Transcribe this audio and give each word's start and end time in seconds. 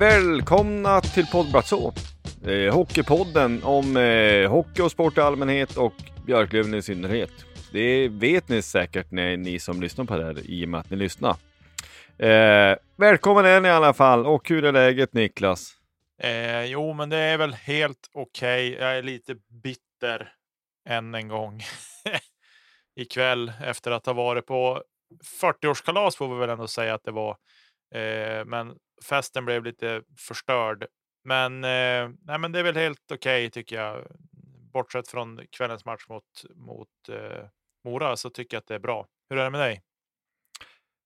Välkomna 0.00 1.00
till 1.00 1.26
Poddbratå. 1.26 1.92
Eh, 2.46 2.74
hockeypodden 2.74 3.62
om 3.64 3.96
eh, 3.96 4.50
hockey 4.50 4.82
och 4.82 4.90
sport 4.90 5.18
i 5.18 5.20
allmänhet 5.20 5.76
och 5.76 5.92
Björklöven 6.26 6.74
i 6.74 6.82
synnerhet. 6.82 7.30
Det 7.72 8.08
vet 8.08 8.48
ni 8.48 8.62
säkert 8.62 9.10
när 9.10 9.36
ni 9.36 9.58
som 9.58 9.82
lyssnar 9.82 10.04
på 10.04 10.16
det 10.16 10.24
här 10.24 10.50
i 10.50 10.64
och 10.64 10.68
med 10.68 10.80
att 10.80 10.90
ni 10.90 10.96
lyssnar. 10.96 11.36
Eh, 12.18 12.76
välkommen 12.96 13.44
är 13.44 13.60
ni 13.60 13.68
i 13.68 13.72
alla 13.72 13.92
fall 13.92 14.26
och 14.26 14.48
hur 14.48 14.64
är 14.64 14.72
läget 14.72 15.14
Niklas? 15.14 15.72
Eh, 16.22 16.64
jo, 16.64 16.92
men 16.92 17.08
det 17.08 17.18
är 17.18 17.38
väl 17.38 17.54
helt 17.54 18.10
okej. 18.12 18.72
Jag 18.72 18.98
är 18.98 19.02
lite 19.02 19.34
bitter 19.62 20.32
än 20.88 21.14
en 21.14 21.28
gång 21.28 21.62
ikväll 22.96 23.52
efter 23.64 23.90
att 23.90 24.06
ha 24.06 24.12
varit 24.12 24.46
på 24.46 24.82
40-årskalas 25.40 26.16
får 26.16 26.34
vi 26.34 26.40
väl 26.40 26.50
ändå 26.50 26.66
säga 26.66 26.94
att 26.94 27.04
det 27.04 27.12
var. 27.12 27.36
Eh, 27.94 28.44
men 28.44 28.74
festen 29.04 29.44
blev 29.44 29.64
lite 29.64 30.02
förstörd. 30.18 30.86
Men, 31.24 31.64
eh, 31.64 32.10
nej, 32.22 32.38
men 32.38 32.52
det 32.52 32.58
är 32.58 32.62
väl 32.62 32.76
helt 32.76 33.12
okej 33.12 33.50
tycker 33.50 33.76
jag. 33.76 34.06
Bortsett 34.72 35.08
från 35.08 35.40
kvällens 35.50 35.84
match 35.84 36.08
mot, 36.08 36.24
mot 36.54 36.88
eh, 37.08 37.46
Mora 37.84 38.16
så 38.16 38.30
tycker 38.30 38.56
jag 38.56 38.60
att 38.60 38.66
det 38.66 38.74
är 38.74 38.78
bra. 38.78 39.06
Hur 39.30 39.38
är 39.38 39.44
det 39.44 39.50
med 39.50 39.60
dig? 39.60 39.82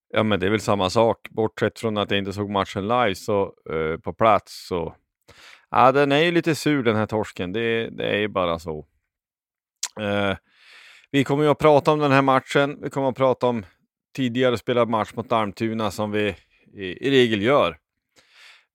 Ja, 0.09 0.23
men 0.23 0.41
det 0.41 0.47
är 0.47 0.51
väl 0.51 0.61
samma 0.61 0.91
sak. 0.91 1.29
Bortsett 1.31 1.79
från 1.79 1.97
att 1.97 2.11
jag 2.11 2.19
inte 2.19 2.33
såg 2.33 2.51
matchen 2.51 2.89
live 2.89 3.15
så 3.15 3.55
eh, 3.71 4.01
på 4.01 4.13
plats 4.13 4.67
så. 4.69 4.97
Ja, 5.71 5.93
den 5.93 6.13
är 6.13 6.19
ju 6.19 6.31
lite 6.31 6.55
sur 6.55 6.83
den 6.83 6.97
här 6.97 7.07
torsken. 7.07 7.53
Det, 7.53 7.91
det 7.91 8.05
är 8.05 8.19
ju 8.19 8.29
bara 8.29 8.59
så. 8.59 8.87
Eh, 10.01 10.37
vi 11.11 11.25
kommer 11.25 11.45
ju 11.45 11.51
att 11.51 11.59
prata 11.59 11.93
om 11.93 11.99
den 11.99 12.13
här 12.13 12.23
matchen. 12.23 12.79
Vi 12.83 12.91
kommer 12.91 13.09
att 13.09 13.17
prata 13.17 13.47
om 13.47 13.67
tidigare 14.17 14.59
spelad 14.59 14.89
match 14.89 15.15
mot 15.15 15.33
Almtuna 15.33 15.91
som 15.91 16.11
vi 16.11 16.37
i, 16.75 17.07
i 17.07 17.11
regel 17.11 17.43
gör. 17.43 17.79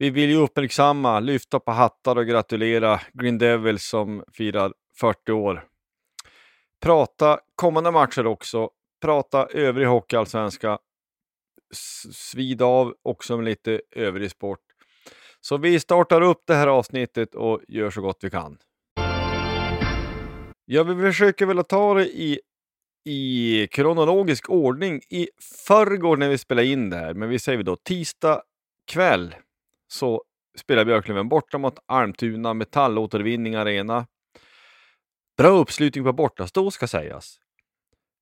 Vi 0.02 0.10
vill 0.10 0.30
ju 0.30 0.36
uppmärksamma, 0.36 1.20
lyfta 1.20 1.60
på 1.60 1.72
hattar 1.72 2.16
och 2.16 2.28
gratulera 2.28 3.02
Green 3.14 3.38
Devils 3.38 3.84
som 3.84 4.24
firar 4.34 4.74
40 5.00 5.32
år. 5.32 5.66
Prata 6.82 7.40
kommande 7.56 7.92
matcher 7.92 8.28
också, 8.28 8.70
prata 9.02 9.46
övrig 9.46 9.88
hockeyallsvenska, 9.88 10.80
svida 12.14 12.66
av 12.66 12.96
också 13.04 13.38
med 13.38 13.46
lite 13.46 13.82
övrig 13.92 14.32
sport. 14.32 14.60
Så 15.42 15.58
vi 15.58 15.80
startar 15.80 16.22
upp 16.22 16.44
det 16.48 16.56
här 16.56 16.68
avsnittet 16.68 17.36
och 17.36 17.62
gör 17.68 17.90
så 17.90 18.02
gott 18.02 18.18
vi 18.22 18.30
kan. 18.30 18.58
Ja, 20.66 20.84
vi 20.84 21.02
försöker 21.02 21.46
väl 21.46 21.60
att 21.60 21.70
ta 21.70 21.94
det 21.94 22.06
i, 22.06 22.40
i 23.06 23.68
kronologisk 23.72 24.50
ordning. 24.50 25.02
I 25.10 25.30
förrgår 25.68 26.18
när 26.18 26.30
vi 26.30 26.38
spelade 26.38 26.68
in 26.68 26.90
det 26.90 26.98
här, 26.98 27.14
men 27.14 27.30
vi 27.30 27.40
säger 27.40 27.64
då 27.64 27.76
tisdag 27.76 28.42
kväll 28.88 29.36
så 29.92 30.24
spelar 30.58 30.86
Björklöven 30.86 31.30
borta 31.30 31.58
mot 31.58 31.80
Almtuna 31.86 32.54
Metallåtervinning 32.54 33.56
Arena. 33.56 34.08
Bra 35.38 35.50
uppslutning 35.50 36.04
på 36.04 36.14
bortastå 36.14 36.72
ska 36.72 36.88
sägas. 36.88 37.40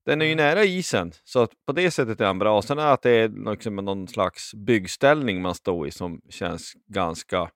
Den 0.05 0.21
är 0.21 0.25
ju 0.25 0.35
nära 0.35 0.63
isen, 0.63 1.11
så 1.23 1.39
att 1.39 1.51
på 1.65 1.71
det 1.71 1.91
sättet 1.91 2.21
är 2.21 2.25
den 2.25 2.39
bra. 2.39 2.61
Sen 2.61 2.79
är 2.79 2.93
att 2.93 3.01
det 3.01 3.11
är 3.11 3.51
liksom 3.51 3.75
någon 3.75 4.07
slags 4.07 4.53
byggställning 4.53 5.41
man 5.41 5.55
står 5.55 5.87
i 5.87 5.91
som 5.91 6.21
känns 6.29 6.73
ganska 6.87 7.51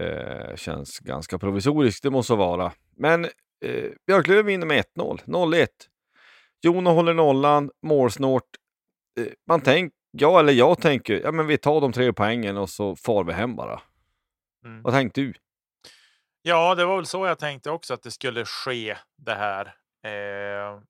eh, 0.00 0.56
känns 0.56 0.98
ganska 0.98 1.38
provisoriskt, 1.38 2.02
det 2.02 2.10
måste 2.10 2.34
vara. 2.34 2.72
Men 2.96 3.24
eh, 3.64 3.90
Björklöven 4.06 4.46
vinner 4.46 4.66
med 4.66 4.84
1-0, 4.96 5.20
0-1. 5.24 5.66
Jono 6.62 6.90
håller 6.90 7.14
nollan, 7.14 7.70
målsnålt. 7.86 8.44
Eh, 9.20 9.26
man 9.48 9.60
tänker 9.60 10.01
Ja, 10.14 10.40
eller 10.40 10.52
jag 10.52 10.80
tänker, 10.80 11.20
ja 11.20 11.32
men 11.32 11.46
vi 11.46 11.58
tar 11.58 11.80
de 11.80 11.92
tre 11.92 12.12
poängen 12.12 12.56
och 12.56 12.70
så 12.70 12.96
far 12.96 13.24
vi 13.24 13.32
hem 13.32 13.56
bara. 13.56 13.82
Mm. 14.64 14.82
Vad 14.82 14.92
tänkte 14.92 15.20
du? 15.20 15.32
Ja, 16.42 16.74
det 16.74 16.84
var 16.84 16.96
väl 16.96 17.06
så 17.06 17.26
jag 17.26 17.38
tänkte 17.38 17.70
också 17.70 17.94
att 17.94 18.02
det 18.02 18.10
skulle 18.10 18.44
ske 18.44 18.96
det 19.16 19.34
här. 19.34 19.66
Eh, 20.04 20.80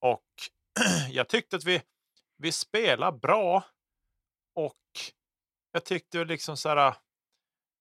och 0.00 0.24
jag 1.10 1.28
tyckte 1.28 1.56
att 1.56 1.64
vi, 1.64 1.82
vi 2.38 2.52
spelar 2.52 3.12
bra. 3.12 3.64
Och 4.54 4.80
jag 5.72 5.84
tyckte 5.84 6.24
liksom 6.24 6.56
så 6.56 6.68
här. 6.68 6.94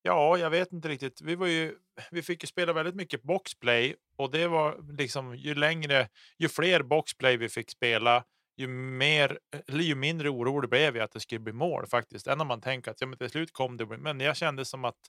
Ja, 0.02 0.38
jag 0.38 0.50
vet 0.50 0.72
inte 0.72 0.90
riktigt. 0.90 1.22
Vi 1.22 1.36
var 1.36 1.48
ju. 1.48 1.78
Vi 2.12 2.22
fick 2.22 2.44
ju 2.44 2.48
spela 2.48 2.74
väldigt 2.74 2.96
mycket 2.96 3.24
boxplay 3.24 3.96
och 4.16 4.32
det 4.32 4.48
var 4.48 4.98
liksom 4.98 5.36
ju 5.36 5.56
längre, 5.56 6.10
ju 6.38 6.50
fler 6.50 6.84
boxplay 6.84 7.38
vi 7.38 7.50
fick 7.50 7.70
spela, 7.70 8.24
ju 8.58 8.68
mer 8.68 9.40
eh, 9.54 9.62
eller 9.68 9.84
ju 9.84 9.96
mindre 9.96 10.30
orolig 10.30 10.70
blev 10.70 10.98
jag 10.98 11.04
att 11.04 11.12
det 11.12 11.20
skulle 11.20 11.40
bli 11.40 11.54
mål 11.54 11.88
faktiskt. 11.88 12.28
Än 12.28 12.42
om 12.42 12.48
man 12.48 12.62
tänker 12.62 12.92
att 12.92 13.02
ja, 13.02 13.08
men 13.08 13.18
till 13.18 13.30
slut 13.30 13.54
kom 13.54 13.78
det. 13.78 13.86
Men 13.86 14.20
jag 14.20 14.38
kände 14.38 14.66
som 14.66 14.86
att 14.86 15.00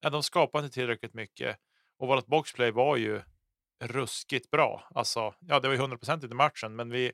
ja, 0.00 0.10
de 0.10 0.22
skapade 0.22 0.64
inte 0.64 0.74
tillräckligt 0.74 1.14
mycket 1.14 1.56
och 1.98 2.08
vårt 2.08 2.26
boxplay 2.26 2.70
var 2.70 2.96
ju 2.96 3.22
ruskigt 3.84 4.50
bra. 4.50 4.88
Alltså, 4.94 5.34
ja, 5.40 5.60
det 5.60 5.68
var 5.68 5.74
ju 5.74 5.80
100% 5.80 6.32
i 6.32 6.34
matchen, 6.34 6.76
men 6.76 6.90
vi. 6.90 7.12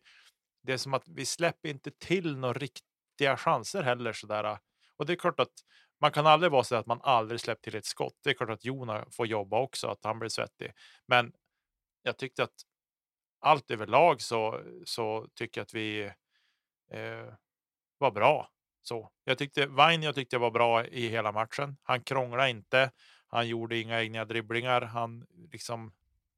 Det 0.62 0.72
är 0.72 0.76
som 0.76 0.94
att 0.94 1.08
vi 1.08 1.26
släpper 1.26 1.69
inte 1.69 1.90
till 1.90 2.37
några 2.37 2.58
riktiga 2.58 3.37
chanser 3.37 3.82
heller 3.82 4.12
sådär. 4.12 4.58
Och 4.96 5.06
det 5.06 5.12
är 5.12 5.16
klart 5.16 5.40
att 5.40 5.52
man 6.00 6.12
kan 6.12 6.26
aldrig 6.26 6.52
vara 6.52 6.64
så 6.64 6.76
att 6.76 6.87
man 6.87 7.00
aldrig 7.02 7.40
släppt 7.40 7.64
till 7.64 7.75
ett 7.75 7.84
skott. 7.84 8.14
Det 8.22 8.31
är 8.31 8.34
klart 8.34 8.50
att 8.50 8.64
Jona 8.64 9.06
får 9.10 9.26
jobba 9.26 9.60
också, 9.60 9.88
att 9.88 10.04
han 10.04 10.19
blir 10.19 10.28
svettig. 10.28 10.72
Men 11.06 11.32
jag 12.02 12.19
tyckte 12.19 12.43
att 12.43 12.54
allt 13.44 13.70
överlag 13.70 14.20
så, 14.20 14.61
så 14.85 15.29
tycker 15.35 15.61
jag 15.61 15.64
att 15.64 15.75
vi 15.75 16.02
eh, 16.91 17.35
var 17.99 18.11
bra. 18.11 18.50
Så 18.82 19.11
jag 19.25 19.38
tyckte 19.38 19.67
Vain, 19.67 20.02
jag 20.02 20.14
tyckte 20.14 20.38
var 20.38 20.50
bra 20.50 20.87
i 20.87 21.08
hela 21.08 21.32
matchen. 21.32 21.76
Han 21.82 22.00
krånglade 22.00 22.50
inte. 22.50 22.91
Han 23.29 23.49
gjorde 23.49 23.79
inga 23.79 24.02
egna 24.02 24.25
dribblingar. 24.25 24.81
Han 24.82 25.26
liksom. 25.52 25.93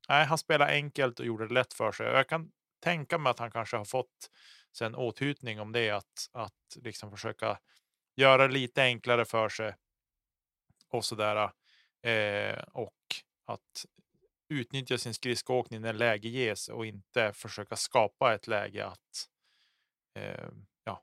Nej, 0.08 0.24
han 0.24 0.38
spelade 0.38 0.72
enkelt 0.72 1.20
och 1.20 1.26
gjorde 1.26 1.48
det 1.48 1.54
lätt 1.54 1.72
för 1.72 1.92
sig. 1.92 2.06
Jag 2.06 2.28
kan 2.28 2.50
tänka 2.80 3.18
mig 3.18 3.30
att 3.30 3.38
han 3.38 3.50
kanske 3.50 3.76
har 3.76 3.84
fått 3.84 4.30
sen 4.72 4.94
åthutning 4.94 5.60
om 5.60 5.72
det 5.72 5.90
att 5.90 6.30
att 6.32 6.76
liksom 6.76 7.10
försöka 7.10 7.58
göra 8.16 8.48
det 8.48 8.54
lite 8.54 8.82
enklare 8.82 9.24
för 9.24 9.48
sig. 9.48 9.74
Och 10.88 11.04
så 11.04 11.14
där. 11.14 11.50
Eh, 12.02 12.62
och 12.72 12.94
att 13.46 13.86
utnyttja 14.48 14.98
sin 14.98 15.14
skridskoåkning 15.14 15.80
när 15.80 15.92
läge 15.92 16.28
ges 16.28 16.68
och 16.68 16.86
inte 16.86 17.32
försöka 17.32 17.76
skapa 17.76 18.34
ett 18.34 18.46
läge 18.46 18.86
att 18.86 19.28
eh, 20.18 20.48
ja, 20.84 21.02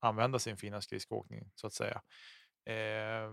använda 0.00 0.38
sin 0.38 0.56
fina 0.56 0.80
skridskoåkning 0.80 1.50
så 1.54 1.66
att 1.66 1.72
säga. 1.72 2.02
Eh, 2.66 3.32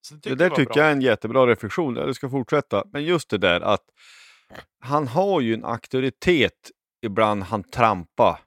så 0.00 0.14
det 0.14 0.34
där 0.34 0.50
tycker 0.50 0.64
bra. 0.64 0.76
jag 0.76 0.86
är 0.86 0.92
en 0.92 1.00
jättebra 1.00 1.46
reflektion. 1.46 1.94
Du 1.94 2.14
ska 2.14 2.30
fortsätta. 2.30 2.84
Men 2.92 3.04
just 3.04 3.30
det 3.30 3.38
där 3.38 3.60
att 3.60 3.84
han 4.80 5.08
har 5.08 5.40
ju 5.40 5.54
en 5.54 5.64
auktoritet 5.64 6.70
ibland 7.02 7.42
han 7.42 7.64
trampar 7.64 8.40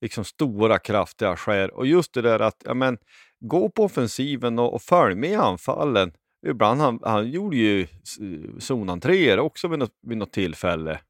liksom 0.00 0.24
stora 0.24 0.78
kraftiga 0.78 1.36
skär. 1.36 1.74
Och 1.74 1.86
just 1.86 2.14
det 2.14 2.22
där 2.22 2.40
att 2.40 2.62
ja, 2.64 2.74
men, 2.74 2.98
gå 3.40 3.70
på 3.70 3.84
offensiven 3.84 4.58
och, 4.58 4.74
och 4.74 4.82
följ 4.82 5.14
med 5.14 5.38
anfallen. 5.40 6.12
Ibland 6.46 6.80
han, 6.80 7.00
han 7.02 7.30
gjorde 7.30 7.56
ju 7.56 7.86
zonentréer 8.58 9.38
också 9.38 9.68
vid 9.68 9.78
något, 9.78 9.98
vid 10.02 10.18
något 10.18 10.32
tillfälle. 10.32 11.00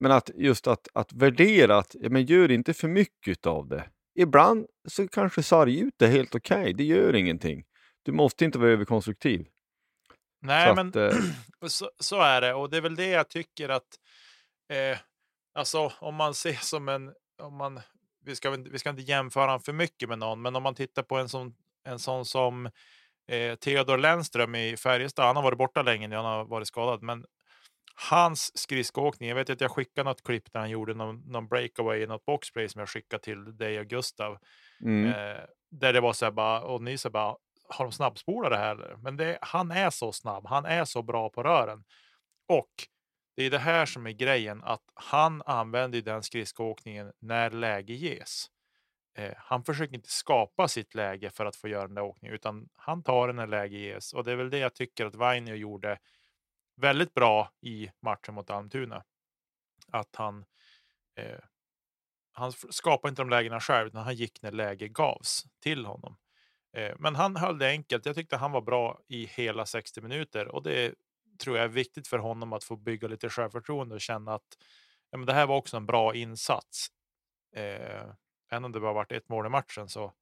Men 0.00 0.12
att 0.12 0.30
just 0.34 0.66
att, 0.66 0.88
att 0.94 1.12
värdera 1.12 1.78
att 1.78 1.96
ja, 2.00 2.08
men 2.10 2.26
gör 2.26 2.50
inte 2.50 2.74
för 2.74 2.88
mycket 2.88 3.46
av 3.46 3.68
det. 3.68 3.88
Ibland 4.18 4.66
så 4.88 5.08
kanske 5.08 5.42
sarg 5.42 5.80
ut 5.80 6.02
är 6.02 6.06
helt 6.06 6.34
okej, 6.34 6.60
okay. 6.60 6.72
det 6.72 6.84
gör 6.84 7.14
ingenting. 7.14 7.64
Du 8.02 8.12
måste 8.12 8.44
inte 8.44 8.58
vara 8.58 8.70
överkonstruktiv. 8.70 9.46
Nej, 10.40 10.68
så 10.68 10.74
men 10.74 10.88
att, 10.88 10.96
eh... 10.96 11.10
så, 11.66 11.90
så, 11.98 12.20
är 12.20 12.40
det 12.40 12.54
och 12.54 12.70
det 12.70 12.76
är 12.76 12.80
väl 12.80 12.96
det 12.96 13.08
jag 13.08 13.28
tycker 13.28 13.68
att 13.68 13.98
eh, 14.72 14.98
alltså 15.54 15.92
om 16.00 16.14
man 16.14 16.34
ser 16.34 16.52
som 16.52 16.88
en 16.88 17.12
om 17.42 17.56
man 17.56 17.80
vi 18.24 18.36
ska, 18.36 18.50
vi 18.50 18.78
ska 18.78 18.90
inte 18.90 19.02
jämföra 19.02 19.44
honom 19.44 19.60
för 19.60 19.72
mycket 19.72 20.08
med 20.08 20.18
någon, 20.18 20.42
men 20.42 20.56
om 20.56 20.62
man 20.62 20.74
tittar 20.74 21.02
på 21.02 21.16
en 21.16 21.28
sån, 21.28 21.54
en 21.84 21.98
sån 21.98 22.24
som 22.24 22.70
eh, 23.28 23.54
Theodor 23.54 23.98
Lennström 23.98 24.54
i 24.54 24.76
Färjestad. 24.76 25.26
Han 25.26 25.36
har 25.36 25.42
varit 25.42 25.58
borta 25.58 25.82
länge 25.82 26.08
nu, 26.08 26.16
han 26.16 26.24
har 26.24 26.44
varit 26.44 26.68
skadad, 26.68 27.02
men 27.02 27.24
hans 28.10 28.58
skridskoåkning. 28.58 29.28
Jag 29.28 29.36
vet 29.36 29.50
att 29.50 29.60
jag 29.60 29.70
skickade 29.70 30.10
något 30.10 30.22
klipp 30.22 30.52
där 30.52 30.60
han 30.60 30.70
gjorde 30.70 30.94
någon, 30.94 31.22
någon 31.26 31.48
breakaway 31.48 32.02
i 32.02 32.06
något 32.06 32.24
boxplay 32.24 32.68
som 32.68 32.78
jag 32.78 32.88
skickade 32.88 33.22
till 33.22 33.56
dig 33.56 33.80
och 33.80 33.86
Gustav. 33.86 34.38
Mm. 34.84 35.06
Eh, 35.06 35.42
där 35.70 35.92
det 35.92 36.00
var 36.00 36.12
så 36.12 36.24
här 36.24 36.32
bara, 36.32 36.60
och 36.60 36.82
ni 36.82 36.98
så 36.98 37.10
bara, 37.10 37.36
har 37.68 37.84
de 37.84 37.92
snabbspolat 37.92 38.50
det 38.50 38.56
här? 38.56 38.96
Men 39.02 39.16
det, 39.16 39.38
han 39.40 39.70
är 39.70 39.90
så 39.90 40.12
snabb. 40.12 40.46
Han 40.46 40.64
är 40.64 40.84
så 40.84 41.02
bra 41.02 41.30
på 41.30 41.42
rören. 41.42 41.84
Och 42.48 42.70
det 43.36 43.42
är 43.42 43.50
det 43.50 43.58
här 43.58 43.86
som 43.86 44.06
är 44.06 44.12
grejen, 44.12 44.62
att 44.64 44.82
han 44.94 45.42
använder 45.46 46.02
den 46.02 46.22
skridskoåkningen 46.22 47.12
när 47.20 47.50
läge 47.50 47.92
ges. 47.92 48.46
Eh, 49.18 49.34
han 49.36 49.64
försöker 49.64 49.94
inte 49.94 50.10
skapa 50.10 50.68
sitt 50.68 50.94
läge 50.94 51.30
för 51.30 51.46
att 51.46 51.56
få 51.56 51.68
göra 51.68 51.86
den 51.86 51.94
där 51.94 52.02
åkningen, 52.02 52.34
utan 52.34 52.68
han 52.76 53.02
tar 53.02 53.26
den 53.26 53.36
när 53.36 53.46
läge 53.46 53.76
ges. 53.76 54.12
Och 54.12 54.24
det 54.24 54.32
är 54.32 54.36
väl 54.36 54.50
det 54.50 54.58
jag 54.58 54.74
tycker 54.74 55.06
att 55.06 55.14
Vainio 55.14 55.54
gjorde 55.54 55.98
väldigt 56.76 57.14
bra 57.14 57.50
i 57.60 57.90
matchen 58.00 58.34
mot 58.34 58.50
Almtuna. 58.50 59.04
Att 59.92 60.16
han, 60.16 60.44
eh, 61.14 61.38
han 62.32 62.52
skapade 62.52 63.10
inte 63.10 63.22
de 63.22 63.30
lägena 63.30 63.60
själv, 63.60 63.88
utan 63.88 64.04
han 64.04 64.14
gick 64.14 64.42
när 64.42 64.52
läge 64.52 64.88
gavs 64.88 65.44
till 65.60 65.86
honom. 65.86 66.16
Eh, 66.76 66.94
men 66.98 67.14
han 67.14 67.36
höll 67.36 67.58
det 67.58 67.68
enkelt. 67.68 68.06
Jag 68.06 68.14
tyckte 68.14 68.36
han 68.36 68.52
var 68.52 68.62
bra 68.62 69.00
i 69.08 69.26
hela 69.26 69.66
60 69.66 70.00
minuter 70.00 70.48
och 70.48 70.62
det 70.62 70.94
tror 71.38 71.56
jag 71.56 71.64
är 71.64 71.68
viktigt 71.68 72.08
för 72.08 72.18
honom 72.18 72.52
att 72.52 72.64
få 72.64 72.76
bygga 72.76 73.08
lite 73.08 73.28
självförtroende 73.28 73.94
och 73.94 74.00
känna 74.00 74.34
att 74.34 74.58
ja, 75.10 75.18
men 75.18 75.26
det 75.26 75.32
här 75.32 75.46
var 75.46 75.56
också 75.56 75.76
en 75.76 75.86
bra 75.86 76.14
insats. 76.14 76.88
Eh, 77.56 78.06
Även 78.50 78.64
om 78.64 78.72
det 78.72 78.80
bara 78.80 78.92
varit 78.92 79.12
ett 79.12 79.28
mål 79.28 79.46
i 79.46 79.48
matchen 79.48 79.88
så, 79.88 80.12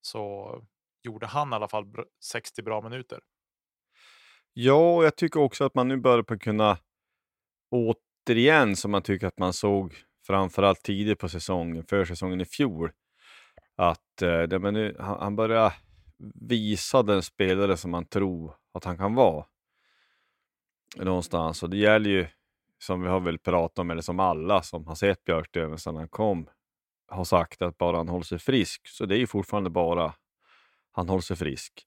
så 0.00 0.54
gjorde 1.02 1.26
han 1.26 1.52
i 1.52 1.54
alla 1.54 1.68
fall 1.68 1.86
60 2.24 2.62
bra 2.62 2.80
minuter. 2.80 3.20
Ja, 4.52 4.96
och 4.96 5.04
jag 5.04 5.16
tycker 5.16 5.40
också 5.40 5.64
att 5.64 5.74
man 5.74 5.88
nu 5.88 5.96
börjar 5.96 6.22
på 6.22 6.38
kunna 6.38 6.78
återigen 7.70 8.76
som 8.76 8.90
man 8.90 9.02
tycker 9.02 9.26
att 9.26 9.38
man 9.38 9.52
såg 9.52 9.94
framförallt 10.26 10.82
tidigt 10.82 11.18
på 11.18 11.28
säsongen, 11.28 11.84
försäsongen 11.86 12.40
i 12.40 12.44
fjol, 12.44 12.92
att 13.76 14.22
eh, 14.22 14.58
men 14.58 14.74
nu, 14.74 14.96
han, 14.98 15.20
han 15.20 15.36
börjar 15.36 15.72
visa 16.34 17.02
den 17.02 17.22
spelare 17.22 17.76
som 17.76 17.90
man 17.90 18.06
tror 18.06 18.54
att 18.72 18.84
han 18.84 18.96
kan 18.96 19.14
vara 19.14 19.46
någonstans. 20.96 21.62
Och 21.62 21.70
det 21.70 21.76
gäller 21.76 22.10
ju, 22.10 22.26
som 22.78 23.02
vi 23.02 23.08
har 23.08 23.20
väl 23.20 23.38
pratat 23.38 23.78
om, 23.78 23.90
eller 23.90 24.02
som 24.02 24.20
alla 24.20 24.62
som 24.62 24.86
har 24.86 24.94
sett 24.94 25.24
Björklöven 25.24 25.78
sedan 25.78 25.96
han 25.96 26.08
kom, 26.08 26.48
har 27.10 27.24
sagt 27.24 27.62
att 27.62 27.78
bara 27.78 27.96
han 27.96 28.08
håller 28.08 28.24
sig 28.24 28.38
frisk. 28.38 28.88
Så 28.88 29.06
det 29.06 29.16
är 29.16 29.18
ju 29.18 29.26
fortfarande 29.26 29.70
bara 29.70 30.14
han 30.92 31.08
håller 31.08 31.22
sig 31.22 31.36
frisk. 31.36 31.86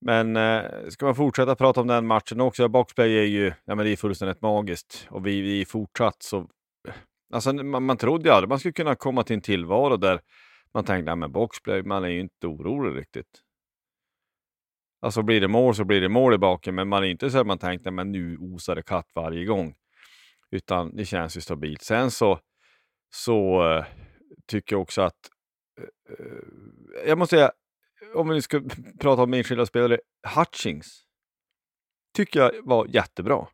Men 0.00 0.36
eh, 0.36 0.88
ska 0.88 1.06
man 1.06 1.14
fortsätta 1.14 1.56
prata 1.56 1.80
om 1.80 1.86
den 1.86 2.06
matchen 2.06 2.40
också? 2.40 2.68
Boxplay 2.68 3.18
är 3.18 3.24
ju 3.24 3.52
ja, 3.64 3.74
men 3.74 3.86
det 3.86 3.92
är 3.92 3.96
fullständigt 3.96 4.42
magiskt 4.42 5.06
och 5.10 5.26
vi, 5.26 5.40
vi 5.40 5.60
är 5.60 5.64
fortsatt 5.64 6.22
så... 6.22 6.48
Alltså, 7.32 7.52
man, 7.52 7.82
man 7.82 7.96
trodde 7.96 8.28
ju 8.28 8.34
aldrig 8.34 8.48
man 8.48 8.58
skulle 8.58 8.72
kunna 8.72 8.94
komma 8.94 9.22
till 9.22 9.34
en 9.34 9.40
tillvaro 9.40 9.96
där 9.96 10.20
man 10.74 10.84
tänkte 10.84 11.12
att 11.12 11.30
boxplay, 11.30 11.82
man 11.82 12.04
är 12.04 12.08
ju 12.08 12.20
inte 12.20 12.46
orolig 12.46 13.00
riktigt. 13.00 13.40
Alltså 15.00 15.22
blir 15.22 15.40
det 15.40 15.48
mål 15.48 15.74
så 15.74 15.84
blir 15.84 16.00
det 16.00 16.08
mål 16.08 16.34
i 16.34 16.38
baken, 16.38 16.74
men 16.74 16.88
man 16.88 17.04
är 17.04 17.08
inte 17.08 17.30
så 17.30 17.38
att 17.38 17.46
man 17.46 17.58
tänkte 17.58 17.90
men 17.90 18.12
nu 18.12 18.36
osar 18.36 18.74
det 18.74 18.82
katt 18.82 19.10
varje 19.14 19.44
gång. 19.44 19.74
Utan 20.50 20.96
det 20.96 21.04
känns 21.04 21.36
ju 21.36 21.40
stabilt. 21.40 21.82
Sen 21.82 22.10
så, 22.10 22.38
så 23.14 23.70
eh, 23.72 23.84
tycker 24.46 24.76
också 24.76 25.02
att, 25.02 25.30
uh, 26.10 27.06
jag 27.06 27.18
måste 27.18 27.36
säga, 27.36 27.52
om 28.14 28.28
vi 28.28 28.42
ska 28.42 28.62
prata 29.00 29.22
om 29.22 29.34
enskilda 29.34 29.66
spelare, 29.66 30.00
Hutchings 30.36 31.04
tycker 32.16 32.40
jag 32.40 32.52
var 32.62 32.86
jättebra. 32.86 33.48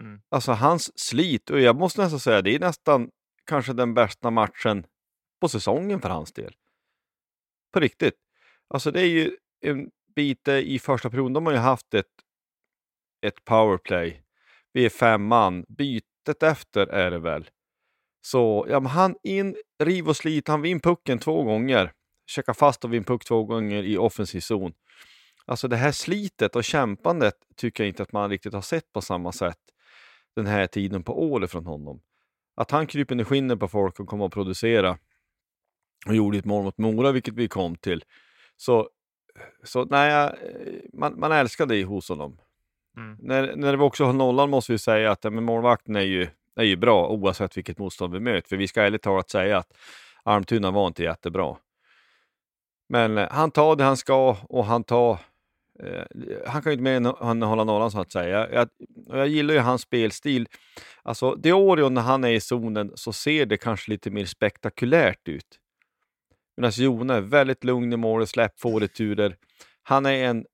Mm. 0.00 0.20
Alltså 0.28 0.52
hans 0.52 0.98
slit, 0.98 1.50
och 1.50 1.60
jag 1.60 1.76
måste 1.76 2.02
nästan 2.02 2.20
säga 2.20 2.42
det 2.42 2.54
är 2.54 2.60
nästan 2.60 3.10
kanske 3.44 3.72
den 3.72 3.94
bästa 3.94 4.30
matchen 4.30 4.86
på 5.40 5.48
säsongen 5.48 6.00
för 6.00 6.08
hans 6.08 6.32
del. 6.32 6.56
På 7.72 7.80
riktigt. 7.80 8.14
Alltså 8.68 8.90
det 8.90 9.00
är 9.00 9.06
ju 9.06 9.36
en 9.60 9.90
bit 10.14 10.48
i 10.48 10.78
första 10.78 11.10
perioden. 11.10 11.32
De 11.32 11.46
har 11.46 11.52
ju 11.52 11.58
haft 11.58 11.94
ett, 11.94 12.06
ett 13.26 13.44
powerplay. 13.44 14.22
Vi 14.72 14.84
är 14.84 14.90
fem 14.90 15.26
man. 15.26 15.64
Bytet 15.68 16.42
efter 16.42 16.86
är 16.86 17.10
det 17.10 17.18
väl. 17.18 17.50
Så 18.26 18.66
ja, 18.68 18.80
men 18.80 18.90
han 18.90 19.16
in, 19.22 19.56
riv 19.78 20.08
och 20.08 20.16
slit. 20.16 20.48
Han 20.48 20.62
vinner 20.62 20.80
pucken 20.80 21.18
två 21.18 21.42
gånger. 21.42 21.92
Checkar 22.26 22.52
fast 22.52 22.84
och 22.84 22.92
vinner 22.92 23.04
puck 23.04 23.24
två 23.24 23.44
gånger 23.44 23.82
i 23.82 23.98
offensiv 23.98 24.40
zon. 24.40 24.72
Alltså 25.44 25.68
det 25.68 25.76
här 25.76 25.92
slitet 25.92 26.56
och 26.56 26.64
kämpandet 26.64 27.34
tycker 27.56 27.84
jag 27.84 27.88
inte 27.88 28.02
att 28.02 28.12
man 28.12 28.30
riktigt 28.30 28.52
har 28.52 28.62
sett 28.62 28.92
på 28.92 29.00
samma 29.00 29.32
sätt 29.32 29.58
den 30.36 30.46
här 30.46 30.66
tiden 30.66 31.02
på 31.02 31.22
året 31.22 31.50
från 31.50 31.66
honom. 31.66 32.00
Att 32.56 32.70
han 32.70 32.86
kryper 32.86 33.14
ner 33.14 33.24
skinnet 33.24 33.60
på 33.60 33.68
folk 33.68 34.00
och 34.00 34.08
kommer 34.08 34.26
att 34.26 34.32
producera 34.32 34.98
och 36.06 36.14
gjorde 36.14 36.38
ett 36.38 36.44
mål 36.44 36.64
mot 36.64 36.78
Mora, 36.78 37.12
vilket 37.12 37.34
vi 37.34 37.48
kom 37.48 37.76
till. 37.76 38.04
Så 38.56 38.90
så 39.64 39.84
nej, 39.84 40.34
man, 40.92 41.20
man 41.20 41.32
älskar 41.32 41.66
det 41.66 41.84
hos 41.84 42.08
honom. 42.08 42.38
Mm. 42.96 43.16
När, 43.20 43.56
när 43.56 43.76
vi 43.76 43.82
också 43.82 44.04
har 44.04 44.12
nollan 44.12 44.50
måste 44.50 44.72
vi 44.72 44.78
säga 44.78 45.10
att 45.10 45.24
men 45.24 45.44
målvakten 45.44 45.96
är 45.96 46.00
ju, 46.00 46.28
är 46.56 46.64
ju 46.64 46.76
bra 46.76 47.08
oavsett 47.08 47.56
vilket 47.56 47.78
motstånd 47.78 48.12
vi 48.12 48.20
möter. 48.20 48.48
För 48.48 48.56
vi 48.56 48.68
ska 48.68 48.82
ärligt 48.82 49.02
talat 49.02 49.30
säga 49.30 49.58
att 49.58 49.72
Almtuna 50.22 50.70
var 50.70 50.86
inte 50.86 51.02
jättebra. 51.02 51.56
Men 52.88 53.18
eh, 53.18 53.28
han 53.30 53.50
tar 53.50 53.76
det 53.76 53.84
han 53.84 53.96
ska 53.96 54.36
och 54.48 54.64
han 54.64 54.84
tar 54.84 55.18
eh, 55.82 56.02
han 56.46 56.62
kan 56.62 56.72
ju 56.72 56.78
inte 56.78 56.82
mer 56.82 57.30
än 57.30 57.42
hålla 57.42 57.64
nollan 57.64 57.90
så 57.90 58.00
att 58.00 58.12
säga. 58.12 58.52
Jag, 58.52 58.68
jag 59.08 59.28
gillar 59.28 59.54
ju 59.54 59.60
hans 59.60 59.82
spelstil. 59.82 60.48
Alltså, 61.02 61.34
Diorion 61.34 61.94
när 61.94 62.02
han 62.02 62.24
är 62.24 62.30
i 62.30 62.40
zonen 62.40 62.92
så 62.94 63.12
ser 63.12 63.46
det 63.46 63.56
kanske 63.56 63.90
lite 63.90 64.10
mer 64.10 64.24
spektakulärt 64.24 65.28
ut. 65.28 65.60
Medan 66.56 66.66
alltså, 66.66 66.82
Jona 66.82 67.14
är 67.14 67.20
väldigt 67.20 67.64
lugn 67.64 67.92
i 67.92 67.96
målet, 67.96 68.28
släpp 68.28 68.60
få 68.60 68.78
returer. 68.78 69.36
Han 69.82 70.06
är 70.06 70.24
en 70.24 70.46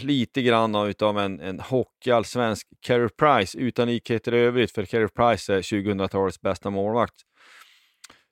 lite 0.00 0.42
grann 0.42 0.74
av 0.74 1.18
en, 1.18 1.40
en 1.40 1.60
hockeyallsvensk 1.60 2.66
Carey 2.80 3.08
Price 3.08 3.58
utan 3.58 3.88
likheter 3.88 4.34
i 4.34 4.38
övrigt, 4.38 4.72
för 4.72 4.84
Carey 4.84 5.08
Price 5.08 5.54
är 5.54 5.62
2000-talets 5.62 6.40
bästa 6.40 6.70
målvakt, 6.70 7.14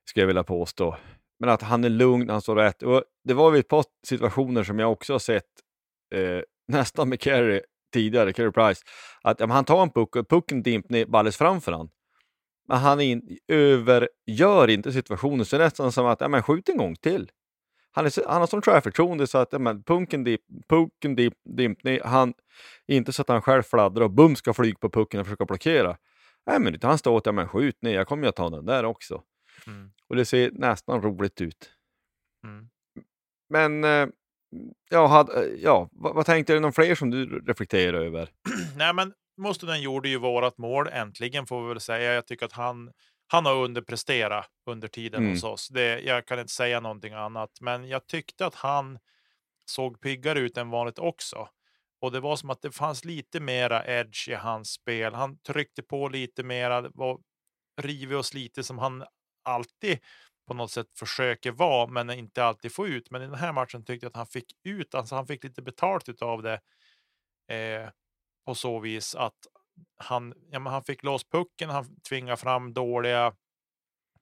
skulle 0.09 0.23
jag 0.23 0.27
vilja 0.27 0.45
påstå. 0.45 0.97
Men 1.39 1.49
att 1.49 1.63
han 1.63 1.85
är 1.85 1.89
lugn, 1.89 2.31
han 2.31 2.43
står 2.43 2.57
rätt. 2.57 2.83
Och 2.83 3.05
det 3.25 3.35
var 3.35 3.51
vid 3.51 3.61
ett 3.61 3.69
par 3.69 3.85
situationer 4.07 4.65
som 4.65 4.79
jag 4.79 4.93
också 4.93 5.15
har 5.15 5.19
sett 5.19 5.45
eh, 6.15 6.41
nästan 6.69 7.09
med 7.09 7.21
Carey 7.21 7.61
tidigare, 7.93 8.33
Carey 8.33 8.53
Price, 8.53 8.83
att 9.23 9.41
ja, 9.41 9.47
han 9.47 9.65
tar 9.65 9.83
en 9.83 9.91
puck 9.91 10.17
och 10.17 10.29
pucken 10.29 10.63
dimper 10.63 10.93
ner 10.93 11.05
alldeles 11.05 11.37
framför 11.37 11.73
honom. 11.73 11.91
Men 12.69 12.79
han 12.79 13.01
in, 13.01 13.39
övergör 13.49 14.71
inte 14.71 14.93
situationen, 14.93 15.45
så 15.45 15.57
det 15.57 15.63
är 15.63 15.67
nästan 15.67 15.93
som 15.93 16.07
att, 16.07 16.21
ja 16.21 16.29
men 16.29 16.43
skjut 16.43 16.69
en 16.69 16.77
gång 16.77 16.97
till. 16.97 17.31
Han, 17.97 18.07
är, 18.07 18.29
han 18.29 18.41
har 18.41 18.47
sån 18.47 18.63
självförtroende 18.63 19.27
så 19.27 19.39
att 19.39 19.53
men, 19.53 19.83
punken, 19.83 20.25
dip, 20.25 20.41
punken 20.69 21.17
dip, 21.17 21.35
dimpning, 21.45 22.01
han, 22.05 22.35
inte 22.87 23.13
så 23.13 23.23
att 23.23 23.29
han 23.29 23.43
själv 23.43 23.63
fladdrar 23.63 24.05
och 24.05 24.11
bum 24.11 24.37
ska 24.37 24.55
flyga 24.55 24.79
på 24.79 24.91
pucken 24.91 25.21
och 25.21 25.27
försöka 25.27 25.45
blockera. 25.45 25.97
Nej 26.47 26.61
men 26.61 26.79
han 26.83 26.99
står 26.99 27.13
åt, 27.13 27.27
ja 27.27 27.33
men 27.33 27.49
skjut 27.49 27.83
ner, 27.83 27.95
jag 27.95 28.07
kommer 28.07 28.23
ju 28.23 28.29
att 28.29 28.37
ta 28.37 28.51
den 28.51 28.67
där 28.67 28.85
också. 28.85 29.23
Mm. 29.67 29.91
Och 30.09 30.17
det 30.17 30.25
ser 30.25 30.51
nästan 30.51 31.03
roligt 31.03 31.41
ut. 31.41 31.71
Mm. 32.45 32.69
Men, 33.49 33.85
ja, 34.91 35.07
had, 35.07 35.31
ja 35.59 35.89
vad, 35.93 36.15
vad 36.15 36.27
tänkte 36.27 36.53
du, 36.53 36.61
någon 36.61 36.73
fler 36.73 36.95
som 36.95 37.11
du 37.11 37.41
reflekterar 37.47 38.01
över? 38.01 38.29
Nej 38.77 38.95
men 38.95 39.13
Mustonen 39.37 39.83
gjorde 39.83 40.09
ju 40.09 40.19
vårat 40.19 40.59
mål 40.59 40.89
äntligen 40.93 41.47
får 41.47 41.63
vi 41.63 41.69
väl 41.69 41.81
säga. 41.81 42.15
Jag 42.15 42.27
tycker 42.27 42.47
att 42.47 42.53
han, 42.53 42.91
han 43.27 43.47
har 43.47 43.55
underpresterat 43.55 44.49
under 44.71 44.89
tiden 44.89 45.21
Mm. 45.21 45.33
hos 45.33 45.45
oss. 45.45 45.69
Det, 45.69 46.01
jag 46.01 46.27
kan 46.27 46.39
inte 46.41 46.53
säga 46.53 46.81
någonting 46.81 47.13
annat, 47.13 47.51
men 47.61 47.89
jag 47.89 48.07
tyckte 48.07 48.47
att 48.47 48.55
han 48.55 48.99
såg 49.71 50.01
piggare 50.01 50.39
ut 50.41 50.57
än 50.57 50.71
vanligt 50.71 50.99
också. 50.99 51.49
Och 52.01 52.13
det 52.13 52.21
var 52.21 52.37
som 52.37 52.51
att 52.51 52.63
det 52.63 52.73
fanns 52.73 53.05
lite 53.05 53.41
mera 53.41 53.87
edge 53.87 54.29
i 54.29 54.35
hans 54.35 54.71
spel. 54.73 55.15
Han 55.15 55.39
tryckte 55.39 55.83
på 55.83 56.09
lite 56.09 56.43
mera, 56.43 56.81
var 56.95 57.19
rivig 57.83 58.19
och 58.19 58.27
slitig 58.27 58.65
som 58.65 58.79
han 58.79 59.05
alltid 59.45 59.99
på 60.49 60.55
något 60.55 60.71
sätt 60.71 60.87
försöker 60.99 61.53
vara, 61.53 61.87
men 61.87 62.11
inte 62.11 62.45
alltid 62.45 62.73
få 62.75 62.87
ut. 62.87 63.11
Men 63.11 63.23
i 63.23 63.27
den 63.27 63.35
här 63.35 63.53
matchen 63.53 63.85
tyckte 63.85 64.05
jag 64.07 64.11
att 64.11 64.17
han 64.17 64.27
fick 64.27 64.53
ut, 64.65 64.95
alltså 64.95 65.15
han 65.15 65.27
fick 65.27 65.45
lite 65.45 65.63
betalt 65.63 66.09
utav 66.09 66.43
det. 66.43 66.61
Eh, 67.55 67.89
på 68.47 68.55
så 68.55 68.79
vis 68.81 69.15
att 69.15 69.39
han, 69.97 70.35
ja, 70.51 70.59
men 70.59 70.73
han 70.73 70.85
fick 70.85 71.03
loss 71.03 71.25
pucken, 71.25 71.71
han 71.71 72.01
tvingade 72.01 72.37
fram 72.37 72.75
dåliga 72.75 73.35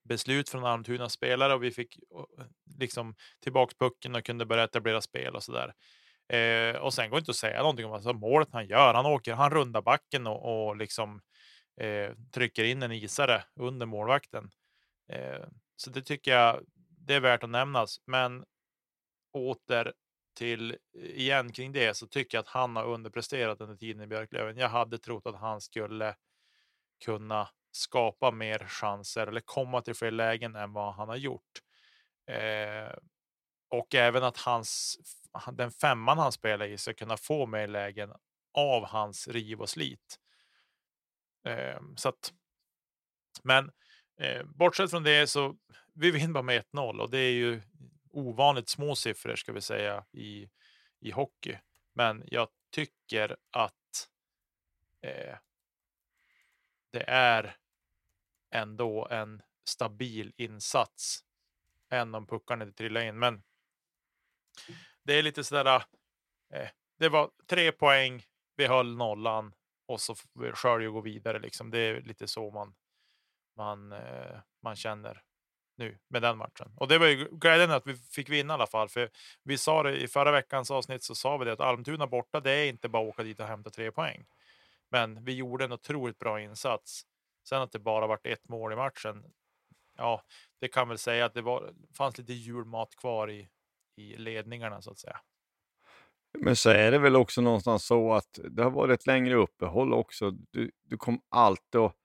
beslut 0.04 0.48
från 0.48 0.64
Almtunas 0.64 1.12
spelare 1.12 1.54
och 1.54 1.62
vi 1.62 1.70
fick 1.70 1.98
liksom 2.78 3.14
tillbaks 3.40 3.74
pucken 3.74 4.14
och 4.14 4.24
kunde 4.24 4.46
börja 4.46 4.64
etablera 4.64 5.00
spel 5.00 5.34
och 5.34 5.42
sådär. 5.42 5.74
Eh, 6.28 6.76
och 6.76 6.94
sen 6.94 7.10
går 7.10 7.16
det 7.16 7.20
inte 7.20 7.30
att 7.30 7.36
säga 7.36 7.58
någonting 7.58 7.86
om 7.86 7.92
alltså, 7.92 8.12
målet 8.12 8.48
han 8.52 8.66
gör. 8.66 8.94
Han 8.94 9.06
åker, 9.06 9.34
han 9.34 9.50
rundar 9.50 9.82
backen 9.82 10.26
och, 10.26 10.68
och 10.68 10.76
liksom 10.76 11.20
eh, 11.80 12.10
trycker 12.34 12.64
in 12.64 12.82
en 12.82 12.92
isare 12.92 13.44
under 13.60 13.86
målvakten. 13.86 14.50
Eh, 15.12 15.46
så 15.76 15.90
det 15.90 16.02
tycker 16.02 16.30
jag 16.30 16.60
det 16.88 17.14
är 17.14 17.20
värt 17.20 17.44
att 17.44 17.50
nämnas. 17.50 17.96
Men 18.06 18.44
åter 19.32 19.92
till 20.34 20.70
eh, 20.70 21.04
igen 21.04 21.52
kring 21.52 21.72
det 21.72 21.94
så 21.96 22.06
tycker 22.06 22.38
jag 22.38 22.42
att 22.42 22.48
han 22.48 22.76
har 22.76 22.84
underpresterat 22.84 23.60
under 23.60 23.76
tiden 23.76 24.02
i 24.02 24.06
Björklöven. 24.06 24.56
Jag 24.56 24.68
hade 24.68 24.98
trott 24.98 25.26
att 25.26 25.36
han 25.36 25.60
skulle 25.60 26.14
kunna 27.04 27.48
skapa 27.72 28.30
mer 28.30 28.58
chanser 28.58 29.26
eller 29.26 29.40
komma 29.40 29.80
till 29.80 29.94
fler 29.94 30.10
lägen 30.10 30.56
än 30.56 30.72
vad 30.72 30.94
han 30.94 31.08
har 31.08 31.16
gjort. 31.16 31.62
Eh, 32.26 32.94
och 33.68 33.94
även 33.94 34.24
att 34.24 34.36
hans, 34.36 34.98
den 35.52 35.70
femman 35.70 36.18
han 36.18 36.32
spelar 36.32 36.66
i 36.66 36.78
ska 36.78 36.94
kunna 36.94 37.16
få 37.16 37.46
mer 37.46 37.68
lägen 37.68 38.12
av 38.54 38.84
hans 38.86 39.28
riv 39.28 39.60
och 39.60 39.68
slit. 39.68 40.18
Eh, 41.46 41.80
så 41.96 42.08
att, 42.08 42.32
men 43.42 43.70
eh, 44.20 44.44
bortsett 44.44 44.90
från 44.90 45.02
det 45.02 45.26
så 45.26 45.56
vi 45.94 46.10
vinner 46.10 46.32
bara 46.32 46.42
med 46.42 46.64
1-0 46.72 47.00
och 47.00 47.10
det 47.10 47.18
är 47.18 47.32
ju 47.32 47.62
ovanligt 48.12 48.68
små 48.68 48.96
siffror 48.96 49.36
ska 49.36 49.52
vi 49.52 49.60
säga 49.60 50.04
i, 50.12 50.50
i 51.00 51.10
hockey. 51.10 51.58
Men 51.92 52.24
jag 52.26 52.48
tycker 52.70 53.36
att 53.50 54.08
eh, 55.00 55.36
det 56.90 57.04
är 57.08 57.56
ändå 58.50 59.08
en 59.10 59.42
stabil 59.64 60.32
insats. 60.36 61.24
Än 61.90 62.14
om 62.14 62.26
puckarna 62.26 62.64
inte 62.64 62.76
trillar 62.76 63.00
in. 63.00 63.18
Men 63.18 63.42
det 65.02 65.18
är 65.18 65.22
lite 65.22 65.44
sådär. 65.44 65.84
Eh, 66.54 66.68
det 66.98 67.08
var 67.08 67.30
tre 67.46 67.72
poäng. 67.72 68.24
Vi 68.56 68.66
höll 68.66 68.96
nollan 68.96 69.54
och 69.86 70.00
så 70.00 70.14
sköljer 70.54 70.88
och 70.88 70.94
gå 70.94 71.00
vidare. 71.00 71.38
Liksom. 71.38 71.70
Det 71.70 71.78
är 71.78 72.00
lite 72.00 72.28
så 72.28 72.50
man 72.50 72.74
man, 73.56 73.92
eh, 73.92 74.40
man 74.62 74.76
känner 74.76 75.22
nu 75.82 75.98
med 76.08 76.22
den 76.22 76.38
matchen. 76.38 76.72
Och 76.76 76.88
det 76.88 76.98
var 76.98 77.06
ju 77.06 77.28
glädjande 77.30 77.76
att 77.76 77.86
vi 77.86 77.94
fick 77.94 78.30
vinna 78.30 78.52
i 78.52 78.54
alla 78.54 78.66
fall. 78.66 78.88
För 78.88 79.10
vi 79.42 79.58
sa 79.58 79.82
det 79.82 79.96
i 79.96 80.08
förra 80.08 80.32
veckans 80.32 80.70
avsnitt 80.70 81.02
så 81.02 81.14
sa 81.14 81.36
vi 81.36 81.44
det 81.44 81.52
att 81.52 81.60
Almtuna 81.60 82.06
borta, 82.06 82.40
det 82.40 82.52
är 82.52 82.68
inte 82.68 82.88
bara 82.88 83.02
att 83.02 83.08
åka 83.08 83.22
dit 83.22 83.40
och 83.40 83.46
hämta 83.46 83.70
tre 83.70 83.92
poäng. 83.92 84.24
Men 84.90 85.24
vi 85.24 85.34
gjorde 85.34 85.64
en 85.64 85.72
otroligt 85.72 86.18
bra 86.18 86.40
insats. 86.40 87.02
Sen 87.48 87.62
att 87.62 87.72
det 87.72 87.78
bara 87.78 88.06
varit 88.06 88.26
ett 88.26 88.48
mål 88.48 88.72
i 88.72 88.76
matchen. 88.76 89.24
Ja, 89.96 90.22
det 90.60 90.68
kan 90.68 90.88
väl 90.88 90.98
säga 90.98 91.24
att 91.24 91.34
det 91.34 91.42
var, 91.42 91.72
fanns 91.96 92.18
lite 92.18 92.32
julmat 92.32 92.96
kvar 92.96 93.30
i, 93.30 93.48
i 93.96 94.16
ledningarna 94.16 94.82
så 94.82 94.90
att 94.90 94.98
säga. 94.98 95.20
Men 96.38 96.56
så 96.56 96.70
är 96.70 96.90
det 96.90 96.98
väl 96.98 97.16
också 97.16 97.40
någonstans 97.40 97.86
så 97.86 98.12
att 98.12 98.38
det 98.50 98.62
har 98.62 98.70
varit 98.70 99.00
ett 99.00 99.06
längre 99.06 99.34
uppehåll 99.34 99.92
också. 99.92 100.30
Du, 100.30 100.70
du 100.82 100.96
kommer 100.96 101.20
alltid 101.28 101.80
att 101.80 101.96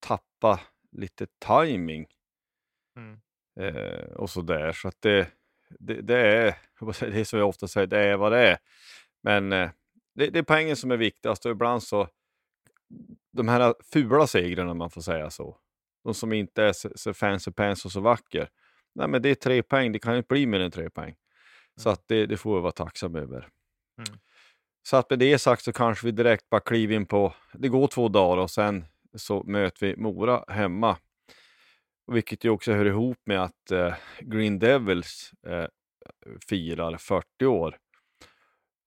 tappa 0.00 0.60
lite 0.92 1.26
timing 1.46 2.06
Mm. 2.96 3.18
eh, 3.60 4.04
och 4.04 4.30
så 4.30 4.42
där. 4.42 4.72
Så 4.72 4.88
att 4.88 4.96
det, 5.00 5.28
det, 5.78 6.00
det 6.00 6.18
är, 6.18 6.54
det 7.10 7.20
är 7.20 7.24
som 7.24 7.38
jag 7.38 7.48
ofta 7.48 7.68
säger, 7.68 7.86
det 7.86 7.98
är 7.98 8.16
vad 8.16 8.32
det 8.32 8.48
är. 8.48 8.58
Men 9.22 9.52
eh, 9.52 9.70
det, 10.14 10.26
det 10.26 10.38
är 10.38 10.42
poängen 10.42 10.76
som 10.76 10.90
är 10.90 10.96
viktigast 10.96 11.46
och 11.46 11.52
ibland 11.52 11.82
så 11.82 12.08
de 13.32 13.48
här 13.48 13.74
fula 13.92 14.26
segrarna, 14.26 14.70
om 14.70 14.78
man 14.78 14.90
får 14.90 15.00
säga 15.00 15.30
så. 15.30 15.56
De 16.04 16.14
som 16.14 16.32
inte 16.32 16.62
är 16.62 16.72
så, 16.72 16.90
så 16.94 17.14
fancy 17.14 17.50
pants 17.50 17.84
och 17.84 17.92
så 17.92 18.00
vacker. 18.00 18.48
Nej, 18.94 19.08
men 19.08 19.22
det 19.22 19.28
är 19.28 19.34
tre 19.34 19.62
poäng. 19.62 19.92
Det 19.92 19.98
kan 19.98 20.16
inte 20.16 20.26
bli 20.28 20.46
mer 20.46 20.60
än 20.60 20.70
tre 20.70 20.90
poäng. 20.90 21.16
Så 21.76 21.90
att 21.90 22.08
det, 22.08 22.26
det 22.26 22.36
får 22.36 22.54
vi 22.54 22.60
vara 22.60 22.72
tacksam 22.72 23.16
över. 23.16 23.48
Mm. 23.98 24.18
Så 24.82 24.96
att 24.96 25.10
med 25.10 25.18
det 25.18 25.38
sagt 25.38 25.64
så 25.64 25.72
kanske 25.72 26.06
vi 26.06 26.12
direkt 26.12 26.50
bara 26.50 26.60
kliver 26.60 26.94
in 26.94 27.06
på, 27.06 27.34
det 27.52 27.68
går 27.68 27.86
två 27.86 28.08
dagar 28.08 28.42
och 28.42 28.50
sen 28.50 28.84
så 29.14 29.42
möter 29.42 29.86
vi 29.86 29.96
Mora 29.96 30.44
hemma. 30.48 30.96
Vilket 32.12 32.44
ju 32.44 32.50
också 32.50 32.72
hör 32.72 32.84
ihop 32.84 33.18
med 33.26 33.42
att 33.42 33.70
eh, 33.70 33.94
Green 34.20 34.58
Devils 34.58 35.32
eh, 35.46 35.66
firar 36.48 36.96
40 36.96 37.46
år. 37.46 37.78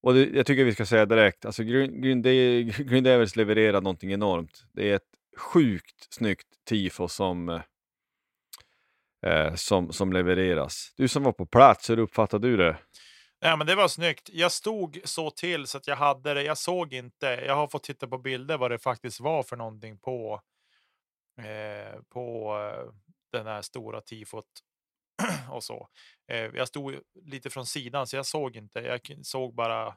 Och 0.01 0.13
det, 0.13 0.25
jag 0.25 0.45
tycker 0.45 0.63
vi 0.63 0.73
ska 0.73 0.85
säga 0.85 1.05
direkt, 1.05 1.45
alltså 1.45 1.63
Green, 1.63 2.01
Green, 2.01 2.21
De 2.21 2.63
Green 2.77 3.03
Devils 3.03 3.35
levererar 3.35 3.81
någonting 3.81 4.11
enormt. 4.11 4.65
Det 4.73 4.91
är 4.91 4.95
ett 4.95 5.09
sjukt 5.37 6.13
snyggt 6.13 6.47
tifo 6.69 7.07
som, 7.07 7.49
eh, 7.49 7.61
eh 9.25 9.55
som, 9.55 9.93
som 9.93 10.13
levereras. 10.13 10.93
Du 10.97 11.07
som 11.07 11.23
var 11.23 11.31
på 11.31 11.45
plats, 11.45 11.89
hur 11.89 11.99
uppfattade 11.99 12.47
du 12.47 12.57
det? 12.57 12.77
Ja, 13.39 13.55
men 13.55 13.67
det 13.67 13.75
var 13.75 13.87
snyggt. 13.87 14.29
Jag 14.33 14.51
stod 14.51 14.99
så 15.03 15.31
till 15.31 15.67
så 15.67 15.77
att 15.77 15.87
jag 15.87 15.95
hade 15.95 16.33
det. 16.33 16.43
Jag 16.43 16.57
såg 16.57 16.93
inte. 16.93 17.25
Jag 17.25 17.55
har 17.55 17.67
fått 17.67 17.83
titta 17.83 18.07
på 18.07 18.17
bilder 18.17 18.57
vad 18.57 18.71
det 18.71 18.79
faktiskt 18.79 19.19
var 19.19 19.43
för 19.43 19.55
någonting 19.55 19.97
på. 19.97 20.41
Eh, 21.37 22.01
på 22.09 22.57
eh, 22.57 22.93
den 23.31 23.47
här 23.47 23.61
stora 23.61 24.01
tifot 24.01 24.45
och 25.51 25.63
så. 25.63 25.89
Eh, 26.31 26.37
jag 26.37 26.67
stod 26.67 26.99
lite 27.25 27.49
från 27.49 27.65
sidan 27.65 28.07
så 28.07 28.15
jag 28.15 28.25
såg 28.25 28.55
inte. 28.55 28.79
Jag 28.79 29.25
såg 29.25 29.55
bara 29.55 29.95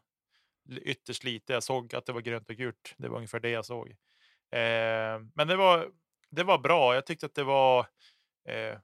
ytterst 0.70 1.24
lite. 1.24 1.52
Jag 1.52 1.62
såg 1.62 1.94
att 1.94 2.06
det 2.06 2.12
var 2.12 2.20
grönt 2.20 2.50
och 2.50 2.56
gult. 2.56 2.94
Det 2.96 3.08
var 3.08 3.16
ungefär 3.16 3.40
det 3.40 3.50
jag 3.50 3.64
såg. 3.64 3.88
Eh, 4.52 5.20
men 5.34 5.48
det 5.48 5.56
var. 5.56 5.90
Det 6.30 6.42
var 6.42 6.58
bra. 6.58 6.94
Jag 6.94 7.06
tyckte 7.06 7.26
att 7.26 7.34
det 7.34 7.44
var. 7.44 7.86
Eh, 8.48 8.78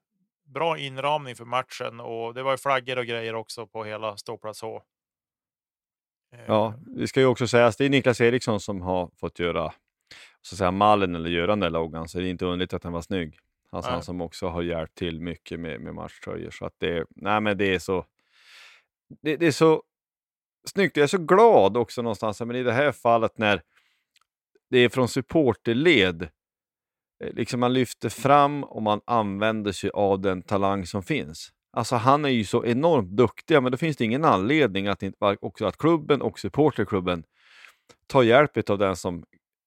bra 0.47 0.79
inramning 0.79 1.37
för 1.37 1.45
matchen 1.45 2.00
och 2.00 2.35
det 2.35 2.43
var 2.43 2.50
ju 2.50 2.59
flaggor 2.59 2.99
och 2.99 3.07
grejer 3.07 3.35
också 3.35 3.67
på 3.67 3.85
hela 3.85 4.17
ståplats 4.17 4.62
H. 4.62 4.83
Ja, 6.47 6.75
det 6.87 7.09
ska 7.09 7.21
ju 7.21 7.26
också 7.26 7.49
sägas, 7.49 7.76
det 7.76 7.85
är 7.85 7.91
Niklas 7.91 8.21
Eriksson 8.21 8.61
som 8.61 8.83
har 8.83 9.11
fått 9.17 9.38
göra 9.38 9.73
så 10.43 10.55
att 10.55 10.59
säga, 10.59 10.71
mallen 10.71 11.15
eller 11.15 11.31
göra 11.31 11.47
den 11.47 11.61
där 11.61 11.71
loggan, 11.71 12.09
så 12.09 12.19
det 12.19 12.29
är 12.29 12.31
inte 12.31 12.45
underligt 12.45 12.73
att 12.73 12.83
den 12.83 12.93
var 12.93 13.03
snygg. 13.03 13.38
Alltså 13.76 13.90
han 13.90 14.02
som 14.02 14.21
också 14.21 14.49
har 14.49 14.62
hjälpt 14.62 14.95
till 14.95 15.21
mycket 15.21 15.61
med, 15.61 15.80
med 15.80 15.95
matchtröjor. 15.95 16.50
Så 16.50 16.66
att 16.66 16.75
det, 16.78 17.06
nej 17.16 17.40
men 17.40 17.59
det 17.59 17.75
är 17.75 17.78
så, 17.78 18.06
det, 19.23 19.37
det 19.37 19.47
är 19.47 19.52
så 19.52 19.83
snyggt. 20.68 20.97
Jag 20.97 21.04
är 21.04 21.09
så 21.09 21.18
glad 21.18 21.76
också 21.76 22.02
någonstans, 22.02 22.40
men 22.40 22.56
i 22.56 22.62
det 22.62 22.73
här 22.73 22.92
fallet 22.92 23.38
när 23.38 23.62
det 24.71 24.78
är 24.78 24.88
från 24.88 25.09
supporterled, 25.09 26.23
eh, 27.25 27.33
liksom 27.33 27.61
man 27.61 27.73
lyfter 27.73 28.09
fram 28.09 28.64
och 28.64 28.83
man 28.83 29.00
använder 29.04 29.73
sig 29.73 29.90
av 29.90 30.21
den 30.21 30.42
talang 30.42 30.87
som 30.87 31.02
finns. 31.02 31.52
Alltså 31.73 31.97
han 31.97 32.25
är 32.25 32.28
ju 32.28 32.45
så 32.45 32.64
enormt 32.64 33.11
duktig, 33.11 33.62
men 33.62 33.73
då 33.73 33.78
finns 33.78 33.97
det 33.97 34.04
ingen 34.04 34.25
anledning 34.25 34.87
att, 34.87 35.02
inte, 35.02 35.37
också 35.40 35.66
att 35.66 35.76
klubben 35.76 36.23
och 36.23 36.38
supporterklubben 36.38 37.25
tar 38.06 38.23
hjälp 38.23 38.71
av 38.71 38.78
den 38.78 38.97
som 38.97 39.25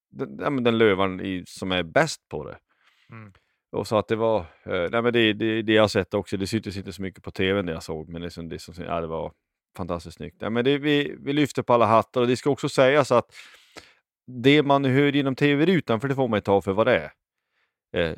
den, 0.09 0.63
den 0.63 0.77
lövaren 0.77 1.21
i, 1.21 1.43
som 1.47 1.71
är 1.71 1.83
bäst 1.83 2.29
på 2.29 2.43
det. 2.43 2.57
Mm. 3.09 3.33
Och 3.71 3.87
så 3.87 3.97
att 3.97 4.07
det 4.07 4.15
var, 4.15 4.39
eh, 4.39 4.89
nej 4.91 5.01
men 5.01 5.13
det, 5.13 5.33
det, 5.33 5.61
det 5.61 5.73
jag 5.73 5.83
har 5.83 5.87
sett 5.87 6.13
också, 6.13 6.37
det 6.37 6.47
syntes 6.47 6.77
inte 6.77 6.93
så 6.93 7.01
mycket 7.01 7.23
på 7.23 7.31
tv 7.31 7.61
det 7.61 7.71
jag 7.71 7.83
såg, 7.83 8.09
men 8.09 8.21
det, 8.21 8.41
det, 8.49 8.59
som, 8.59 8.73
ja, 8.83 9.01
det 9.01 9.07
var 9.07 9.31
fantastiskt 9.77 10.17
snyggt. 10.17 10.41
Nej, 10.41 10.49
men 10.49 10.65
det, 10.65 10.77
vi, 10.77 11.15
vi 11.19 11.33
lyfter 11.33 11.63
på 11.63 11.73
alla 11.73 11.85
hattar 11.85 12.21
och 12.21 12.27
det 12.27 12.37
ska 12.37 12.49
också 12.49 12.69
sägas 12.69 13.11
att 13.11 13.35
det 14.27 14.63
man 14.63 14.85
hör 14.85 15.11
genom 15.11 15.35
tv-rutan, 15.35 15.99
för 15.99 16.07
det 16.07 16.15
får 16.15 16.27
man 16.27 16.37
ju 16.37 16.41
ta 16.41 16.61
för 16.61 16.73
vad 16.73 16.87
det 16.87 17.11
är, 17.93 18.01
eh, 18.01 18.15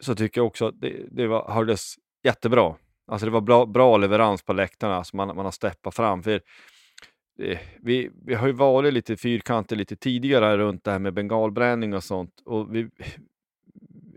så 0.00 0.14
tycker 0.14 0.40
jag 0.40 0.46
också 0.46 0.66
att 0.68 0.80
det, 0.80 1.06
det 1.10 1.26
var, 1.26 1.50
hördes 1.52 1.94
jättebra. 2.24 2.76
Alltså 3.06 3.26
det 3.26 3.32
var 3.32 3.40
bra, 3.40 3.66
bra 3.66 3.96
leverans 3.96 4.42
på 4.42 4.52
läktarna, 4.52 4.96
alltså 4.96 5.16
man, 5.16 5.36
man 5.36 5.44
har 5.44 5.52
steppat 5.52 5.94
fram. 5.94 6.22
För 6.22 6.40
eh, 7.42 7.58
vi, 7.82 8.10
vi 8.26 8.34
har 8.34 8.46
ju 8.46 8.52
varit 8.52 8.94
lite 8.94 9.16
fyrkanter 9.16 9.76
lite 9.76 9.96
tidigare 9.96 10.56
runt 10.56 10.84
det 10.84 10.90
här 10.90 10.98
med 10.98 11.14
bengalbränning 11.14 11.94
och 11.94 12.04
sånt. 12.04 12.42
Och 12.44 12.74
vi, 12.74 12.88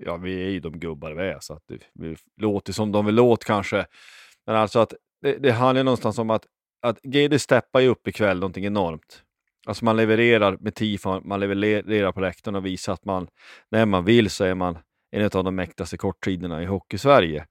ja, 0.06 0.18
vi 0.18 0.44
är 0.46 0.50
ju 0.50 0.60
de 0.60 0.79
gubbar 0.79 1.12
vi 1.12 1.24
är, 1.24 1.38
så 1.39 1.53
att 1.53 1.63
det, 1.68 1.79
vi 1.94 2.18
låter 2.41 2.74
som 2.74 2.91
de 2.91 3.06
vill 3.06 3.15
låta 3.15 3.46
kanske. 3.46 3.86
Men 4.46 4.56
alltså 4.56 4.79
att 4.79 4.94
det, 5.22 5.38
det 5.38 5.51
handlar 5.51 5.84
någonstans 5.84 6.18
om 6.18 6.29
att, 6.29 6.46
att 6.82 7.00
GD 7.03 7.41
steppar 7.41 7.79
ju 7.79 7.88
upp 7.88 8.08
ikväll 8.08 8.39
någonting 8.39 8.65
enormt. 8.65 9.24
Alltså 9.68 9.86
man 9.86 9.98
levererar 9.98 10.58
med 10.60 10.75
tifon, 10.75 11.27
man 11.27 11.39
levererar 11.39 12.12
på 12.12 12.22
läktaren 12.22 12.56
och 12.56 12.65
visar 12.65 12.94
att 12.94 13.06
man, 13.06 13.27
när 13.72 13.86
man 13.86 14.06
vill 14.06 14.29
så 14.29 14.44
är 14.44 14.56
man 14.56 14.77
en 15.12 15.24
av 15.24 15.44
de 15.44 15.56
mäktigaste 15.56 15.98
kortsidorna 15.98 16.63
i 16.63 16.65
Hockey-Sverige. 16.65 17.46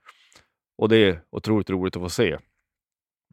Och 0.79 0.89
det 0.89 0.97
är 0.97 1.21
otroligt 1.31 1.71
roligt 1.71 1.97
att 1.97 2.03
få 2.03 2.09
se 2.09 2.39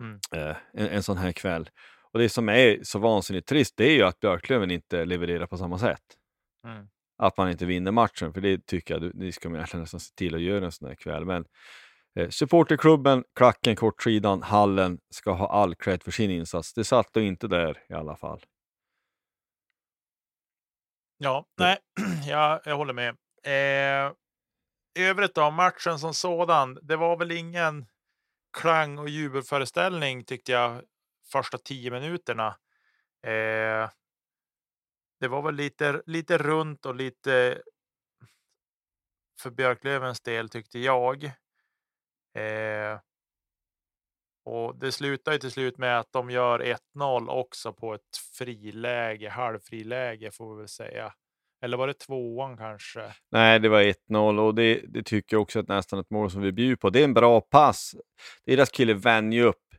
Mm. 0.02 0.20
eh, 0.36 0.56
en, 0.74 0.88
en 0.88 1.04
sån 1.04 1.18
här 1.18 1.32
kväll. 1.32 1.70
Och 2.12 2.20
det 2.20 2.30
som 2.30 2.50
är 2.50 2.80
så 2.84 3.00
vansinnigt 3.00 3.48
trist, 3.48 3.74
det 3.78 3.86
är 3.86 3.96
ju 3.96 4.04
att 4.04 4.20
Björklöven 4.20 4.72
inte 4.72 5.06
levererar 5.06 5.48
på 5.48 5.58
samma 5.58 5.80
sätt. 5.80 6.04
Mm. 6.68 6.88
Att 7.18 7.38
man 7.38 7.50
inte 7.52 7.66
vinner 7.66 7.92
matchen, 7.92 8.34
för 8.34 8.42
det 8.42 8.66
tycker 8.66 8.94
jag 8.94 9.12
det 9.14 9.32
ska 9.32 9.50
man 9.50 9.60
nästan 9.60 10.00
se 10.00 10.16
till 10.16 10.36
att 10.36 10.42
göra 10.42 10.66
en 10.66 10.72
sån 10.72 10.88
här 10.88 10.96
kväll. 10.96 11.26
Men 11.26 11.46
eh, 12.20 12.30
supporterklubben, 12.30 13.24
klacken, 13.36 13.76
kortsidan, 13.76 14.42
hallen 14.42 15.00
ska 15.10 15.32
ha 15.32 15.48
all 15.48 15.76
cred 15.76 16.04
för 16.04 16.12
sin 16.12 16.32
insats. 16.32 16.74
Det 16.74 16.84
satt 16.84 17.14
då 17.14 17.22
inte 17.22 17.48
där 17.48 17.84
i 17.90 17.94
alla 17.94 18.16
fall. 18.16 18.42
Ja, 21.18 21.46
nej, 21.58 21.78
jag, 22.28 22.62
jag 22.66 22.78
håller 22.78 22.94
med. 22.94 23.10
Eh, 23.46 24.12
övrigt 25.00 25.36
då, 25.36 25.52
matchen 25.52 26.00
som 26.00 26.14
sådan. 26.14 26.80
Det 26.82 26.96
var 26.96 27.18
väl 27.18 27.32
ingen 27.32 27.86
klang 28.58 28.98
och 28.98 29.10
jubelföreställning 29.10 30.24
tyckte 30.24 30.52
jag 30.52 30.82
första 31.32 31.58
tio 31.58 31.92
minuterna. 31.92 32.48
Eh, 33.28 33.90
det 35.20 35.28
var 35.28 35.42
väl 35.42 35.56
lite, 35.56 36.02
lite 36.06 36.38
runt 36.38 36.86
och 36.86 36.96
lite 36.96 37.62
för 39.42 39.50
Björklövens 39.50 40.22
del 40.22 40.50
tyckte 40.50 40.80
jag. 40.80 41.24
Eh, 42.34 43.00
och 44.46 44.76
det 44.76 44.92
slutar 44.92 45.32
ju 45.32 45.38
till 45.38 45.52
slut 45.52 45.78
med 45.78 46.00
att 46.00 46.12
de 46.12 46.30
gör 46.30 46.78
1-0 46.96 47.30
också 47.30 47.74
på 47.74 47.94
ett 47.94 48.18
friläge, 48.38 49.30
halvfriläge 49.30 50.32
får 50.32 50.56
vi 50.56 50.60
väl 50.60 50.68
säga. 50.68 51.14
Eller 51.62 51.78
var 51.78 51.88
det 51.88 51.94
tvåan 51.94 52.58
kanske? 52.58 53.14
Nej, 53.32 53.60
det 53.60 53.70
var 53.70 53.82
1-0 53.82 54.40
och 54.40 54.56
det, 54.56 54.82
det 54.88 55.04
tycker 55.04 55.36
jag 55.36 55.42
också 55.42 55.60
att 55.60 55.68
nästan 55.68 56.00
ett 56.00 56.10
mål 56.10 56.32
som 56.32 56.42
vi 56.42 56.52
bjuder 56.52 56.76
på. 56.76 56.90
Det 56.90 57.00
är 57.00 57.04
en 57.04 57.14
bra 57.14 57.42
pass. 57.42 57.96
Deras 58.46 58.70
kille 58.70 58.94
vänjer 58.94 59.44
upp 59.44 59.76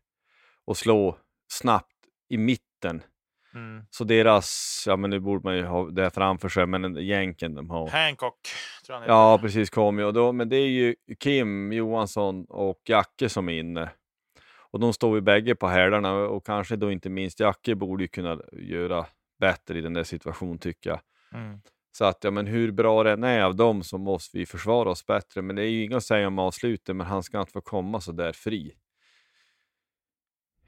och 0.64 0.76
slår 0.76 1.18
snabbt 1.52 1.96
i 2.28 2.38
mitten. 2.38 3.02
Mm. 3.56 3.84
Så 3.90 4.04
deras, 4.04 4.84
ja 4.86 4.96
men 4.96 5.10
nu 5.10 5.20
borde 5.20 5.40
man 5.44 5.56
ju 5.56 5.64
ha 5.64 5.90
det 5.90 6.10
framför 6.10 6.48
sig, 6.48 6.66
men 6.66 7.06
jänken 7.06 7.54
de 7.54 7.70
har. 7.70 7.88
Hancock 7.88 8.48
tror 8.86 8.94
jag 8.94 9.00
han. 9.00 9.08
Ja, 9.08 9.38
precis 9.38 9.70
kom 9.70 9.98
ju. 9.98 10.04
Och 10.04 10.12
då, 10.12 10.32
men 10.32 10.48
det 10.48 10.56
är 10.56 10.68
ju 10.68 10.94
Kim 11.18 11.72
Johansson 11.72 12.44
och 12.48 12.80
Jacke 12.84 13.28
som 13.28 13.48
är 13.48 13.52
inne. 13.52 13.90
Och 14.70 14.80
de 14.80 14.92
står 14.92 15.14
ju 15.14 15.20
bägge 15.20 15.54
på 15.54 15.66
hälarna 15.66 16.14
och 16.14 16.46
kanske 16.46 16.76
då 16.76 16.92
inte 16.92 17.08
minst 17.08 17.40
Jacke 17.40 17.74
borde 17.74 18.04
ju 18.04 18.08
kunna 18.08 18.40
göra 18.52 19.06
bättre 19.40 19.78
i 19.78 19.80
den 19.80 19.92
där 19.92 20.04
situationen 20.04 20.58
tycker 20.58 20.90
jag. 20.90 21.00
Mm. 21.32 21.60
Så 21.92 22.04
att 22.04 22.24
ja, 22.24 22.30
men 22.30 22.46
hur 22.46 22.72
bra 22.72 23.02
den 23.02 23.24
är 23.24 23.42
av 23.42 23.56
dem 23.56 23.82
så 23.82 23.98
måste 23.98 24.38
vi 24.38 24.46
försvara 24.46 24.90
oss 24.90 25.06
bättre. 25.06 25.42
Men 25.42 25.56
det 25.56 25.62
är 25.62 25.68
ju 25.68 25.84
inget 25.84 25.96
att 25.96 26.04
säga 26.04 26.26
om 26.26 26.38
avslutet, 26.38 26.96
men 26.96 27.06
han 27.06 27.22
ska 27.22 27.40
inte 27.40 27.52
få 27.52 27.60
komma 27.60 28.00
så 28.00 28.12
där 28.12 28.32
fri. 28.32 28.74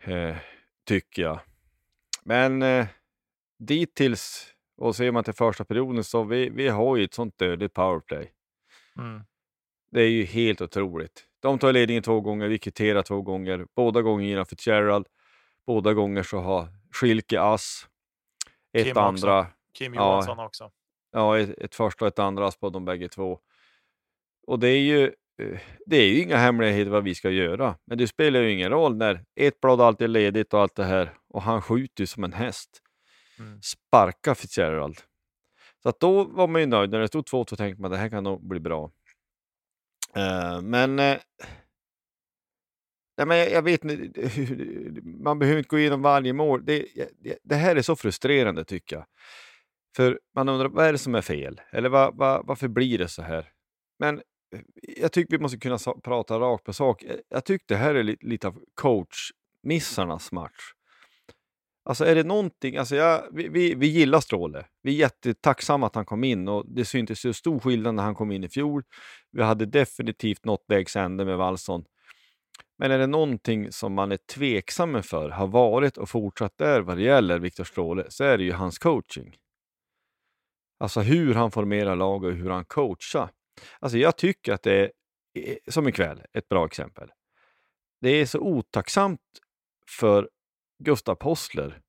Eh, 0.04 0.36
tycker 0.84 1.22
jag. 1.22 1.40
Men 2.28 2.62
eh, 2.62 2.86
dittills, 3.58 4.46
och 4.76 4.96
ser 4.96 5.12
man 5.12 5.24
till 5.24 5.34
första 5.34 5.64
perioden, 5.64 6.04
så 6.04 6.24
vi, 6.24 6.48
vi 6.50 6.68
har 6.68 6.96
ju 6.96 7.04
ett 7.04 7.14
sånt 7.14 7.38
dödligt 7.38 7.74
powerplay. 7.74 8.32
Mm. 8.98 9.20
Det 9.90 10.02
är 10.02 10.08
ju 10.08 10.24
helt 10.24 10.60
otroligt. 10.60 11.24
De 11.40 11.58
tar 11.58 11.72
ledningen 11.72 12.02
två 12.02 12.20
gånger, 12.20 12.48
vi 12.48 12.58
kvitterar 12.58 13.02
två 13.02 13.22
gånger. 13.22 13.66
Båda 13.76 14.02
gånger 14.02 14.26
genom 14.26 14.46
Fitzgerald. 14.46 15.06
Båda 15.66 15.94
gånger 15.94 16.22
så 16.22 16.38
har 16.38 16.68
Schilke 16.92 17.40
ass. 17.40 17.88
Ett 18.72 18.84
Kim 18.84 18.90
också. 18.90 19.00
andra. 19.00 19.46
Kim 19.72 19.94
Ja. 19.94 20.00
Johansson 20.00 20.38
också. 20.38 20.70
Ja, 21.12 21.38
ett, 21.38 21.58
ett 21.58 21.74
första 21.74 22.04
och 22.04 22.08
ett 22.08 22.18
andra 22.18 22.46
ass 22.46 22.56
på 22.56 22.70
de 22.70 22.84
bägge 22.84 23.08
två. 23.08 23.40
Och 24.46 24.58
det 24.58 24.68
är 24.68 24.80
ju 24.80 25.12
det 25.86 25.96
är 25.96 26.06
ju 26.08 26.22
inga 26.22 26.36
hemligheter 26.36 26.90
vad 26.90 27.04
vi 27.04 27.14
ska 27.14 27.30
göra. 27.30 27.76
Men 27.84 27.98
det 27.98 28.08
spelar 28.08 28.40
ju 28.40 28.52
ingen 28.52 28.70
roll 28.70 28.96
när 28.96 29.24
ett 29.36 29.60
blad 29.60 29.80
alltid 29.80 30.04
är 30.04 30.08
ledigt 30.08 30.54
och 30.54 30.60
allt 30.60 30.74
det 30.74 30.84
här. 30.84 31.14
Och 31.28 31.42
han 31.42 31.62
skjuter 31.62 32.02
ju 32.02 32.06
som 32.06 32.24
en 32.24 32.32
häst. 32.32 32.82
Mm. 33.38 33.62
Sparka 33.62 34.34
Fitzgerald. 34.34 35.00
Så 35.82 35.88
att 35.88 36.00
då 36.00 36.24
var 36.24 36.48
man 36.48 36.60
ju 36.60 36.66
nöjd. 36.66 36.90
När 36.90 37.00
det 37.00 37.08
stod 37.08 37.24
2-2 37.24 37.56
tänkte 37.56 37.82
man 37.82 37.90
det 37.90 37.96
här 37.96 38.08
kan 38.08 38.24
nog 38.24 38.48
bli 38.48 38.60
bra. 38.60 38.90
Eh, 40.16 40.60
men 40.62 40.98
eh, 40.98 41.18
Nej, 43.18 43.26
men 43.26 43.38
jag, 43.38 43.52
jag 43.52 43.62
vet 43.62 43.84
inte, 43.84 44.30
man 45.02 45.38
behöver 45.38 45.58
inte 45.58 45.68
gå 45.68 45.78
igenom 45.78 46.02
varje 46.02 46.32
mål. 46.32 46.64
Det, 46.64 46.86
det, 47.18 47.38
det 47.42 47.54
här 47.54 47.76
är 47.76 47.82
så 47.82 47.96
frustrerande 47.96 48.64
tycker 48.64 48.96
jag. 48.96 49.06
För 49.96 50.20
man 50.34 50.48
undrar, 50.48 50.68
vad 50.68 50.86
är 50.86 50.92
det 50.92 50.98
som 50.98 51.14
är 51.14 51.22
fel? 51.22 51.60
Eller 51.70 51.88
vad, 51.88 52.16
vad, 52.16 52.46
varför 52.46 52.68
blir 52.68 52.98
det 52.98 53.08
så 53.08 53.22
här? 53.22 53.52
Men 53.98 54.22
Eh, 54.54 54.60
jag 54.98 55.12
tycker 55.12 55.36
vi 55.36 55.42
måste 55.42 55.58
kunna 55.58 55.78
prata 55.78 56.40
rakt 56.40 56.64
på 56.64 56.72
sak. 56.72 57.02
Eh, 57.02 57.16
jag 57.28 57.44
tycker 57.44 57.64
det 57.68 57.76
här 57.76 57.94
är 57.94 58.02
lite, 58.02 58.26
lite 58.26 58.48
av 58.48 58.58
coachmissarnas 58.74 60.32
match. 60.32 60.72
Alltså 61.84 62.04
är 62.04 62.14
det 62.14 62.24
någonting, 62.24 62.76
alltså 62.76 62.96
jag, 62.96 63.22
vi, 63.32 63.48
vi, 63.48 63.74
vi 63.74 63.86
gillar 63.86 64.20
Stråle. 64.20 64.66
Vi 64.82 64.94
är 64.94 64.98
jättetacksamma 64.98 65.86
att 65.86 65.94
han 65.94 66.04
kom 66.04 66.24
in 66.24 66.48
och 66.48 66.64
det 66.68 66.84
syntes 66.84 67.26
ju 67.26 67.32
stor 67.32 67.60
skillnad 67.60 67.94
när 67.94 68.02
han 68.02 68.14
kom 68.14 68.32
in 68.32 68.44
i 68.44 68.48
fjol. 68.48 68.82
Vi 69.32 69.42
hade 69.42 69.66
definitivt 69.66 70.44
nått 70.44 70.64
vägs 70.68 70.96
ände 70.96 71.24
med 71.24 71.36
Wallson. 71.36 71.84
Men 72.78 72.90
är 72.90 72.98
det 72.98 73.06
någonting 73.06 73.72
som 73.72 73.94
man 73.94 74.12
är 74.12 74.16
tveksam 74.16 75.02
för, 75.02 75.30
har 75.30 75.46
varit 75.46 75.96
och 75.96 76.08
fortsatt 76.08 76.60
är 76.60 76.80
vad 76.80 76.96
det 76.96 77.02
gäller 77.02 77.38
Viktor 77.38 77.64
Stråle, 77.64 78.04
så 78.08 78.24
är 78.24 78.38
det 78.38 78.44
ju 78.44 78.52
hans 78.52 78.78
coaching. 78.78 79.36
Alltså 80.80 81.00
hur 81.00 81.34
han 81.34 81.50
formerar 81.50 81.96
lag 81.96 82.24
och 82.24 82.32
hur 82.32 82.50
han 82.50 82.64
coachar. 82.64 83.30
Alltså 83.80 83.98
jag 83.98 84.16
tycker 84.16 84.52
att 84.52 84.62
det 84.62 84.90
är, 85.34 85.58
som 85.68 85.88
ikväll, 85.88 86.22
ett 86.32 86.48
bra 86.48 86.66
exempel. 86.66 87.10
Det 88.00 88.10
är 88.10 88.26
så 88.26 88.38
otacksamt 88.38 89.20
för 89.98 90.28
Gustav 90.84 91.14
Possler. 91.14 91.80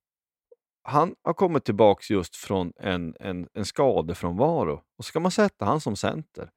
Han 0.82 1.14
har 1.22 1.34
kommit 1.34 1.64
tillbaks 1.64 2.10
just 2.10 2.36
från 2.36 2.72
en, 2.80 3.14
en, 3.20 3.48
en 3.54 3.64
skadefrånvaro 3.64 4.82
och 4.98 5.04
så 5.04 5.08
ska 5.08 5.20
man 5.20 5.30
sätta 5.30 5.64
han 5.64 5.80
som 5.80 5.96
center. 5.96 6.50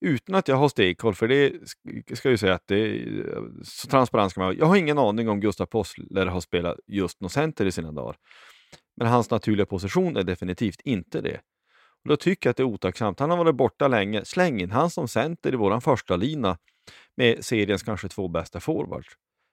Utan 0.00 0.34
att 0.34 0.48
jag 0.48 0.56
har 0.56 0.68
stenkoll, 0.68 1.14
för 1.14 1.28
det 1.28 1.68
ska 2.16 2.28
jag 2.28 2.32
ju 2.32 2.38
säga 2.38 2.54
att 2.54 2.66
det 2.66 2.78
är 2.78 3.28
så 3.64 3.88
transparent 3.88 4.30
ska 4.30 4.40
man 4.40 4.46
vara. 4.48 4.56
Jag 4.56 4.66
har 4.66 4.76
ingen 4.76 4.98
aning 4.98 5.28
om 5.28 5.40
Gustav 5.40 5.66
Possler 5.66 6.26
har 6.26 6.40
spelat 6.40 6.78
just 6.86 7.20
någon 7.20 7.30
center 7.30 7.66
i 7.66 7.72
sina 7.72 7.92
dagar. 7.92 8.16
Men 8.96 9.08
hans 9.08 9.30
naturliga 9.30 9.66
position 9.66 10.16
är 10.16 10.22
definitivt 10.22 10.80
inte 10.84 11.20
det. 11.20 11.40
Då 12.08 12.16
tycker 12.16 12.48
jag 12.48 12.50
att 12.50 12.56
det 12.56 12.62
är 12.62 12.64
otacksamt. 12.64 13.20
Han 13.20 13.30
har 13.30 13.36
varit 13.36 13.54
borta 13.54 13.88
länge. 13.88 14.24
Släng 14.24 14.60
in 14.60 14.70
han 14.70 14.90
som 14.90 15.08
center 15.08 15.52
i 15.52 15.56
vår 15.56 15.80
första 15.80 16.16
lina 16.16 16.58
med 17.16 17.44
seriens 17.44 17.82
kanske 17.82 18.08
två 18.08 18.28
bästa 18.28 18.60
forwards. 18.60 19.08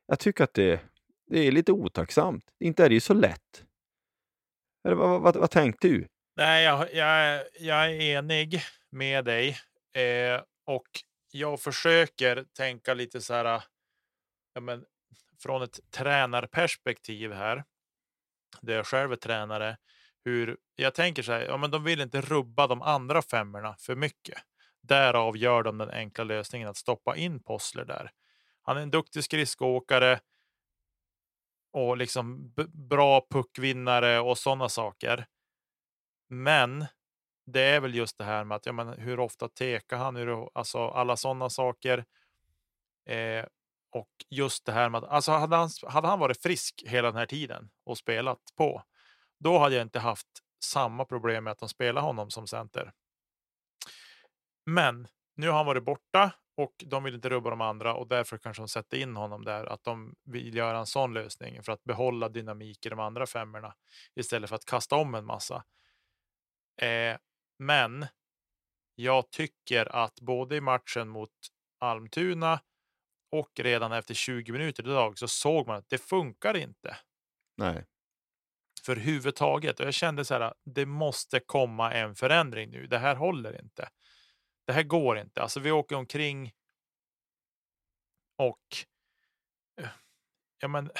Jag 0.07 0.19
tycker 0.19 0.43
att 0.43 0.53
det, 0.53 0.81
det 1.27 1.39
är 1.39 1.51
lite 1.51 1.71
otacksamt. 1.71 2.45
Inte 2.59 2.85
är 2.85 2.89
det 2.89 2.95
ju 2.95 3.01
så 3.01 3.13
lätt. 3.13 3.63
Eller 4.87 4.95
vad, 4.95 5.21
vad, 5.21 5.35
vad 5.35 5.51
tänkte 5.51 5.87
du? 5.87 6.07
Nej, 6.35 6.63
jag, 6.63 6.93
jag, 6.93 7.43
jag 7.59 7.85
är 7.85 8.01
enig 8.01 8.61
med 8.91 9.25
dig 9.25 9.57
eh, 9.95 10.41
och 10.65 10.87
jag 11.31 11.61
försöker 11.61 12.45
tänka 12.57 12.93
lite 12.93 13.21
så 13.21 13.33
här. 13.33 13.63
Ja, 14.53 14.61
men 14.61 14.85
från 15.43 15.61
ett 15.61 15.79
tränarperspektiv 15.91 17.31
här. 17.31 17.63
Där 18.61 18.75
jag 18.75 18.85
själv 18.85 19.11
är 19.11 19.15
tränare. 19.15 19.77
Hur 20.25 20.57
jag 20.75 20.93
tänker 20.93 21.23
så 21.23 21.31
här. 21.31 21.41
Ja, 21.41 21.57
men 21.57 21.71
de 21.71 21.83
vill 21.83 22.01
inte 22.01 22.21
rubba 22.21 22.67
de 22.67 22.81
andra 22.81 23.21
femmorna 23.21 23.75
för 23.79 23.95
mycket. 23.95 24.37
Därav 24.81 25.37
gör 25.37 25.63
de 25.63 25.77
den 25.77 25.89
enkla 25.89 26.23
lösningen 26.23 26.69
att 26.69 26.77
stoppa 26.77 27.15
in 27.15 27.43
Possler 27.43 27.85
där. 27.85 28.11
Han 28.61 28.77
är 28.77 28.81
en 28.81 28.91
duktig 28.91 29.23
skridskoåkare. 29.23 30.19
Och 31.71 31.97
liksom 31.97 32.53
bra 32.73 33.27
puckvinnare 33.29 34.19
och 34.19 34.37
sådana 34.37 34.69
saker. 34.69 35.25
Men 36.29 36.85
det 37.45 37.61
är 37.61 37.79
väl 37.79 37.95
just 37.95 38.17
det 38.17 38.23
här 38.23 38.43
med 38.43 38.55
att 38.55 38.65
ja, 38.65 38.71
men 38.71 38.87
hur 38.87 39.19
ofta 39.19 39.49
tekar 39.49 39.97
han? 39.97 40.15
Hur, 40.15 40.49
alltså 40.53 40.87
alla 40.87 41.17
sådana 41.17 41.49
saker. 41.49 42.05
Eh, 43.05 43.45
och 43.91 44.09
just 44.29 44.65
det 44.65 44.71
här 44.71 44.89
med 44.89 45.03
att 45.03 45.09
alltså 45.09 45.31
hade, 45.31 45.55
han, 45.55 45.69
hade 45.87 46.07
han 46.07 46.19
varit 46.19 46.41
frisk 46.41 46.83
hela 46.87 47.07
den 47.07 47.17
här 47.17 47.25
tiden 47.25 47.69
och 47.83 47.97
spelat 47.97 48.39
på, 48.55 48.83
då 49.43 49.57
hade 49.57 49.75
jag 49.75 49.81
inte 49.81 49.99
haft 49.99 50.27
samma 50.63 51.05
problem 51.05 51.43
med 51.43 51.51
att 51.51 51.59
de 51.59 51.69
spelar 51.69 52.01
honom 52.01 52.31
som 52.31 52.47
center. 52.47 52.91
Men 54.65 55.07
nu 55.35 55.47
har 55.47 55.57
han 55.57 55.65
varit 55.65 55.83
borta 55.83 56.31
och 56.57 56.73
de 56.85 57.03
vill 57.03 57.15
inte 57.15 57.29
rubba 57.29 57.49
de 57.49 57.61
andra 57.61 57.93
och 57.93 58.07
därför 58.07 58.37
kanske 58.37 58.61
de 58.61 58.67
sätter 58.67 58.97
in 58.97 59.15
honom 59.15 59.45
där. 59.45 59.65
Att 59.65 59.83
de 59.83 60.15
vill 60.23 60.55
göra 60.55 60.79
en 60.79 60.85
sån 60.85 61.13
lösning 61.13 61.63
för 61.63 61.71
att 61.71 61.83
behålla 61.83 62.29
dynamik 62.29 62.85
i 62.85 62.89
de 62.89 62.99
andra 62.99 63.25
femmorna 63.25 63.75
istället 64.15 64.49
för 64.49 64.55
att 64.55 64.65
kasta 64.65 64.95
om 64.95 65.15
en 65.15 65.25
massa. 65.25 65.63
Eh, 66.81 67.17
men 67.59 68.05
jag 68.95 69.31
tycker 69.31 69.95
att 69.95 70.19
både 70.21 70.55
i 70.55 70.61
matchen 70.61 71.09
mot 71.09 71.31
Almtuna 71.79 72.59
och 73.31 73.59
redan 73.59 73.91
efter 73.91 74.13
20 74.13 74.51
minuter 74.51 74.83
idag 74.83 75.17
så 75.17 75.27
såg 75.27 75.67
man 75.67 75.75
att 75.75 75.89
det 75.89 75.97
funkar 75.97 76.57
inte. 76.57 76.97
Nej 77.57 77.85
för 78.85 78.95
huvud 78.95 79.35
taget, 79.35 79.79
Och 79.79 79.85
jag 79.85 79.93
kände 79.93 80.25
så 80.25 80.33
här, 80.33 80.53
det 80.65 80.85
måste 80.85 81.39
komma 81.39 81.93
en 81.93 82.15
förändring 82.15 82.69
nu. 82.69 82.87
Det 82.87 82.97
här 82.97 83.15
håller 83.15 83.61
inte. 83.61 83.89
Det 84.67 84.73
här 84.73 84.83
går 84.83 85.17
inte. 85.17 85.41
Alltså 85.41 85.59
vi 85.59 85.71
åker 85.71 85.95
omkring 85.95 86.51
och 88.37 88.59
eh, 89.81 89.89
ja, 90.59 90.67
men 90.67 90.91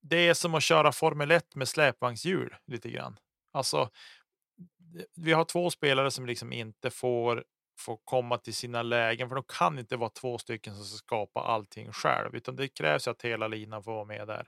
det 0.00 0.16
är 0.16 0.34
som 0.34 0.54
att 0.54 0.62
köra 0.62 0.92
Formel 0.92 1.30
1 1.30 1.54
med 1.54 1.68
släpvagnshjul 1.68 2.56
lite 2.66 2.90
grann. 2.90 3.18
Alltså, 3.52 3.90
vi 5.14 5.32
har 5.32 5.44
två 5.44 5.70
spelare 5.70 6.10
som 6.10 6.26
liksom 6.26 6.52
inte 6.52 6.90
får 6.90 7.44
få 7.78 7.96
komma 7.96 8.38
till 8.38 8.54
sina 8.54 8.82
lägen, 8.82 9.28
för 9.28 9.36
de 9.36 9.44
kan 9.44 9.78
inte 9.78 9.96
vara 9.96 10.10
två 10.10 10.38
stycken 10.38 10.74
som 10.74 10.84
ska 10.84 10.96
skapa 10.96 11.40
allting 11.40 11.92
själv, 11.92 12.36
utan 12.36 12.56
det 12.56 12.68
krävs 12.68 13.08
att 13.08 13.22
hela 13.22 13.48
linan 13.48 13.82
får 13.82 13.92
vara 13.92 14.04
med 14.04 14.26
där. 14.26 14.46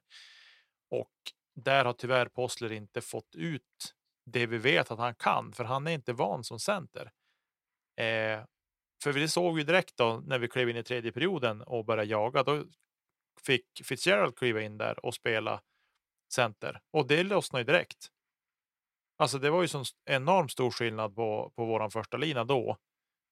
Och 0.90 1.12
där 1.62 1.84
har 1.84 1.92
tyvärr 1.92 2.26
Possler 2.26 2.72
inte 2.72 3.00
fått 3.00 3.34
ut 3.34 3.94
det 4.26 4.46
vi 4.46 4.58
vet 4.58 4.90
att 4.90 4.98
han 4.98 5.14
kan, 5.14 5.52
för 5.52 5.64
han 5.64 5.86
är 5.86 5.90
inte 5.90 6.12
van 6.12 6.44
som 6.44 6.58
center. 6.58 7.12
Eh, 7.96 8.44
för 9.02 9.12
vi 9.12 9.28
såg 9.28 9.58
ju 9.58 9.64
direkt 9.64 9.96
då 9.96 10.22
när 10.26 10.38
vi 10.38 10.48
klev 10.48 10.68
in 10.70 10.76
i 10.76 10.82
tredje 10.82 11.12
perioden 11.12 11.62
och 11.62 11.84
började 11.84 12.10
jaga. 12.10 12.42
Då 12.42 12.64
fick 13.42 13.66
Fitzgerald 13.84 14.36
kliva 14.36 14.60
in 14.62 14.78
där 14.78 15.04
och 15.04 15.14
spela 15.14 15.62
center 16.32 16.80
och 16.90 17.06
det 17.06 17.22
lossnade 17.22 17.64
direkt. 17.64 18.08
Alltså, 19.18 19.38
det 19.38 19.50
var 19.50 19.62
ju 19.62 19.68
en 19.78 19.84
enormt 20.16 20.52
stor 20.52 20.70
skillnad 20.70 21.14
på, 21.14 21.52
på 21.56 21.64
våran 21.64 21.90
första 21.90 22.16
lina 22.16 22.44
då 22.44 22.76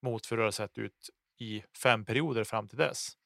mot 0.03 0.33
hur 0.33 0.37
det 0.37 0.53
sett 0.53 0.79
ut 0.79 1.11
i 1.39 1.65
fem 1.83 2.05
perioder 2.05 2.45
fram 2.45 2.69
till 2.69 2.79
dess. 2.79 3.18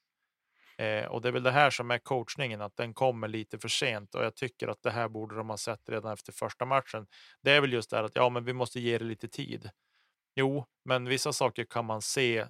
Eh, 0.83 1.05
och 1.05 1.21
det 1.23 1.29
är 1.29 1.33
väl 1.33 1.42
det 1.42 1.51
här 1.51 1.71
som 1.71 1.90
är 1.90 1.99
coachningen, 1.99 2.61
att 2.61 2.77
den 2.77 2.95
kommer 2.95 3.29
lite 3.29 3.59
för 3.59 3.68
sent 3.68 4.14
och 4.14 4.25
jag 4.25 4.35
tycker 4.35 4.68
att 4.68 4.83
det 4.83 4.90
här 4.90 5.09
borde 5.09 5.37
de 5.37 5.51
ha 5.51 5.57
sett 5.57 5.88
redan 5.88 6.12
efter 6.12 6.33
första 6.33 6.64
matchen. 6.64 7.07
Det 7.42 7.51
är 7.51 7.61
väl 7.61 7.73
just 7.73 7.90
det 7.90 7.97
här 7.97 8.05
att 8.05 8.16
ja, 8.16 8.29
men 8.29 8.45
vi 8.45 8.53
måste 8.53 8.81
ge 8.81 8.99
det 8.99 9.05
lite 9.05 9.29
tid. 9.29 9.71
Jo, 10.35 10.64
men 10.85 11.05
vissa 11.05 11.33
saker 11.33 11.64
kan 11.64 11.85
man 11.85 12.03
se 12.03 12.47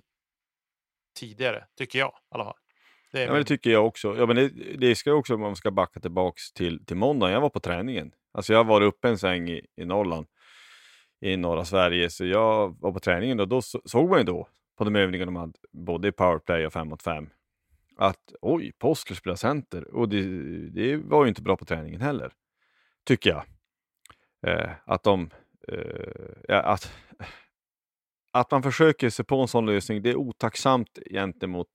tidigare, 1.18 1.64
tycker 1.78 1.98
jag 1.98 2.08
i 2.08 2.34
alla 2.34 2.44
fall. 2.44 2.56
Det, 3.12 3.22
ja, 3.22 3.26
men 3.26 3.38
det 3.38 3.44
tycker 3.44 3.70
jag 3.70 3.86
också. 3.86 4.16
Ja, 4.16 4.26
men 4.26 4.36
det, 4.36 4.48
det 4.78 4.94
ska 4.94 5.12
också, 5.12 5.34
om 5.34 5.40
man 5.40 5.56
ska 5.56 5.70
backa 5.70 6.00
tillbaks 6.00 6.52
till, 6.52 6.86
till 6.86 6.96
måndagen. 6.96 7.34
Jag 7.34 7.40
var 7.40 7.50
på 7.50 7.60
träningen. 7.60 8.12
Alltså 8.34 8.52
jag 8.52 8.64
var 8.64 8.80
uppe 8.80 9.08
en 9.08 9.18
sväng 9.18 9.48
i, 9.48 9.66
i 9.76 9.84
Norrland, 9.84 10.26
i 11.20 11.36
norra 11.36 11.64
Sverige, 11.64 12.10
så 12.10 12.24
jag 12.24 12.76
var 12.80 12.92
på 12.92 13.00
träningen 13.00 13.40
och 13.40 13.48
då 13.48 13.62
såg 13.62 14.08
man 14.08 14.18
ju 14.18 14.24
då 14.24 14.48
på 14.78 14.84
de 14.84 14.96
övningar 14.96 15.26
de 15.26 15.36
hade, 15.36 15.52
både 15.72 16.08
i 16.08 16.12
powerplay 16.12 16.66
och 16.66 16.72
5 16.72 16.88
mot 16.88 17.02
5, 17.02 17.30
att 17.96 18.32
oj, 18.40 18.72
Postler 18.78 19.16
spelar 19.16 19.36
center. 19.36 19.94
Och 19.94 20.08
det, 20.08 20.22
det, 20.70 20.96
var 20.96 21.24
ju 21.24 21.28
inte 21.28 21.42
bra 21.42 21.56
på 21.56 21.64
träningen 21.64 22.00
heller, 22.00 22.32
tycker 23.04 23.30
jag. 23.30 23.44
Eh, 24.46 24.70
att 24.84 25.02
de... 25.02 25.30
Eh, 25.68 26.58
att, 26.66 26.92
att 28.32 28.50
man 28.50 28.62
försöker 28.62 29.10
sig 29.10 29.24
på 29.24 29.40
en 29.40 29.48
sån 29.48 29.66
lösning, 29.66 30.02
det 30.02 30.10
är 30.10 30.16
otacksamt 30.16 30.98
gentemot 31.10 31.68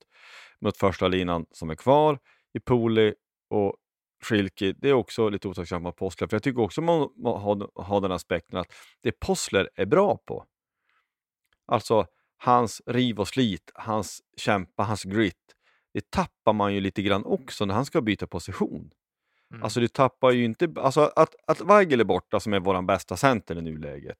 mot 0.60 0.76
första 0.76 1.08
linan 1.08 1.46
som 1.50 1.70
är 1.70 1.74
kvar 1.74 2.18
i 2.54 2.60
Poli 2.60 3.14
och 3.50 3.76
Schilke. 4.24 4.74
Det 4.78 4.88
är 4.88 4.92
också 4.92 5.28
lite 5.28 5.48
otacksamt 5.48 5.82
mot 5.82 5.96
Possler, 5.96 6.28
för 6.28 6.34
jag 6.34 6.42
tycker 6.42 6.60
också 6.60 6.80
man 6.80 7.08
har, 7.24 7.82
har 7.82 8.00
den 8.00 8.12
aspekten 8.12 8.58
att 8.58 8.72
det 9.02 9.12
Possler 9.12 9.68
är 9.74 9.86
bra 9.86 10.16
på, 10.26 10.46
alltså 11.66 12.06
hans 12.36 12.82
riv 12.86 13.20
och 13.20 13.28
slit, 13.28 13.70
hans 13.74 14.20
kämpa, 14.36 14.82
hans 14.82 15.04
grit, 15.04 15.54
det 15.94 16.10
tappar 16.10 16.52
man 16.52 16.74
ju 16.74 16.80
lite 16.80 17.02
grann 17.02 17.24
också 17.24 17.64
när 17.64 17.74
han 17.74 17.84
ska 17.84 18.00
byta 18.00 18.26
position. 18.26 18.90
Mm. 19.50 19.62
Alltså 19.62 19.80
du 19.80 19.88
tappar 19.88 20.30
ju 20.30 20.44
inte, 20.44 20.74
alltså 20.76 21.00
att, 21.16 21.34
att 21.46 21.60
Weigel 21.60 22.00
är 22.00 22.04
borta 22.04 22.40
som 22.40 22.54
är 22.54 22.60
vår 22.60 22.82
bästa 22.82 23.16
center 23.16 23.58
i 23.58 23.62
nuläget, 23.62 24.18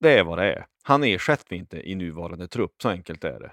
det 0.00 0.18
är 0.18 0.24
vad 0.24 0.38
det 0.38 0.52
är. 0.52 0.66
Han 0.82 1.04
ersätter 1.04 1.46
vi 1.50 1.56
inte 1.56 1.90
i 1.90 1.94
nuvarande 1.94 2.48
trupp, 2.48 2.74
så 2.82 2.88
enkelt 2.88 3.24
är 3.24 3.40
det. 3.40 3.52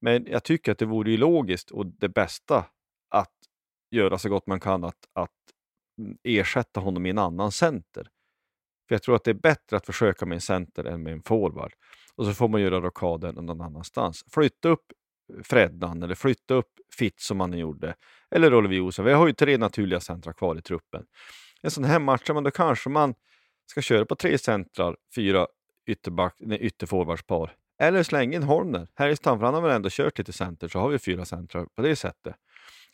Men 0.00 0.26
jag 0.26 0.44
tycker 0.44 0.72
att 0.72 0.78
det 0.78 0.86
vore 0.86 1.10
ju 1.10 1.16
logiskt 1.16 1.70
och 1.70 1.86
det 1.86 2.08
bästa 2.08 2.64
att 3.10 3.32
göra 3.90 4.18
så 4.18 4.28
gott 4.28 4.46
man 4.46 4.60
kan 4.60 4.84
att, 4.84 5.08
att 5.12 5.30
ersätta 6.22 6.80
honom 6.80 7.06
i 7.06 7.10
en 7.10 7.18
annan 7.18 7.52
center. 7.52 8.08
För 8.88 8.94
jag 8.94 9.02
tror 9.02 9.16
att 9.16 9.24
det 9.24 9.30
är 9.30 9.34
bättre 9.34 9.76
att 9.76 9.86
försöka 9.86 10.26
med 10.26 10.34
en 10.34 10.40
center 10.40 10.84
än 10.84 11.02
med 11.02 11.12
en 11.12 11.22
forward. 11.22 11.72
Och 12.14 12.26
så 12.26 12.34
får 12.34 12.48
man 12.48 12.60
göra 12.60 12.80
rockaden 12.80 13.34
någon 13.34 13.60
annanstans. 13.60 14.24
Flytta 14.30 14.68
upp 14.68 14.92
Freddan 15.44 16.02
eller 16.02 16.14
flytta 16.14 16.54
upp 16.54 16.70
Fitz 16.98 17.26
som 17.26 17.40
han 17.40 17.58
gjorde. 17.58 17.94
Eller 18.30 18.54
Oliver 18.54 18.74
Josef, 18.74 19.06
Vi 19.06 19.12
har 19.12 19.26
ju 19.26 19.32
tre 19.32 19.58
naturliga 19.58 20.00
centra 20.00 20.32
kvar 20.32 20.58
i 20.58 20.62
truppen. 20.62 21.04
En 21.62 21.70
sån 21.70 21.84
här 21.84 21.98
match, 21.98 22.22
då 22.26 22.50
kanske 22.50 22.90
man 22.90 23.14
ska 23.70 23.82
köra 23.82 24.06
på 24.06 24.14
tre 24.14 24.38
centrar, 24.38 24.96
fyra 25.14 25.46
ytterback, 25.86 26.36
nej, 26.38 26.58
ytterforwardspar. 26.58 27.52
Eller 27.80 28.02
slänga 28.02 28.36
in 28.36 28.42
Holmner. 28.42 28.88
Härjestam, 28.94 29.38
för 29.38 29.44
han 29.44 29.54
har 29.54 29.60
väl 29.60 29.70
ändå 29.70 29.88
kört 29.92 30.18
lite 30.18 30.32
center, 30.32 30.68
så 30.68 30.78
har 30.78 30.88
vi 30.88 30.98
fyra 30.98 31.24
centrar 31.24 31.66
på 31.76 31.82
det 31.82 31.96
sättet. 31.96 32.36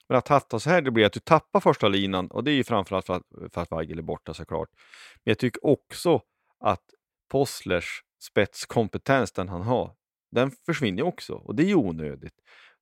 Men 0.09 0.19
att 0.19 0.29
hatta 0.29 0.61
så 0.61 0.71
här, 0.71 0.83
det 0.83 0.91
blir 0.91 1.07
att 1.07 1.13
du 1.13 1.21
tappar 1.21 1.61
första 1.61 1.89
linan 1.89 2.27
och 2.27 2.45
det 2.45 2.51
är 2.51 2.55
ju 2.55 2.65
framförallt 2.65 3.07
för 3.07 3.15
att, 3.15 3.23
för 3.55 3.61
att 3.63 3.73
Weigel 3.73 3.99
är 3.99 4.03
borta 4.03 4.35
såklart. 4.35 4.69
Men 5.25 5.31
jag 5.31 5.39
tycker 5.39 5.67
också 5.67 6.23
att 6.61 6.85
Posslers 7.31 8.03
spetskompetens, 8.23 9.33
den 9.33 9.49
han 9.49 9.63
har, 9.63 9.95
den 10.31 10.51
försvinner 10.51 11.03
också 11.03 11.35
och 11.35 11.55
det 11.55 11.63
är 11.63 11.67
ju 11.67 11.75
onödigt. 11.75 12.35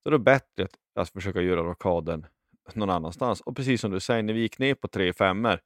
Då 0.04 0.08
är 0.08 0.12
det 0.12 0.18
bättre 0.18 0.64
att, 0.64 0.78
att 0.94 1.10
försöka 1.10 1.40
göra 1.40 1.60
rockaden 1.60 2.26
någon 2.74 2.90
annanstans. 2.90 3.40
Och 3.40 3.56
precis 3.56 3.80
som 3.80 3.90
du 3.90 4.00
säger, 4.00 4.22
när 4.22 4.32
vi 4.32 4.40
gick 4.40 4.58
ner 4.58 4.74
på 4.74 4.88
tre 4.88 5.12
femmor 5.12 5.60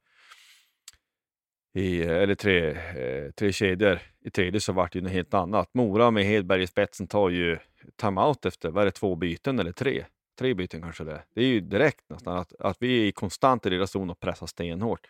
i, 1.73 2.01
eller 2.01 2.35
tre, 2.35 2.69
eh, 2.69 3.31
tre 3.31 3.51
kedjor 3.51 3.99
i 4.25 4.29
tredje 4.29 4.59
så 4.59 4.73
vart 4.73 4.93
det 4.93 4.99
ju 4.99 5.03
något 5.03 5.11
helt 5.11 5.33
annat. 5.33 5.69
Mora 5.73 6.11
med 6.11 6.25
Hedberg 6.25 6.63
i 6.63 6.67
spetsen 6.67 7.07
tar 7.07 7.29
ju 7.29 7.57
timeout 7.95 8.45
efter, 8.45 8.71
vad 8.71 8.81
är 8.81 8.85
det, 8.85 8.91
två 8.91 9.15
byten 9.15 9.59
eller 9.59 9.71
tre? 9.71 10.05
Tre 10.39 10.53
byten 10.53 10.81
kanske 10.81 11.03
det 11.03 11.11
är. 11.11 11.25
Det 11.35 11.41
är 11.41 11.45
ju 11.45 11.59
direkt 11.59 12.09
nästan 12.09 12.37
att, 12.37 12.53
att 12.59 12.77
vi 12.79 13.07
är 13.07 13.11
konstant 13.11 13.65
i 13.65 13.69
deras 13.69 13.91
zon 13.91 14.09
och 14.09 14.19
pressar 14.19 14.47
stenhårt. 14.47 15.07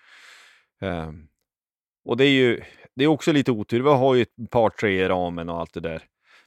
Um, 0.82 1.28
och 2.06 2.18
det 2.18 2.26
är 2.26 2.32
ju 2.32 2.62
det 2.96 3.04
är 3.04 3.08
också 3.08 3.32
lite 3.32 3.52
otur. 3.52 3.82
Vi 3.82 3.90
har 3.90 4.16
ju 4.16 4.22
ett 4.22 4.50
par 4.50 4.70
tre 4.70 5.04
i 5.04 5.08
ramen 5.08 5.50
och 5.50 5.60
allt 5.60 5.74
det 5.74 5.80
där. 5.80 6.04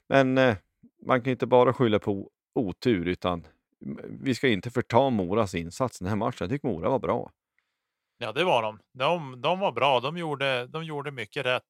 Men 0.07 0.37
eh, 0.37 0.57
man 1.05 1.21
kan 1.21 1.31
inte 1.31 1.47
bara 1.47 1.73
skylla 1.73 1.99
på 1.99 2.29
otur 2.55 3.07
utan 3.07 3.47
vi 4.09 4.35
ska 4.35 4.47
inte 4.47 4.71
förta 4.71 5.09
Moras 5.09 5.55
insats 5.55 5.99
den 5.99 6.07
här 6.07 6.15
matchen. 6.15 6.37
Jag 6.39 6.49
tycker 6.49 6.67
Mora 6.67 6.89
var 6.89 6.99
bra. 6.99 7.31
Ja, 8.17 8.31
det 8.31 8.43
var 8.43 8.61
de. 8.63 8.79
De, 8.93 9.41
de 9.41 9.59
var 9.59 9.71
bra. 9.71 9.99
De 9.99 10.17
gjorde, 10.17 10.67
de 10.67 10.83
gjorde 10.83 11.11
mycket 11.11 11.45
rätt. 11.45 11.63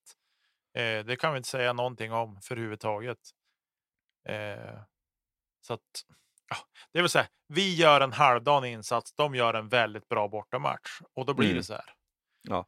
Eh, 0.73 1.05
det 1.05 1.19
kan 1.19 1.33
vi 1.33 1.37
inte 1.37 1.49
säga 1.49 1.73
någonting 1.73 2.13
om 2.13 2.41
för 2.41 2.55
överhuvudtaget. 2.55 3.19
Eh, 4.29 4.79
så 5.61 5.73
att 5.73 6.05
ja, 6.49 6.55
det 6.93 7.01
vill 7.01 7.09
säga, 7.09 7.27
vi 7.47 7.75
gör 7.75 8.01
en 8.01 8.13
halvdan 8.13 8.65
insats. 8.65 9.13
De 9.13 9.35
gör 9.35 9.53
en 9.53 9.69
väldigt 9.69 10.09
bra 10.09 10.27
bortamatch 10.27 11.01
och 11.13 11.25
då 11.25 11.33
blir 11.33 11.47
mm. 11.47 11.57
det 11.57 11.63
så 11.63 11.73
här. 11.73 11.93
Ja. 12.41 12.65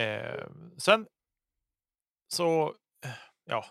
Eh, 0.00 0.46
sen 0.78 1.06
så, 2.28 2.74
ja. 3.44 3.64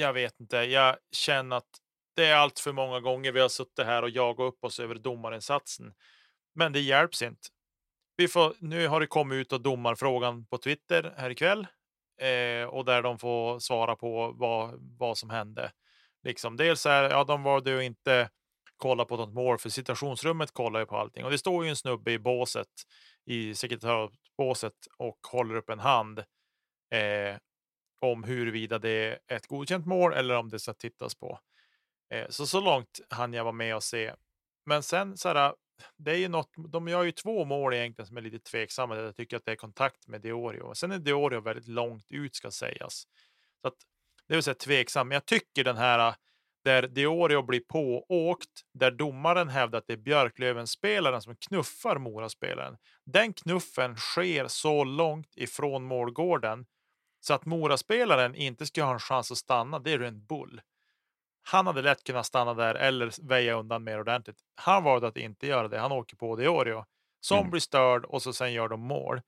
Jag 0.00 0.12
vet 0.12 0.40
inte. 0.40 0.56
Jag 0.56 0.96
känner 1.12 1.56
att 1.56 1.68
det 2.16 2.26
är 2.26 2.36
allt 2.36 2.58
för 2.58 2.72
många 2.72 3.00
gånger 3.00 3.32
vi 3.32 3.40
har 3.40 3.48
suttit 3.48 3.86
här 3.86 4.02
och 4.02 4.10
jagat 4.10 4.52
upp 4.54 4.64
oss 4.64 4.80
över 4.80 4.94
domarinsatsen. 4.94 5.92
Men 6.54 6.72
det 6.72 6.80
hjälps 6.80 7.22
inte. 7.22 7.48
Vi 8.16 8.28
får, 8.28 8.54
nu 8.58 8.88
har 8.88 9.00
det 9.00 9.06
kommit 9.06 9.36
ut 9.36 9.52
och 9.52 9.60
domarfrågan 9.60 10.46
på 10.46 10.58
Twitter 10.58 11.14
här 11.16 11.30
ikväll 11.30 11.66
eh, 12.20 12.68
och 12.68 12.84
där 12.84 13.02
de 13.02 13.18
får 13.18 13.58
svara 13.58 13.96
på 13.96 14.32
vad, 14.32 14.74
vad 14.98 15.18
som 15.18 15.30
hände. 15.30 15.72
Liksom, 16.22 16.56
dels 16.56 16.86
är 16.86 17.10
ja, 17.10 17.24
de 17.24 17.42
valde 17.42 17.70
ju 17.70 17.84
inte 17.84 18.30
kolla 18.76 19.04
på 19.04 19.16
något 19.16 19.34
mål 19.34 19.58
för 19.58 19.68
situationsrummet 19.68 20.52
kollar 20.52 20.80
ju 20.80 20.86
på 20.86 20.96
allting 20.96 21.24
och 21.24 21.30
det 21.30 21.38
står 21.38 21.64
ju 21.64 21.70
en 21.70 21.76
snubbe 21.76 22.12
i 22.12 22.18
båset 22.18 22.68
i 23.26 23.54
sekretariatbåset 23.54 24.74
och 24.98 25.18
håller 25.32 25.54
upp 25.54 25.70
en 25.70 25.80
hand 25.80 26.18
eh, 26.90 27.36
om 28.00 28.24
huruvida 28.24 28.78
det 28.78 28.90
är 28.90 29.36
ett 29.36 29.46
godkänt 29.46 29.86
mål 29.86 30.12
eller 30.12 30.36
om 30.36 30.48
det 30.48 30.58
ska 30.58 30.74
tittas 30.74 31.14
på. 31.14 31.40
Eh, 32.14 32.28
så 32.28 32.46
så 32.46 32.60
långt 32.60 33.00
hann 33.10 33.32
jag 33.32 33.44
vara 33.44 33.52
med 33.52 33.76
och 33.76 33.82
se. 33.82 34.14
Men 34.66 34.82
sen 34.82 35.16
så 35.16 35.28
här, 35.28 35.54
det 35.96 36.10
är 36.10 36.16
ju 36.16 36.28
något, 36.28 36.50
de 36.68 36.88
gör 36.88 37.02
ju 37.02 37.12
två 37.12 37.44
mål 37.44 37.74
egentligen 37.74 38.06
som 38.06 38.16
är 38.16 38.20
lite 38.20 38.38
tveksamma. 38.38 38.96
Jag 38.96 39.16
tycker 39.16 39.36
att 39.36 39.44
det 39.44 39.52
är 39.52 39.56
kontakt 39.56 40.08
med 40.08 40.20
Diorio. 40.20 40.74
Sen 40.74 40.92
är 40.92 40.98
Diorio 40.98 41.40
väldigt 41.40 41.68
långt 41.68 42.06
ut 42.10 42.36
ska 42.36 42.50
sägas. 42.50 43.06
Så 43.62 43.68
att, 43.68 43.74
det 44.28 44.34
vill 44.34 44.42
säga 44.42 44.54
tveksam. 44.54 45.08
Men 45.08 45.14
jag 45.14 45.26
tycker 45.26 45.64
den 45.64 45.76
här 45.76 46.14
där 46.64 46.88
Diorio 46.88 47.42
blir 47.42 47.60
pååkt, 47.60 48.62
där 48.74 48.90
domaren 48.90 49.48
hävdar 49.48 49.78
att 49.78 49.86
det 49.86 49.92
är 49.92 49.96
Björklöven-spelaren 49.96 51.22
som 51.22 51.36
knuffar 51.36 51.98
Moraspelaren. 51.98 52.76
Den 53.04 53.32
knuffen 53.32 53.96
sker 53.96 54.48
så 54.48 54.84
långt 54.84 55.36
ifrån 55.36 55.84
målgården 55.84 56.66
så 57.28 57.34
att 57.34 57.46
Moraspelaren 57.46 58.34
inte 58.34 58.66
ska 58.66 58.84
ha 58.84 58.92
en 58.92 58.98
chans 59.00 59.32
att 59.32 59.38
stanna. 59.38 59.78
Det 59.78 59.92
är 59.92 60.00
en 60.00 60.24
bull. 60.26 60.60
Han 61.42 61.66
hade 61.66 61.82
lätt 61.82 62.04
kunnat 62.04 62.26
stanna 62.26 62.54
där 62.54 62.74
eller 62.74 63.28
väja 63.28 63.54
undan 63.54 63.84
mer 63.84 64.00
ordentligt. 64.00 64.40
Han 64.54 64.84
valde 64.84 65.06
att 65.08 65.16
inte 65.16 65.46
göra 65.46 65.68
det. 65.68 65.78
Han 65.78 65.92
åker 65.92 66.16
på 66.16 66.36
Diorio 66.36 66.84
som 67.20 67.38
Mm. 67.38 67.50
blir 67.50 67.60
störd 67.60 68.04
och 68.04 68.22
så 68.22 68.32
sen 68.32 68.52
gör 68.52 68.68
de 68.68 68.80
mål. 68.80 69.20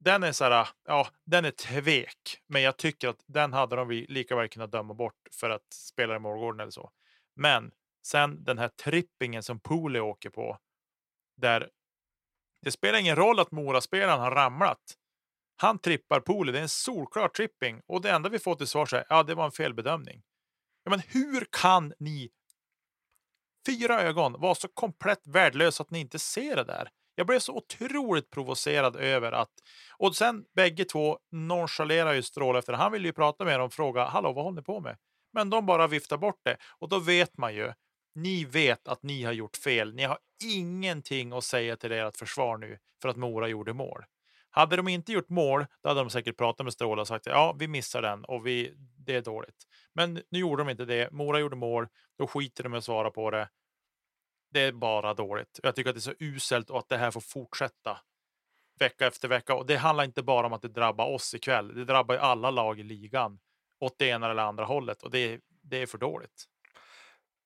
Den 0.00 0.22
är 0.22 0.32
så 0.32 0.44
här, 0.44 0.68
ja, 0.84 1.08
den 1.24 1.44
är 1.44 1.50
tvek, 1.50 2.42
men 2.46 2.62
jag 2.62 2.76
tycker 2.76 3.08
att 3.08 3.24
den 3.26 3.52
hade 3.52 3.76
de 3.76 3.90
lika 3.90 4.36
väl 4.36 4.48
kunnat 4.48 4.72
döma 4.72 4.94
bort 4.94 5.28
för 5.40 5.50
att 5.50 5.72
spela 5.72 6.16
i 6.16 6.18
målgården 6.18 6.60
eller 6.60 6.70
så. 6.70 6.90
Men 7.34 7.70
sen 8.06 8.44
den 8.44 8.58
här 8.58 8.68
trippingen 8.68 9.42
som 9.42 9.60
Pooley 9.60 10.00
åker 10.00 10.30
på, 10.30 10.58
där 11.36 11.70
det 12.62 12.70
spelar 12.70 12.98
ingen 12.98 13.16
roll 13.16 13.40
att 13.40 13.50
Moraspelaren 13.50 14.20
har 14.20 14.30
ramlat. 14.30 14.94
Han 15.60 15.78
trippar 15.78 16.20
poolen, 16.20 16.52
det 16.52 16.58
är 16.58 16.62
en 16.62 16.68
solklar 16.68 17.28
tripping 17.28 17.80
och 17.86 18.00
det 18.00 18.10
enda 18.10 18.28
vi 18.28 18.38
får 18.38 18.54
till 18.54 18.66
svar 18.66 18.94
är 18.94 19.04
ja, 19.08 19.22
det 19.22 19.34
var 19.34 19.44
en 19.44 19.52
felbedömning. 19.52 20.22
Ja, 20.84 20.90
men 20.90 21.00
hur 21.08 21.46
kan 21.50 21.92
ni 21.98 22.30
fyra 23.66 24.02
ögon 24.02 24.40
vara 24.40 24.54
så 24.54 24.68
komplett 24.68 25.26
värdelösa 25.26 25.82
att 25.82 25.90
ni 25.90 26.00
inte 26.00 26.18
ser 26.18 26.56
det 26.56 26.64
där? 26.64 26.88
Jag 27.14 27.26
blev 27.26 27.38
så 27.38 27.56
otroligt 27.56 28.30
provocerad 28.30 28.96
över 28.96 29.32
att 29.32 29.52
och 29.96 30.16
sen 30.16 30.44
bägge 30.56 30.84
två 30.84 31.18
nonchalerar 31.32 32.12
ju 32.12 32.22
Strål 32.22 32.56
efter. 32.56 32.72
Han 32.72 32.92
vill 32.92 33.04
ju 33.04 33.12
prata 33.12 33.44
med 33.44 33.60
dem 33.60 33.66
och 33.66 33.72
fråga 33.72 34.04
hallå, 34.04 34.32
vad 34.32 34.44
håller 34.44 34.56
ni 34.56 34.62
på 34.62 34.80
med? 34.80 34.96
Men 35.32 35.50
de 35.50 35.66
bara 35.66 35.86
viftar 35.86 36.16
bort 36.16 36.40
det 36.44 36.56
och 36.78 36.88
då 36.88 36.98
vet 36.98 37.38
man 37.38 37.54
ju. 37.54 37.72
Ni 38.14 38.44
vet 38.44 38.88
att 38.88 39.02
ni 39.02 39.22
har 39.22 39.32
gjort 39.32 39.56
fel. 39.56 39.94
Ni 39.94 40.04
har 40.04 40.18
ingenting 40.44 41.32
att 41.32 41.44
säga 41.44 41.76
till 41.76 41.92
ert 41.92 42.16
försvar 42.16 42.56
nu 42.56 42.78
för 43.02 43.08
att 43.08 43.16
Mora 43.16 43.48
gjorde 43.48 43.72
mål. 43.72 44.04
Hade 44.58 44.76
de 44.76 44.88
inte 44.88 45.12
gjort 45.12 45.28
mål, 45.28 45.66
då 45.82 45.88
hade 45.88 46.00
de 46.00 46.10
säkert 46.10 46.36
pratat 46.36 46.64
med 46.64 46.72
Stråle 46.72 47.00
och 47.00 47.08
sagt 47.08 47.26
ja, 47.26 47.56
vi 47.58 47.68
missar 47.68 48.02
den 48.02 48.24
och 48.24 48.46
vi, 48.46 48.74
det 49.06 49.14
är 49.14 49.22
dåligt. 49.22 49.64
Men 49.94 50.22
nu 50.30 50.38
gjorde 50.38 50.60
de 50.64 50.70
inte 50.70 50.84
det. 50.84 51.10
Mora 51.12 51.38
gjorde 51.40 51.56
mål, 51.56 51.86
då 52.18 52.26
skiter 52.26 52.62
de 52.62 52.68
med 52.68 52.78
att 52.78 52.84
svara 52.84 53.10
på 53.10 53.30
det. 53.30 53.48
Det 54.50 54.60
är 54.60 54.72
bara 54.72 55.14
dåligt. 55.14 55.60
Jag 55.62 55.74
tycker 55.76 55.90
att 55.90 55.96
det 55.96 55.98
är 55.98 56.00
så 56.00 56.14
uselt 56.20 56.70
och 56.70 56.78
att 56.78 56.88
det 56.88 56.96
här 56.96 57.10
får 57.10 57.20
fortsätta 57.20 57.98
vecka 58.80 59.06
efter 59.06 59.28
vecka. 59.28 59.54
Och 59.54 59.66
det 59.66 59.76
handlar 59.76 60.04
inte 60.04 60.22
bara 60.22 60.46
om 60.46 60.52
att 60.52 60.62
det 60.62 60.68
drabbar 60.68 61.06
oss 61.14 61.34
ikväll. 61.34 61.74
Det 61.74 61.84
drabbar 61.84 62.14
ju 62.14 62.20
alla 62.20 62.50
lag 62.50 62.80
i 62.80 62.82
ligan 62.82 63.38
åt 63.80 63.98
det 63.98 64.06
ena 64.06 64.30
eller 64.30 64.42
andra 64.42 64.64
hållet 64.64 65.02
och 65.02 65.10
det, 65.10 65.18
är- 65.18 65.40
det 65.62 65.82
är 65.82 65.86
för 65.86 65.98
dåligt. 65.98 66.44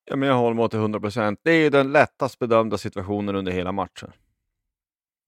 Ja, 0.04 0.16
men 0.16 0.28
jag 0.28 0.36
håller 0.36 0.54
med 0.56 0.70
till 0.70 0.78
100 0.78 1.00
procent. 1.00 1.40
Det 1.42 1.50
är 1.52 1.70
den 1.70 1.92
lättast 1.92 2.38
bedömda 2.38 2.78
situationen 2.78 3.36
under 3.36 3.52
hela 3.52 3.72
matchen. 3.72 4.12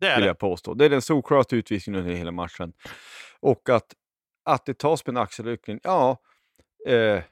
Det 0.00 0.07
är 0.07 0.16
vill 0.16 0.22
det. 0.22 0.26
jag 0.26 0.38
påstå. 0.38 0.74
Det 0.74 0.85
är 0.85 0.90
den 0.90 1.02
solklaraste 1.02 1.57
utvisningen 1.57 2.00
under 2.00 2.14
hela 2.14 2.30
matchen. 2.33 2.72
Och 3.40 3.68
att, 3.68 3.94
att 4.44 4.66
det 4.66 4.78
tas 4.78 5.07
med 5.07 5.16
en 5.16 5.22
axelryckning, 5.22 5.80
ja, 5.83 6.18
eh, 6.87 7.22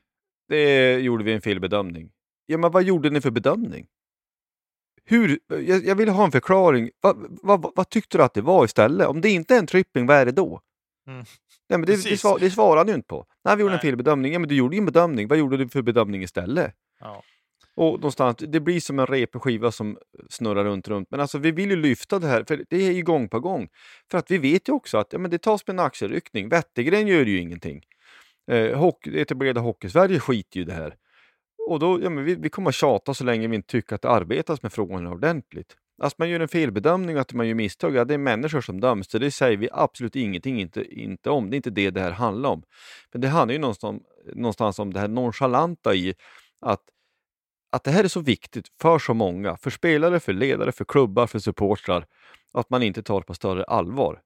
det 0.48 0.98
gjorde 0.98 1.24
vi 1.24 1.32
en 1.32 1.42
felbedömning. 1.42 2.12
Ja, 2.46 2.58
men 2.58 2.70
vad 2.70 2.82
gjorde 2.82 3.10
ni 3.10 3.20
för 3.20 3.30
bedömning? 3.30 3.86
Hur, 5.04 5.38
jag, 5.48 5.84
jag 5.84 5.94
vill 5.94 6.08
ha 6.08 6.24
en 6.24 6.32
förklaring. 6.32 6.90
Vad, 7.00 7.16
vad, 7.42 7.62
vad, 7.62 7.72
vad 7.76 7.88
tyckte 7.88 8.18
du 8.18 8.24
att 8.24 8.34
det 8.34 8.40
var 8.40 8.64
istället? 8.64 9.06
Om 9.06 9.20
det 9.20 9.30
inte 9.30 9.54
är 9.54 9.58
en 9.58 9.66
tripping, 9.66 10.06
vad 10.06 10.16
är 10.16 10.26
det 10.26 10.32
då? 10.32 10.60
Mm. 11.06 11.24
Nej, 11.68 11.78
men 11.78 11.86
det, 11.86 12.04
det, 12.04 12.16
svar, 12.16 12.38
det 12.38 12.50
svarade 12.50 12.92
du 12.92 12.94
inte 12.94 13.06
på. 13.06 13.26
Nej, 13.44 13.56
vi 13.56 13.60
gjorde 13.60 13.74
en 13.74 13.76
Nej. 13.76 13.90
felbedömning. 13.90 14.32
Ja, 14.32 14.38
men 14.38 14.48
du 14.48 14.54
gjorde 14.54 14.76
ju 14.76 14.78
en 14.78 14.86
bedömning. 14.86 15.28
Vad 15.28 15.38
gjorde 15.38 15.56
du 15.56 15.68
för 15.68 15.82
bedömning 15.82 16.22
istället? 16.22 16.74
Ja. 17.00 17.22
Och 17.76 17.92
någonstans, 17.92 18.36
det 18.38 18.60
blir 18.60 18.80
som 18.80 18.98
en 18.98 19.06
repig 19.06 19.42
skiva 19.42 19.72
som 19.72 19.98
snurrar 20.30 20.64
runt, 20.64 20.88
runt. 20.88 21.10
Men 21.10 21.20
alltså 21.20 21.38
vi 21.38 21.50
vill 21.50 21.70
ju 21.70 21.76
lyfta 21.76 22.18
det 22.18 22.26
här, 22.26 22.44
för 22.44 22.64
det 22.70 22.76
är 22.76 22.92
ju 22.92 23.02
gång 23.02 23.28
på 23.28 23.40
gång. 23.40 23.68
För 24.10 24.18
att 24.18 24.30
vi 24.30 24.38
vet 24.38 24.68
ju 24.68 24.72
också 24.72 24.98
att 24.98 25.12
ja, 25.12 25.18
men 25.18 25.30
det 25.30 25.38
tas 25.38 25.66
med 25.66 25.74
en 25.74 25.86
axelryckning. 25.86 26.48
Wettergren 26.48 27.06
gör 27.06 27.24
ju 27.24 27.38
ingenting. 27.38 27.82
Eh, 28.50 28.78
hockey, 28.78 29.20
etablerade 29.20 29.60
Hockeysverige 29.60 30.20
skiter 30.20 30.56
ju 30.56 30.62
i 30.62 30.64
det 30.64 30.72
här. 30.72 30.94
Och 31.68 31.78
då, 31.78 32.02
ja, 32.02 32.10
men 32.10 32.24
vi, 32.24 32.34
vi 32.34 32.48
kommer 32.48 32.72
tjata 32.72 33.14
så 33.14 33.24
länge 33.24 33.48
vi 33.48 33.56
inte 33.56 33.68
tycker 33.68 33.94
att 33.94 34.02
det 34.02 34.10
arbetas 34.10 34.62
med 34.62 34.72
frågorna 34.72 35.10
ordentligt. 35.10 35.76
Att 36.02 36.18
man 36.18 36.28
gör 36.28 36.40
en 36.40 36.48
felbedömning 36.48 37.16
och 37.16 37.22
att 37.22 37.32
man 37.32 37.48
gör 37.48 37.54
misstag, 37.54 37.96
ja, 37.96 38.04
det 38.04 38.14
är 38.14 38.18
människor 38.18 38.60
som 38.60 38.80
döms. 38.80 39.10
Så 39.10 39.18
det 39.18 39.30
säger 39.30 39.56
vi 39.56 39.68
absolut 39.72 40.16
ingenting 40.16 40.60
inte, 40.60 40.84
inte 40.84 41.30
om. 41.30 41.50
Det 41.50 41.54
är 41.54 41.56
inte 41.56 41.70
det 41.70 41.90
det 41.90 42.00
här 42.00 42.10
handlar 42.10 42.50
om. 42.50 42.62
Men 43.12 43.20
det 43.20 43.28
handlar 43.28 43.52
ju 43.52 43.58
någonstans, 43.58 44.02
någonstans 44.34 44.78
om 44.78 44.92
det 44.92 45.00
här 45.00 45.08
nonchalanta 45.08 45.94
i 45.94 46.14
att 46.60 46.82
att 47.72 47.84
det 47.84 47.90
här 47.90 48.04
är 48.04 48.08
så 48.08 48.20
viktigt 48.20 48.68
för 48.82 48.98
så 48.98 49.14
många, 49.14 49.56
för 49.56 49.70
spelare, 49.70 50.20
för 50.20 50.32
ledare, 50.32 50.72
för 50.72 50.84
klubbar, 50.84 51.26
för 51.26 51.38
supportrar, 51.38 52.06
att 52.52 52.70
man 52.70 52.82
inte 52.82 53.02
tar 53.02 53.20
det 53.20 53.26
på 53.26 53.34
större 53.34 53.64
allvar. 53.64 54.20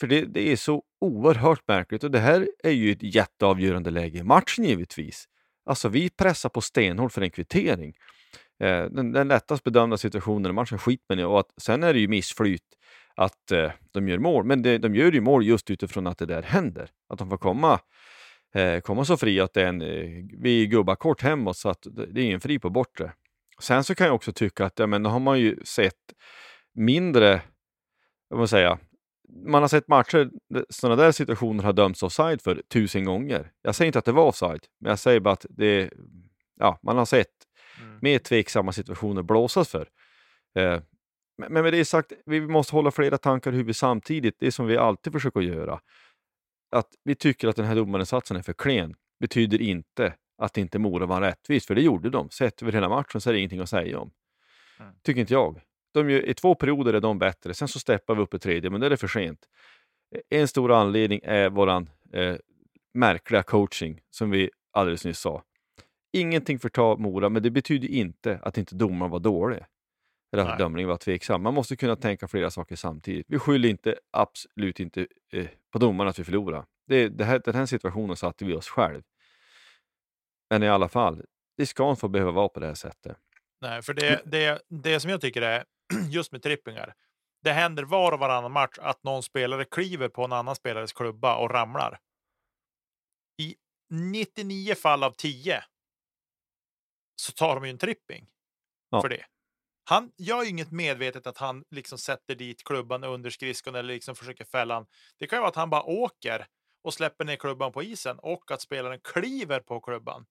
För 0.00 0.06
det, 0.06 0.24
det 0.24 0.52
är 0.52 0.56
så 0.56 0.82
oerhört 1.00 1.68
märkligt 1.68 2.04
och 2.04 2.10
det 2.10 2.18
här 2.18 2.48
är 2.62 2.70
ju 2.70 2.92
ett 2.92 3.02
jätteavgörande 3.14 3.90
läge 3.90 4.18
i 4.18 4.22
matchen 4.22 4.64
givetvis. 4.64 5.24
Alltså 5.66 5.88
vi 5.88 6.10
pressar 6.10 6.48
på 6.48 6.60
stenhårt 6.60 7.12
för 7.12 7.22
en 7.22 7.30
kvittering. 7.30 7.94
Eh, 8.60 8.84
den, 8.84 9.12
den 9.12 9.28
lättast 9.28 9.64
bedömda 9.64 9.96
situationen 9.96 10.50
i 10.50 10.54
matchen 10.54 10.78
skit 10.78 11.04
med 11.08 11.18
det 11.18 11.24
och 11.24 11.40
att 11.40 11.50
sen 11.56 11.82
är 11.82 11.94
det 11.94 12.00
ju 12.00 12.08
missflyt 12.08 12.62
att 13.14 13.50
eh, 13.50 13.70
de 13.90 14.08
gör 14.08 14.18
mål, 14.18 14.44
men 14.44 14.62
det, 14.62 14.78
de 14.78 14.94
gör 14.94 15.12
ju 15.12 15.20
mål 15.20 15.46
just 15.46 15.70
utifrån 15.70 16.06
att 16.06 16.18
det 16.18 16.26
där 16.26 16.42
händer. 16.42 16.90
Att 17.08 17.18
de 17.18 17.30
får 17.30 17.38
komma 17.38 17.80
komma 18.80 19.04
så 19.04 19.16
fri 19.16 19.40
att 19.40 19.54
det 19.54 19.62
är 19.62 19.66
en, 19.66 19.82
eh, 19.82 20.24
vi 20.38 20.66
gubbar 20.66 20.94
kort 20.94 21.22
hemåt 21.22 21.56
så 21.56 21.68
att 21.68 21.86
det 22.08 22.20
är 22.20 22.34
en 22.34 22.40
fri 22.40 22.58
på 22.58 22.70
bortre. 22.70 23.12
Sen 23.60 23.84
så 23.84 23.94
kan 23.94 24.06
jag 24.06 24.14
också 24.14 24.32
tycka 24.32 24.64
att 24.64 24.78
ja, 24.78 24.86
men 24.86 25.02
då 25.02 25.10
har 25.10 25.20
man 25.20 25.40
ju 25.40 25.56
sett 25.64 25.94
mindre, 26.74 27.42
vad 28.28 28.38
man 28.38 28.48
säga, 28.48 28.78
man 29.46 29.62
har 29.62 29.68
sett 29.68 29.88
matcher, 29.88 30.30
sådana 30.68 31.02
där 31.02 31.12
situationer 31.12 31.64
har 31.64 31.72
dömts 31.72 32.02
offside 32.02 32.42
för 32.42 32.62
tusen 32.72 33.04
gånger. 33.04 33.52
Jag 33.62 33.74
säger 33.74 33.86
inte 33.86 33.98
att 33.98 34.04
det 34.04 34.12
var 34.12 34.24
offside, 34.24 34.66
men 34.80 34.90
jag 34.90 34.98
säger 34.98 35.20
bara 35.20 35.34
att 35.34 35.46
det, 35.50 35.90
ja, 36.60 36.78
man 36.82 36.98
har 36.98 37.04
sett 37.04 37.40
Mm. 37.82 37.98
mer 38.02 38.18
tveksamma 38.18 38.72
situationer 38.72 39.22
blåsas 39.22 39.68
för. 39.68 39.88
Eh, 40.58 40.80
men 41.48 41.62
med 41.62 41.72
det 41.72 41.84
sagt, 41.84 42.12
vi 42.26 42.40
måste 42.40 42.74
hålla 42.76 42.90
flera 42.90 43.18
tankar 43.18 43.52
i 43.52 43.56
huvudet 43.56 43.76
samtidigt, 43.76 44.36
det 44.38 44.52
som 44.52 44.66
vi 44.66 44.76
alltid 44.76 45.12
försöker 45.12 45.40
göra. 45.40 45.80
Att 46.70 46.88
vi 47.04 47.14
tycker 47.14 47.48
att 47.48 47.56
den 47.56 47.66
här 47.66 47.76
domarinsatsen 47.76 48.36
är 48.36 48.42
för 48.42 48.52
klen 48.52 48.94
betyder 49.20 49.62
inte 49.62 50.14
att 50.38 50.58
inte 50.58 50.78
Mora 50.78 51.06
var 51.06 51.20
rättvis, 51.20 51.66
för 51.66 51.74
det 51.74 51.82
gjorde 51.82 52.10
de. 52.10 52.30
Sett 52.30 52.62
över 52.62 52.72
hela 52.72 52.88
matchen 52.88 53.20
så 53.20 53.30
är 53.30 53.32
det 53.32 53.38
ingenting 53.38 53.60
att 53.60 53.68
säga 53.68 53.98
om. 53.98 54.10
Mm. 54.80 54.92
Tycker 55.02 55.20
inte 55.20 55.32
jag. 55.32 55.60
De 55.94 56.10
gör, 56.10 56.28
I 56.28 56.34
två 56.34 56.54
perioder 56.54 56.94
är 56.94 57.00
de 57.00 57.18
bättre, 57.18 57.54
sen 57.54 57.68
så 57.68 57.78
steppar 57.78 58.14
vi 58.14 58.22
upp 58.22 58.34
i 58.34 58.38
tredje, 58.38 58.70
men 58.70 58.80
då 58.80 58.86
är 58.86 58.90
det 58.90 58.96
för 58.96 59.08
sent. 59.08 59.48
En 60.28 60.48
stor 60.48 60.72
anledning 60.72 61.20
är 61.22 61.50
våran 61.50 61.90
eh, 62.12 62.36
märkliga 62.94 63.42
coaching, 63.42 64.00
som 64.10 64.30
vi 64.30 64.50
alldeles 64.72 65.04
nyss 65.04 65.18
sa. 65.18 65.42
Ingenting 66.12 66.58
förtar 66.58 66.96
Mora, 66.96 67.28
men 67.28 67.42
det 67.42 67.50
betyder 67.50 67.88
inte 67.88 68.38
att 68.42 68.58
inte 68.58 68.74
domaren 68.74 69.10
var 69.10 69.20
dålig. 69.20 69.64
Eller 70.32 70.42
att 70.42 70.48
Nej. 70.48 70.58
dömningen 70.58 70.88
var 70.88 70.96
tveksam. 70.96 71.42
Man 71.42 71.54
måste 71.54 71.76
kunna 71.76 71.96
tänka 71.96 72.28
flera 72.28 72.50
saker 72.50 72.76
samtidigt. 72.76 73.26
Vi 73.28 73.38
skyller 73.38 73.68
inte, 73.68 73.98
absolut 74.10 74.80
inte 74.80 75.06
eh, 75.32 75.46
på 75.72 75.78
domaren 75.78 76.08
att 76.10 76.18
vi 76.18 76.24
förlorar. 76.24 76.66
Det, 76.86 77.08
det 77.08 77.24
här, 77.24 77.38
den 77.44 77.54
här 77.54 77.66
situationen 77.66 78.16
satte 78.16 78.44
vi 78.44 78.54
oss 78.54 78.68
själv. 78.68 79.02
Men 80.50 80.62
i 80.62 80.68
alla 80.68 80.88
fall, 80.88 81.24
det 81.56 81.66
ska 81.66 81.90
inte 81.90 82.00
få 82.00 82.08
behöva 82.08 82.30
vara 82.30 82.48
på 82.48 82.60
det 82.60 82.66
här 82.66 82.74
sättet. 82.74 83.16
Nej, 83.60 83.82
för 83.82 83.94
det, 83.94 84.22
det, 84.24 84.62
det 84.68 85.00
som 85.00 85.10
jag 85.10 85.20
tycker 85.20 85.42
är 85.42 85.64
just 86.10 86.32
med 86.32 86.42
trippingar. 86.42 86.94
Det 87.42 87.52
händer 87.52 87.82
var 87.82 88.12
och 88.12 88.18
varannan 88.18 88.52
match 88.52 88.78
att 88.78 89.02
någon 89.04 89.22
spelare 89.22 89.64
kliver 89.64 90.08
på 90.08 90.24
en 90.24 90.32
annan 90.32 90.56
spelares 90.56 90.92
klubba 90.92 91.36
och 91.36 91.50
ramlar. 91.50 91.98
I 93.42 93.54
99 93.90 94.74
fall 94.74 95.04
av 95.04 95.10
10 95.10 95.64
så 97.16 97.32
tar 97.32 97.54
de 97.54 97.64
ju 97.64 97.70
en 97.70 97.78
tripping 97.78 98.26
Ja. 98.90 99.02
för 99.02 99.08
det. 99.08 99.24
Han 99.90 100.12
gör 100.16 100.42
ju 100.42 100.48
inget 100.48 100.70
medvetet 100.70 101.26
att 101.26 101.38
han 101.38 101.64
liksom 101.70 101.98
sätter 101.98 102.34
dit 102.34 102.64
klubban 102.64 103.04
under 103.04 103.30
skridskon 103.30 103.74
eller 103.74 103.94
liksom 103.94 104.16
försöker 104.16 104.44
fälla 104.44 104.74
han. 104.74 104.86
Det 105.18 105.26
kan 105.26 105.36
ju 105.36 105.40
vara 105.40 105.48
att 105.48 105.56
han 105.56 105.70
bara 105.70 105.82
åker 105.82 106.46
och 106.82 106.94
släpper 106.94 107.24
ner 107.24 107.36
klubban 107.36 107.72
på 107.72 107.82
isen 107.82 108.18
och 108.18 108.50
att 108.50 108.60
spelaren 108.60 109.00
kliver 109.00 109.60
på 109.60 109.80
klubban. 109.80 110.26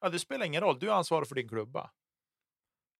Ja, 0.00 0.08
det 0.08 0.18
spelar 0.18 0.46
ingen 0.46 0.60
roll. 0.60 0.78
Du 0.78 0.88
är 0.88 0.92
ansvarig 0.92 1.28
för 1.28 1.34
din 1.34 1.48
klubba. 1.48 1.90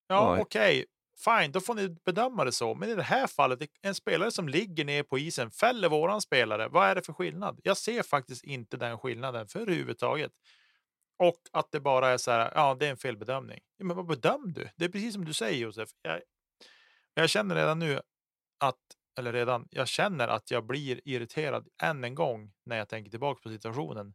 Ja, 0.07 0.41
okej. 0.41 0.85
Fine, 1.25 1.53
då 1.53 1.61
får 1.61 1.75
ni 1.75 1.89
bedöma 1.89 2.45
det 2.45 2.53
så. 2.53 2.75
Men 2.75 2.89
i 2.89 2.95
det 2.95 3.03
här 3.03 3.27
fallet, 3.27 3.59
en 3.83 3.95
spelare 3.95 4.31
som 4.31 4.49
ligger 4.49 4.85
ner 4.85 5.03
på 5.03 5.19
isen 5.19 5.51
fäller 5.51 5.89
våran 5.89 6.21
spelare. 6.21 6.69
Vad 6.69 6.89
är 6.89 6.95
det 6.95 7.03
för 7.03 7.13
skillnad? 7.13 7.61
Jag 7.63 7.77
ser 7.77 8.03
faktiskt 8.03 8.45
inte 8.45 8.77
den 8.77 8.99
skillnaden 8.99 9.49
för 9.49 9.61
överhuvudtaget. 9.61 10.33
Och 11.29 11.41
att 11.53 11.73
det 11.73 11.81
bara 11.81 12.09
är 12.09 12.17
så 12.17 12.31
här, 12.31 12.53
ja, 12.55 12.77
det 12.81 12.87
är 12.87 12.91
en 12.91 12.97
felbedömning. 12.97 13.61
Ja, 13.77 13.85
men 13.85 13.97
vad 13.97 14.07
bedöm 14.07 14.53
du? 14.53 14.69
Det 14.77 14.85
är 14.85 14.89
precis 14.89 15.15
som 15.15 15.25
du 15.25 15.33
säger 15.33 15.59
Josef. 15.59 15.91
Jag, 16.03 16.21
jag 17.15 17.31
känner 17.31 17.55
redan 17.55 17.79
nu 17.79 18.01
att, 18.61 18.81
eller 19.19 19.33
redan, 19.33 19.69
jag 19.71 19.89
känner 19.89 20.29
att 20.29 20.51
jag 20.51 20.67
blir 20.67 21.01
irriterad 21.05 21.69
än 21.83 22.05
en 22.05 22.15
gång 22.15 22.53
när 22.65 22.77
jag 22.77 22.89
tänker 22.89 23.11
tillbaka 23.11 23.41
på 23.43 23.49
situationen. 23.49 24.15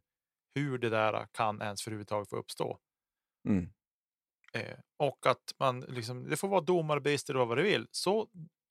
Hur 0.54 0.78
det 0.78 0.88
där 0.88 1.26
kan 1.32 1.62
ens 1.62 1.82
för 1.82 1.90
överhuvudtaget 1.90 2.30
få 2.30 2.36
uppstå. 2.36 2.78
Mm. 3.48 3.72
Eh, 4.52 4.78
och 4.96 5.26
att 5.26 5.54
man 5.58 5.80
liksom, 5.80 6.28
det 6.28 6.36
får 6.36 6.48
vara 6.48 6.60
domarbrister 6.60 7.36
och 7.36 7.48
vad 7.48 7.58
det 7.58 7.62
vill. 7.62 7.86
Så 7.90 8.28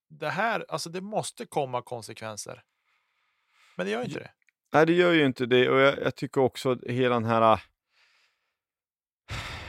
det 0.10 0.30
här, 0.30 0.66
alltså 0.70 0.90
det 0.90 1.02
måste 1.02 1.46
komma 1.46 1.82
konsekvenser. 1.82 2.64
Men 3.78 3.86
det 3.86 3.92
gör 3.92 4.04
inte 4.04 4.20
det. 4.20 4.32
Nej, 4.74 4.86
det 4.86 4.94
gör 4.94 5.12
ju 5.12 5.26
inte 5.26 5.46
det. 5.46 5.70
Och 5.70 5.80
jag, 5.80 6.00
jag 6.02 6.16
tycker 6.16 6.42
också 6.42 6.72
att 6.72 6.84
hela 6.84 7.16
den 7.16 7.26
här... 7.26 7.62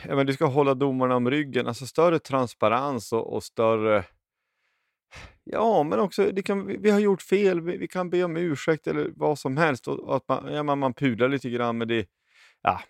Ja, 0.08 0.16
men 0.16 0.26
du 0.26 0.32
ska 0.32 0.44
hålla 0.44 0.74
domarna 0.74 1.16
om 1.16 1.30
ryggen. 1.30 1.66
Alltså 1.66 1.86
större 1.86 2.18
transparens 2.18 3.12
och, 3.12 3.32
och 3.32 3.44
större... 3.44 4.04
Ja, 5.44 5.82
men 5.82 6.00
också 6.00 6.30
det 6.32 6.42
kan, 6.42 6.66
vi, 6.66 6.76
vi 6.76 6.90
har 6.90 7.00
gjort 7.00 7.22
fel, 7.22 7.60
vi, 7.60 7.76
vi, 7.76 7.88
kan 7.88 8.10
be 8.10 8.24
om 8.24 8.36
ursäkt 8.36 8.86
eller 8.86 9.10
vad 9.16 9.38
som 9.38 9.56
helst. 9.56 9.88
Och, 9.88 10.00
och 10.00 10.16
att 10.16 10.28
man, 10.28 10.52
ja, 10.52 10.62
man, 10.62 10.78
man 10.78 10.94
pudlar 10.94 11.28
lite 11.28 11.50
grann 11.50 11.78
med 11.78 11.88
det. 11.88 12.06
Ja. 12.62 12.80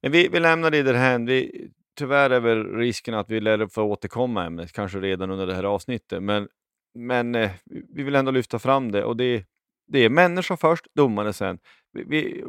Men 0.00 0.12
vi, 0.12 0.28
vi 0.28 0.40
lämnar 0.40 0.70
det 0.70 0.82
därhän. 0.82 1.26
Vi, 1.26 1.68
tyvärr 1.98 2.30
är 2.30 2.40
väl 2.40 2.76
risken 2.76 3.14
att 3.14 3.30
vi 3.30 3.40
lär 3.40 3.66
få 3.66 3.82
återkomma 3.82 4.44
ämnet, 4.44 4.72
kanske 4.72 5.00
redan 5.00 5.30
under 5.30 5.46
det 5.46 5.54
här 5.54 5.64
avsnittet. 5.64 6.22
Men, 6.22 6.48
men 6.94 7.34
eh, 7.34 7.50
vi 7.94 8.02
vill 8.02 8.14
ändå 8.14 8.30
lyfta 8.30 8.58
fram 8.58 8.92
det 8.92 9.04
och 9.04 9.16
det, 9.16 9.44
det 9.86 9.98
är 9.98 10.08
människa 10.08 10.56
först, 10.56 10.86
domare 10.94 11.32
sen. 11.32 11.58
Vi, 11.92 12.04
vi 12.04 12.44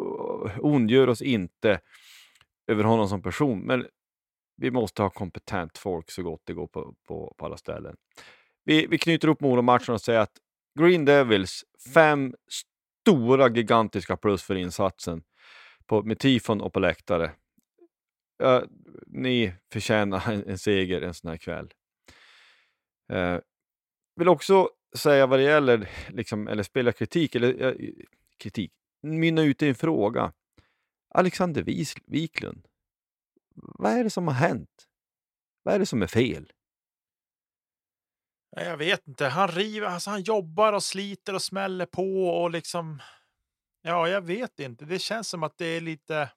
ondgör 0.59 1.09
oss 1.09 1.21
inte 1.21 1.79
över 2.67 2.83
honom 2.83 3.09
som 3.09 3.21
person, 3.21 3.59
men 3.59 3.87
vi 4.57 4.71
måste 4.71 5.01
ha 5.01 5.09
kompetent 5.09 5.77
folk 5.77 6.11
så 6.11 6.23
gott 6.23 6.41
det 6.43 6.53
går 6.53 6.67
på, 6.67 6.95
på, 7.07 7.35
på 7.37 7.45
alla 7.45 7.57
ställen. 7.57 7.95
Vi, 8.63 8.87
vi 8.87 8.97
knyter 8.97 9.27
upp 9.27 9.41
Mora-matchen 9.41 9.93
och 9.93 10.01
säger 10.01 10.19
att 10.19 10.37
Green 10.79 11.05
Devils, 11.05 11.63
fem 11.93 12.35
stora 13.03 13.49
gigantiska 13.49 14.17
plus 14.17 14.43
för 14.43 14.55
insatsen 14.55 15.23
på, 15.85 16.03
med 16.03 16.19
tifon 16.19 16.61
och 16.61 16.73
på 16.73 16.79
läktare. 16.79 17.31
Uh, 18.43 18.61
ni 19.07 19.53
förtjänar 19.73 20.31
en, 20.31 20.49
en, 20.49 20.57
seger 20.57 21.01
en 21.01 21.13
sån 21.13 21.29
här 21.29 21.37
kväll. 21.37 21.71
Uh, 23.13 23.39
vill 24.15 24.27
också 24.27 24.69
säga 24.97 25.27
vad 25.27 25.39
det 25.39 25.43
gäller, 25.43 25.89
liksom, 26.09 26.47
eller 26.47 26.63
spela 26.63 26.91
kritik, 26.91 27.35
eller 27.35 27.63
uh, 27.63 27.91
kritik, 28.37 28.71
mynna 29.03 29.41
ut 29.41 29.61
i 29.61 29.67
en 29.67 29.75
fråga. 29.75 30.33
Alexander 31.17 31.63
Wiklund, 32.05 32.67
vad 33.55 33.91
är 33.91 34.03
det 34.03 34.09
som 34.09 34.27
har 34.27 34.35
hänt? 34.35 34.87
Vad 35.63 35.75
är 35.75 35.79
det 35.79 35.85
som 35.85 36.01
är 36.01 36.07
fel? 36.07 36.51
Jag 38.49 38.77
vet 38.77 39.07
inte. 39.07 39.25
Han 39.25 39.47
river, 39.47 39.87
alltså 39.87 40.09
han 40.09 40.21
jobbar 40.21 40.73
och 40.73 40.83
sliter 40.83 41.33
och 41.33 41.41
smäller 41.41 41.85
på 41.85 42.27
och 42.27 42.51
liksom. 42.51 43.01
Ja, 43.81 44.07
jag 44.07 44.21
vet 44.21 44.59
inte. 44.59 44.85
Det 44.85 44.99
känns 44.99 45.29
som 45.29 45.43
att 45.43 45.57
det 45.57 45.65
är 45.65 45.81
lite. 45.81 46.31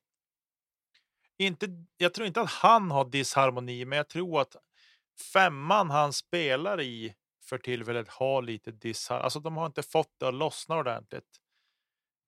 Inte, 1.38 1.66
jag 1.96 2.14
tror 2.14 2.26
inte 2.26 2.40
att 2.40 2.50
han 2.50 2.90
har 2.90 3.04
disharmoni, 3.04 3.84
men 3.84 3.96
jag 3.96 4.08
tror 4.08 4.40
att 4.40 4.56
femman 5.32 5.90
han 5.90 6.12
spelar 6.12 6.80
i 6.80 7.14
för 7.44 7.58
tillfället 7.58 8.08
har 8.08 8.42
lite 8.42 8.70
disharmoni. 8.70 9.24
Alltså, 9.24 9.40
de 9.40 9.56
har 9.56 9.66
inte 9.66 9.82
fått 9.82 10.14
det 10.18 10.28
att 10.28 10.34
lossna 10.34 10.76
ordentligt. 10.76 11.40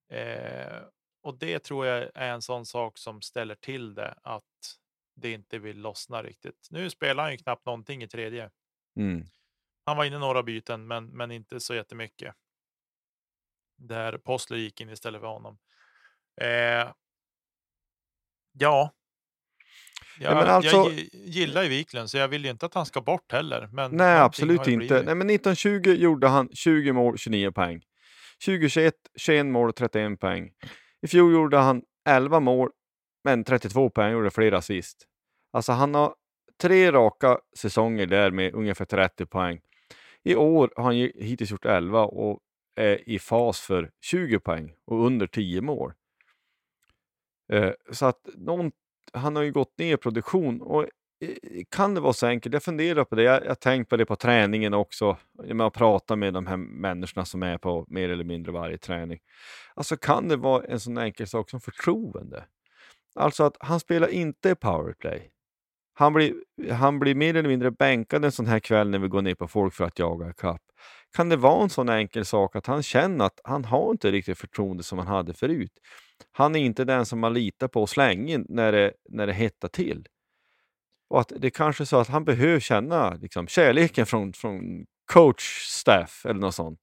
Eh, 0.09 0.81
och 1.21 1.37
det 1.37 1.59
tror 1.59 1.85
jag 1.85 2.11
är 2.15 2.29
en 2.29 2.41
sån 2.41 2.65
sak 2.65 2.97
som 2.97 3.21
ställer 3.21 3.55
till 3.55 3.93
det 3.93 4.15
att 4.23 4.43
det 5.15 5.31
inte 5.31 5.59
vill 5.59 5.77
lossna 5.77 6.23
riktigt. 6.23 6.67
Nu 6.69 6.89
spelar 6.89 7.23
han 7.23 7.31
ju 7.31 7.37
knappt 7.37 7.65
någonting 7.65 8.03
i 8.03 8.07
tredje. 8.07 8.49
Mm. 8.95 9.25
Han 9.85 9.97
var 9.97 10.05
inne 10.05 10.19
några 10.19 10.43
byten, 10.43 10.87
men, 10.87 11.05
men 11.05 11.31
inte 11.31 11.59
så 11.59 11.75
jättemycket. 11.75 12.35
Där 13.77 14.17
Postler 14.17 14.57
gick 14.57 14.81
in 14.81 14.89
istället 14.89 15.21
för 15.21 15.27
honom. 15.27 15.57
Eh, 16.41 16.91
ja. 18.51 18.93
Jag, 20.19 20.33
ja, 20.33 20.45
alltså, 20.45 20.75
jag 20.75 20.93
gillar 21.13 21.63
ju 21.63 21.69
Wiklund, 21.69 22.09
så 22.09 22.17
jag 22.17 22.27
vill 22.27 22.45
ju 22.45 22.51
inte 22.51 22.65
att 22.65 22.73
han 22.73 22.85
ska 22.85 23.01
bort 23.01 23.31
heller. 23.31 23.69
Men 23.71 23.91
nej, 23.91 24.19
absolut 24.19 24.67
inte. 24.67 24.93
Nej, 24.93 25.15
men 25.15 25.29
1920 25.29 25.89
gjorde 25.89 26.27
han 26.27 26.49
20 26.53 26.91
mål, 26.91 27.17
29 27.17 27.51
poäng. 27.51 27.81
2021 28.45 28.93
21 29.15 29.45
mål 29.45 29.69
och 29.69 29.75
31 29.75 30.19
poäng. 30.19 30.51
I 31.01 31.07
fjol 31.07 31.33
gjorde 31.33 31.57
han 31.57 31.81
11 32.09 32.39
mål, 32.39 32.69
men 33.23 33.43
32 33.43 33.89
poäng, 33.89 34.11
gjorde 34.11 34.31
flera 34.31 34.57
assist. 34.57 35.07
Alltså 35.53 35.71
han 35.71 35.95
har 35.95 36.15
tre 36.61 36.91
raka 36.91 37.39
säsonger 37.57 38.05
där 38.05 38.31
med 38.31 38.53
ungefär 38.53 38.85
30 38.85 39.25
poäng. 39.25 39.61
I 40.23 40.35
år 40.35 40.73
har 40.75 40.83
han 40.83 40.93
hittills 40.95 41.51
gjort 41.51 41.65
11 41.65 42.05
och 42.05 42.39
är 42.75 43.09
i 43.09 43.19
fas 43.19 43.59
för 43.59 43.91
20 44.01 44.39
poäng 44.39 44.73
och 44.85 45.05
under 45.05 45.27
10 45.27 45.61
mål. 45.61 45.93
Eh, 47.53 47.71
så 47.91 48.05
att 48.05 48.29
någon, 48.35 48.71
han 49.13 49.35
har 49.35 49.43
ju 49.43 49.51
gått 49.51 49.77
ner 49.77 49.93
i 49.93 49.97
produktion 49.97 50.61
och 50.61 50.85
Eh, 51.21 51.63
kan 51.69 51.93
det 51.93 52.01
vara 52.01 52.13
så 52.13 52.27
enkelt? 52.27 52.53
Jag 52.53 52.63
funderar 52.63 53.03
på 53.03 53.15
det. 53.15 53.23
Jag 53.23 53.41
har 53.41 53.55
tänkt 53.55 53.89
på 53.89 53.97
det 53.97 54.05
på 54.05 54.15
träningen 54.15 54.73
också. 54.73 55.17
Jag 55.43 55.73
pratar 55.73 56.15
med 56.15 56.33
de 56.33 56.47
här 56.47 56.57
människorna 56.57 57.25
som 57.25 57.43
är 57.43 57.57
på 57.57 57.85
mer 57.87 58.09
eller 58.09 58.23
mindre 58.23 58.51
varje 58.51 58.77
träning. 58.77 59.19
Alltså 59.73 59.97
kan 59.97 60.27
det 60.27 60.35
vara 60.35 60.63
en 60.63 60.79
sån 60.79 60.97
enkel 60.97 61.27
sak 61.27 61.49
som 61.49 61.61
förtroende? 61.61 62.43
Alltså 63.15 63.43
att 63.43 63.57
han 63.59 63.79
spelar 63.79 64.07
inte 64.07 64.55
powerplay. 64.55 65.31
Han 65.93 66.13
blir, 66.13 66.33
han 66.71 66.99
blir 66.99 67.15
mer 67.15 67.35
eller 67.35 67.49
mindre 67.49 67.71
bänkad 67.71 68.25
en 68.25 68.31
sån 68.31 68.45
här 68.45 68.59
kväll 68.59 68.89
när 68.89 68.99
vi 68.99 69.07
går 69.07 69.21
ner 69.21 69.35
på 69.35 69.47
folk 69.47 69.73
för 69.73 69.83
att 69.83 69.99
jaga 69.99 70.33
kapp. 70.33 70.61
Kan 71.15 71.29
det 71.29 71.35
vara 71.35 71.63
en 71.63 71.69
sån 71.69 71.89
enkel 71.89 72.25
sak 72.25 72.55
att 72.55 72.67
han 72.67 72.83
känner 72.83 73.25
att 73.25 73.39
han 73.43 73.65
har 73.65 73.91
inte 73.91 74.11
riktigt 74.11 74.37
förtroende 74.37 74.83
som 74.83 74.97
han 74.97 75.07
hade 75.07 75.33
förut? 75.33 75.71
Han 76.31 76.55
är 76.55 76.59
inte 76.59 76.85
den 76.85 77.05
som 77.05 77.19
man 77.19 77.33
litar 77.33 77.67
på 77.67 77.87
slängen 77.87 78.45
när 78.49 78.71
det, 78.71 78.93
när 79.09 79.27
det 79.27 79.33
hettar 79.33 79.67
till. 79.67 80.07
Och 81.11 81.19
att 81.19 81.31
det 81.35 81.49
kanske 81.49 81.83
är 81.83 81.85
så 81.85 81.97
att 81.97 82.07
han 82.07 82.25
behöver 82.25 82.59
känna 82.59 83.13
liksom, 83.13 83.47
kärleken 83.47 84.05
från, 84.05 84.33
från 84.33 84.85
coach, 85.13 85.65
staff 85.67 86.25
eller 86.25 86.39
något 86.39 86.55
sånt. 86.55 86.79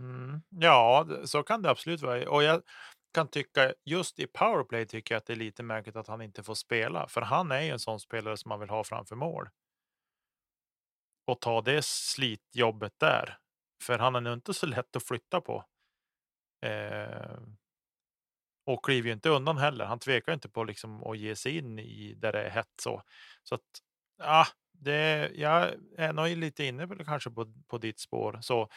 Mm. 0.00 0.42
Ja, 0.48 1.06
så 1.24 1.42
kan 1.42 1.62
det 1.62 1.70
absolut 1.70 2.02
vara. 2.02 2.30
Och 2.30 2.42
jag, 2.42 2.62
kan 3.14 3.28
tycka 3.28 3.74
just 3.84 4.18
i 4.18 4.26
powerplay 4.26 4.86
tycker 4.86 5.14
jag 5.14 5.18
att 5.18 5.26
det 5.26 5.32
är 5.32 5.36
lite 5.36 5.62
märkligt 5.62 5.96
att 5.96 6.08
han 6.08 6.22
inte 6.22 6.42
får 6.42 6.54
spela, 6.54 7.08
för 7.08 7.20
han 7.20 7.52
är 7.52 7.60
ju 7.60 7.70
en 7.70 7.78
sån 7.78 8.00
spelare 8.00 8.36
som 8.36 8.48
man 8.48 8.60
vill 8.60 8.70
ha 8.70 8.84
framför 8.84 9.16
mål. 9.16 9.48
Och 11.26 11.40
ta 11.40 11.60
det 11.60 11.84
slitjobbet 11.84 12.92
där, 12.98 13.38
för 13.82 13.98
han 13.98 14.16
är 14.16 14.20
nog 14.20 14.32
inte 14.32 14.54
så 14.54 14.66
lätt 14.76 14.96
att 14.96 15.06
flytta 15.06 15.40
på. 15.40 15.64
Eh, 16.66 17.38
och 18.64 18.84
kliver 18.84 19.06
ju 19.06 19.12
inte 19.12 19.28
undan 19.28 19.58
heller. 19.58 19.84
Han 19.84 19.98
tvekar 19.98 20.32
inte 20.32 20.48
på 20.48 20.64
liksom 20.64 21.04
att 21.04 21.18
ge 21.18 21.36
sig 21.36 21.58
in 21.58 21.78
i 21.78 22.14
där 22.14 22.32
det 22.32 22.42
är 22.42 22.50
hett 22.50 22.72
så. 22.82 23.02
Så 23.42 23.54
att 23.54 23.62
ja, 24.18 24.46
det, 24.72 25.30
jag 25.34 25.70
är 25.96 26.12
nog 26.12 26.28
lite 26.28 26.64
inne 26.64 26.86
på 26.86 27.04
kanske 27.04 27.30
på, 27.30 27.52
på 27.68 27.78
ditt 27.78 28.00
spår 28.00 28.38
så. 28.42 28.68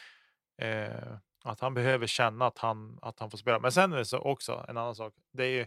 Eh, 0.62 1.16
att 1.44 1.60
han 1.60 1.74
behöver 1.74 2.06
känna 2.06 2.46
att 2.46 2.58
han, 2.58 2.98
att 3.02 3.20
han 3.20 3.30
får 3.30 3.38
spela. 3.38 3.58
Men 3.58 3.72
sen 3.72 3.92
är 3.92 3.96
det 3.96 4.04
så 4.04 4.18
också 4.18 4.64
en 4.68 4.76
annan 4.76 4.94
sak. 4.94 5.14
Det 5.32 5.44
är 5.44 5.50
ju 5.50 5.66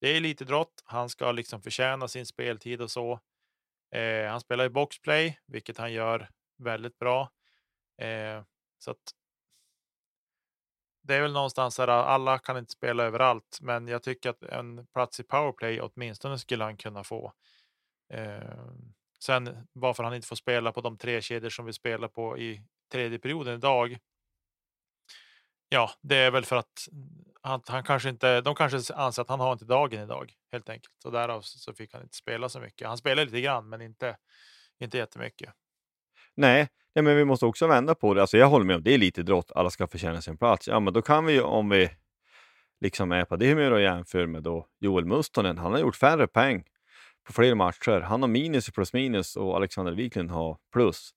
det 0.00 0.08
är 0.08 0.16
elitidrott. 0.16 0.82
Han 0.84 1.08
ska 1.08 1.32
liksom 1.32 1.62
förtjäna 1.62 2.08
sin 2.08 2.26
speltid 2.26 2.80
och 2.80 2.90
så. 2.90 3.20
Eh, 3.94 4.30
han 4.30 4.40
spelar 4.40 4.64
i 4.64 4.70
boxplay, 4.70 5.38
vilket 5.46 5.78
han 5.78 5.92
gör 5.92 6.28
väldigt 6.58 6.98
bra. 6.98 7.32
Eh, 7.98 8.42
så 8.78 8.90
att. 8.90 9.19
Det 11.02 11.14
är 11.14 11.22
väl 11.22 11.32
någonstans 11.32 11.76
där 11.76 11.88
Alla 11.88 12.38
kan 12.38 12.58
inte 12.58 12.72
spela 12.72 13.04
överallt, 13.04 13.58
men 13.60 13.88
jag 13.88 14.02
tycker 14.02 14.30
att 14.30 14.42
en 14.42 14.86
plats 14.86 15.20
i 15.20 15.22
powerplay 15.22 15.80
åtminstone 15.80 16.38
skulle 16.38 16.64
han 16.64 16.76
kunna 16.76 17.04
få. 17.04 17.32
Eh, 18.12 18.64
sen 19.20 19.68
varför 19.72 20.04
han 20.04 20.14
inte 20.14 20.28
får 20.28 20.36
spela 20.36 20.72
på 20.72 20.80
de 20.80 20.98
tre 20.98 21.22
kedjor 21.22 21.50
som 21.50 21.66
vi 21.66 21.72
spelar 21.72 22.08
på 22.08 22.38
i 22.38 22.62
tredje 22.92 23.18
perioden 23.18 23.54
idag 23.54 23.98
Ja, 25.72 25.90
det 26.02 26.16
är 26.16 26.30
väl 26.30 26.44
för 26.44 26.56
att 26.56 26.88
han, 27.42 27.62
han, 27.66 27.82
kanske 27.82 28.08
inte, 28.08 28.40
de 28.40 28.54
kanske 28.54 28.94
anser 28.94 29.22
att 29.22 29.28
han 29.28 29.40
har 29.40 29.52
inte 29.52 29.64
dagen 29.64 30.02
idag 30.02 30.32
helt 30.52 30.68
enkelt 30.68 31.04
och 31.04 31.12
därav 31.12 31.40
så 31.42 31.74
fick 31.74 31.92
han 31.92 32.02
inte 32.02 32.16
spela 32.16 32.48
så 32.48 32.60
mycket. 32.60 32.88
Han 32.88 32.98
spelar 32.98 33.24
lite 33.24 33.40
grann, 33.40 33.68
men 33.68 33.80
inte, 33.80 34.16
inte 34.78 34.98
jättemycket. 34.98 35.52
Nej, 36.34 36.68
nej, 36.94 37.02
men 37.02 37.16
vi 37.16 37.24
måste 37.24 37.46
också 37.46 37.66
vända 37.66 37.94
på 37.94 38.14
det. 38.14 38.20
Alltså 38.20 38.38
jag 38.38 38.46
håller 38.46 38.66
med 38.66 38.76
om 38.76 38.82
det 38.82 38.94
är 38.94 38.98
lite 38.98 39.22
drott. 39.22 39.52
Alla 39.54 39.70
ska 39.70 39.86
förtjäna 39.86 40.20
sin 40.20 40.36
plats. 40.36 40.68
Ja, 40.68 40.80
men 40.80 40.92
då 40.92 41.02
kan 41.02 41.26
vi 41.26 41.40
om 41.40 41.68
vi 41.68 41.90
liksom 42.80 43.12
är 43.12 43.24
på 43.24 43.36
det 43.36 43.48
humöret 43.48 43.72
och 43.72 43.80
jämför 43.80 44.26
med 44.26 44.42
då 44.42 44.66
Joel 44.80 45.04
Mustonen. 45.04 45.58
Han 45.58 45.72
har 45.72 45.78
gjort 45.78 45.96
färre 45.96 46.26
poäng 46.26 46.64
på 47.26 47.32
fler 47.32 47.54
matcher. 47.54 48.00
Han 48.00 48.22
har 48.22 48.28
minus 48.28 48.68
i 48.68 48.72
plus 48.72 48.92
minus 48.92 49.36
och 49.36 49.56
Alexander 49.56 49.92
Wiklund 49.92 50.30
har 50.30 50.58
plus. 50.72 51.10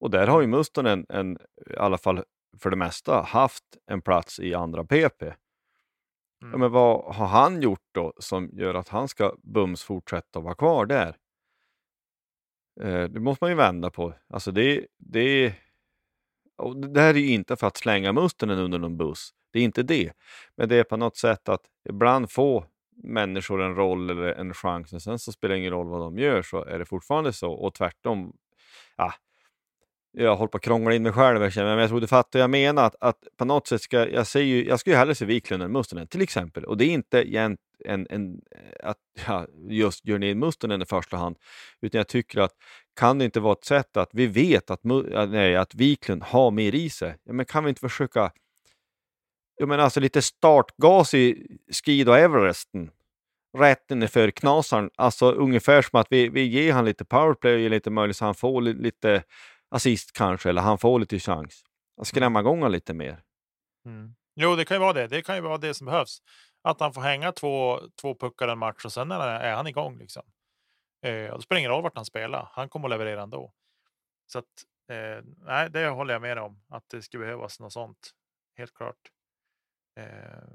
Och 0.00 0.10
där 0.10 0.26
har 0.26 0.40
ju 0.40 0.46
Mustonen 0.46 1.06
en, 1.08 1.38
i 1.70 1.76
alla 1.76 1.98
fall 1.98 2.22
för 2.58 2.70
det 2.70 2.76
mesta 2.76 3.22
haft 3.22 3.64
en 3.86 4.02
plats 4.02 4.40
i 4.40 4.54
andra 4.54 4.84
PP. 4.84 5.22
Mm. 5.22 6.52
Ja, 6.52 6.58
men 6.58 6.72
vad 6.72 7.14
har 7.14 7.26
han 7.26 7.62
gjort 7.62 7.84
då 7.92 8.12
som 8.18 8.50
gör 8.52 8.74
att 8.74 8.88
han 8.88 9.08
ska 9.08 9.34
bums 9.42 9.82
fortsätta 9.82 10.40
vara 10.40 10.54
kvar 10.54 10.86
där? 10.86 11.16
Eh, 12.80 13.04
det 13.04 13.20
måste 13.20 13.44
man 13.44 13.50
ju 13.50 13.56
vända 13.56 13.90
på. 13.90 14.14
Alltså 14.28 14.52
det, 14.52 14.86
det, 14.98 15.54
och 16.56 16.76
det 16.76 17.00
här 17.00 17.14
är 17.14 17.18
ju 17.18 17.28
inte 17.32 17.56
för 17.56 17.66
att 17.66 17.76
slänga 17.76 18.12
musten 18.12 18.50
under 18.50 18.78
någon 18.78 18.96
buss. 18.96 19.30
Det 19.52 19.58
är 19.58 19.64
inte 19.64 19.82
det. 19.82 20.12
Men 20.56 20.68
det 20.68 20.76
är 20.76 20.84
på 20.84 20.96
något 20.96 21.16
sätt 21.16 21.48
att 21.48 21.62
ibland 21.88 22.30
få 22.30 22.64
människor 23.02 23.62
en 23.62 23.74
roll 23.74 24.10
eller 24.10 24.32
en 24.34 24.54
chans, 24.54 24.92
men 24.92 25.00
sen 25.00 25.18
så 25.18 25.32
spelar 25.32 25.54
det 25.54 25.58
ingen 25.58 25.72
roll 25.72 25.88
vad 25.88 26.00
de 26.00 26.18
gör 26.18 26.42
så 26.42 26.64
är 26.64 26.78
det 26.78 26.84
fortfarande 26.84 27.32
så. 27.32 27.52
Och 27.52 27.74
tvärtom, 27.74 28.32
ja, 28.96 29.12
jag 30.18 30.36
håller 30.36 30.48
på 30.48 30.56
att 30.56 30.62
krångla 30.62 30.94
in 30.94 31.02
mig 31.02 31.12
själv, 31.12 31.40
men 31.56 31.78
jag 31.78 31.88
tror 31.88 32.00
du 32.00 32.06
fattar 32.06 32.38
jag 32.38 32.50
menar. 32.50 32.84
Att, 32.84 32.96
att 33.00 33.18
på 33.36 33.44
något 33.44 33.66
sätt 33.66 33.82
ska 33.82 34.08
jag 34.08 34.26
ser 34.26 34.40
ju, 34.40 34.66
jag 34.66 34.80
skulle 34.80 34.94
ju 34.94 34.98
hellre 34.98 35.14
se 35.14 35.24
Wiklund 35.24 35.62
än 35.62 35.72
Mustonen 35.72 36.06
till 36.06 36.22
exempel. 36.22 36.64
Och 36.64 36.76
det 36.76 36.84
är 36.84 36.90
inte 36.90 37.22
en, 37.22 37.56
en, 37.84 38.06
en, 38.10 38.40
att 38.82 38.96
ja, 39.26 39.46
just 39.68 40.06
gör 40.06 40.18
ner 40.18 40.34
Mustonen 40.34 40.82
i 40.82 40.86
första 40.86 41.16
hand, 41.16 41.36
utan 41.80 41.98
jag 41.98 42.08
tycker 42.08 42.40
att 42.40 42.52
kan 43.00 43.18
det 43.18 43.24
inte 43.24 43.40
vara 43.40 43.52
ett 43.52 43.64
sätt 43.64 43.96
att 43.96 44.10
vi 44.12 44.26
vet 44.26 44.70
att, 44.70 44.80
nej, 45.28 45.56
att 45.56 45.74
Wiklund 45.74 46.22
har 46.22 46.50
mer 46.50 46.74
i 46.74 46.90
sig? 46.90 47.16
Ja, 47.24 47.32
men 47.32 47.46
kan 47.46 47.64
vi 47.64 47.68
inte 47.68 47.80
försöka 47.80 48.32
jag 49.58 49.68
menar 49.68 49.84
alltså 49.84 50.00
lite 50.00 50.22
startgas 50.22 51.14
i 51.14 51.46
Skido 51.84 52.12
Everesten 52.12 52.90
rätt 53.58 54.12
för 54.12 54.30
knasaren. 54.30 54.90
Alltså 54.96 55.32
ungefär 55.32 55.82
som 55.82 56.00
att 56.00 56.06
vi, 56.10 56.28
vi 56.28 56.42
ger 56.42 56.72
han 56.72 56.84
lite 56.84 57.04
powerplay 57.04 57.54
och 57.54 57.60
ger 57.60 57.70
lite 57.70 57.90
möjlighet 57.90 58.16
så 58.16 58.24
han 58.24 58.34
får 58.34 58.60
lite 58.60 59.22
assist 59.76 60.12
kanske, 60.12 60.48
eller 60.48 60.62
han 60.62 60.78
får 60.78 60.98
lite 60.98 61.18
chans. 61.18 61.64
Att 62.00 62.06
skrämma 62.06 62.40
igång 62.40 62.58
honom 62.58 62.72
lite 62.72 62.94
mer. 62.94 63.22
Mm. 63.86 64.14
Jo, 64.34 64.56
det 64.56 64.64
kan 64.64 64.74
ju 64.74 64.80
vara 64.80 64.92
det. 64.92 65.06
Det 65.06 65.22
kan 65.22 65.36
ju 65.36 65.42
vara 65.42 65.58
det 65.58 65.74
som 65.74 65.84
behövs. 65.84 66.22
Att 66.62 66.80
han 66.80 66.92
får 66.92 67.00
hänga 67.00 67.32
två, 67.32 67.80
två 68.00 68.14
puckar 68.14 68.48
en 68.48 68.58
match 68.58 68.84
och 68.84 68.92
sen 68.92 69.10
är 69.10 69.54
han 69.54 69.66
igång. 69.66 69.98
Liksom. 69.98 70.22
Eh, 71.02 71.30
och 71.30 71.38
det 71.38 71.42
spelar 71.42 71.58
ingen 71.58 71.70
roll 71.70 71.82
vart 71.82 71.96
han 71.96 72.04
spelar. 72.04 72.48
Han 72.52 72.68
kommer 72.68 72.88
att 72.88 72.90
leverera 72.90 73.22
ändå. 73.22 73.52
Så 74.26 74.38
att, 74.38 74.44
eh, 74.90 75.24
nej, 75.36 75.70
det 75.70 75.88
håller 75.88 76.12
jag 76.12 76.22
med 76.22 76.38
om. 76.38 76.62
Att 76.68 76.88
det 76.88 77.02
skulle 77.02 77.24
behövas 77.24 77.60
något 77.60 77.72
sånt. 77.72 78.10
Helt 78.56 78.74
klart. 78.74 79.10
Eh, 79.96 80.48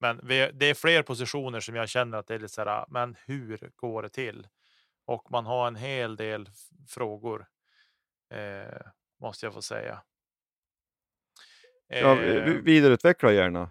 men 0.00 0.20
vi, 0.22 0.50
det 0.54 0.66
är 0.66 0.74
fler 0.74 1.02
positioner 1.02 1.60
som 1.60 1.74
jag 1.74 1.88
känner 1.88 2.18
att 2.18 2.26
det 2.26 2.34
är 2.34 2.38
lite 2.38 2.54
så 2.54 2.60
här, 2.60 2.68
ah, 2.68 2.86
men 2.88 3.16
hur 3.26 3.70
går 3.76 4.02
det 4.02 4.08
till? 4.08 4.48
Och 5.06 5.30
man 5.30 5.46
har 5.46 5.66
en 5.66 5.76
hel 5.76 6.16
del 6.16 6.50
frågor. 6.88 7.46
Eh, 8.34 8.80
måste 9.20 9.46
jag 9.46 9.54
få 9.54 9.62
säga. 9.62 10.02
Ja, 11.86 12.22
eh, 12.22 12.52
vidareutveckla 12.52 13.32
gärna. 13.32 13.70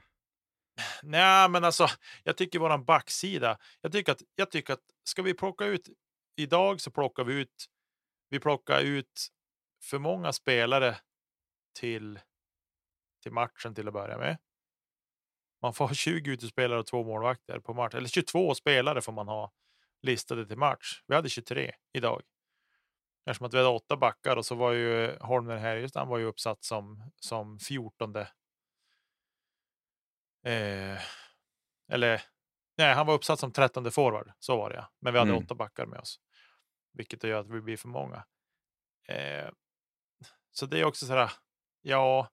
Nej, 1.03 1.49
men 1.49 1.63
alltså, 1.63 1.87
jag 2.23 2.37
tycker 2.37 2.59
våran 2.59 2.85
backsida. 2.85 3.57
Jag 3.81 3.91
tycker 3.91 4.11
att 4.11 4.21
jag 4.35 4.51
tycker 4.51 4.73
att 4.73 4.83
ska 5.03 5.21
vi 5.21 5.33
plocka 5.33 5.65
ut 5.65 5.89
idag 6.35 6.81
så 6.81 6.91
plockar 6.91 7.23
vi 7.23 7.33
ut. 7.33 7.65
Vi 8.29 8.39
plockar 8.39 8.81
ut 8.81 9.27
för 9.83 9.99
många 9.99 10.33
spelare 10.33 10.97
till. 11.79 12.19
Till 13.23 13.31
matchen 13.31 13.75
till 13.75 13.87
att 13.87 13.93
börja 13.93 14.17
med. 14.17 14.37
Man 15.61 15.73
får 15.73 15.87
ha 15.87 15.93
20 15.93 16.31
utespelare 16.31 16.79
och 16.79 16.85
två 16.85 17.03
målvakter 17.03 17.59
på 17.59 17.73
match 17.73 17.93
eller 17.93 18.07
22 18.07 18.55
spelare 18.55 19.01
får 19.01 19.11
man 19.11 19.27
ha 19.27 19.51
listade 20.01 20.45
till 20.45 20.57
match. 20.57 21.03
Vi 21.07 21.15
hade 21.15 21.29
23 21.29 21.71
idag. 21.93 22.21
Eftersom 23.25 23.47
att 23.47 23.53
vi 23.53 23.57
hade 23.57 23.69
åtta 23.69 23.97
backar 23.97 24.35
och 24.37 24.45
så 24.45 24.55
var 24.55 24.71
ju 24.71 25.17
Holmer 25.19 25.57
Härjestam 25.57 26.07
var 26.07 26.17
ju 26.17 26.25
uppsatt 26.25 26.63
som 26.63 27.11
som 27.19 27.59
14. 27.59 28.15
Eh, 30.45 31.01
eller 31.91 32.21
nej, 32.77 32.93
han 32.93 33.07
var 33.07 33.13
uppsatt 33.13 33.39
som 33.39 33.51
13 33.51 33.91
forward. 33.91 34.31
Så 34.39 34.57
var 34.57 34.69
det 34.69 34.75
ja. 34.75 34.91
Men 34.99 35.13
vi 35.13 35.19
hade 35.19 35.31
mm. 35.31 35.43
åtta 35.43 35.55
backar 35.55 35.85
med 35.85 35.99
oss, 35.99 36.19
vilket 36.93 37.23
gör 37.23 37.39
att 37.39 37.49
vi 37.49 37.61
blir 37.61 37.77
för 37.77 37.87
många. 37.87 38.25
Eh, 39.07 39.49
så 40.51 40.65
det 40.65 40.79
är 40.79 40.85
också 40.85 41.05
så 41.05 41.13
här. 41.13 41.31
Ja, 41.81 42.29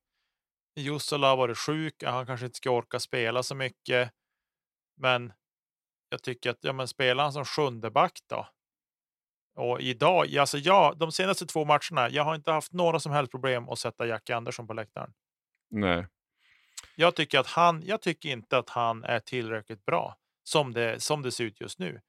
Jussela 0.77 1.29
har 1.29 1.37
varit 1.37 1.59
sjuk. 1.59 2.03
Han 2.03 2.27
kanske 2.27 2.47
inte 2.47 2.57
ska 2.57 2.71
orka 2.71 3.01
spela 3.01 3.43
så 3.43 3.55
mycket. 3.55 4.13
Men 4.97 5.33
jag 6.09 6.23
tycker 6.23 6.51
att 6.51 6.65
ja, 6.65 6.73
men 6.73 6.89
spelar 6.89 7.25
han 7.25 7.33
som 7.33 7.45
sjunde 7.45 7.91
back 7.91 8.21
då? 8.27 8.49
Och 9.55 9.81
idag, 9.81 10.37
alltså 10.37 10.59
jag, 10.59 10.99
de 10.99 11.13
senaste 11.13 11.47
två 11.47 11.65
matcherna, 11.65 12.11
jag 12.11 12.25
har 12.25 12.35
inte 12.35 12.53
haft 12.53 12.73
några 12.73 13.01
som 13.01 13.13
helst 13.13 13.31
problem 13.31 13.69
att 13.69 13.79
sätta 13.79 14.07
Jackie 14.07 14.37
Andersson 14.37 14.67
på 14.67 14.73
läktaren. 14.73 15.13
Nej. 15.71 16.07
Jag 16.97 17.17
tycker 17.17 17.39
att 17.39 17.47
han, 17.47 17.83
jag 17.87 18.03
tycker 18.03 18.29
inte 18.29 18.59
att 18.59 18.71
han 18.71 19.05
är 19.05 19.21
tillräckligt 19.21 19.85
bra 19.85 20.17
som 20.43 20.73
det, 20.73 21.03
som 21.03 21.23
det 21.23 21.33
ser 21.33 21.45
ut 21.45 21.61
just 21.61 21.79
nu. 21.79 22.01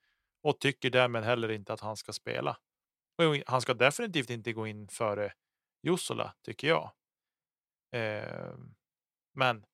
Och 0.44 0.60
tycker 0.60 0.90
därmed 0.90 1.24
heller 1.24 1.52
inte 1.52 1.74
att 1.74 1.80
han 1.80 1.98
ska 1.98 2.14
spela. 2.14 2.58
Och 3.18 3.44
han 3.48 3.62
ska 3.62 3.74
definitivt 3.74 4.30
inte 4.30 4.54
gå 4.54 4.68
in 4.68 4.88
före 4.88 5.34
Jussola, 5.84 6.34
tycker 6.42 6.68
jag. 6.68 6.92
Eh, 7.92 8.54
men 9.34 9.66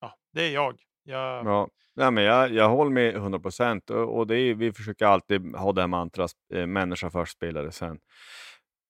ja, 0.00 0.18
det 0.32 0.42
är 0.42 0.50
jag 0.50 0.82
jag... 1.04 1.46
Ja. 1.46 1.68
Nej, 1.94 2.10
men 2.10 2.24
jag, 2.24 2.52
jag 2.52 2.68
håller 2.68 2.90
med 2.90 3.14
100 3.14 3.38
procent 3.38 3.90
och, 3.90 4.26
det 4.26 4.36
är, 4.36 4.54
vi 4.54 4.72
försöker 4.72 5.06
alltid 5.06 5.56
ha 5.56 5.72
det 5.72 5.80
här 5.80 5.88
mantrat, 5.88 6.32
eh, 6.54 6.66
människa 6.66 7.10
först, 7.10 7.32
spelare 7.32 7.72
sen. 7.72 7.98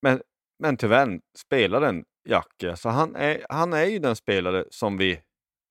Men, 0.02 0.20
men 0.58 0.76
tyvärr, 0.76 1.20
spelaren 1.38 2.04
Jacke, 2.28 2.76
så 2.76 2.88
han 2.88 3.16
är, 3.16 3.46
han 3.48 3.72
är 3.72 3.84
ju 3.84 3.98
den 3.98 4.16
spelare 4.16 4.64
som 4.70 4.96
vi 4.98 5.20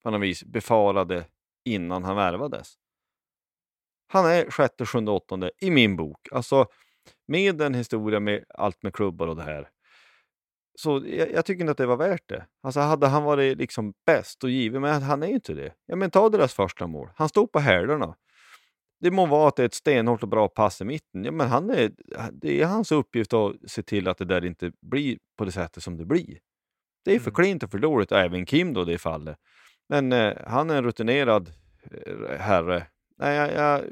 på 0.02 0.10
något 0.10 0.22
vis 0.22 0.44
befarade 0.44 1.24
innan 1.64 2.04
han 2.04 2.16
värvades. 2.16 2.74
Han 4.08 4.26
är 4.26 4.50
sjätte, 4.50 4.86
sjunde, 4.86 5.10
åttonde 5.10 5.50
i 5.60 5.70
min 5.70 5.96
bok. 5.96 6.28
Alltså 6.32 6.66
med 7.26 7.56
den 7.56 7.74
historia 7.74 8.20
med 8.20 8.44
allt 8.48 8.82
med 8.82 8.94
klubbar 8.94 9.26
och 9.26 9.36
det 9.36 9.42
här 9.42 9.68
så 10.74 11.02
jag, 11.06 11.32
jag, 11.32 11.44
tycker 11.44 11.60
inte 11.60 11.70
att 11.70 11.76
det 11.76 11.86
var 11.86 11.96
värt 11.96 12.28
det. 12.28 12.46
Alltså 12.62 12.80
hade 12.80 13.06
han 13.06 13.24
varit 13.24 13.58
liksom 13.58 13.94
bäst 14.06 14.44
och 14.44 14.50
given, 14.50 14.82
men 14.82 15.02
han 15.02 15.22
är 15.22 15.26
ju 15.26 15.34
inte 15.34 15.54
det. 15.54 15.72
Ja, 15.86 15.96
men 15.96 16.10
ta 16.10 16.28
deras 16.28 16.54
första 16.54 16.86
mål. 16.86 17.08
Han 17.16 17.28
stod 17.28 17.52
på 17.52 17.58
hälarna. 17.58 18.16
Det 19.00 19.10
må 19.10 19.26
vara 19.26 19.48
att 19.48 19.56
det 19.56 19.62
är 19.62 19.66
ett 19.66 19.74
stenhårt 19.74 20.22
och 20.22 20.28
bra 20.28 20.48
pass 20.48 20.80
i 20.80 20.84
mitten. 20.84 21.24
Ja, 21.24 21.32
men 21.32 21.48
han 21.48 21.70
är, 21.70 21.92
det 22.32 22.62
är 22.62 22.66
hans 22.66 22.92
uppgift 22.92 23.32
att 23.32 23.52
se 23.66 23.82
till 23.82 24.08
att 24.08 24.18
det 24.18 24.24
där 24.24 24.44
inte 24.44 24.72
blir 24.80 25.18
på 25.38 25.44
det 25.44 25.52
sättet 25.52 25.82
som 25.82 25.96
det 25.96 26.04
blir. 26.04 26.38
Det 27.04 27.14
är 27.14 27.18
för 27.18 27.30
mm. 27.30 27.34
klint 27.34 27.62
och 27.62 27.70
för 27.70 27.78
dåligt, 27.78 28.12
även 28.12 28.46
Kim 28.46 28.74
då 28.74 28.84
det 28.84 28.98
fallet. 28.98 29.36
Men 29.88 30.12
eh, 30.12 30.32
han 30.46 30.70
är 30.70 30.76
en 30.76 30.84
rutinerad 30.84 31.50
eh, 31.90 32.38
herre. 32.38 32.86
Nej, 33.18 33.36
jag, 33.36 33.52
jag, 33.54 33.82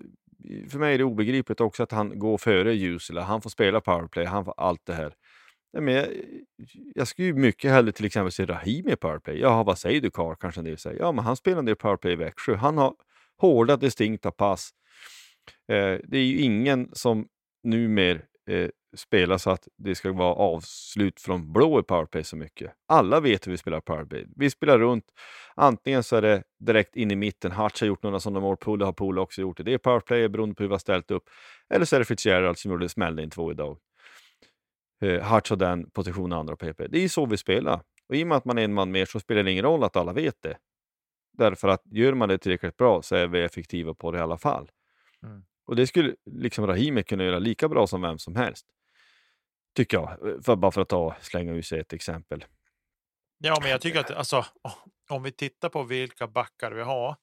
för 0.71 0.79
mig 0.79 0.95
är 0.95 0.99
det 0.99 1.05
obegripligt 1.05 1.61
också 1.61 1.83
att 1.83 1.93
han 1.93 2.19
går 2.19 2.39
före 2.39 2.75
Jusela. 2.75 3.23
Han 3.23 3.43
får 3.43 3.51
spela 3.51 3.81
powerplay, 3.81 4.25
han 4.25 4.45
får 4.45 4.55
allt 4.57 4.87
det 4.87 4.95
här. 4.95 5.15
Nej, 5.73 5.83
men 5.83 5.95
jag, 5.95 6.07
jag 6.95 7.09
skulle 7.09 7.29
ju 7.29 7.35
mycket 7.35 7.71
hellre 7.71 7.93
till 7.93 8.05
exempel 8.05 8.33
se 8.33 8.45
Rahimi 8.45 8.93
i 8.93 8.97
powerplay. 8.97 9.41
Jaha, 9.41 9.65
vad 9.65 9.79
säger 9.79 10.01
du 10.01 10.11
Karl? 10.11 10.35
Kanske 10.41 10.61
en 10.61 10.65
del 10.65 10.79
säger. 10.79 10.99
Ja, 10.99 11.13
men 11.13 11.25
han 11.25 11.37
spelar 11.37 11.59
en 11.59 11.65
del 11.65 11.77
powerplay 11.77 12.13
i 12.13 12.17
Växjö. 12.17 12.57
Han 12.57 12.79
har 12.79 12.95
hårda, 13.39 13.77
distinkta 13.77 14.31
pass. 14.31 14.71
Eh, 15.73 15.99
det 16.05 16.19
är 16.19 16.25
ju 16.25 16.41
ingen 16.41 16.89
som 16.93 17.29
numera 17.63 18.19
eh, 18.51 18.69
spelar 18.97 19.39
så 19.39 19.51
att 19.51 19.69
det 19.79 19.95
ska 19.95 20.13
vara 20.13 20.35
avslut 20.35 21.21
från 21.21 21.53
blå 21.53 21.81
i 21.81 21.83
powerplay 21.83 22.25
så 22.25 22.37
mycket. 22.37 22.73
Alla 22.89 23.21
vet 23.21 23.47
hur 23.47 23.53
vi 23.53 23.59
spelar 23.59 23.81
powerplay. 23.81 24.27
Vi 24.37 24.51
spelar 24.51 24.79
runt. 24.79 25.05
Antingen 25.55 26.03
så 26.03 26.17
är 26.17 26.23
det 26.23 26.43
direkt 26.61 26.97
in 26.97 27.11
i 27.11 27.17
mitten. 27.17 27.53
Hartz 27.53 27.81
har 27.81 27.89
gjort 27.89 28.03
några 28.03 28.21
sådana 28.21 28.41
mål. 28.41 28.57
Pula 28.57 28.85
har 28.85 28.93
Pula 28.93 29.21
också 29.21 29.41
gjort 29.41 29.57
det. 29.57 29.63
Det 29.63 29.73
är 29.73 29.79
powerplay 29.79 30.29
beroende 30.29 30.55
på 30.55 30.63
hur 30.63 30.69
vi 30.69 30.75
har 30.75 30.79
ställt 30.79 31.11
upp. 31.11 31.25
Eller 31.75 31.85
så 31.85 31.97
är 31.97 32.01
det 32.01 32.05
Fitzgerald 32.05 32.59
som 32.59 32.71
gjorde 32.71 32.89
smällde 32.89 33.23
in 33.23 33.31
två 33.31 33.51
idag 33.51 33.79
eh, 35.01 35.23
Hartz 35.23 35.51
har 35.51 35.57
den 35.57 35.91
positionen 35.91 36.39
andra 36.39 36.57
PP. 36.57 36.87
Det 36.89 36.99
är 36.99 37.03
ju 37.03 37.09
så 37.09 37.27
vi 37.27 37.37
spelar. 37.37 37.83
Och 38.09 38.17
i 38.17 38.23
och 38.23 38.27
med 38.27 38.37
att 38.37 38.45
man 38.45 38.59
är 38.59 38.63
en 38.63 38.75
man 38.75 38.91
mer 38.91 39.05
så 39.05 39.21
spelar 39.21 39.43
det 39.43 39.53
ingen 39.53 39.65
roll 39.65 39.85
att 39.85 39.97
alla 39.97 40.13
vet 40.13 40.43
det. 40.43 40.59
Därför 41.33 41.69
att 41.69 41.83
gör 41.85 42.15
man 42.15 42.29
det 42.29 42.39
tillräckligt 42.39 42.77
bra 42.77 43.03
så 43.03 43.17
är 43.17 43.27
vi 43.27 43.43
effektiva 43.43 43.95
på 43.95 44.13
det 44.13 44.19
i 44.19 44.21
alla 44.21 44.39
fall. 44.39 44.71
Mm. 45.23 45.45
Och 45.67 45.77
det 45.77 45.87
skulle 45.87 46.15
liksom 46.25 46.67
Rahimi 46.67 47.03
kunna 47.03 47.25
göra 47.25 47.39
lika 47.39 47.69
bra 47.69 47.87
som 47.87 48.03
vem 48.03 48.19
som 48.19 48.37
helst. 48.37 48.67
Tycker 49.75 49.97
jag, 49.97 50.19
för, 50.45 50.57
bara 50.57 50.71
för 50.71 50.81
att 50.81 50.89
ta, 50.89 51.17
slänga 51.21 51.53
ut 51.53 51.67
sig 51.67 51.81
ett 51.81 51.93
exempel. 51.93 52.45
Ja, 53.39 53.59
men 53.63 53.71
jag 53.71 53.81
tycker 53.81 54.01
att 54.01 54.11
alltså, 54.11 54.47
om 55.09 55.23
vi 55.23 55.33
tittar 55.33 55.69
på 55.69 55.83
vilka 55.83 56.27
backar 56.27 56.73
vi 56.73 56.83
har. 56.83 57.17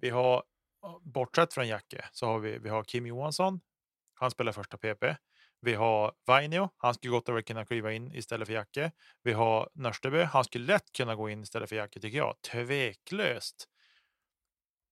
Vi 0.00 0.10
har, 0.10 0.42
bortsett 1.00 1.54
från 1.54 1.68
Jacke, 1.68 2.04
så 2.12 2.26
har 2.26 2.38
vi, 2.38 2.58
vi 2.58 2.68
har 2.68 2.84
Kim 2.84 3.06
Johansson. 3.06 3.60
Han 4.14 4.30
spelar 4.30 4.52
första 4.52 4.76
PP. 4.76 5.04
Vi 5.60 5.74
har 5.74 6.12
Vainio, 6.26 6.70
han 6.76 6.94
skulle 6.94 7.10
gott 7.10 7.28
och 7.28 7.36
väl 7.36 7.42
kunna 7.42 7.64
kliva 7.64 7.92
in 7.92 8.12
istället 8.14 8.48
för 8.48 8.54
Jacke. 8.54 8.92
Vi 9.22 9.32
har 9.32 9.70
Nörstebö, 9.74 10.24
han 10.24 10.44
skulle 10.44 10.66
lätt 10.66 10.92
kunna 10.92 11.14
gå 11.14 11.30
in 11.30 11.42
istället 11.42 11.68
för 11.68 11.76
Jacke 11.76 12.00
tycker 12.00 12.18
jag. 12.18 12.34
Tveklöst. 12.42 13.68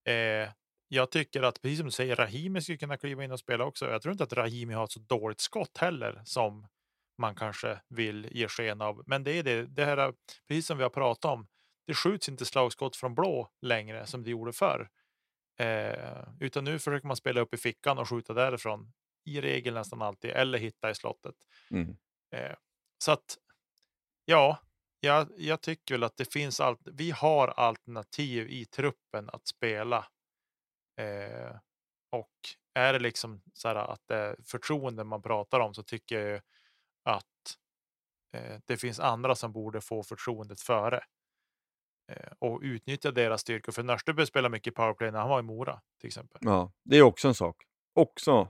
Eh, 0.09 0.49
jag 0.87 1.11
tycker 1.11 1.43
att 1.43 1.61
precis 1.61 1.77
som 1.77 1.85
du 1.85 1.91
säger, 1.91 2.15
Rahimi 2.15 2.61
skulle 2.61 2.77
kunna 2.77 2.97
kliva 2.97 3.23
in 3.23 3.31
och 3.31 3.39
spela 3.39 3.65
också. 3.65 3.89
Jag 3.89 4.01
tror 4.01 4.11
inte 4.11 4.23
att 4.23 4.33
Rahimi 4.33 4.73
har 4.73 4.83
ett 4.83 4.91
så 4.91 4.99
dåligt 4.99 5.39
skott 5.39 5.77
heller 5.77 6.21
som 6.25 6.67
man 7.17 7.35
kanske 7.35 7.81
vill 7.89 8.27
ge 8.31 8.47
sken 8.47 8.81
av. 8.81 9.03
Men 9.05 9.23
det 9.23 9.31
är 9.31 9.43
det, 9.43 9.65
det 9.65 9.85
här, 9.85 10.13
precis 10.47 10.67
som 10.67 10.77
vi 10.77 10.83
har 10.83 10.89
pratat 10.89 11.25
om. 11.25 11.47
Det 11.87 11.93
skjuts 11.93 12.29
inte 12.29 12.45
slagskott 12.45 12.95
från 12.95 13.15
blå 13.15 13.49
längre 13.61 14.05
som 14.05 14.23
det 14.23 14.29
gjorde 14.29 14.53
förr. 14.53 14.89
Eh, 15.59 16.23
utan 16.39 16.63
nu 16.63 16.79
försöker 16.79 17.07
man 17.07 17.15
spela 17.15 17.41
upp 17.41 17.53
i 17.53 17.57
fickan 17.57 17.97
och 17.97 18.09
skjuta 18.09 18.33
därifrån 18.33 18.93
i 19.27 19.41
regel 19.41 19.73
nästan 19.73 20.01
alltid, 20.01 20.31
eller 20.31 20.57
hitta 20.59 20.89
i 20.89 20.95
slottet. 20.95 21.35
Mm. 21.71 21.97
Eh, 22.35 22.55
så 23.03 23.11
att 23.11 23.37
ja, 24.25 24.57
jag, 24.99 25.27
jag 25.37 25.61
tycker 25.61 25.95
väl 25.95 26.03
att 26.03 26.17
det 26.17 26.33
finns 26.33 26.59
allt. 26.59 26.79
Vi 26.85 27.11
har 27.11 27.47
alternativ 27.47 28.49
i 28.49 28.65
truppen 28.65 29.29
att 29.29 29.47
spela. 29.47 30.07
Eh, 31.01 31.57
och 32.11 32.33
är 32.73 32.93
det 32.93 32.99
liksom 32.99 33.41
så 33.53 33.67
här 33.67 33.75
att 33.75 34.01
det 34.07 34.15
är 34.15 34.35
förtroende 34.43 35.03
man 35.03 35.21
pratar 35.21 35.59
om 35.59 35.73
så 35.73 35.83
tycker 35.83 36.19
jag 36.19 36.29
ju 36.29 36.41
att 37.03 37.57
eh, 38.33 38.59
det 38.65 38.77
finns 38.77 38.99
andra 38.99 39.35
som 39.35 39.51
borde 39.53 39.81
få 39.81 40.03
förtroendet 40.03 40.61
före. 40.61 41.03
eh, 42.11 42.31
och 42.39 42.59
utnyttja 42.63 43.11
deras 43.11 43.41
styrkor. 43.41 43.71
För 43.71 43.83
Nörsteby 43.83 44.25
spelar 44.25 44.49
mycket 44.49 44.75
powerplay 44.75 45.11
när 45.11 45.19
han 45.19 45.29
var 45.29 45.39
i 45.39 45.43
Mora 45.43 45.81
till 45.99 46.07
exempel. 46.07 46.41
Ja, 46.43 46.71
det 46.83 46.97
är 46.97 47.01
också 47.03 47.27
en 47.27 47.35
sak. 47.35 47.63
Också 47.93 48.49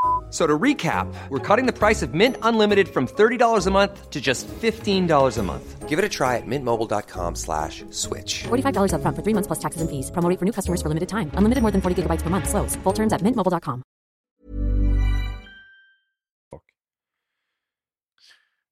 F- 0.31 0.35
So 0.37 0.47
to 0.47 0.57
recap, 0.57 1.07
we're 1.29 1.55
cutting 1.55 1.65
the 1.65 1.77
price 1.77 2.01
of 2.05 2.13
Mint 2.13 2.37
Unlimited 2.41 2.87
from 2.87 3.05
$30 3.07 3.67
a 3.67 3.71
month 3.71 4.09
to 4.09 4.21
just 4.21 4.47
$15 4.47 5.37
a 5.37 5.43
month. 5.43 5.89
Give 5.89 5.99
it 5.99 6.05
a 6.05 6.09
try 6.09 6.37
at 6.37 6.45
mintmobile.com 6.47 7.35
slash 7.35 7.83
switch. 7.89 8.43
$45 8.47 8.93
upfront 8.93 9.15
for 9.15 9.23
three 9.23 9.33
months 9.33 9.47
plus 9.47 9.59
taxes 9.59 9.81
and 9.81 9.89
fees. 9.89 10.09
Promo 10.11 10.29
rate 10.29 10.39
for 10.39 10.45
new 10.45 10.53
customers 10.53 10.81
for 10.81 10.87
limited 10.87 11.09
time. 11.09 11.29
Unlimited 11.37 11.61
more 11.61 11.71
than 11.71 11.81
40 11.81 11.95
gigabytes 12.03 12.23
per 12.23 12.29
month. 12.29 12.47
Slows. 12.47 12.77
Full 12.83 12.93
terms 12.93 13.11
at 13.13 13.21
mintmobile.com. 13.21 13.83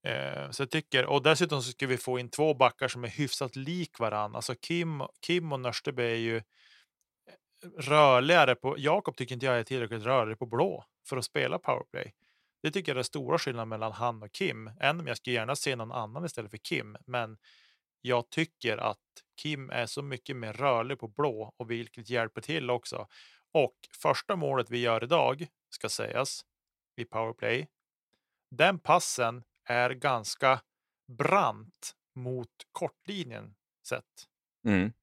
Eh, 0.07 0.51
så 0.51 0.62
jag 0.62 0.70
tycker, 0.72 1.05
och 1.05 1.24
dessutom 1.24 1.62
så 1.62 1.72
ska 1.72 1.88
vi 1.88 1.97
få 1.97 2.20
in 2.20 2.30
två 2.30 2.53
backar 2.53 2.88
som 2.88 3.03
är 3.03 3.07
hyfsat 3.07 3.55
lik 3.55 3.99
varandra. 3.99 4.38
Alltså 4.38 4.55
Kim, 4.55 5.01
Kim 5.22 5.51
och 5.51 5.60
Nörsteby 5.60 6.03
är 6.03 6.16
ju 6.16 6.41
rörligare 7.78 8.55
på, 8.55 8.76
Jakob 8.78 9.16
tycker 9.16 9.34
inte 9.34 9.45
jag 9.45 9.60
är 9.60 9.64
tillräckligt 9.64 10.03
rörlig 10.03 10.39
på 10.39 10.45
blå 10.45 10.86
för 11.10 11.18
att 11.18 11.26
spela 11.26 11.60
powerplay. 11.60 12.14
Det 12.62 12.72
tycker 12.72 12.91
jag 12.91 12.93
är 12.93 12.95
den 12.95 13.03
stora 13.03 13.38
skillnaden 13.38 13.70
mellan 13.70 13.91
han 13.91 14.24
och 14.24 14.32
Kim. 14.32 14.72
Även 14.80 14.99
om 14.99 15.07
jag 15.07 15.18
skulle 15.18 15.36
gärna 15.36 15.55
se 15.55 15.76
någon 15.76 15.91
annan 15.91 16.26
istället 16.26 16.51
för 16.51 16.57
Kim. 16.57 16.97
Men 17.05 17.38
jag 18.01 18.30
tycker 18.30 18.78
att 18.78 18.97
Kim 19.41 19.70
är 19.70 19.86
så 19.86 20.01
mycket 20.01 20.36
mer 20.36 20.53
rörlig 20.53 20.99
på 20.99 21.07
blå 21.07 21.53
och 21.57 21.72
vilket 21.72 22.10
hjälper 22.10 22.41
till 22.41 22.70
också. 22.70 23.07
Och 23.51 23.76
första 24.01 24.36
målet 24.36 24.70
vi 24.70 24.80
gör 24.80 25.03
idag 25.03 25.47
ska 25.70 25.89
sägas 25.89 26.41
i 26.95 27.05
powerplay. 27.05 27.68
Den 28.51 28.80
passen 28.80 29.43
är 29.66 29.89
ganska 29.89 30.62
brant 31.18 31.95
mot 32.16 32.49
kortlinjen 32.72 33.55
sett. 33.88 34.28
Mm. 34.66 34.93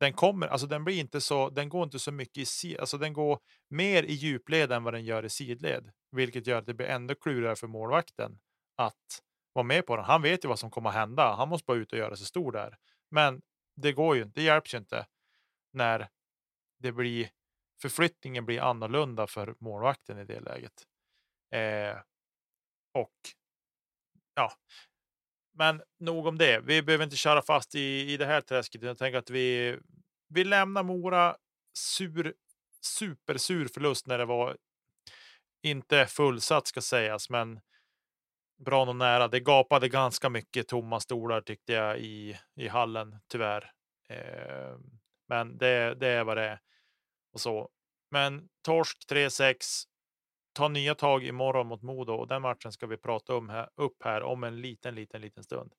Den 0.00 0.12
kommer, 0.12 0.46
alltså 0.48 0.66
den 0.66 0.84
blir 0.84 1.00
inte 1.00 1.20
så, 1.20 1.50
den 1.50 1.68
går 1.68 1.84
inte 1.84 1.98
så 1.98 2.12
mycket 2.12 2.38
i 2.38 2.46
sidled, 2.46 2.80
alltså 2.80 2.98
den 2.98 3.12
går 3.12 3.38
mer 3.70 4.02
i 4.02 4.12
djupled 4.12 4.72
än 4.72 4.84
vad 4.84 4.94
den 4.94 5.04
gör 5.04 5.24
i 5.24 5.30
sidled, 5.30 5.90
vilket 6.10 6.46
gör 6.46 6.58
att 6.58 6.66
det 6.66 6.74
blir 6.74 6.86
ändå 6.86 7.14
klurigare 7.14 7.56
för 7.56 7.66
målvakten 7.66 8.38
att 8.76 9.22
vara 9.52 9.64
med 9.64 9.86
på 9.86 9.96
den. 9.96 10.04
Han 10.04 10.22
vet 10.22 10.44
ju 10.44 10.48
vad 10.48 10.58
som 10.58 10.70
kommer 10.70 10.88
att 10.88 10.94
hända. 10.94 11.34
Han 11.34 11.48
måste 11.48 11.64
bara 11.66 11.76
ut 11.76 11.92
och 11.92 11.98
göra 11.98 12.16
sig 12.16 12.26
stor 12.26 12.52
där. 12.52 12.76
Men 13.10 13.42
det 13.76 13.92
går 13.92 14.16
ju 14.16 14.22
inte. 14.22 14.40
Det 14.40 14.44
hjälps 14.44 14.74
ju 14.74 14.78
inte 14.78 15.06
när 15.72 16.08
det 16.78 16.92
blir 16.92 17.30
förflyttningen 17.82 18.46
blir 18.46 18.60
annorlunda 18.60 19.26
för 19.26 19.54
målvakten 19.58 20.18
i 20.18 20.24
det 20.24 20.40
läget. 20.40 20.86
Eh, 21.52 21.98
och 22.94 23.14
ja, 24.34 24.52
men 25.56 25.82
nog 26.00 26.26
om 26.26 26.38
det. 26.38 26.60
Vi 26.60 26.82
behöver 26.82 27.04
inte 27.04 27.16
köra 27.16 27.42
fast 27.42 27.74
i, 27.74 28.12
i 28.12 28.16
det 28.16 28.26
här 28.26 28.40
träsket. 28.40 28.82
Jag 28.82 28.98
tänker 28.98 29.18
att 29.18 29.30
vi, 29.30 29.78
vi 30.28 30.44
lämnar 30.44 30.82
Mora 30.82 31.36
sur, 31.78 32.34
supersur 32.82 33.68
förlust 33.74 34.06
när 34.06 34.18
det 34.18 34.24
var 34.24 34.56
inte 35.62 36.06
fullsatt 36.06 36.66
ska 36.66 36.80
sägas, 36.80 37.30
men 37.30 37.60
bra 38.64 38.84
nog 38.84 38.96
nära. 38.96 39.28
Det 39.28 39.40
gapade 39.40 39.88
ganska 39.88 40.28
mycket 40.28 40.68
tomma 40.68 41.00
stolar 41.00 41.40
tyckte 41.40 41.72
jag 41.72 41.98
i, 41.98 42.38
i 42.56 42.68
hallen 42.68 43.16
tyvärr. 43.28 43.72
Eh, 44.08 44.78
men 45.28 45.58
det, 45.58 45.94
det 45.94 46.08
är 46.08 46.24
vad 46.24 46.36
det 46.36 46.44
är 46.44 46.60
och 47.32 47.40
så. 47.40 47.70
Men 48.10 48.48
torsk 48.64 48.98
3-6 49.10 49.84
ta 50.56 50.68
nya 50.68 50.94
tag 50.94 51.24
imorgon 51.24 51.66
mot 51.66 51.82
Modo 51.82 52.12
och 52.12 52.28
den 52.28 52.42
matchen 52.42 52.72
ska 52.72 52.86
vi 52.86 52.96
prata 52.96 53.36
om 53.36 53.48
här, 53.48 53.68
upp 53.76 53.96
här 54.04 54.22
om 54.22 54.44
en 54.44 54.60
liten, 54.60 54.94
liten, 54.94 55.20
liten 55.20 55.44
stund. 55.44 55.72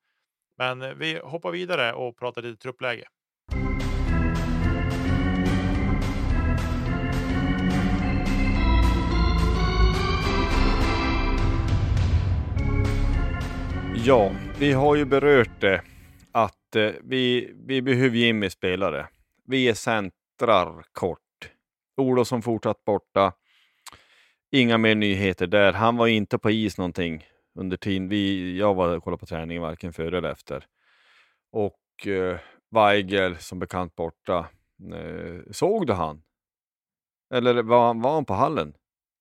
Men 0.57 0.81
eh, 0.81 0.93
vi 0.93 1.19
hoppar 1.23 1.51
vidare 1.51 1.93
och 1.93 2.17
pratar 2.17 2.41
lite 2.41 2.61
truppläge. 2.61 3.07
Ja, 14.05 14.31
vi 14.59 14.71
har 14.71 14.95
ju 14.95 15.05
berört 15.05 15.61
det 15.61 15.81
att 16.31 16.75
eh, 16.75 16.91
vi, 17.03 17.53
vi 17.67 17.81
behöver 17.81 18.17
ge 18.17 18.27
in 18.27 18.39
med 18.39 18.51
spelare. 18.51 19.07
Vi 19.45 19.69
är 19.69 19.73
centrar 19.73 20.85
kort. 20.91 21.19
Olofsson 21.97 22.41
fortsatt 22.41 22.85
borta. 22.85 23.33
Inga 24.57 24.77
mer 24.77 24.95
nyheter 24.95 25.47
där. 25.47 25.73
Han 25.73 25.97
var 25.97 26.07
inte 26.07 26.37
på 26.37 26.51
is 26.51 26.77
någonting 26.77 27.25
under 27.59 27.77
tiden. 27.77 28.09
Vi, 28.09 28.57
jag 28.57 28.73
var 28.73 28.97
och 28.97 29.03
kollade 29.03 29.19
på 29.19 29.25
träningen 29.25 29.61
varken 29.63 29.93
före 29.93 30.17
eller 30.17 30.31
efter. 30.31 30.65
Och 31.51 32.07
eh, 32.07 32.39
Weigel 32.71 33.37
som 33.37 33.59
bekant 33.59 33.95
borta. 33.95 34.37
Eh, 34.93 35.51
såg 35.51 35.87
du 35.87 35.93
han? 35.93 36.21
Eller 37.33 37.63
var, 37.63 37.87
han- 37.87 38.01
var 38.01 38.13
han 38.13 38.25
på 38.25 38.33
hallen? 38.33 38.73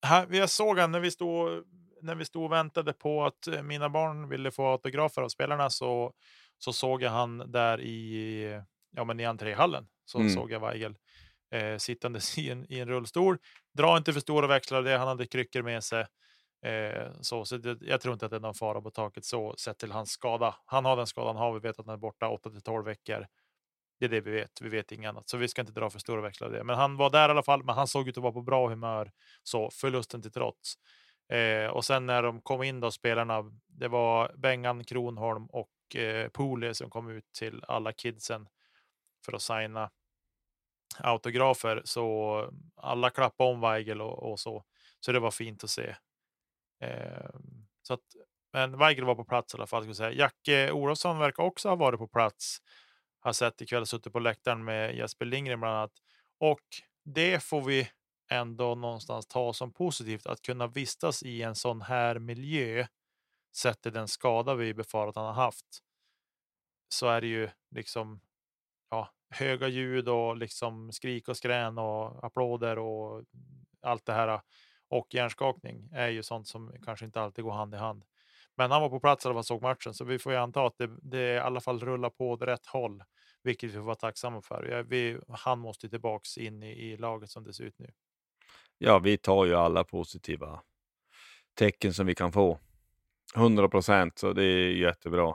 Här, 0.06 0.26
jag 0.30 0.50
såg 0.50 0.78
han 0.78 0.92
när 0.92 1.00
vi 1.00 1.10
stod 1.10 1.64
när 2.02 2.14
vi 2.14 2.24
stod 2.24 2.44
och 2.44 2.52
väntade 2.52 2.92
på 2.92 3.24
att 3.24 3.46
eh, 3.46 3.62
mina 3.62 3.88
barn 3.88 4.28
ville 4.28 4.50
få 4.50 4.66
autografer 4.72 5.22
av 5.22 5.28
spelarna 5.28 5.70
så, 5.70 6.12
så 6.58 6.72
såg 6.72 7.02
jag 7.02 7.10
han 7.10 7.52
där 7.52 7.80
i, 7.80 8.60
ja, 8.96 9.04
men 9.04 9.20
i 9.20 9.24
entréhallen. 9.24 9.86
Så 10.04 10.18
Mm. 10.18 10.30
såg 10.32 10.50
jag 10.52 10.60
Weigel 10.60 10.94
eh, 11.50 11.76
sittandes 11.76 12.38
i 12.38 12.50
en, 12.50 12.72
i 12.72 12.80
en 12.80 12.88
rullstol. 12.88 13.38
Dra 13.74 13.96
inte 13.96 14.12
för 14.12 14.20
stora 14.20 14.46
växlar 14.46 14.78
av 14.78 14.84
det. 14.84 14.98
Han 14.98 15.08
hade 15.08 15.26
kryckor 15.26 15.62
med 15.62 15.84
sig. 15.84 16.06
Eh, 16.66 17.12
så 17.20 17.44
så 17.44 17.56
det, 17.56 17.78
jag 17.80 18.00
tror 18.00 18.12
inte 18.12 18.26
att 18.26 18.30
det 18.30 18.36
är 18.36 18.40
någon 18.40 18.54
fara 18.54 18.80
på 18.80 18.90
taket 18.90 19.24
så 19.24 19.54
sett 19.58 19.78
till 19.78 19.92
hans 19.92 20.10
skada. 20.10 20.54
Han 20.64 20.84
har 20.84 20.96
den 20.96 21.06
skadan 21.06 21.36
han 21.36 21.46
har. 21.46 21.52
Vi 21.52 21.60
vet 21.60 21.78
att 21.78 21.86
han 21.86 21.94
är 21.94 21.98
borta 21.98 22.28
8 22.28 22.50
till 22.50 22.62
12 22.62 22.84
veckor. 22.84 23.26
Det 24.00 24.04
är 24.04 24.08
det 24.08 24.20
vi 24.20 24.30
vet. 24.30 24.60
Vi 24.60 24.68
vet 24.68 24.92
inget 24.92 25.08
annat, 25.08 25.28
så 25.28 25.36
vi 25.36 25.48
ska 25.48 25.60
inte 25.60 25.72
dra 25.72 25.90
för 25.90 25.98
stora 25.98 26.20
växlar 26.20 26.46
av 26.46 26.52
det. 26.52 26.64
Men 26.64 26.76
han 26.76 26.96
var 26.96 27.10
där 27.10 27.28
i 27.28 27.30
alla 27.30 27.42
fall. 27.42 27.64
Men 27.64 27.74
han 27.74 27.86
såg 27.86 28.08
ut 28.08 28.16
att 28.16 28.22
vara 28.22 28.32
på 28.32 28.42
bra 28.42 28.68
humör. 28.68 29.10
Så 29.42 29.70
förlusten 29.70 30.22
till 30.22 30.32
trots. 30.32 30.74
Eh, 31.32 31.70
och 31.70 31.84
sen 31.84 32.06
när 32.06 32.22
de 32.22 32.40
kom 32.40 32.62
in 32.62 32.80
då 32.80 32.90
spelarna. 32.90 33.44
Det 33.66 33.88
var 33.88 34.32
Bengan 34.36 34.84
Kronholm 34.84 35.46
och 35.46 35.96
eh, 35.96 36.28
Pole 36.28 36.74
som 36.74 36.90
kom 36.90 37.10
ut 37.10 37.32
till 37.38 37.64
alla 37.68 37.92
kidsen 37.92 38.48
för 39.24 39.32
att 39.32 39.42
signa 39.42 39.90
autografer. 40.98 41.82
Så 41.84 42.50
alla 42.76 43.10
klappade 43.10 43.50
om 43.50 43.60
Weigel 43.60 44.00
och, 44.00 44.30
och 44.30 44.40
så. 44.40 44.64
Så 45.00 45.12
det 45.12 45.20
var 45.20 45.30
fint 45.30 45.64
att 45.64 45.70
se. 45.70 45.96
Eh, 46.80 47.30
så 47.82 47.94
att, 47.94 48.00
men 48.52 48.78
Weigel 48.78 49.04
var 49.04 49.14
på 49.14 49.24
plats 49.24 49.54
i 49.54 49.56
alla 49.56 49.66
fall. 49.66 49.82
Ska 49.82 49.88
jag 49.88 49.96
säga. 49.96 50.12
Jacke 50.12 50.72
Olofsson 50.72 51.18
verkar 51.18 51.42
också 51.42 51.68
ha 51.68 51.76
varit 51.76 51.98
på 51.98 52.08
plats. 52.08 52.58
Har 53.20 53.32
sett 53.32 53.60
ikväll 53.60 53.86
suttit 53.86 54.12
på 54.12 54.18
läktaren 54.18 54.64
med 54.64 54.96
Jesper 54.96 55.24
Lindgren 55.24 55.60
bland 55.60 55.76
annat. 55.76 55.92
Och 56.38 56.64
det 57.04 57.42
får 57.42 57.62
vi 57.62 57.90
ändå 58.30 58.74
någonstans 58.74 59.26
ta 59.26 59.52
som 59.52 59.72
positivt 59.72 60.26
att 60.26 60.42
kunna 60.42 60.66
vistas 60.66 61.22
i 61.22 61.42
en 61.42 61.54
sån 61.54 61.82
här 61.82 62.18
miljö. 62.18 62.86
Sett 63.56 63.82
till 63.82 63.92
den 63.92 64.08
skada 64.08 64.54
vi 64.54 64.74
befarar 64.74 65.08
att 65.08 65.16
han 65.16 65.26
har 65.26 65.32
haft. 65.32 65.82
Så 66.88 67.08
är 67.08 67.20
det 67.20 67.26
ju 67.26 67.48
liksom 67.70 68.20
höga 69.38 69.68
ljud 69.68 70.08
och 70.08 70.36
liksom 70.36 70.92
skrik 70.92 71.28
och 71.28 71.36
skrän 71.36 71.78
och 71.78 72.24
applåder 72.24 72.78
och 72.78 73.24
allt 73.82 74.06
det 74.06 74.12
här. 74.12 74.40
Och 74.88 75.14
hjärnskakning 75.14 75.88
är 75.92 76.08
ju 76.08 76.22
sånt 76.22 76.48
som 76.48 76.72
kanske 76.84 77.04
inte 77.04 77.20
alltid 77.20 77.44
går 77.44 77.52
hand 77.52 77.74
i 77.74 77.76
hand. 77.76 78.04
Men 78.56 78.70
han 78.70 78.82
var 78.82 78.88
på 78.88 79.00
plats 79.00 79.24
när 79.24 79.32
man 79.32 79.44
såg 79.44 79.62
matchen, 79.62 79.94
så 79.94 80.04
vi 80.04 80.18
får 80.18 80.32
ju 80.32 80.38
anta 80.38 80.66
att 80.66 80.78
det, 80.78 80.90
det 81.02 81.34
i 81.34 81.38
alla 81.38 81.60
fall 81.60 81.80
rullar 81.80 82.10
på 82.10 82.30
åt 82.30 82.42
rätt 82.42 82.66
håll, 82.66 83.02
vilket 83.42 83.70
vi 83.70 83.74
får 83.74 83.80
vara 83.80 83.94
tacksamma 83.94 84.42
för. 84.42 84.84
Vi, 84.88 85.18
han 85.28 85.58
måste 85.58 85.86
ju 85.86 85.90
tillbaks 85.90 86.38
in 86.38 86.62
i, 86.62 86.70
i 86.70 86.96
laget 86.96 87.30
som 87.30 87.44
det 87.44 87.54
ser 87.54 87.64
ut 87.64 87.78
nu. 87.78 87.90
Ja, 88.78 88.98
vi 88.98 89.18
tar 89.18 89.44
ju 89.44 89.54
alla 89.54 89.84
positiva 89.84 90.60
tecken 91.58 91.94
som 91.94 92.06
vi 92.06 92.14
kan 92.14 92.32
få. 92.32 92.58
100 93.36 93.68
procent, 93.68 94.18
så 94.18 94.32
det 94.32 94.44
är 94.44 94.70
jättebra. 94.70 95.34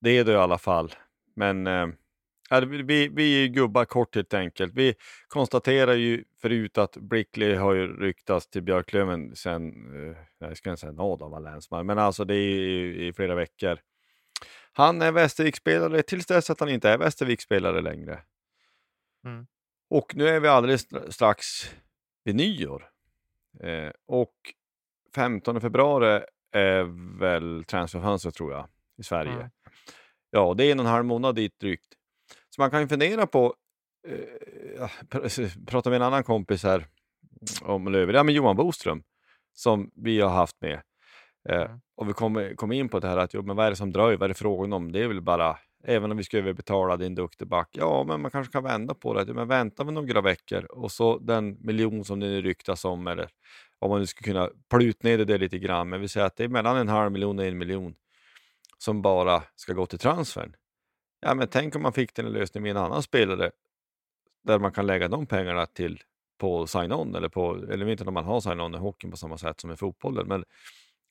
Det 0.00 0.10
är 0.10 0.24
det 0.24 0.32
i 0.32 0.36
alla 0.36 0.58
fall. 0.58 0.94
Men 1.36 1.66
eh, 1.66 1.86
vi, 2.50 3.08
vi 3.08 3.44
är 3.44 3.48
gubbar 3.48 3.84
kort 3.84 4.14
helt 4.14 4.34
enkelt. 4.34 4.74
Vi 4.74 4.94
konstaterar 5.28 5.94
ju 5.94 6.24
förut 6.42 6.78
att 6.78 6.96
Brickley 6.96 7.54
har 7.54 7.74
ju 7.74 8.00
ryktats 8.00 8.50
till 8.50 8.62
Björklöven 8.62 9.36
sen, 9.36 9.62
eh, 10.10 10.16
jag 10.38 10.56
ska 10.56 10.70
inte 10.70 10.80
säga 10.80 10.92
nåd 10.92 11.22
av 11.22 11.42
länsman, 11.42 11.86
men 11.86 11.98
alltså 11.98 12.24
det 12.24 12.34
är 12.34 12.58
i, 12.58 13.06
i 13.06 13.12
flera 13.12 13.34
veckor. 13.34 13.78
Han 14.72 15.02
är 15.02 15.12
Västervik-spelare 15.12 16.02
tills 16.02 16.26
dess 16.26 16.50
att 16.50 16.60
han 16.60 16.68
inte 16.68 16.90
är 16.90 16.98
Västervik-spelare 16.98 17.80
längre. 17.80 18.20
Mm. 19.24 19.46
Och 19.90 20.16
nu 20.16 20.28
är 20.28 20.40
vi 20.40 20.48
alldeles 20.48 20.86
strax 21.14 21.44
vid 22.24 22.34
nyår. 22.34 22.90
Eh, 23.60 23.90
och 24.06 24.34
15 25.14 25.60
februari 25.60 26.22
är 26.52 26.84
väl 27.18 27.64
transferfönstret 27.64 28.34
tror 28.34 28.52
jag 28.52 28.68
i 28.98 29.02
Sverige. 29.02 29.32
Mm. 29.32 29.50
Ja, 30.30 30.54
det 30.54 30.64
är 30.64 30.72
en 30.72 30.80
och 30.80 30.86
en 30.86 30.90
halv 30.92 31.04
månad 31.04 31.34
dit 31.34 31.60
drygt. 31.60 31.94
Så 32.54 32.60
man 32.60 32.70
kan 32.70 32.80
ju 32.80 32.88
fundera 32.88 33.26
på, 33.26 33.54
eh, 34.08 34.88
pr- 35.10 35.66
prata 35.66 35.90
med 35.90 35.96
en 35.96 36.02
annan 36.02 36.24
kompis 36.24 36.62
här 36.64 36.86
om 37.62 37.88
Löven, 37.92 38.14
ja 38.14 38.22
men 38.22 38.34
Johan 38.34 38.56
Boström 38.56 39.02
som 39.52 39.90
vi 39.94 40.20
har 40.20 40.30
haft 40.30 40.60
med. 40.60 40.82
Eh, 41.48 41.62
Mm. 41.62 41.80
och 41.96 42.08
vi 42.08 42.12
kommer 42.12 42.54
kom 42.54 42.72
in 42.72 42.88
på 42.88 43.00
det 43.00 43.08
här 43.08 43.16
att 43.16 43.34
jo, 43.34 43.42
men 43.42 43.56
vad 43.56 43.66
är 43.66 43.70
det 43.70 43.76
som 43.76 43.92
dröjer, 43.92 44.16
vad 44.18 44.24
är 44.24 44.28
det 44.28 44.34
frågan 44.34 44.72
om? 44.72 44.92
Det 44.92 45.02
är 45.02 45.08
väl 45.08 45.20
bara, 45.20 45.58
även 45.84 46.10
om 46.10 46.16
vi 46.16 46.24
ska 46.24 46.38
överbetala 46.38 46.96
din 46.96 47.14
duktig 47.14 47.48
back, 47.48 47.68
ja 47.72 48.04
men 48.04 48.20
man 48.20 48.30
kanske 48.30 48.52
kan 48.52 48.62
vända 48.64 48.94
på 48.94 49.14
det. 49.14 49.34
Men 49.34 49.48
vänta 49.48 49.84
med 49.84 49.94
några 49.94 50.20
veckor 50.20 50.64
och 50.64 50.92
så 50.92 51.18
den 51.18 51.56
miljon 51.60 52.04
som 52.04 52.20
det 52.20 52.26
nu 52.26 52.42
ryktas 52.42 52.84
om, 52.84 53.06
eller 53.06 53.28
om 53.78 53.90
man 53.90 54.00
nu 54.00 54.06
skulle 54.06 54.32
kunna 54.32 54.50
pluta 54.70 55.08
ner 55.08 55.18
det 55.18 55.38
lite 55.38 55.58
grann, 55.58 55.88
men 55.88 56.00
vi 56.00 56.08
säger 56.08 56.26
att 56.26 56.36
det 56.36 56.44
är 56.44 56.48
mellan 56.48 56.76
en 56.76 56.88
halv 56.88 57.12
miljon 57.12 57.38
och 57.38 57.44
en 57.44 57.58
miljon 57.58 57.94
som 58.78 59.02
bara 59.02 59.42
ska 59.56 59.72
gå 59.72 59.86
till 59.86 59.98
transfern. 59.98 60.54
Ja, 61.24 61.34
men 61.34 61.48
tänk 61.48 61.76
om 61.76 61.82
man 61.82 61.92
fick 61.92 62.14
den 62.14 62.32
lösningen 62.32 62.62
med 62.62 62.70
en 62.70 62.76
annan 62.76 63.02
spelare 63.02 63.50
där 64.42 64.58
man 64.58 64.72
kan 64.72 64.86
lägga 64.86 65.08
de 65.08 65.26
pengarna 65.26 65.66
till 65.66 66.02
på 66.38 66.66
sign-on 66.66 67.14
eller 67.14 67.28
på, 67.28 67.54
eller 67.70 67.88
inte 67.88 68.04
om 68.04 68.14
man 68.14 68.24
har 68.24 68.40
sign-on 68.40 68.74
i 68.74 68.78
hockeyn 68.78 69.10
på 69.10 69.16
samma 69.16 69.38
sätt 69.38 69.60
som 69.60 69.70
i 69.70 69.76
fotbollen, 69.76 70.28
men 70.28 70.44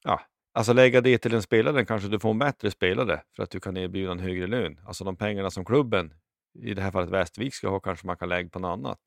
ja, 0.03 0.21
alltså 0.53 0.73
lägga 0.73 1.01
det 1.01 1.17
till 1.17 1.33
en 1.33 1.41
spelare 1.41 1.85
kanske 1.85 2.09
du 2.09 2.19
får 2.19 2.29
en 2.29 2.39
bättre 2.39 2.71
spelare 2.71 3.21
för 3.35 3.43
att 3.43 3.49
du 3.49 3.59
kan 3.59 3.77
erbjuda 3.77 4.11
en 4.11 4.19
högre 4.19 4.47
lön. 4.47 4.79
Alltså 4.85 5.03
de 5.03 5.15
pengarna 5.15 5.51
som 5.51 5.65
klubben, 5.65 6.13
i 6.59 6.73
det 6.73 6.81
här 6.81 6.91
fallet 6.91 7.09
Västervik, 7.09 7.53
ska 7.53 7.69
ha 7.69 7.79
kanske 7.79 8.07
man 8.07 8.17
kan 8.17 8.29
lägga 8.29 8.49
på 8.49 8.59
något 8.59 8.77
annat. 8.77 8.99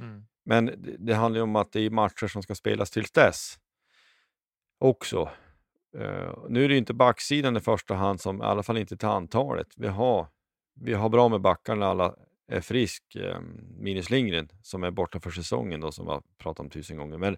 Mm. 0.00 0.26
Men 0.44 0.66
det, 0.66 0.96
det 0.98 1.14
handlar 1.14 1.38
ju 1.38 1.42
om 1.42 1.56
att 1.56 1.72
det 1.72 1.80
är 1.80 1.90
matcher 1.90 2.26
som 2.26 2.42
ska 2.42 2.54
spelas 2.54 2.90
tills 2.90 3.12
dess 3.12 3.58
också. 4.78 5.30
Uh, 5.96 6.46
nu 6.48 6.64
är 6.64 6.68
det 6.68 6.74
ju 6.74 6.78
inte 6.78 6.94
backsidan 6.94 7.56
i 7.56 7.60
första 7.60 7.94
hand, 7.94 8.20
som, 8.20 8.42
i 8.42 8.44
alla 8.44 8.62
fall 8.62 8.78
inte 8.78 8.96
till 8.96 9.08
antalet. 9.08 9.68
Vi 9.76 9.88
har, 9.88 10.26
vi 10.74 10.94
har 10.94 11.08
bra 11.08 11.28
med 11.28 11.40
backar 11.40 11.76
när 11.76 11.86
alla 11.86 12.14
är 12.52 12.60
frisk, 12.60 13.14
eh, 13.14 13.40
minus 13.78 14.10
Lindgren 14.10 14.48
som 14.62 14.82
är 14.82 14.90
borta 14.90 15.20
för 15.20 15.30
säsongen 15.30 15.80
då, 15.80 15.92
som 15.92 16.06
vi 16.06 16.12
har 16.12 16.22
pratat 16.38 16.60
om 16.60 16.70
tusen 16.70 16.96
gånger. 16.96 17.18
Men 17.18 17.36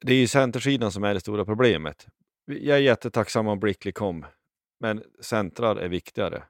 det 0.00 0.12
är 0.12 0.18
ju 0.18 0.26
centersidan 0.26 0.92
som 0.92 1.04
är 1.04 1.14
det 1.14 1.20
stora 1.20 1.44
problemet. 1.44 2.06
Jag 2.46 2.76
är 2.76 2.82
jättetacksam 2.82 3.46
om 3.46 3.60
Brickley 3.60 3.92
kom, 3.92 4.26
men 4.80 5.02
centrar 5.20 5.76
är 5.76 5.88
viktigare. 5.88 6.42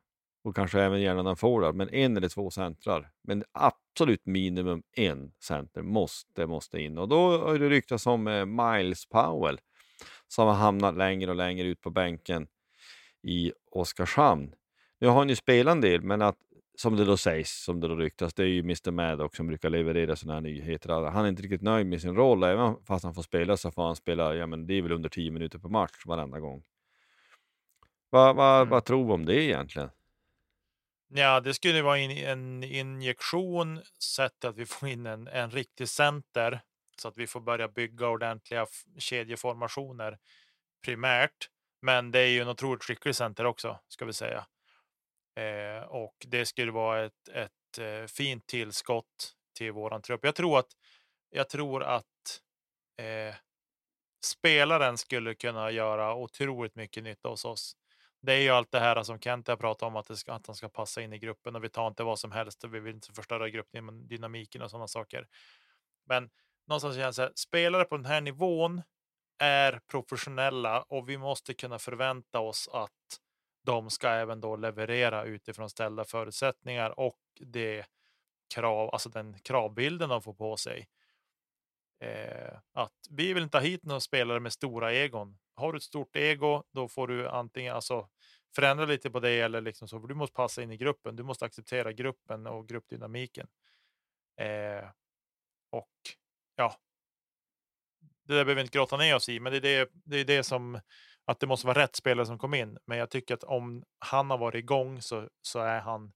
Och 0.45 0.57
kanske 0.57 0.83
även 0.83 1.01
gärna 1.01 1.23
den 1.23 1.37
forward, 1.37 1.75
men 1.75 1.89
en 1.89 2.17
eller 2.17 2.29
två 2.29 2.51
centrar. 2.51 3.11
Men 3.23 3.45
absolut 3.53 4.27
minimum 4.27 4.83
en 4.93 5.33
center 5.41 5.83
måste, 5.83 6.47
måste 6.47 6.79
in. 6.79 6.99
Och 6.99 7.09
då 7.09 7.39
har 7.39 7.59
det 7.59 7.69
ryktats 7.69 8.07
om 8.07 8.27
eh, 8.27 8.47
Miles 8.47 9.07
Powell 9.07 9.61
som 10.29 10.47
har 10.47 10.55
hamnat 10.55 10.97
längre 10.97 11.31
och 11.31 11.37
längre 11.37 11.69
ut 11.69 11.81
på 11.81 11.91
bänken 11.91 12.47
i 13.23 13.53
Oskarshamn. 13.71 14.55
Nu 15.01 15.07
har 15.07 15.15
han 15.15 15.29
ju 15.29 15.37
spelat 15.37 15.73
en 15.73 15.81
del, 15.81 16.03
men 16.03 16.23
att 16.23 16.37
som 16.79 16.97
det 16.97 17.05
då 17.05 17.17
sägs, 17.17 17.65
som 17.65 17.81
det 17.81 17.89
då 17.89 17.97
ryktas, 17.97 18.35
det 18.35 18.43
är 18.43 18.47
ju 18.47 18.61
Mr 18.61 18.91
Maddox 18.91 19.37
som 19.37 19.47
brukar 19.47 19.71
leverera 19.71 20.17
sådana 20.17 20.35
här 20.35 20.41
nyheter. 20.41 20.89
Han 20.89 21.25
är 21.25 21.29
inte 21.29 21.43
riktigt 21.43 21.63
nöjd 21.63 21.87
med 21.87 22.01
sin 22.01 22.17
roll, 22.17 22.43
även 22.43 22.85
fast 22.85 23.05
han 23.05 23.15
får 23.15 23.23
spela 23.23 23.57
så 23.57 23.71
får 23.71 23.87
han 23.87 23.97
spela, 23.97 24.35
ja 24.35 24.47
men 24.47 24.67
det 24.67 24.75
är 24.75 24.83
väl 24.83 24.93
under 24.93 25.09
10 25.09 25.31
minuter 25.31 25.59
per 25.59 25.69
match 25.69 26.03
varenda 26.07 26.41
gång. 26.41 26.65
Vad 28.11 28.37
vad 28.37 28.57
Mm. 28.61 28.71
vad 28.71 28.85
tror 28.85 29.07
vi 29.07 29.13
om 29.13 29.25
det 29.25 29.45
egentligen? 29.45 29.91
Ja, 31.09 31.41
det 31.41 31.55
skulle 31.55 31.83
vara 31.83 31.99
en 31.99 32.63
injektion 32.65 33.81
sett 33.99 34.45
att 34.45 34.57
vi 34.57 34.67
får 34.67 34.89
in 34.89 35.07
en, 35.07 35.29
en 35.29 35.51
riktig 35.51 35.89
center 35.89 36.61
så 37.01 37.09
att 37.09 37.19
vi 37.19 37.27
får 37.27 37.41
börja 37.41 37.69
bygga 37.69 38.09
ordentliga 38.09 38.67
kedjeformationer 38.99 40.19
primärt. 40.85 41.51
Men 41.83 42.11
det 42.11 42.19
är 42.19 42.29
ju 42.29 42.41
en 42.41 42.49
otroligt 42.49 42.85
skicklig 42.85 43.15
center 43.15 43.45
också, 43.45 43.79
ska 43.89 44.05
vi 44.05 44.13
säga. 44.13 44.47
Eh, 45.37 45.83
och 45.83 46.17
det 46.27 46.47
skulle 46.47 46.73
vara 46.73 47.05
ett, 47.05 47.29
ett 47.29 47.79
eh, 47.79 48.07
fint 48.07 48.47
tillskott 48.47 49.35
till 49.57 49.73
våran 49.73 50.03
trupp. 50.03 50.25
Jag 50.25 50.35
tror 50.35 50.59
att, 50.59 50.71
jag 51.31 51.49
tror 51.49 51.83
att 51.83 52.41
eh, 52.99 53.35
spelaren 54.25 54.99
skulle 54.99 55.35
kunna 55.35 55.71
göra 55.71 56.15
otroligt 56.15 56.75
mycket 56.75 57.05
nytta 57.05 57.29
hos 57.29 57.45
oss. 57.45 57.77
Det 58.23 58.33
är 58.33 58.41
ju 58.41 58.51
allt 58.51 58.71
det 58.71 58.81
här 58.81 59.03
som 59.03 59.21
Kent 59.21 59.49
har 59.49 59.57
pratat 59.57 59.87
om 59.87 59.97
att, 59.97 60.09
det 60.09 60.17
ska, 60.17 60.33
att 60.33 60.47
han 60.47 60.57
ska 60.57 60.69
passa 60.69 61.03
in 61.03 61.13
i 61.13 61.19
gruppen 61.19 61.57
och 61.57 61.65
vi 61.65 61.69
tar 61.69 61.89
inte 61.89 62.05
vad 62.05 62.19
som 62.19 62.33
helst 62.33 62.65
och 62.65 62.75
vi 62.75 62.81
vill 62.81 62.95
inte 62.95 63.13
förstöra 63.13 63.49
gruppdynamiken 63.49 64.63
och 64.63 64.71
sådana 64.71 64.89
saker. 64.89 65.29
Men 66.07 66.31
någonstans 66.67 66.97
känns 66.97 67.17
det 67.17 67.23
så 67.23 67.23
här, 67.23 67.33
spelare 67.35 67.85
på 67.85 67.97
den 67.97 68.07
här 68.07 68.21
nivån 68.21 68.83
är 69.39 69.81
professionella 69.91 70.83
och 70.83 71.09
vi 71.09 71.19
måste 71.19 71.55
kunna 71.55 71.79
förvänta 71.79 72.41
oss 72.41 72.69
att 72.73 73.21
de 73.65 73.91
ska 73.91 74.09
även 74.09 74.41
då 74.41 74.57
leverera 74.57 75.25
utifrån 75.25 75.71
ställda 75.71 76.05
förutsättningar 76.05 77.01
och 77.01 77.19
det 77.41 77.87
krav, 78.55 78.91
alltså 78.93 79.09
den 79.09 79.39
kravbilden 79.39 80.09
de 80.09 80.23
får 80.23 80.35
på 80.35 80.57
sig. 80.57 80.89
Eh, 82.01 82.59
att 82.73 82.93
vi 83.11 83.33
vill 83.33 83.43
inte 83.43 83.57
ha 83.57 83.63
hit 83.63 83.85
några 83.85 84.01
spelare 84.01 84.41
med 84.41 84.53
stora 84.53 84.93
egon. 84.93 85.39
Har 85.55 85.73
du 85.73 85.77
ett 85.77 85.83
stort 85.83 86.17
ego, 86.17 86.63
då 86.73 86.89
får 86.89 87.09
du 87.09 87.29
antingen 87.29 87.75
alltså 87.75 88.09
förändra 88.55 88.85
lite 88.85 89.11
på 89.11 89.21
det 89.21 89.41
eller 89.41 89.61
liksom 89.61 89.89
så. 89.89 90.01
För 90.01 90.09
du 90.09 90.15
måste 90.15 90.35
passa 90.35 90.63
in 90.63 90.71
i 90.71 90.77
gruppen. 90.77 91.17
Du 91.17 91.23
måste 91.23 91.45
acceptera 91.45 91.93
gruppen 91.93 92.47
och 92.47 92.69
gruppdynamiken. 92.69 93.49
Eh, 94.41 94.89
och 95.71 95.93
ja, 96.57 96.77
det 98.01 98.35
där 98.35 98.45
behöver 98.45 98.55
vi 98.55 98.61
inte 98.61 98.79
grotta 98.79 98.97
ner 98.97 99.17
oss 99.17 99.29
i, 99.29 99.41
men 99.41 99.53
det 99.53 99.59
är 99.59 99.61
det, 99.61 99.91
det 100.05 100.17
är 100.17 100.25
det 100.25 100.45
som 100.45 100.81
att 101.25 101.41
det 101.41 101.47
måste 101.47 101.67
vara 101.67 101.83
rätt 101.83 101.97
spelare 101.97 102.27
som 102.27 102.39
kom 102.39 102.55
in. 102.55 102.79
Men 102.87 102.99
jag 102.99 103.11
tycker 103.11 103.35
att 103.35 103.45
om 103.45 103.85
han 103.99 104.31
har 104.31 104.39
varit 104.39 104.59
igång 104.59 105.03
så, 105.03 105.29
så 105.43 105.61
är 105.61 105.81
han 105.81 106.13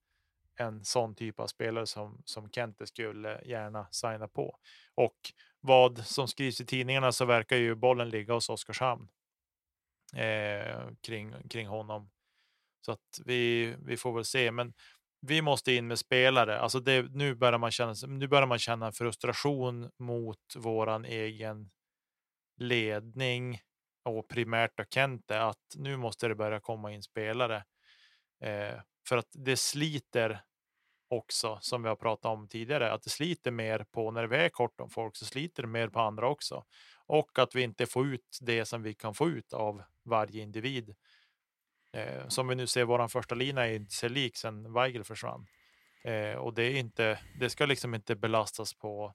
en 0.57 0.84
sån 0.84 1.14
typ 1.14 1.41
av 1.41 1.47
spelare 1.47 1.86
som, 1.86 2.22
som 2.24 2.51
Kente 2.51 2.86
skulle 2.86 3.43
gärna 3.45 3.86
signa 3.91 4.28
på. 4.28 4.59
Och 4.95 5.16
vad 5.61 6.07
som 6.07 6.28
skrivs 6.28 6.61
i 6.61 6.66
tidningarna 6.66 7.12
så 7.12 7.24
verkar 7.24 7.57
ju 7.57 7.74
bollen 7.74 8.11
ligga 8.11 8.34
hos 8.34 8.49
Oskarshamn 8.49 9.09
eh, 10.16 10.88
kring, 11.01 11.49
kring 11.49 11.66
honom. 11.66 12.11
Så 12.80 12.93
att 12.93 13.20
vi, 13.24 13.74
vi 13.78 13.97
får 13.97 14.12
väl 14.12 14.24
se. 14.24 14.51
Men 14.51 14.72
vi 15.21 15.43
måste 15.43 15.73
in 15.73 15.87
med 15.87 15.99
spelare. 15.99 16.59
Alltså 16.59 16.81
det, 16.81 17.03
nu, 17.14 17.35
börjar 17.35 17.59
man 17.59 17.71
känna, 17.71 17.95
nu 18.07 18.29
börjar 18.29 18.47
man 18.47 18.59
känna 18.59 18.93
frustration 18.93 19.91
mot 19.99 20.57
våran 20.57 21.05
egen 21.05 21.71
ledning 22.57 23.61
och 24.05 24.29
primärt 24.29 24.77
då 24.77 24.85
Kente 24.85 25.43
att 25.43 25.75
nu 25.77 25.97
måste 25.97 26.29
det 26.29 26.35
börja 26.35 26.61
komma 26.61 26.93
in 26.93 27.03
spelare. 27.03 27.64
Eh, 28.43 28.81
för 29.09 29.16
att 29.16 29.29
det 29.33 29.57
sliter 29.57 30.43
också, 31.09 31.59
som 31.61 31.83
vi 31.83 31.89
har 31.89 31.97
pratat 31.97 32.33
om 32.33 32.49
tidigare, 32.49 32.93
att 32.93 33.03
det 33.03 33.11
sliter 33.11 33.51
mer 33.51 33.85
på 33.91 34.11
när 34.11 34.27
vi 34.27 34.37
är 34.37 34.49
kort 34.49 34.81
om 34.81 34.91
folk 34.91 35.16
så 35.16 35.25
sliter 35.25 35.62
det 35.62 35.68
mer 35.68 35.89
på 35.89 36.01
andra 36.01 36.29
också. 36.29 36.64
Och 37.07 37.39
att 37.39 37.55
vi 37.55 37.62
inte 37.62 37.87
får 37.87 38.07
ut 38.07 38.39
det 38.41 38.64
som 38.64 38.83
vi 38.83 38.95
kan 38.95 39.14
få 39.14 39.29
ut 39.29 39.53
av 39.53 39.83
varje 40.05 40.43
individ. 40.43 40.95
Eh, 41.93 42.28
som 42.28 42.49
vi 42.49 42.55
nu 42.55 42.66
ser, 42.66 42.84
vår 42.84 43.09
första 43.09 43.34
lina 43.34 43.66
är 43.66 43.74
inte 43.74 43.95
sig 43.95 44.09
lik 44.09 44.36
sen 44.36 44.72
Weigel 44.72 45.05
försvann. 45.05 45.47
Eh, 46.05 46.34
och 46.34 46.55
det 46.55 46.62
är 46.62 46.76
inte, 46.76 47.20
det 47.41 47.51
ska 47.51 47.66
liksom 47.66 47.95
inte 47.95 48.16
belastas 48.16 48.74
på, 48.74 49.14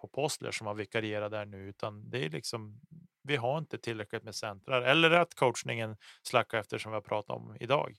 på 0.00 0.08
Postler 0.08 0.50
som 0.50 0.66
har 0.66 0.74
vikarierat 0.74 1.30
där 1.30 1.46
nu, 1.46 1.68
utan 1.68 2.10
det 2.10 2.24
är 2.24 2.30
liksom, 2.30 2.80
vi 3.22 3.36
har 3.36 3.58
inte 3.58 3.78
tillräckligt 3.78 4.22
med 4.22 4.34
centrar 4.34 4.82
eller 4.82 5.10
att 5.10 5.34
coachningen 5.34 5.96
slackar 6.22 6.58
efter 6.58 6.78
som 6.78 6.92
vi 6.92 6.94
har 6.94 7.02
pratat 7.02 7.36
om 7.36 7.56
idag. 7.60 7.96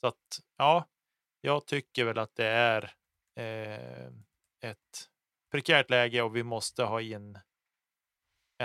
Så 0.00 0.06
att 0.06 0.40
ja, 0.58 0.88
jag 1.40 1.66
tycker 1.66 2.04
väl 2.04 2.18
att 2.18 2.36
det 2.36 2.46
är 2.46 2.92
eh, 3.36 4.06
ett 4.60 5.08
prekärt 5.50 5.90
läge 5.90 6.22
och 6.22 6.36
vi 6.36 6.42
måste 6.42 6.84
ha 6.84 7.00
in 7.00 7.38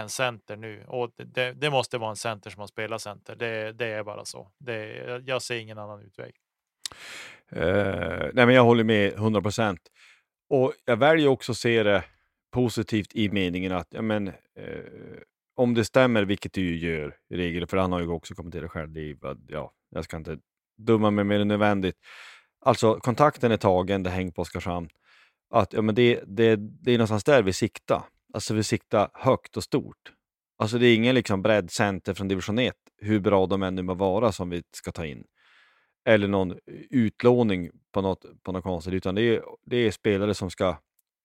en 0.01 0.09
center 0.09 0.55
nu 0.57 0.83
och 0.87 1.11
det- 1.17 1.53
det, 1.53 1.69
måste 1.69 1.97
vara 1.97 2.09
en 2.09 2.15
center 2.15 2.49
som 2.49 2.59
har 2.59 2.67
spelat 2.67 3.01
center. 3.01 3.35
Det, 3.35 3.71
det 3.71 3.85
är 3.85 4.03
bara 4.03 4.25
så. 4.25 4.51
Det, 4.57 4.87
jag 5.25 5.41
ser 5.41 5.59
ingen 5.59 5.77
annan 5.77 6.01
utväg. 6.01 6.33
Uh, 7.55 8.29
nej, 8.33 8.45
men 8.45 8.49
jag 8.55 8.63
håller 8.63 8.83
med 8.83 9.13
100 9.13 9.41
procent. 9.41 9.79
Och 10.49 10.73
jag 10.85 10.97
väljer 10.97 11.27
också 11.27 11.51
att 11.51 11.57
se 11.57 11.83
det 11.83 12.03
positivt 12.51 13.15
i 13.15 13.29
meningen 13.29 13.71
att 13.71 13.87
ja, 13.89 14.01
men, 14.01 14.27
uh, 14.27 14.33
om 15.55 15.73
det 15.73 15.85
stämmer, 15.85 16.23
vilket 16.25 16.53
det 16.53 16.61
ju 16.61 16.77
gör 16.77 17.15
i 17.29 17.37
regel, 17.37 17.67
för 17.67 17.77
han 17.77 17.91
har 17.91 17.99
ju 17.99 18.07
också 18.07 18.35
kommenterat 18.35 18.71
själv, 18.71 18.91
det 18.91 19.01
är, 19.01 19.17
ja, 19.47 19.71
jag 19.89 20.03
ska 20.03 20.17
inte 20.17 20.37
dumma 20.77 21.11
mig 21.11 21.25
mer 21.25 21.39
än 21.39 21.47
nödvändigt. 21.47 21.95
Alltså 22.61 22.99
kontakten 22.99 23.51
är 23.51 23.57
tagen, 23.57 24.03
det 24.03 24.09
hänger 24.09 24.31
på 24.31 24.41
Oskarshamn. 24.41 24.89
Att, 25.49 25.73
ja, 25.73 25.81
men 25.81 25.95
det, 25.95 26.23
det, 26.27 26.55
det 26.55 26.91
är 26.91 26.97
någonstans 26.97 27.23
där 27.23 27.43
vi 27.43 27.53
siktar. 27.53 28.03
Alltså 28.33 28.53
vi 28.53 28.63
siktar 28.63 29.09
högt 29.13 29.57
och 29.57 29.63
stort. 29.63 30.13
Alltså 30.57 30.77
det 30.77 30.87
är 30.87 30.95
ingen 30.95 31.15
liksom 31.15 31.41
breddcenter 31.41 32.13
från 32.13 32.27
division 32.27 32.59
1, 32.59 32.75
hur 32.97 33.19
bra 33.19 33.45
de 33.45 33.63
än 33.63 33.75
nu 33.75 33.81
må 33.81 33.93
vara, 33.93 34.31
som 34.31 34.49
vi 34.49 34.63
ska 34.71 34.91
ta 34.91 35.05
in. 35.05 35.23
Eller 36.05 36.27
någon 36.27 36.57
utlåning 36.89 37.69
på 37.91 38.01
något, 38.01 38.25
på 38.43 38.51
något 38.51 38.63
konstigt, 38.63 38.93
utan 38.93 39.15
det 39.15 39.21
är, 39.21 39.43
det 39.65 39.77
är 39.77 39.91
spelare 39.91 40.33
som 40.33 40.51
ska 40.51 40.77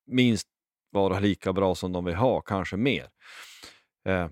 minst 0.07 0.49
vara 0.91 1.21
lika 1.21 1.53
bra 1.53 1.75
som 1.75 1.93
de 1.93 2.05
vill 2.05 2.15
ha, 2.15 2.41
kanske 2.41 2.77
mer. 2.77 3.09
Eh, 4.09 4.29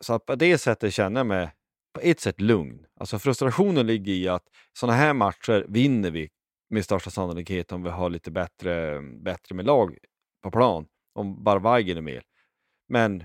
så 0.00 0.14
att 0.14 0.26
på 0.26 0.34
det 0.34 0.58
sättet 0.58 0.94
känner 0.94 1.20
jag 1.20 1.26
mig 1.26 1.50
på 1.94 2.00
ett 2.00 2.20
sätt 2.20 2.40
lugn. 2.40 2.86
Alltså 3.00 3.18
frustrationen 3.18 3.86
ligger 3.86 4.12
i 4.12 4.28
att 4.28 4.44
sådana 4.72 4.98
här 4.98 5.14
matcher 5.14 5.66
vinner 5.68 6.10
vi 6.10 6.30
med 6.70 6.84
största 6.84 7.10
sannolikhet 7.10 7.72
om 7.72 7.82
vi 7.82 7.90
har 7.90 8.10
lite 8.10 8.30
bättre, 8.30 9.02
bättre 9.02 9.54
med 9.54 9.66
lag 9.66 9.98
på 10.42 10.50
plan, 10.50 10.86
om 11.14 11.44
bara 11.44 11.58
Weigel 11.58 11.96
är 11.96 12.02
med. 12.02 12.22
Men 12.88 13.24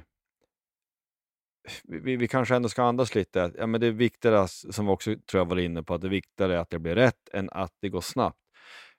vi, 1.84 2.16
vi 2.16 2.28
kanske 2.28 2.56
ändå 2.56 2.70
ska 2.70 2.84
andas 2.84 3.16
lite. 3.16 3.52
Ja, 3.58 3.68
men 3.68 3.82
det 3.82 3.88
är 3.88 3.92
viktigare, 3.92 4.48
som 4.48 4.86
vi 4.86 4.92
också 4.92 5.16
tror 5.16 5.40
jag 5.40 5.46
var 5.46 5.60
inne 5.60 5.84
på, 5.84 5.94
att 5.94 6.02
det 6.02 6.08
är 6.08 6.12
viktigare 6.12 6.60
att 6.60 6.70
det 6.70 6.80
blir 6.80 6.96
rätt 6.96 7.30
än 7.34 7.50
att 7.50 7.74
det 7.82 7.90
går 7.90 8.02
snabbt. 8.02 8.40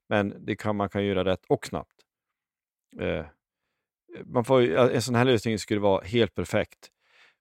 Men 0.09 0.47
det 0.47 0.57
kan, 0.57 0.76
man 0.76 0.88
kan 0.88 1.05
göra 1.05 1.24
rätt 1.24 1.45
och 1.49 1.66
snabbt. 1.66 1.95
Eh, 3.01 3.26
man 4.24 4.45
får, 4.45 4.62
en 4.76 5.03
sån 5.03 5.14
här 5.14 5.24
lösning 5.24 5.59
skulle 5.59 5.80
vara 5.80 6.05
helt 6.05 6.34
perfekt. 6.34 6.88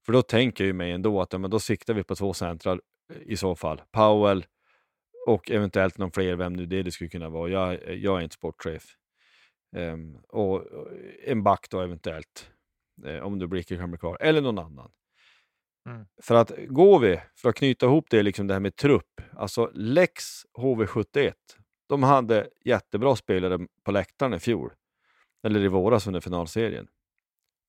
För 0.05 0.13
då 0.13 0.21
tänker 0.21 0.63
jag 0.63 0.67
ju 0.67 0.73
mig 0.73 0.91
ändå 0.91 1.21
att 1.21 1.33
ja, 1.33 1.39
men 1.39 1.51
då 1.51 1.59
siktar 1.59 1.93
vi 1.93 2.03
på 2.03 2.15
två 2.15 2.33
centrar 2.33 2.81
eh, 3.13 3.21
i 3.25 3.37
så 3.37 3.55
fall. 3.55 3.81
Powell 3.91 4.45
och 5.27 5.51
eventuellt 5.51 5.97
någon 5.97 6.11
fler, 6.11 6.35
vem 6.35 6.53
nu 6.53 6.65
det, 6.65 6.83
det 6.83 6.91
skulle 6.91 7.09
kunna 7.09 7.29
vara. 7.29 7.49
Jag, 7.49 7.97
jag 7.97 8.17
är 8.19 8.21
inte 8.23 8.35
sportchef. 8.35 8.98
Ehm, 9.75 10.17
och 10.29 10.55
och 10.55 10.87
en 11.23 11.43
back 11.43 11.69
då 11.69 11.81
eventuellt, 11.81 12.51
eh, 13.05 13.19
om 13.19 13.39
du 13.39 13.47
blickar 13.47 13.77
kan 13.77 13.91
bli 13.91 13.97
kvar, 13.97 14.17
eller 14.19 14.41
någon 14.41 14.59
annan. 14.59 14.91
Mm. 15.89 16.05
För 16.21 16.35
att 16.35 16.51
går 16.67 16.99
vi, 16.99 17.21
för 17.35 17.49
att 17.49 17.55
knyta 17.55 17.85
ihop 17.85 18.05
det, 18.09 18.23
liksom 18.23 18.47
det 18.47 18.53
här 18.53 18.59
med 18.61 18.75
trupp, 18.75 19.21
alltså 19.37 19.71
Lex 19.73 20.23
HV71, 20.57 21.33
de 21.87 22.03
hade 22.03 22.49
jättebra 22.65 23.15
spelare 23.15 23.67
på 23.83 23.91
läktaren 23.91 24.33
i 24.33 24.39
fjol, 24.39 24.71
eller 25.43 25.59
i 25.59 25.67
våras 25.67 26.07
under 26.07 26.19
finalserien. 26.19 26.87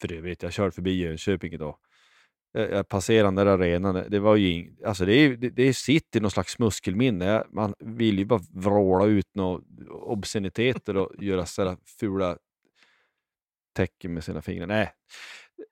För 0.00 0.08
det 0.08 0.20
vet 0.20 0.42
jag, 0.42 0.48
jag 0.48 0.54
körde 0.54 0.70
förbi 0.70 0.94
Jönköping 0.94 1.52
idag. 1.52 1.76
Jag, 2.52 2.70
jag 2.70 2.88
passerade 2.88 3.26
den 3.26 3.34
där 3.34 3.46
arenan, 3.46 4.04
det 4.08 4.18
var 4.18 4.36
ju 4.36 4.48
ing, 4.48 4.76
alltså 4.84 5.04
det, 5.04 5.14
är, 5.14 5.36
det, 5.36 5.50
det 5.50 5.74
sitter 5.74 6.18
i 6.18 6.22
någon 6.22 6.30
slags 6.30 6.58
muskelminne. 6.58 7.44
Man 7.52 7.74
vill 7.78 8.18
ju 8.18 8.24
bara 8.24 8.40
vråla 8.50 9.04
ut 9.04 9.34
några 9.34 9.62
obsceniteter 9.90 10.96
och 10.96 11.12
göra 11.18 11.46
sådana 11.46 11.76
fula 12.00 12.36
tecken 13.76 14.14
med 14.14 14.24
sina 14.24 14.42
fingrar. 14.42 14.66
Nej, 14.66 14.92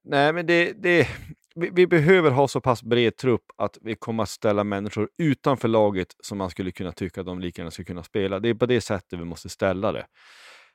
Nej 0.05 0.33
men 0.33 0.47
det, 0.47 0.72
det, 0.72 1.09
vi, 1.55 1.70
vi 1.70 1.87
behöver 1.87 2.31
ha 2.31 2.49
så 2.49 2.61
pass 2.61 2.83
bred 2.83 3.16
trupp 3.16 3.45
att 3.57 3.79
vi 3.83 3.95
kommer 3.95 4.22
att 4.22 4.29
ställa 4.29 4.64
människor 4.64 5.09
utanför 5.18 5.68
laget 5.68 6.16
som 6.20 6.39
man 6.39 6.51
skulle 6.51 6.70
kunna 6.70 6.93
tycka 6.93 7.20
att 7.20 7.26
de 7.26 7.41
lika 7.41 7.62
gärna 7.62 7.70
skulle 7.70 7.87
kunna 7.87 8.03
spela. 8.03 8.41
Det 8.41 8.49
är 8.49 8.55
på 8.55 8.66
det 8.66 8.81
sättet 8.81 9.18
vi 9.18 9.24
måste 9.24 9.49
ställa 9.49 9.93
det. 9.93 10.07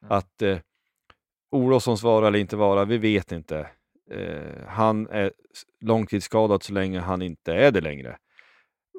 Att 0.01 0.41
eh, 0.41 0.57
Olofssons 1.51 2.03
vara 2.03 2.27
eller 2.27 2.39
inte 2.39 2.55
vara, 2.55 2.85
vi 2.85 2.97
vet 2.97 3.31
inte. 3.31 3.67
Eh, 4.11 4.67
han 4.67 5.07
är 5.07 5.31
långtidsskadad 5.81 6.63
så 6.63 6.73
länge 6.73 6.99
han 6.99 7.21
inte 7.21 7.53
är 7.53 7.71
det 7.71 7.81
längre. 7.81 8.17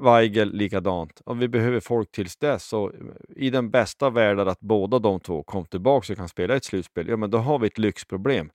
Weigel 0.02 0.52
likadant. 0.52 1.20
Och 1.20 1.42
vi 1.42 1.48
behöver 1.48 1.80
folk 1.80 2.12
tills 2.12 2.36
dess. 2.36 2.64
Så 2.64 2.92
I 3.28 3.50
den 3.50 3.70
bästa 3.70 4.10
världen 4.10 4.48
att 4.48 4.60
båda 4.60 4.98
de 4.98 5.20
två 5.20 5.42
kom 5.42 5.66
tillbaka 5.66 6.12
och 6.12 6.16
kan 6.16 6.28
spela 6.28 6.56
ett 6.56 6.64
slutspel, 6.64 7.08
ja 7.08 7.16
men 7.16 7.30
då 7.30 7.38
har 7.38 7.58
vi 7.58 7.66
ett 7.66 7.78
lyxproblem. 7.78 8.50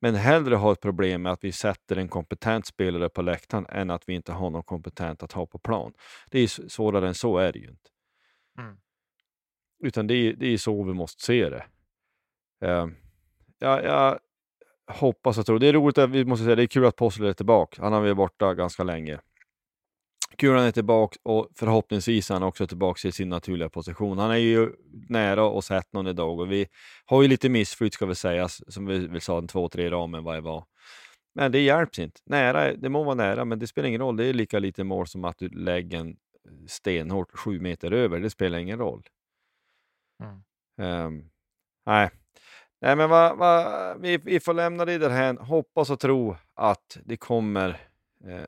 Men 0.00 0.14
hellre 0.14 0.54
ha 0.54 0.72
ett 0.72 0.80
problem 0.80 1.22
med 1.22 1.32
att 1.32 1.44
vi 1.44 1.52
sätter 1.52 1.96
en 1.96 2.08
kompetent 2.08 2.66
spelare 2.66 3.08
på 3.08 3.22
läktaren 3.22 3.66
än 3.68 3.90
att 3.90 4.08
vi 4.08 4.14
inte 4.14 4.32
har 4.32 4.50
någon 4.50 4.62
kompetent 4.62 5.22
att 5.22 5.32
ha 5.32 5.46
på 5.46 5.58
plan. 5.58 5.92
Det 6.30 6.38
är 6.38 6.46
svårare 6.46 7.08
än 7.08 7.14
så 7.14 7.38
är 7.38 7.52
det 7.52 7.58
ju 7.58 7.68
inte. 7.68 7.90
Mm. 8.58 8.76
Utan 9.84 10.06
det 10.06 10.14
är, 10.14 10.32
det 10.32 10.46
är 10.46 10.56
så 10.56 10.84
vi 10.84 10.92
måste 10.92 11.22
se 11.22 11.48
det. 11.48 11.64
Eh, 12.60 12.86
jag, 13.58 13.84
jag 13.84 14.18
hoppas 14.90 15.38
och 15.38 15.46
tror. 15.46 15.58
Det 15.58 15.66
är 15.66 15.72
roligt 15.72 15.98
att 15.98 16.10
vi 16.10 16.24
måste 16.24 16.44
säga 16.44 16.56
det 16.56 16.62
är 16.62 16.66
kul 16.66 16.84
att 16.84 16.96
Postel 16.96 17.26
är 17.26 17.32
tillbaka. 17.32 17.82
Han 17.82 17.92
har 17.92 18.00
varit 18.00 18.16
borta 18.16 18.54
ganska 18.54 18.82
länge. 18.82 19.20
Kul 20.36 20.52
att 20.52 20.58
han 20.58 20.68
är 20.68 20.72
tillbaka 20.72 21.18
och 21.22 21.48
förhoppningsvis 21.54 22.30
är 22.30 22.34
han 22.34 22.42
också 22.42 22.66
tillbaka 22.66 23.08
i 23.08 23.12
sin 23.12 23.28
naturliga 23.28 23.68
position. 23.68 24.18
Han 24.18 24.30
är 24.30 24.36
ju 24.36 24.72
nära 25.08 25.44
och 25.44 25.64
sett 25.64 25.92
någon 25.92 26.06
idag 26.06 26.40
och 26.40 26.52
vi 26.52 26.66
har 27.04 27.22
ju 27.22 27.28
lite 27.28 27.48
missflyt 27.48 27.94
ska 27.94 28.06
vi 28.06 28.14
säga, 28.14 28.48
som 28.48 28.86
vi 28.86 29.06
väl 29.06 29.20
sa, 29.20 29.38
en 29.38 29.48
två, 29.48 29.68
tre 29.68 29.90
ramen 29.90 30.24
vad 30.24 30.34
det 30.34 30.40
var. 30.40 30.64
Men 31.34 31.52
det 31.52 31.60
hjälps 31.60 31.98
inte. 31.98 32.20
Nära, 32.26 32.74
det 32.74 32.88
må 32.88 33.02
vara 33.02 33.14
nära, 33.14 33.44
men 33.44 33.58
det 33.58 33.66
spelar 33.66 33.88
ingen 33.88 34.00
roll. 34.00 34.16
Det 34.16 34.24
är 34.24 34.32
lika 34.32 34.58
lite 34.58 34.84
mål 34.84 35.06
som 35.06 35.24
att 35.24 35.38
du 35.38 35.48
lägger 35.48 35.98
en 35.98 36.16
stenhårt 36.68 37.38
sju 37.38 37.60
meter 37.60 37.90
över. 37.90 38.20
Det 38.20 38.30
spelar 38.30 38.58
ingen 38.58 38.78
roll. 38.78 39.02
Mm. 40.22 40.42
Ehm, 40.78 41.30
nej. 41.86 42.10
Nej, 42.82 42.96
men 42.96 43.10
va, 43.10 43.34
va, 43.34 43.94
vi, 43.94 44.16
vi 44.16 44.40
får 44.40 44.54
lämna 44.54 44.84
det 44.84 44.98
därhän. 44.98 45.38
Hoppas 45.38 45.90
och 45.90 46.00
tro 46.00 46.36
att 46.54 46.98
det 47.04 47.16
kommer 47.16 47.68
eh, 48.24 48.44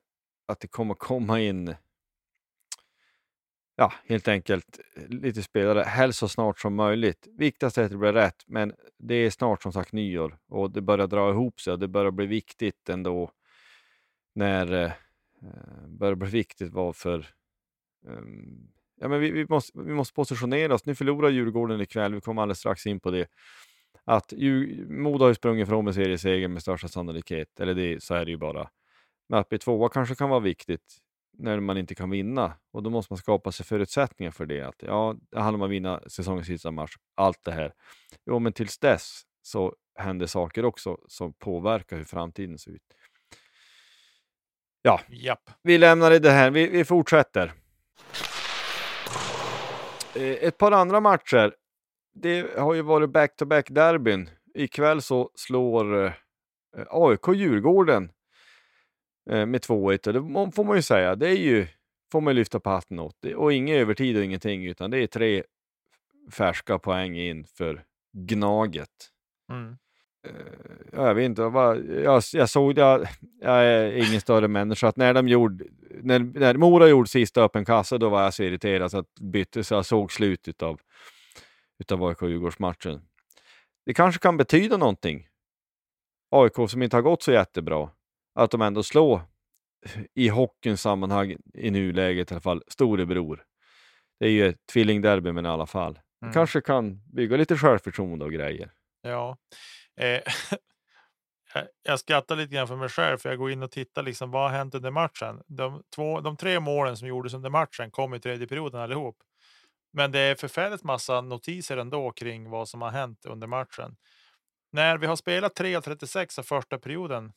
att 0.46 0.60
det 0.60 0.68
kommer 0.68 0.94
komma 0.94 1.40
in 1.40 1.74
ja, 3.76 3.92
helt 4.06 4.28
enkelt 4.28 4.80
eh, 4.96 5.08
lite 5.08 5.42
spelare, 5.42 5.82
helst 5.82 6.18
så 6.18 6.28
snart 6.28 6.58
som 6.58 6.74
möjligt. 6.74 7.28
Viktigast 7.38 7.78
är 7.78 7.84
att 7.84 7.90
det 7.90 7.96
blir 7.96 8.12
rätt, 8.12 8.44
men 8.46 8.72
det 8.98 9.14
är 9.14 9.30
snart 9.30 9.62
som 9.62 9.72
sagt 9.72 9.92
nyår 9.92 10.38
och 10.48 10.70
det 10.70 10.80
börjar 10.80 11.06
dra 11.06 11.30
ihop 11.30 11.60
sig 11.60 11.72
och 11.72 11.78
det 11.78 11.88
börjar 11.88 12.10
bli 12.10 12.26
viktigt 12.26 12.88
ändå 12.88 13.30
när 14.34 14.72
eh, 14.72 14.92
eh 15.42 15.88
börjar 15.88 16.14
bli 16.14 16.30
viktigt 16.30 16.72
vad 16.72 16.96
för 16.96 17.26
ehm, 18.08 18.68
ja, 19.00 19.08
men 19.08 19.20
vi, 19.20 19.30
vi, 19.30 19.46
måste, 19.48 19.78
vi 19.78 19.94
måste 19.94 20.14
positionera 20.14 20.74
oss. 20.74 20.86
Nu 20.86 20.94
förlorar 20.94 21.30
Djurgården 21.30 21.80
ikväll, 21.80 22.14
vi 22.14 22.20
kommer 22.20 22.42
alldeles 22.42 22.58
strax 22.58 22.86
in 22.86 23.00
på 23.00 23.10
det. 23.10 23.26
Att 24.04 24.32
Modo 24.88 25.24
har 25.24 25.28
ju 25.28 25.34
sprungit 25.34 25.68
från 25.68 25.84
med 25.84 25.94
seriesegern 25.94 26.52
med 26.52 26.62
största 26.62 26.88
sannolikhet, 26.88 27.60
eller 27.60 27.74
det, 27.74 28.02
så 28.02 28.14
är 28.14 28.24
det 28.24 28.30
ju 28.30 28.36
bara. 28.36 28.70
Men 29.28 29.38
att 29.38 29.48
bli 29.48 29.58
tvåa 29.58 29.88
kanske 29.88 30.14
kan 30.14 30.30
vara 30.30 30.40
viktigt 30.40 30.98
när 31.38 31.60
man 31.60 31.78
inte 31.78 31.94
kan 31.94 32.10
vinna 32.10 32.52
och 32.72 32.82
då 32.82 32.90
måste 32.90 33.12
man 33.12 33.18
skapa 33.18 33.52
sig 33.52 33.66
förutsättningar 33.66 34.30
för 34.30 34.46
det. 34.46 34.60
Att, 34.62 34.82
ja, 34.82 35.16
det 35.30 35.40
handlar 35.40 35.58
om 35.58 35.62
att 35.62 35.70
vinna 35.70 36.00
säsongens 36.06 36.46
sista 36.46 36.70
match, 36.70 36.92
allt 37.14 37.44
det 37.44 37.52
här. 37.52 37.72
Jo, 38.26 38.38
men 38.38 38.52
tills 38.52 38.78
dess 38.78 39.22
så 39.42 39.74
händer 39.98 40.26
saker 40.26 40.64
också 40.64 40.98
som 41.08 41.32
påverkar 41.32 41.96
hur 41.96 42.04
framtiden 42.04 42.58
ser 42.58 42.70
ut. 42.70 42.82
Ja, 44.82 45.00
Japp. 45.08 45.50
vi 45.62 45.78
lämnar 45.78 46.10
det 46.10 46.30
här. 46.30 46.50
Vi, 46.50 46.68
vi 46.68 46.84
fortsätter. 46.84 47.52
Eh, 50.14 50.22
Ett 50.22 50.58
par 50.58 50.72
andra 50.72 51.00
matcher. 51.00 51.54
Det 52.14 52.58
har 52.58 52.74
ju 52.74 52.82
varit 52.82 53.10
back-to-back 53.10 53.70
derbyn. 53.70 54.30
Ikväll 54.54 55.02
så 55.02 55.30
slår 55.34 56.04
eh, 56.04 56.12
AIK 56.90 57.28
Djurgården 57.34 58.10
eh, 59.30 59.46
med 59.46 59.60
2-1 59.60 60.06
och 60.06 60.14
det 60.14 60.52
får 60.52 60.64
man 60.64 60.76
ju 60.76 60.82
säga. 60.82 61.16
Det 61.16 61.28
är 61.28 61.36
ju, 61.36 61.66
får 62.12 62.20
man 62.20 62.34
lyfta 62.34 62.60
på 62.60 62.70
hatten 62.70 62.98
åt. 62.98 63.16
Det, 63.20 63.34
och 63.34 63.52
ingen 63.52 63.76
övertid 63.76 64.16
och 64.16 64.24
ingenting 64.24 64.66
utan 64.66 64.90
det 64.90 64.98
är 64.98 65.06
tre 65.06 65.42
färska 66.30 66.78
poäng 66.78 67.16
in 67.16 67.46
för 67.46 67.84
Gnaget. 68.12 69.10
Mm. 69.50 69.76
Eh, 70.26 70.32
ja, 70.92 71.06
jag 71.06 71.14
vet 71.14 71.24
inte, 71.24 71.42
vad, 71.42 71.84
jag, 72.04 72.22
jag 72.32 72.50
såg 72.50 72.74
det, 72.74 73.08
jag 73.40 73.64
är 73.64 74.08
ingen 74.08 74.20
större 74.20 74.48
människa, 74.48 74.88
att 74.88 74.96
när 74.96 75.14
de 75.14 75.28
gjorde, 75.28 75.64
när, 76.02 76.18
när 76.18 76.54
Mora 76.54 76.88
gjorde 76.88 77.08
sista 77.08 77.42
öppen 77.42 77.64
kassa, 77.64 77.98
då 77.98 78.08
var 78.08 78.22
jag 78.22 78.34
så 78.34 78.42
irriterad 78.42 78.90
så 78.90 78.98
att 78.98 79.14
bytte, 79.20 79.64
så 79.64 79.74
jag 79.74 79.86
såg 79.86 80.12
slutet 80.12 80.62
av 80.62 80.80
utav 81.78 82.02
AIK-Djurgårdsmatchen. 82.04 83.02
Det 83.86 83.94
kanske 83.94 84.20
kan 84.20 84.36
betyda 84.36 84.76
någonting. 84.76 85.28
AIK 86.30 86.70
som 86.70 86.82
inte 86.82 86.96
har 86.96 87.02
gått 87.02 87.22
så 87.22 87.32
jättebra, 87.32 87.90
att 88.34 88.50
de 88.50 88.62
ändå 88.62 88.82
slår 88.82 89.20
i 90.14 90.28
hockeyns 90.28 90.80
sammanhang 90.82 91.36
i 91.54 91.70
nuläget 91.70 92.30
i 92.30 92.34
alla 92.34 92.40
fall, 92.40 92.62
storebror. 92.68 93.44
Det 94.20 94.26
är 94.26 94.30
ju 94.30 94.48
ett 94.48 94.66
tvillingderby 94.72 95.32
men 95.32 95.46
i 95.46 95.48
alla 95.48 95.66
fall. 95.66 95.98
Mm. 96.22 96.34
Kanske 96.34 96.60
kan 96.60 97.02
bygga 97.12 97.36
lite 97.36 97.56
självförtroende 97.56 98.24
och 98.24 98.32
grejer. 98.32 98.72
Ja. 99.02 99.36
Eh, 100.00 100.20
jag- 101.82 102.00
skrattar 102.00 102.36
lite 102.36 102.54
grann 102.54 102.68
för 102.68 102.76
mig 102.76 102.88
själv, 102.88 103.18
för 103.18 103.28
jag 103.28 103.38
går 103.38 103.50
in 103.50 103.62
och 103.62 103.70
tittar 103.70 104.02
liksom 104.02 104.30
vad 104.30 104.50
har 104.50 104.58
hänt 104.58 104.74
under 104.74 104.90
matchen. 104.90 105.42
De, 105.46 105.82
två, 105.94 106.20
de 106.20 106.36
tre 106.36 106.60
målen 106.60 106.96
som 106.96 107.08
gjordes 107.08 107.34
under 107.34 107.50
matchen 107.50 107.90
kom 107.90 108.14
i 108.14 108.20
tredje 108.20 108.46
perioden 108.46 108.80
allihop. 108.80 109.16
Men 109.94 110.12
det 110.12 110.18
är 110.18 110.34
förfärligt 110.34 110.84
massa 110.84 111.20
notiser 111.20 111.76
ändå 111.76 112.10
kring 112.10 112.50
vad 112.50 112.68
som 112.68 112.82
har 112.82 112.90
hänt 112.90 113.26
under 113.26 113.46
matchen. 113.46 113.96
När 114.70 114.98
vi 114.98 115.06
har 115.06 115.16
spelat 115.16 115.54
3 115.54 115.76
av 115.76 115.80
36 115.80 116.38
av 116.38 116.42
första 116.42 116.78
perioden. 116.78 117.32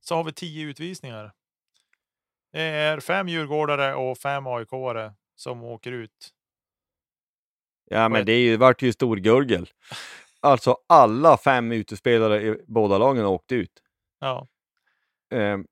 så 0.00 0.14
har 0.14 0.24
vi 0.24 0.32
tio 0.32 0.66
utvisningar. 0.66 1.32
Det 2.52 2.62
är 2.62 3.00
fem 3.00 3.28
djurgårdare 3.28 3.94
och 3.94 4.18
fem 4.18 4.46
AIK-are 4.46 5.14
som 5.34 5.62
åker 5.62 5.92
ut. 5.92 6.30
Ja, 7.84 8.08
men 8.08 8.26
det 8.26 8.32
är 8.32 8.40
ju, 8.40 8.56
vart 8.56 8.82
ju 8.82 8.92
stor 8.92 9.16
gurgel. 9.16 9.70
Alltså 10.40 10.78
alla 10.86 11.38
fem 11.38 11.72
utespelare 11.72 12.42
i 12.42 12.64
båda 12.66 12.98
lagen 12.98 13.24
åkte 13.24 13.54
ut. 13.54 13.82
Ja, 14.18 14.46
Ehm, 15.30 15.66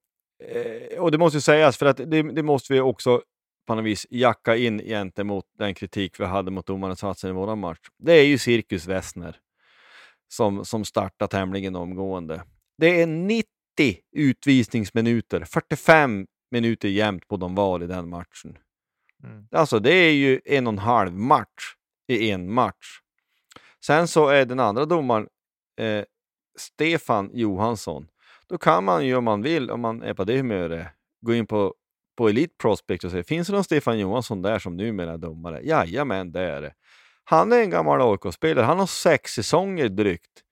eh, 0.45 0.99
och 0.99 1.11
det 1.11 1.19
måste 1.19 1.37
ju 1.37 1.41
sägas, 1.41 1.77
för 1.77 1.87
att 1.87 1.97
det, 1.97 2.23
det 2.23 2.43
måste 2.43 2.73
vi 2.73 2.81
också 2.81 3.23
på 3.67 3.75
något 3.75 3.85
vis 3.85 4.07
jacka 4.11 4.57
in 4.57 4.79
gentemot 4.79 5.47
den 5.59 5.75
kritik 5.75 6.21
vi 6.21 6.25
hade 6.25 6.51
mot 6.51 6.67
domarinsatsen 6.67 7.31
i 7.31 7.33
våran 7.33 7.59
match. 7.59 7.79
Det 7.99 8.13
är 8.13 8.25
ju 8.25 8.39
Cirkus 8.39 8.87
Wessner 8.87 9.37
som, 10.29 10.65
som 10.65 10.85
startar 10.85 11.27
tämligen 11.27 11.77
omgående. 11.77 12.43
Det 12.79 13.03
är 13.03 13.07
90 13.07 13.45
utvisningsminuter, 14.13 15.45
45 15.45 16.27
minuter 16.51 16.89
jämnt 16.89 17.29
på 17.29 17.37
de 17.37 17.55
var 17.55 17.83
i 17.83 17.87
den 17.87 18.09
matchen. 18.09 18.59
Mm. 19.25 19.47
Alltså 19.51 19.79
det 19.79 19.95
är 19.95 20.13
ju 20.13 20.41
en 20.45 20.67
och 20.67 20.73
en 20.73 20.79
halv 20.79 21.13
match 21.13 21.75
i 22.09 22.31
en 22.31 22.53
match. 22.53 23.01
Sen 23.87 24.09
så 24.09 24.29
är 24.29 24.45
den 24.45 24.61
andra 24.61 24.85
domaren 24.85 25.29
eh, 25.81 26.05
Stefan 26.59 27.31
Johansson. 27.33 28.09
Då 28.47 28.59
kan 28.59 28.85
man 28.85 29.07
ju 29.07 29.17
om 29.17 29.25
man 29.25 29.43
vill, 29.43 29.71
om 29.71 29.81
man 29.81 30.03
är 30.03 30.15
på 30.15 30.25
det 30.25 30.37
humöret, 30.37 30.89
gå 31.21 31.35
in 31.35 31.47
på, 31.47 31.75
på 32.17 32.29
Elite 32.29 32.55
Prospect 32.59 33.05
och 33.05 33.11
säger, 33.11 33.25
finns 33.25 33.49
det 33.49 33.55
någon 33.55 33.65
Stefan 33.65 33.99
Johansson 33.99 34.43
där 34.43 34.59
som 34.59 34.77
numera 34.77 35.13
är 35.13 35.19
domare? 35.19 35.61
Jajamän, 35.63 36.33
det 36.33 36.41
är 36.41 36.63
det. 36.63 36.75
Han 37.25 37.53
är 37.53 37.61
en 37.61 37.71
gammal 37.71 38.01
AIK-spelare. 38.01 38.65
Han 38.65 38.79
har 38.79 38.87
sex 38.87 39.33
säsonger 39.33 39.89
drygt 39.89 40.43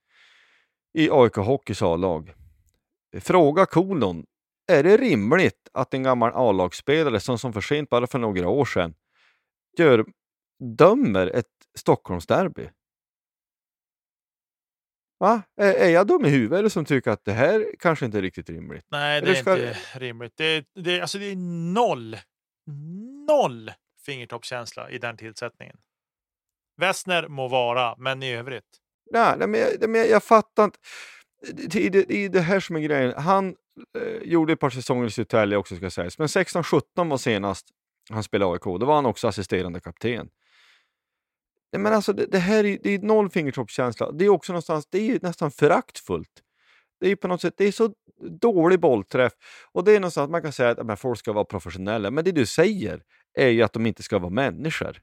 i 0.98 1.10
AIK 1.10 1.36
Hockeys 1.36 1.82
A-lag. 1.82 2.34
Fråga 3.20 3.66
kolon. 3.66 4.26
Är 4.72 4.82
det 4.82 4.96
rimligt 4.96 5.68
att 5.72 5.94
en 5.94 6.02
gammal 6.02 6.32
A-lagsspelare 6.34 7.20
som, 7.20 7.38
som 7.38 7.52
för 7.52 7.60
sent 7.60 7.90
bara 7.90 8.06
för 8.06 8.18
några 8.18 8.48
år 8.48 8.64
sedan 8.64 8.94
gör, 9.78 10.04
dömer 10.78 11.26
ett 11.26 11.46
Stockholmsderby? 11.78 12.68
Va? 15.22 15.42
Är, 15.56 15.74
är 15.74 15.88
jag 15.88 16.06
dum 16.06 16.24
i 16.24 16.28
huvudet 16.28 16.58
eller 16.58 16.68
som 16.68 16.84
tycker 16.84 17.10
att 17.10 17.24
det 17.24 17.32
här 17.32 17.66
kanske 17.78 18.04
inte 18.04 18.18
är 18.18 18.22
riktigt 18.22 18.50
rimligt? 18.50 18.84
nej, 18.90 19.20
det 19.20 19.26
Eller 19.26 19.38
är 19.38 19.42
ska- 19.42 19.52
inte 19.68 19.76
rimligt. 19.94 20.32
Det, 20.36 20.44
är- 20.44 20.64
det, 20.74 21.00
alltså 21.00 21.18
det 21.18 21.24
är 21.24 21.36
noll, 21.72 22.16
noll 23.28 23.70
fingertoppskänsla 24.06 24.90
i 24.90 24.98
den 24.98 25.16
tillsättningen. 25.16 25.76
Wessner 26.80 27.28
må 27.28 27.48
vara, 27.48 27.94
men 27.98 28.22
i 28.22 28.32
övrigt. 28.34 28.64
Nej, 29.10 29.34
nej, 29.38 29.48
men 29.48 29.60
jag, 29.60 29.90
men 29.90 29.94
jag, 30.00 30.10
jag 30.10 30.24
fattar 30.24 30.64
inte. 30.64 30.78
Det, 31.52 31.88
det, 31.88 32.02
det, 32.08 32.28
det 32.28 32.40
här 32.40 32.60
som 32.60 32.76
är 32.76 32.80
grejen. 32.80 33.14
Han 33.16 33.48
eh, 33.98 34.22
gjorde 34.22 34.52
ett 34.52 34.60
par 34.60 34.70
säsonger 34.70 35.06
i 35.06 35.10
Södertälje 35.10 35.56
också 35.58 35.76
ska 35.76 35.90
sägas, 35.90 36.18
men 36.18 36.26
16-17 36.26 36.82
var 37.10 37.18
senast 37.18 37.66
han 38.10 38.22
spelade 38.22 38.52
AIK. 38.52 38.62
Då 38.64 38.84
var 38.86 38.94
han 38.94 39.06
också 39.06 39.28
assisterande 39.28 39.80
kapten. 39.80 40.28
Nej, 41.72 41.82
men 41.82 41.92
alltså 41.92 42.12
det, 42.12 42.26
det 42.26 42.38
här 42.38 42.64
är, 42.64 42.78
det 42.82 42.90
är 42.90 42.98
noll 42.98 43.30
fingertoppskänsla. 43.30 44.12
Det 44.12 44.24
är 44.24 44.28
också 44.28 44.52
någonstans, 44.52 44.86
det 44.90 45.10
är 45.10 45.18
nästan 45.22 45.50
föraktfullt. 45.50 46.42
Det 47.00 47.10
är 47.10 47.16
på 47.16 47.28
något 47.28 47.40
sätt, 47.40 47.54
det 47.56 47.64
är 47.64 47.72
så 47.72 47.94
dålig 48.40 48.80
bollträff. 48.80 49.32
Och 49.72 49.84
det 49.84 49.92
är 49.92 50.00
någonstans, 50.00 50.30
man 50.30 50.42
kan 50.42 50.52
säga 50.52 50.70
att 50.70 50.86
men, 50.86 50.96
folk 50.96 51.18
ska 51.18 51.32
vara 51.32 51.44
professionella, 51.44 52.10
men 52.10 52.24
det 52.24 52.32
du 52.32 52.46
säger 52.46 53.02
är 53.38 53.48
ju 53.48 53.62
att 53.62 53.72
de 53.72 53.86
inte 53.86 54.02
ska 54.02 54.18
vara 54.18 54.30
människor. 54.30 55.00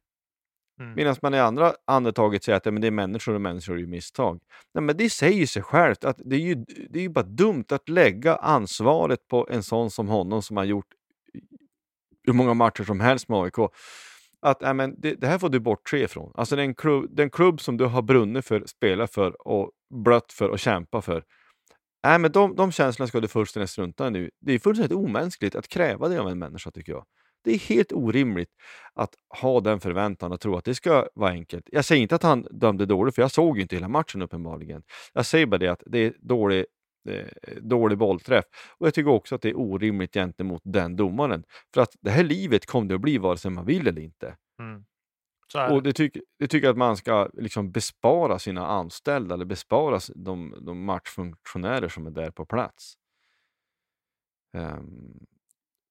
Mm. 0.80 0.93
Medan 0.95 1.15
man 1.22 1.34
i 1.34 1.39
andra 1.39 1.74
andetaget 1.88 2.43
säger 2.43 2.57
att 2.57 2.65
ja, 2.65 2.72
men 2.72 2.82
det 2.82 2.88
är 2.88 2.91
människor 2.91 3.36
och 3.36 3.41
människor 3.41 3.76
är 3.76 3.80
ju 3.80 3.88
misstag. 3.88 4.39
Nej, 4.74 4.84
men 4.84 4.97
det 4.97 5.09
säger 5.09 5.45
sig 5.45 5.61
självt 5.61 6.03
att 6.03 6.17
det 6.26 6.36
är, 6.36 6.39
ju, 6.39 6.55
det 6.89 6.99
är 6.99 7.03
ju 7.03 7.09
bara 7.09 7.26
dumt 7.26 7.65
att 7.70 7.89
lägga 7.89 8.36
ansvaret 8.36 9.28
på 9.28 9.47
en 9.51 9.63
sån 9.63 9.91
som 9.91 10.07
honom 10.07 10.41
som 10.41 10.57
har 10.57 10.63
gjort 10.63 10.88
hur 12.24 12.34
många 12.34 12.53
matcher 12.53 12.84
som 12.84 12.99
helst 12.99 13.30
med 13.30 13.39
AIK. 13.39 13.55
Att 14.42 14.64
äh, 14.64 14.74
men 14.74 14.96
det, 15.02 15.16
det 15.16 15.28
här 15.28 15.40
får 15.40 15.50
du 15.50 15.60
bortse 15.60 15.98
ifrån. 15.98 16.34
Alltså 16.36 16.56
den 16.56 16.76
klubb, 16.76 17.16
den 17.16 17.30
klubb 17.30 17.62
som 17.62 17.78
du 17.78 17.86
har 17.86 18.02
brunnit 18.02 18.46
för, 18.46 18.64
spelat 18.66 19.14
för 19.14 19.48
och 19.48 19.72
blött 20.04 20.32
för 20.34 20.50
och 20.50 20.60
kämpat 20.60 21.06
för. 21.06 21.24
Äh, 22.08 22.18
men 22.20 22.32
de, 22.32 22.56
de 22.56 22.72
känslorna 22.72 23.08
ska 23.08 23.20
du 23.20 23.28
fullständigt 23.28 23.70
strunta 23.70 24.08
i 24.08 24.12
nu. 24.12 24.30
Det 24.42 24.54
är 24.54 24.60
fullständigt 24.60 24.98
omänskligt 24.98 25.56
att 25.56 25.68
kräva 25.68 26.08
det 26.08 26.22
av 26.22 26.30
en 26.30 26.40
människa 26.40 26.72
tycker 26.72 26.92
jag. 26.92 27.06
Det 27.44 27.52
är 27.52 27.60
helt 27.60 27.92
orimligt 27.92 28.50
att 28.94 29.16
ha 29.42 29.60
den 29.60 29.80
förväntan 29.80 30.32
och 30.32 30.40
tro 30.42 30.56
att 30.58 30.66
det 30.66 30.76
ska 30.76 31.08
vara 31.14 31.32
enkelt. 31.32 31.70
Jag 31.72 31.86
säger 31.86 32.02
inte 32.02 32.16
att 32.16 32.24
han 32.24 32.48
dömde 32.52 32.86
dåligt, 32.86 33.16
för 33.16 33.22
jag 33.22 33.32
såg 33.32 33.58
ju 33.58 33.62
inte 33.62 33.76
hela 33.76 33.88
matchen 33.88 34.22
uppenbarligen. 34.22 34.84
Jag 35.14 35.26
säger 35.26 35.46
bara 35.46 35.58
det 35.58 35.68
att 35.68 35.84
det 35.86 36.00
är 36.00 36.14
dålig, 36.20 36.66
dålig 37.62 37.97
bollträff. 37.97 38.45
Och 38.78 38.88
jag 38.88 38.93
tycker 38.93 39.12
också 39.12 39.36
att 39.36 39.41
det 39.41 39.50
är 39.50 39.58
orimligt 39.58 40.14
gentemot 40.14 40.62
den 40.66 40.95
domaren. 40.95 41.43
För 41.74 41.82
att 41.82 41.95
det 42.02 42.12
här 42.12 42.24
livet 42.24 42.66
kommer 42.66 42.88
det 42.88 42.95
att 42.95 43.02
bli 43.02 43.18
vare 43.18 43.38
sig 43.38 43.52
man 43.52 43.66
vill 43.66 43.88
eller 43.88 44.02
inte. 44.02 44.38
Mm. 44.60 44.86
Är 45.56 45.74
Och 45.74 45.84
det. 45.84 45.89
det, 45.89 45.93
tycker 45.93 46.22
det 46.39 46.47
tycker 46.47 46.68
jag 46.68 46.72
att 46.72 46.78
man 46.78 46.97
ska 46.97 47.30
liksom 47.34 47.72
bespara 47.72 48.39
sina 48.39 48.68
anställda 48.68 49.36
eller 49.36 49.45
bespara 49.45 50.00
de, 50.16 50.56
de 50.62 50.84
matchfunktionärer 50.84 51.89
som 51.89 52.08
är 52.08 52.12
där 52.12 52.32
på 52.32 52.45
plats. 52.45 52.97
Ehm, 54.54 55.20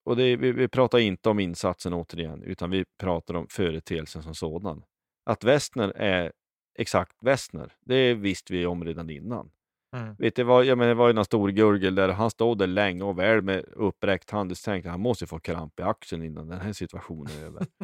och 0.04 0.16
det, 0.16 0.36
vi, 0.36 0.52
vi 0.52 0.68
pratar 0.68 0.98
inte 0.98 1.28
om 1.28 1.40
insatsen 1.40 1.92
återigen, 1.94 2.42
utan 2.42 2.70
vi 2.70 2.84
pratar 2.98 3.34
om 3.34 3.46
företeelsen 3.50 4.22
som 4.22 4.34
sådan. 4.34 4.82
Att 5.24 5.44
Westner 5.44 5.88
är 5.96 6.32
exakt 6.78 7.22
Westner, 7.22 7.76
det 7.80 8.14
visste 8.14 8.52
vi 8.52 8.66
om 8.66 8.84
redan 8.84 9.11
innan. 9.11 9.50
Mm. 9.97 10.14
Vet 10.18 10.36
du 10.36 10.43
vad, 10.43 10.64
jag 10.64 10.78
menar, 10.78 10.89
det 10.89 10.95
var 10.95 11.07
ju 11.07 11.12
någon 11.12 11.24
stor 11.24 11.49
gurgel 11.49 11.95
där, 11.95 12.09
han 12.09 12.30
stod 12.30 12.59
där 12.59 12.66
länge 12.66 13.03
och 13.03 13.18
väl 13.18 13.43
med 13.43 13.64
uppräckt 13.72 14.30
hand. 14.30 14.59
Så 14.59 14.64
tänkte 14.64 14.91
han 14.91 15.01
måste 15.01 15.26
få 15.26 15.39
kramp 15.39 15.80
i 15.80 15.82
axeln 15.82 16.22
innan 16.22 16.49
den 16.49 16.61
här 16.61 16.72
situationen 16.72 17.32
är 17.41 17.45
över. 17.47 17.66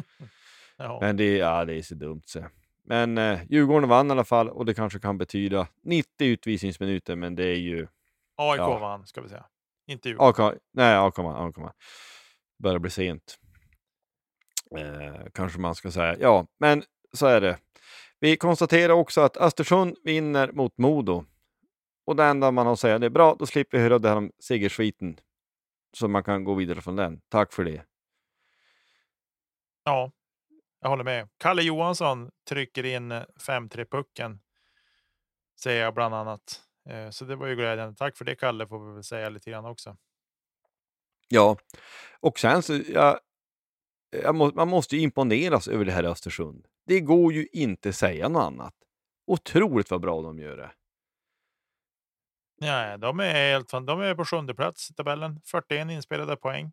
Ja. 0.77 0.97
Men 1.01 1.17
det, 1.17 1.37
ja, 1.37 1.65
det 1.65 1.73
är 1.73 1.81
så 1.81 1.95
dumt. 1.95 2.21
Så. 2.25 2.45
Men 2.83 3.17
eh, 3.17 3.39
Djurgården 3.49 3.89
vann 3.89 4.07
i 4.07 4.11
alla 4.11 4.23
fall 4.23 4.49
och 4.49 4.65
det 4.65 4.73
kanske 4.73 4.99
kan 4.99 5.17
betyda 5.17 5.67
90 5.83 6.07
utvisningsminuter, 6.19 7.15
men 7.15 7.35
det 7.35 7.43
är 7.43 7.55
ju... 7.55 7.87
AIK 8.35 8.59
ja. 8.59 8.79
vann, 8.79 9.07
ska 9.07 9.21
vi 9.21 9.29
säga. 9.29 9.45
Inte 9.87 10.09
Djurgården. 10.09 10.45
AK, 10.47 10.57
nej, 10.73 10.95
AK 10.95 11.17
vann. 11.17 11.47
AK 11.47 11.57
vann. 11.57 11.71
Börjar 12.63 12.79
bli 12.79 12.91
sent. 12.91 13.37
Eh, 14.77 15.25
kanske 15.33 15.59
man 15.59 15.75
ska 15.75 15.91
säga. 15.91 16.15
Ja, 16.19 16.47
men 16.59 16.83
så 17.13 17.25
är 17.25 17.41
det. 17.41 17.57
Vi 18.19 18.37
konstaterar 18.37 18.93
också 18.93 19.21
att 19.21 19.37
Östersund 19.37 19.97
vinner 20.03 20.51
mot 20.51 20.77
Modo. 20.77 21.25
Och 22.05 22.15
det 22.15 22.23
enda 22.23 22.51
man 22.51 22.65
har 22.65 22.73
att 22.73 22.79
säga 22.79 22.99
det 22.99 23.05
är 23.05 23.09
bra, 23.09 23.35
då 23.39 23.45
slipper 23.45 23.77
vi 23.77 23.83
höra 23.83 23.99
det 23.99 24.09
här 24.09 24.15
om 24.15 24.31
segersviten. 24.39 25.19
Så 25.97 26.07
man 26.07 26.23
kan 26.23 26.43
gå 26.43 26.53
vidare 26.53 26.81
från 26.81 26.95
den. 26.95 27.21
Tack 27.29 27.53
för 27.53 27.63
det. 27.63 27.85
Ja, 29.83 30.11
jag 30.81 30.89
håller 30.89 31.03
med. 31.03 31.29
Kalle 31.37 31.61
Johansson 31.61 32.31
trycker 32.49 32.83
in 32.83 33.11
eh, 33.11 33.23
5-3 33.47 33.85
pucken. 33.85 34.39
Säger 35.59 35.83
jag 35.83 35.93
bland 35.93 36.15
annat. 36.15 36.61
Eh, 36.89 37.09
Så 37.09 37.25
det 37.25 37.35
var 37.35 37.47
ju 37.47 37.55
glädjande. 37.55 37.95
Tack 37.95 38.17
för 38.17 38.25
det 38.25 38.35
Kalle 38.35 38.67
får 38.67 38.87
vi 38.87 38.93
väl 38.93 39.03
säga 39.03 39.29
lite 39.29 39.49
grann 39.51 39.65
också. 39.65 39.97
Ja, 41.27 41.57
och 42.19 42.39
sen 42.39 42.61
så, 42.61 42.79
jag, 42.89 43.19
jag 44.09 44.35
må, 44.35 44.51
man 44.51 44.67
måste 44.67 44.95
ju 44.95 45.01
imponeras 45.01 45.67
över 45.67 45.85
det 45.85 45.91
här 45.91 46.03
Östersund. 46.03 46.67
Det 46.85 46.99
går 46.99 47.33
ju 47.33 47.47
inte 47.51 47.93
säga 47.93 48.29
något 48.29 48.43
annat. 48.43 48.73
Otroligt 49.27 49.91
vad 49.91 50.01
bra 50.01 50.21
de 50.21 50.39
gör 50.39 50.57
det. 50.57 50.71
Ja, 52.57 52.97
de 52.97 53.19
är 53.19 53.31
helt 53.33 53.71
fan, 53.71 53.85
De 53.85 54.01
är 54.01 54.15
på 54.15 54.25
sjunde 54.25 54.55
plats 54.55 54.91
i 54.91 54.93
tabellen. 54.93 55.41
41 55.45 55.91
inspelade 55.91 56.35
poäng. 56.35 56.71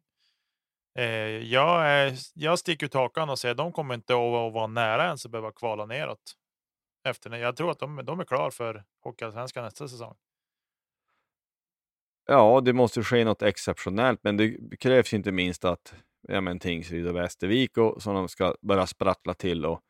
Eh, 0.98 1.04
jag, 1.52 1.86
är, 1.88 2.12
jag 2.34 2.58
sticker 2.58 2.86
ut 2.86 2.94
hakan 2.94 3.30
och 3.30 3.38
säger 3.38 3.54
de 3.54 3.72
kommer 3.72 3.94
inte 3.94 4.12
att, 4.12 4.52
vara 4.52 4.66
nära 4.66 5.04
ens 5.06 5.24
att 5.26 5.32
behöva 5.32 5.52
kvala 5.52 5.86
neråt. 5.86 6.32
Efter, 7.08 7.36
jag 7.36 7.56
tror 7.56 7.70
att 7.70 7.78
de, 7.78 8.00
de 8.04 8.20
är 8.20 8.24
klar 8.24 8.50
för 8.50 8.84
Hockeyallsvenskan 9.04 9.64
nästa 9.64 9.88
säsong. 9.88 10.14
Ja, 12.26 12.60
det 12.64 12.72
måste 12.72 13.02
ske 13.04 13.24
något 13.24 13.42
exceptionellt, 13.42 14.20
men 14.22 14.36
det 14.36 14.76
krävs 14.80 15.12
inte 15.14 15.32
minst 15.32 15.64
att 15.64 15.94
ja, 16.28 16.40
men 16.40 16.58
Tingsryd 16.58 17.06
och 17.08 17.16
Västervik 17.16 17.76
och 17.78 18.02
så 18.02 18.12
de 18.12 18.28
ska 18.28 18.54
börja 18.62 18.86
sprattla 18.86 19.34
till 19.34 19.66
och 19.66 19.80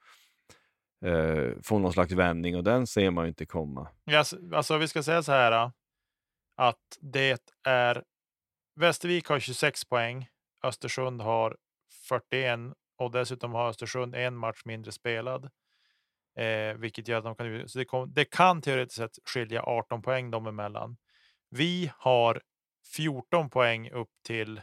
eh, 1.08 1.52
få 1.62 1.78
någon 1.78 1.92
slags 1.92 2.12
vändning 2.12 2.56
och 2.56 2.64
den 2.64 2.86
ser 2.86 3.10
man 3.10 3.24
ju 3.24 3.28
inte 3.28 3.46
komma. 3.46 3.88
Ja, 4.04 4.20
s- 4.20 4.34
alltså 4.52 4.78
vi 4.78 4.88
ska 4.88 5.02
säga 5.02 5.22
så 5.22 5.32
här. 5.32 5.70
Att 6.56 6.98
det 7.00 7.52
är 7.64 8.04
Västervik 8.74 9.28
har 9.28 9.40
26 9.40 9.84
poäng. 9.84 10.28
Östersund 10.62 11.20
har 11.20 11.56
41 12.08 12.58
och 12.96 13.10
dessutom 13.10 13.52
har 13.52 13.68
Östersund 13.68 14.14
en 14.14 14.36
match 14.36 14.62
mindre 14.64 14.92
spelad. 14.92 15.50
Eh, 16.36 16.74
vilket 16.74 17.08
gör 17.08 17.18
att 17.18 17.24
de 17.24 17.34
kan, 17.34 17.68
så 17.68 17.78
det, 17.78 17.84
kom, 17.84 18.14
det 18.14 18.24
kan 18.24 18.62
teoretiskt 18.62 18.96
sett 18.96 19.18
skilja 19.24 19.62
18 19.62 20.02
poäng 20.02 20.30
dem 20.30 20.46
emellan. 20.46 20.96
Vi 21.50 21.92
har 21.96 22.42
14 22.96 23.50
poäng 23.50 23.90
upp 23.90 24.10
till. 24.26 24.62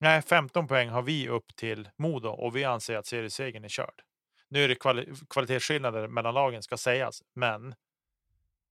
Nej, 0.00 0.22
15 0.22 0.68
poäng 0.68 0.88
har 0.88 1.02
vi 1.02 1.28
upp 1.28 1.56
till 1.56 1.88
Modo 1.96 2.28
och 2.28 2.56
vi 2.56 2.64
anser 2.64 2.96
att 2.96 3.06
seriesegern 3.06 3.64
är 3.64 3.68
körd. 3.68 4.02
Nu 4.48 4.64
är 4.64 4.68
det 4.68 4.74
kvali 4.74 5.12
kvalitetsskillnader 5.30 6.08
mellan 6.08 6.34
lagen 6.34 6.62
ska 6.62 6.76
sägas, 6.76 7.22
men 7.34 7.74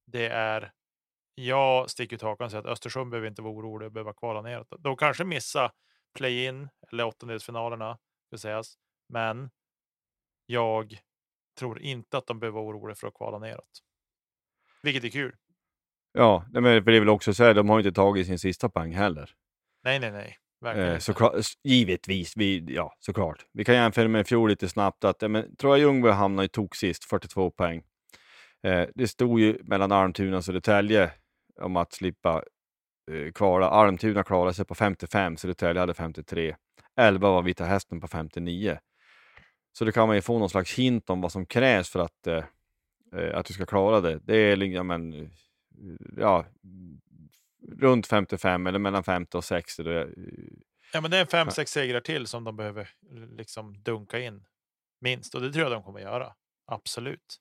det 0.05 0.27
är 0.27 0.71
jag 1.45 1.89
sticker 1.89 2.15
ut 2.15 2.21
hakan 2.21 2.45
och 2.45 2.51
säger 2.51 2.63
att 2.63 2.71
Östersund 2.71 3.11
behöver 3.11 3.27
inte 3.27 3.41
vara 3.41 3.53
orolig 3.53 3.85
och 3.85 3.91
behöva 3.91 4.13
kvala 4.13 4.41
neråt. 4.41 4.67
De 4.79 4.97
kanske 4.97 5.23
missa 5.23 5.71
play-in 6.17 6.69
eller 6.91 7.05
åttondelsfinalerna, 7.05 7.97
ska 8.27 8.37
sägas. 8.37 8.73
Men 9.09 9.49
jag 10.45 10.99
tror 11.59 11.81
inte 11.81 12.17
att 12.17 12.27
de 12.27 12.39
behöver 12.39 12.59
vara 12.59 12.67
oroliga 12.67 12.95
för 12.95 13.07
att 13.07 13.13
kvala 13.13 13.39
neråt. 13.39 13.83
Vilket 14.83 15.03
är 15.03 15.09
kul. 15.09 15.35
Ja, 16.11 16.45
men 16.51 16.63
det 16.63 16.69
är 16.69 16.99
väl 16.99 17.09
också 17.09 17.33
så 17.33 17.43
här, 17.43 17.53
de 17.53 17.69
har 17.69 17.79
inte 17.79 17.91
tagit 17.91 18.27
sin 18.27 18.39
sista 18.39 18.69
poäng 18.69 18.93
heller. 18.93 19.31
Nej, 19.83 19.99
nej, 19.99 20.11
nej. 20.11 20.37
Verkligen 20.61 20.89
Eh, 20.89 20.99
såklart, 20.99 21.33
givetvis, 21.63 22.33
vi, 22.37 22.65
ja 22.67 22.95
såklart. 22.99 23.45
Vi 23.53 23.65
kan 23.65 23.75
jämföra 23.75 24.07
med 24.07 24.21
i 24.21 24.23
fjol 24.23 24.49
lite 24.49 24.69
snabbt 24.69 25.03
att 25.03 25.23
eh, 25.23 25.29
men, 25.29 25.55
Troja 25.55 25.77
Ljungby 25.77 26.09
hamnade 26.09 26.45
i 26.45 26.49
tok 26.49 26.75
sist, 26.75 27.05
42 27.05 27.51
poäng. 27.51 27.83
Eh, 28.63 28.87
det 28.95 29.07
stod 29.07 29.39
ju 29.39 29.57
mellan 29.63 29.91
Almtuna 29.91 30.37
och 30.37 30.45
Södertälje 30.45 31.11
om 31.61 31.75
att 31.75 31.93
slippa 31.93 32.43
eh, 33.11 33.31
kvala. 33.31 33.69
Almtuna 33.69 34.23
klarade 34.23 34.53
sig 34.53 34.65
på 34.65 34.75
55, 34.75 35.37
Södertälje 35.37 35.79
hade 35.79 35.93
53. 35.93 36.55
11 36.95 37.29
var 37.29 37.41
Vita 37.41 37.65
Hästen 37.65 38.01
på 38.01 38.07
59. 38.07 38.79
Så 39.71 39.85
det 39.85 39.91
kan 39.91 40.07
man 40.07 40.15
ju 40.15 40.21
få 40.21 40.39
någon 40.39 40.49
slags 40.49 40.73
hint 40.73 41.09
om 41.09 41.21
vad 41.21 41.31
som 41.31 41.45
krävs 41.45 41.89
för 41.89 41.99
att, 41.99 42.27
eh, 42.27 42.43
eh, 43.15 43.37
att 43.37 43.45
du 43.45 43.53
ska 43.53 43.65
klara 43.65 44.01
det. 44.01 44.19
Det 44.23 44.35
är 44.35 44.55
liksom, 44.55 44.75
ja, 44.75 44.83
men, 44.83 45.13
eh, 45.13 45.27
ja, 46.17 46.45
runt 47.79 48.07
55 48.07 48.67
eller 48.67 48.79
mellan 48.79 49.03
50 49.03 49.37
och 49.37 49.43
60. 49.43 49.83
Det, 49.83 49.93
är, 49.93 50.13
Ja, 50.93 51.01
men 51.01 51.11
det 51.11 51.17
är 51.17 51.25
fem, 51.25 51.51
sex 51.51 51.71
segrar 51.71 51.99
till 51.99 52.27
som 52.27 52.43
de 52.43 52.55
behöver 52.55 52.89
liksom 53.37 53.83
dunka 53.83 54.19
in. 54.19 54.45
Minst. 55.01 55.35
Och 55.35 55.41
det 55.41 55.51
tror 55.51 55.63
jag 55.63 55.71
de 55.71 55.83
kommer 55.83 55.99
göra. 55.99 56.33
Absolut. 56.65 57.39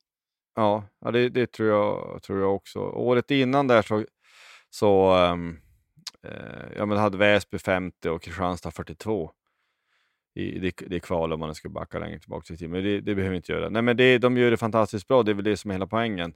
Ja, 0.59 0.85
det, 1.13 1.29
det 1.29 1.53
tror, 1.53 1.69
jag, 1.69 2.23
tror 2.23 2.41
jag 2.41 2.55
också. 2.55 2.79
Året 2.79 3.31
innan 3.31 3.67
där 3.67 3.83
så, 3.83 4.05
så 4.71 5.17
um, 5.17 5.61
eh, 6.23 6.77
ja, 6.77 6.87
men 6.87 6.99
hade 6.99 7.19
Väsby 7.19 7.59
50 7.59 8.09
och 8.09 8.23
Kristianstad 8.23 8.71
42 8.71 9.31
i 10.35 10.59
det, 10.59 10.73
det 10.87 11.01
kval 11.01 11.33
om 11.33 11.41
man 11.41 11.55
skulle 11.55 11.73
backa 11.73 11.99
längre 11.99 12.19
tillbaka 12.19 12.55
i 12.55 12.57
tiden. 12.57 12.73
Men 12.73 12.85
det, 12.85 13.01
det 13.01 13.15
behöver 13.15 13.31
vi 13.31 13.37
inte 13.37 13.53
göra. 13.53 13.69
Nej, 13.69 13.83
men 13.83 13.97
det, 13.97 14.19
de 14.19 14.37
gör 14.37 14.51
det 14.51 14.57
fantastiskt 14.57 15.09
bra. 15.09 15.23
Det 15.23 15.33
är 15.33 15.35
väl 15.35 15.45
det 15.45 15.57
som 15.57 15.71
är 15.71 15.75
hela 15.75 15.87
poängen. 15.87 16.35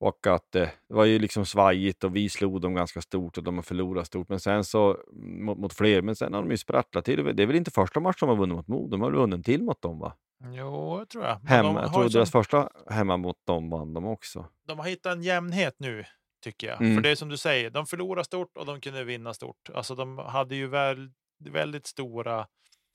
Och 0.00 0.26
att 0.26 0.54
eh, 0.54 0.68
det 0.88 0.94
var 0.94 1.04
ju 1.04 1.18
liksom 1.18 1.46
svajigt 1.46 2.04
och 2.04 2.16
vi 2.16 2.28
slog 2.28 2.60
dem 2.60 2.74
ganska 2.74 3.00
stort 3.00 3.38
och 3.38 3.44
de 3.44 3.54
har 3.54 3.62
förlorat 3.62 4.06
stort. 4.06 4.28
Men 4.28 4.40
sen 4.40 4.64
så 4.64 4.98
mot, 5.22 5.58
mot 5.58 5.72
fler. 5.72 6.02
Men 6.02 6.16
sen 6.16 6.34
har 6.34 6.42
de 6.42 6.50
ju 6.50 6.56
sprattlat 6.56 7.04
till. 7.04 7.36
Det 7.36 7.42
är 7.42 7.46
väl 7.46 7.56
inte 7.56 7.70
första 7.70 8.00
matchen 8.00 8.28
de 8.28 8.28
har 8.28 8.36
vunnit 8.36 8.56
mot 8.56 8.68
Mo. 8.68 8.88
De 8.88 9.00
har 9.00 9.10
väl 9.10 9.18
vunnit 9.18 9.34
en 9.34 9.42
till 9.42 9.62
mot 9.62 9.82
dem 9.82 9.98
va? 9.98 10.16
Jo, 10.44 10.98
det 10.98 11.06
tror 11.06 11.24
jag. 11.24 11.38
Men 11.42 11.48
Hemma, 11.48 11.68
de, 11.68 11.76
jag 11.76 11.92
tror 11.92 12.08
deras 12.08 12.30
som, 12.30 12.42
första 12.42 12.68
hemma 12.90 13.16
mot 13.16 13.46
dem 13.46 13.70
vann 13.70 13.94
de 13.94 14.06
också. 14.06 14.48
de 14.66 14.78
har 14.78 14.86
hittat 14.86 15.12
en 15.12 15.22
jämnhet 15.22 15.74
nu, 15.78 16.04
tycker 16.44 16.66
jag. 16.66 16.80
Mm. 16.80 16.94
För 16.94 17.02
det 17.02 17.10
är 17.10 17.14
som 17.16 17.28
du 17.28 17.36
säger, 17.36 17.70
de 17.70 17.86
förlorar 17.86 18.22
stort 18.22 18.56
och 18.56 18.66
de 18.66 18.80
kunde 18.80 19.04
vinna 19.04 19.34
stort. 19.34 19.70
Alltså 19.74 19.94
de 19.94 20.18
hade 20.18 20.56
ju 20.56 20.66
väl, 20.66 21.10
väldigt 21.38 21.86
stora 21.86 22.46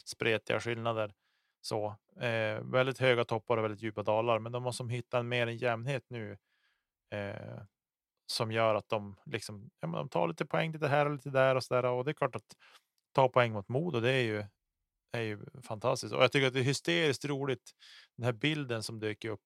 spretiga 0.06 0.60
skillnader. 0.60 1.14
Så, 1.62 1.96
eh, 2.22 2.62
väldigt 2.62 3.00
höga 3.00 3.26
toppar 3.26 3.58
och 3.58 3.64
väldigt 3.64 3.82
djupa 3.82 4.04
dalar. 4.04 4.40
Men 4.40 4.52
de 4.52 4.66
har 4.66 4.72
som 4.72 4.90
hittat 4.90 5.26
mer 5.26 5.48
en 5.48 5.58
jämnhet 5.58 6.04
nu. 6.10 6.38
Eh, 7.14 7.62
som 8.32 8.52
gör 8.52 8.76
att 8.76 8.90
de 8.90 9.16
liksom, 9.26 9.70
ja, 9.80 9.88
men 9.88 9.98
de 9.98 10.10
tar 10.10 10.28
lite 10.28 10.46
poäng 10.46 10.72
lite 10.72 10.88
här 10.88 11.06
och 11.06 11.12
lite 11.12 11.30
där 11.30 11.56
och 11.56 11.64
så 11.64 11.74
där. 11.74 11.86
Och 11.86 12.06
det 12.06 12.12
är 12.12 12.14
klart 12.14 12.36
att 12.36 12.56
ta 13.12 13.30
poäng 13.30 13.54
mot 13.54 13.68
Modo, 13.68 14.00
det 14.00 14.12
är 14.12 14.24
ju, 14.24 14.46
är 15.12 15.22
ju 15.22 15.40
fantastiskt. 15.64 16.14
Och 16.14 16.24
jag 16.24 16.32
tycker 16.32 16.48
att 16.48 16.54
det 16.54 16.60
är 16.60 16.64
hysteriskt 16.64 17.26
roligt. 17.26 17.72
Den 18.18 18.26
här 18.26 18.34
bilden 18.34 18.84
som 18.84 19.00
dök 19.00 19.26
upp 19.26 19.42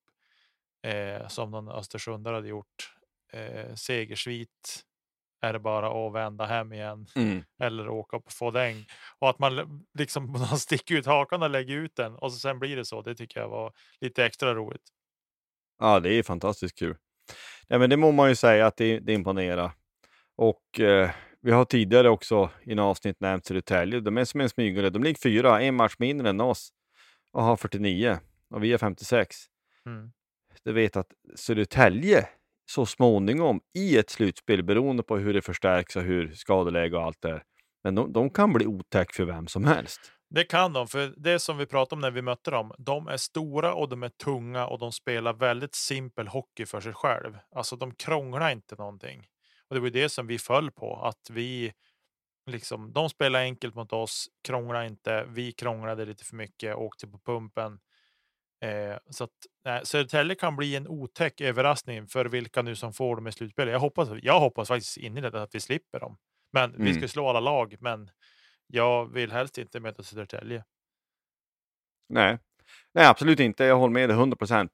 eh, 0.86 1.28
som 1.28 1.50
någon 1.50 1.68
Östersundare 1.68 2.34
hade 2.34 2.48
gjort. 2.48 2.92
Eh, 3.32 3.74
segersvit 3.74 4.84
är 5.40 5.52
det 5.52 5.58
bara 5.58 6.06
att 6.06 6.14
vända 6.14 6.44
hem 6.44 6.72
igen 6.72 7.06
eller 7.62 7.88
åka 7.88 8.18
på 8.20 8.30
fådäng. 8.30 8.86
Och 9.18 9.30
att 9.30 9.38
man 9.38 9.84
liksom 9.98 10.32
man 10.50 10.58
sticker 10.58 10.94
ut 10.94 11.06
hakan 11.06 11.42
och 11.42 11.50
lägger 11.50 11.76
ut 11.76 11.96
den 11.96 12.14
och 12.14 12.32
så 12.32 12.38
sen 12.38 12.58
blir 12.58 12.76
det 12.76 12.84
så. 12.84 13.02
Det 13.02 13.14
tycker 13.14 13.40
jag 13.40 13.48
var 13.48 13.72
lite 14.00 14.24
extra 14.24 14.54
roligt. 14.54 14.82
Ja, 15.78 16.00
det 16.00 16.14
är 16.14 16.22
fantastiskt 16.22 16.78
kul. 16.78 16.96
Nej, 17.68 17.78
men 17.78 17.90
det 17.90 17.96
må 17.96 18.12
man 18.12 18.28
ju 18.28 18.34
säga 18.34 18.66
att 18.66 18.76
det, 18.76 18.98
det 18.98 19.12
imponerar. 19.12 19.72
Och 20.36 20.80
eh, 20.80 21.10
vi 21.42 21.50
har 21.50 21.64
tidigare 21.64 22.08
också 22.08 22.50
i 22.64 22.72
en 22.72 22.78
avsnitt 22.78 23.20
nämnt 23.20 23.46
Södertälje. 23.46 24.00
De 24.00 24.18
är 24.18 24.24
som 24.24 24.40
en 24.40 24.48
smygare. 24.48 24.90
De 24.90 25.02
ligger 25.02 25.20
fyra, 25.20 25.62
en 25.62 25.74
match 25.74 25.94
mindre 25.98 26.28
än 26.28 26.40
oss 26.40 26.70
och 27.32 27.42
har 27.42 27.56
49 27.56 28.18
och 28.50 28.64
vi 28.64 28.70
har 28.70 28.78
56. 28.78 29.36
Mm. 29.86 30.12
Du 30.64 30.72
vet 30.72 30.96
att 30.96 31.12
Södertälje 31.34 32.28
så 32.70 32.86
småningom 32.86 33.60
i 33.74 33.98
ett 33.98 34.10
slutspel, 34.10 34.62
beroende 34.62 35.02
på 35.02 35.16
hur 35.16 35.34
det 35.34 35.42
förstärks 35.42 35.96
och 35.96 36.02
hur 36.02 36.32
skadeläge 36.34 36.96
och 36.96 37.02
allt 37.02 37.24
är, 37.24 37.42
men 37.84 37.94
de, 37.94 38.12
de 38.12 38.30
kan 38.30 38.52
bli 38.52 38.66
otäck 38.66 39.12
för 39.12 39.24
vem 39.24 39.46
som 39.46 39.64
helst. 39.64 40.00
Det 40.30 40.44
kan 40.44 40.72
de, 40.72 40.88
för 40.88 41.14
det 41.16 41.38
som 41.38 41.58
vi 41.58 41.66
pratade 41.66 41.94
om 41.94 42.00
när 42.00 42.10
vi 42.10 42.22
mötte 42.22 42.50
dem. 42.50 42.72
De 42.78 43.08
är 43.08 43.16
stora 43.16 43.74
och 43.74 43.88
de 43.88 44.02
är 44.02 44.08
tunga 44.08 44.66
och 44.66 44.78
de 44.78 44.92
spelar 44.92 45.32
väldigt 45.32 45.74
simpel 45.74 46.28
hockey 46.28 46.66
för 46.66 46.80
sig 46.80 46.92
själv. 46.92 47.38
Alltså 47.56 47.76
de 47.76 47.94
krånglar 47.94 48.50
inte 48.50 48.74
någonting. 48.76 49.26
Och 49.72 49.74
det 49.76 49.80
var 49.80 49.86
ju 49.86 49.92
det 50.02 50.08
som 50.08 50.26
vi 50.26 50.38
föll 50.38 50.70
på, 50.70 51.02
att 51.02 51.30
vi 51.30 51.72
liksom, 52.50 52.92
de 52.92 53.08
spelar 53.10 53.40
enkelt 53.40 53.74
mot 53.74 53.92
oss, 53.92 54.26
krånglar 54.44 54.84
inte. 54.84 55.24
Vi 55.28 55.52
krånglade 55.52 56.04
lite 56.04 56.24
för 56.24 56.36
mycket, 56.36 56.76
åkte 56.76 57.06
på 57.08 57.18
pumpen. 57.18 57.80
Eh, 58.64 58.96
så 59.10 59.24
att 59.24 59.30
nej, 59.64 59.86
Södertälje 59.86 60.34
kan 60.36 60.56
bli 60.56 60.76
en 60.76 60.88
otäck 60.88 61.40
överraskning 61.40 62.06
för 62.08 62.24
vilka 62.24 62.62
nu 62.62 62.76
som 62.76 62.92
får 62.92 63.16
dem 63.16 63.26
i 63.26 63.32
slutspelet. 63.32 63.72
Jag 63.72 63.80
hoppas, 63.80 64.08
jag 64.22 64.40
hoppas 64.40 64.68
faktiskt 64.68 64.96
innerligt 64.96 65.34
att 65.34 65.54
vi 65.54 65.60
slipper 65.60 66.00
dem. 66.00 66.16
Men 66.52 66.72
vi 66.72 66.90
Mm. 66.90 66.94
ska 66.94 67.08
slå 67.08 67.28
alla 67.28 67.40
lag, 67.40 67.76
men 67.80 68.10
jag 68.66 69.12
vill 69.12 69.32
helst 69.32 69.58
inte 69.58 69.80
möta 69.80 70.02
Södertälje. 70.02 70.64
Nej, 72.08 72.38
Nej 72.94 73.06
absolut 73.06 73.40
inte. 73.40 73.64
Jag 73.64 73.76
håller 73.76 73.94
med 73.94 74.08
dig 74.08 74.16
100 74.18 74.36
procent. 74.36 74.72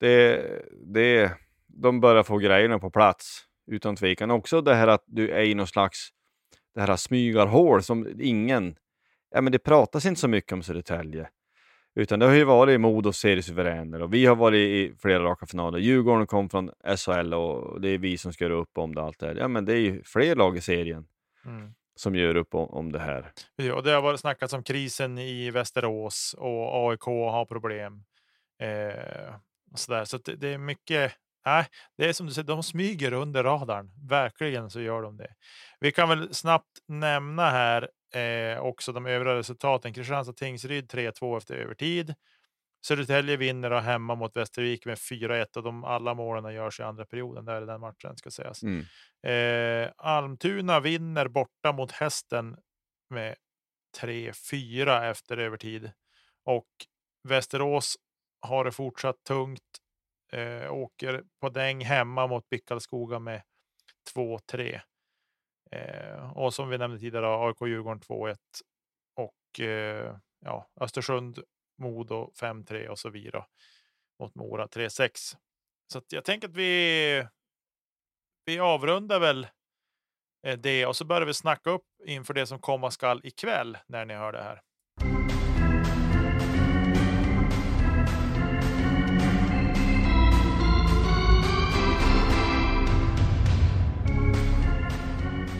Det, 0.00 0.42
det, 0.86 1.32
de 1.66 2.00
börjar 2.00 2.22
få 2.22 2.38
grejerna 2.38 2.78
på 2.78 2.90
plats 2.90 3.46
utan 3.70 3.96
tvekan. 3.96 4.30
Också 4.30 4.60
det 4.60 4.74
här 4.74 4.88
att 4.88 5.04
du 5.06 5.30
är 5.30 5.42
i 5.42 5.54
någon 5.54 5.66
slags 5.66 6.08
det 6.74 6.80
här 6.80 6.96
smygarhål 6.96 7.82
som 7.82 8.20
ingen... 8.20 8.76
Ja, 9.30 9.40
men 9.40 9.52
det 9.52 9.58
pratas 9.58 10.06
inte 10.06 10.20
så 10.20 10.28
mycket 10.28 10.52
om 10.52 10.62
Södertälje. 10.62 11.28
Utan 11.94 12.18
det 12.18 12.26
har 12.26 12.32
ju 12.34 12.44
varit 12.44 12.80
Modos 12.80 13.16
seriesuveräner 13.18 14.02
och 14.02 14.14
vi 14.14 14.26
har 14.26 14.36
varit 14.36 14.58
i 14.58 14.94
flera 14.98 15.22
raka 15.24 15.46
finaler. 15.46 15.78
Djurgården 15.78 16.26
kom 16.26 16.48
från 16.48 16.70
SHL 16.96 17.34
och 17.34 17.80
det 17.80 17.88
är 17.88 17.98
vi 17.98 18.18
som 18.18 18.32
ska 18.32 18.44
göra 18.44 18.54
upp 18.54 18.78
om 18.78 18.94
det. 18.94 19.02
Allt 19.02 19.18
det 19.18 19.26
här. 19.26 19.34
Ja, 19.34 19.48
men 19.48 19.64
det 19.64 19.72
är 19.72 19.78
ju 19.80 20.02
fler 20.04 20.36
lag 20.36 20.56
i 20.56 20.60
serien 20.60 21.06
Mm. 21.44 21.74
som 21.94 22.14
gör 22.14 22.34
upp 22.36 22.54
om, 22.54 22.68
om 22.68 22.92
det 22.92 22.98
här. 22.98 23.32
Ja, 23.56 23.74
och 23.74 23.82
det 23.82 23.90
har 23.92 24.02
varit 24.02 24.20
snackats 24.20 24.52
om 24.52 24.62
krisen 24.62 25.18
i 25.18 25.50
Västerås 25.50 26.34
och 26.38 26.90
AIK 26.90 27.04
har 27.04 27.44
problem. 27.44 28.04
Eh, 28.62 29.34
och 29.72 29.78
så 29.78 29.92
där. 29.92 30.04
så 30.04 30.18
det, 30.18 30.36
det 30.36 30.48
är 30.48 30.58
mycket. 30.58 31.12
Nej, 31.46 31.66
det 31.96 32.08
är 32.08 32.12
som 32.12 32.26
du 32.26 32.32
säger, 32.32 32.46
de 32.46 32.62
smyger 32.62 33.12
under 33.12 33.44
radarn. 33.44 33.90
Verkligen 34.08 34.70
så 34.70 34.80
gör 34.80 35.02
de 35.02 35.16
det. 35.16 35.34
Vi 35.80 35.92
kan 35.92 36.08
väl 36.08 36.34
snabbt 36.34 36.78
nämna 36.88 37.50
här 37.50 37.90
eh, 38.14 38.60
också 38.60 38.92
de 38.92 39.06
övriga 39.06 39.34
resultaten. 39.34 39.94
Kristianstad 39.94 40.32
Tingsryd 40.32 40.92
3-2 40.92 41.36
efter 41.36 41.54
övertid. 41.54 42.14
Södertälje 42.86 43.36
vinner 43.36 43.70
och 43.70 43.82
hemma 43.82 44.14
mot 44.14 44.36
Västervik 44.36 44.86
med 44.86 44.98
4-1 44.98 45.56
och 45.56 45.62
de 45.62 45.84
alla 45.84 46.14
målen 46.14 46.54
görs 46.54 46.80
i 46.80 46.82
andra 46.82 47.06
perioden. 47.06 47.44
Där 47.44 47.62
är 47.62 47.66
den 47.66 47.80
matchen 47.80 48.16
ska 48.16 48.30
sägas. 48.30 48.62
Mm. 48.62 48.84
Eh, 49.26 49.92
Almtuna 49.96 50.80
vinner 50.80 51.28
borta 51.28 51.72
mot 51.72 51.92
hästen 51.92 52.56
med 53.10 53.36
3-4 54.00 55.10
efter 55.10 55.36
övertid. 55.36 55.90
Och 56.44 56.68
Västerås 57.28 57.96
har 58.40 58.64
det 58.64 58.72
fortsatt 58.72 59.24
tungt. 59.28 59.62
Eh, 60.32 60.72
åker 60.72 61.24
på 61.40 61.48
däng 61.48 61.84
hemma 61.84 62.26
mot 62.26 62.48
Bickalskoga 62.48 63.18
med 63.18 63.42
2-3. 64.14 64.80
Eh, 65.70 66.36
och 66.36 66.54
som 66.54 66.68
vi 66.68 66.78
nämnde 66.78 66.98
tidigare, 66.98 67.46
AIK 67.46 67.56
Djurgården 67.60 68.00
2-1. 68.00 68.36
Och 69.16 69.60
eh, 69.60 70.16
ja, 70.40 70.68
Östersund, 70.80 71.38
Modo 71.78 72.32
5-3 72.40 72.86
och 72.88 72.98
så 72.98 73.10
vidare. 73.10 73.44
Mot 74.20 74.34
Mora 74.34 74.66
3-6. 74.66 75.36
Så 75.92 75.98
att 75.98 76.12
jag 76.12 76.24
tänker 76.24 76.48
att 76.48 76.54
vi 76.54 77.26
vi 78.44 78.60
avrundar 78.60 79.20
väl 79.20 79.46
eh, 80.46 80.58
det 80.58 80.86
och 80.86 80.96
så 80.96 81.04
börjar 81.04 81.26
vi 81.26 81.34
snacka 81.34 81.70
upp 81.70 81.86
inför 82.06 82.34
det 82.34 82.46
som 82.46 82.58
komma 82.58 82.90
skall 82.90 83.20
ikväll 83.24 83.78
när 83.86 84.04
ni 84.04 84.14
hör 84.14 84.32
det 84.32 84.42
här. 84.42 84.62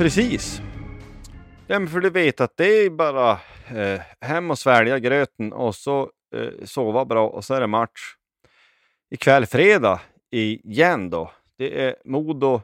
Precis. 0.00 0.60
Ja, 1.66 1.78
men 1.78 1.88
för 1.88 2.00
du 2.00 2.10
vet 2.10 2.40
att 2.40 2.56
det 2.56 2.64
är 2.64 2.90
bara 2.90 3.32
eh, 3.68 4.00
hem 4.20 4.50
och 4.50 4.58
svälja 4.58 4.98
gröten 4.98 5.52
och 5.52 5.74
så 5.74 6.10
eh, 6.34 6.64
sova 6.64 7.04
bra 7.04 7.28
och 7.28 7.44
så 7.44 7.54
är 7.54 7.60
det 7.60 7.66
match 7.66 8.14
ikväll 9.10 9.46
fredag 9.46 10.00
igen 10.30 11.10
då. 11.10 11.32
Det 11.56 11.84
är 11.84 11.96
Modo 12.04 12.62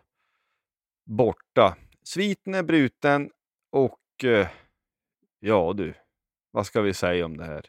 borta. 1.07 1.77
Sviten 2.03 2.55
är 2.55 2.63
bruten 2.63 3.31
och 3.73 4.25
eh, 4.25 4.49
ja 5.41 5.73
du, 5.77 5.95
vad 6.51 6.67
ska 6.67 6.81
vi 6.81 6.95
säga 6.95 7.25
om 7.25 7.37
det 7.37 7.45
här? 7.45 7.67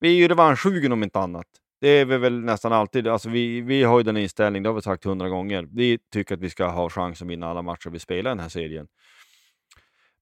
Vi 0.00 0.08
är 0.08 0.16
ju 0.16 0.28
revanschsugen 0.28 0.92
om 0.92 1.02
inte 1.02 1.18
annat. 1.18 1.48
Det 1.84 1.90
är 1.90 2.04
vi 2.04 2.18
väl 2.18 2.40
nästan 2.40 2.72
alltid. 2.72 3.08
Alltså 3.08 3.28
vi, 3.28 3.60
vi 3.60 3.82
har 3.82 3.98
ju 3.98 4.02
den 4.02 4.16
inställningen, 4.16 4.62
det 4.62 4.68
har 4.68 4.74
vi 4.74 4.82
sagt 4.82 5.04
hundra 5.04 5.28
gånger. 5.28 5.68
Vi 5.72 5.98
tycker 6.12 6.34
att 6.34 6.40
vi 6.40 6.50
ska 6.50 6.66
ha 6.66 6.90
chans 6.90 7.22
att 7.22 7.28
vinna 7.28 7.46
alla 7.46 7.62
matcher 7.62 7.90
vi 7.90 7.98
spelar 7.98 8.30
i 8.30 8.34
den 8.34 8.40
här 8.40 8.48
serien. 8.48 8.86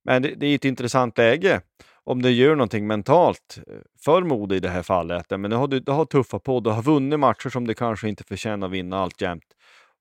Men 0.05 0.23
det, 0.23 0.35
det 0.35 0.47
är 0.47 0.55
ett 0.55 0.65
intressant 0.65 1.19
läge 1.19 1.61
om 2.05 2.23
det 2.23 2.31
gör 2.31 2.57
någonting 2.57 2.87
mentalt 2.87 3.59
eh, 3.67 3.75
för 4.05 4.23
Modo 4.23 4.55
i 4.55 4.61
det 4.61 4.69
här 4.69 4.83
fallet. 4.83 5.27
Men 5.31 5.51
du 5.51 5.57
har, 5.57 5.69
du 5.69 5.93
har 5.93 6.05
tuffat 6.05 6.43
på, 6.43 6.61
du 6.61 6.71
har 6.71 6.83
vunnit 6.83 7.21
matcher 7.21 7.49
som 7.49 7.67
du 7.67 7.75
kanske 7.75 8.09
inte 8.09 8.25
förtjänar 8.25 8.67
att 8.67 8.73
vinna 8.73 8.99
allt 8.99 9.21
jämt. 9.21 9.47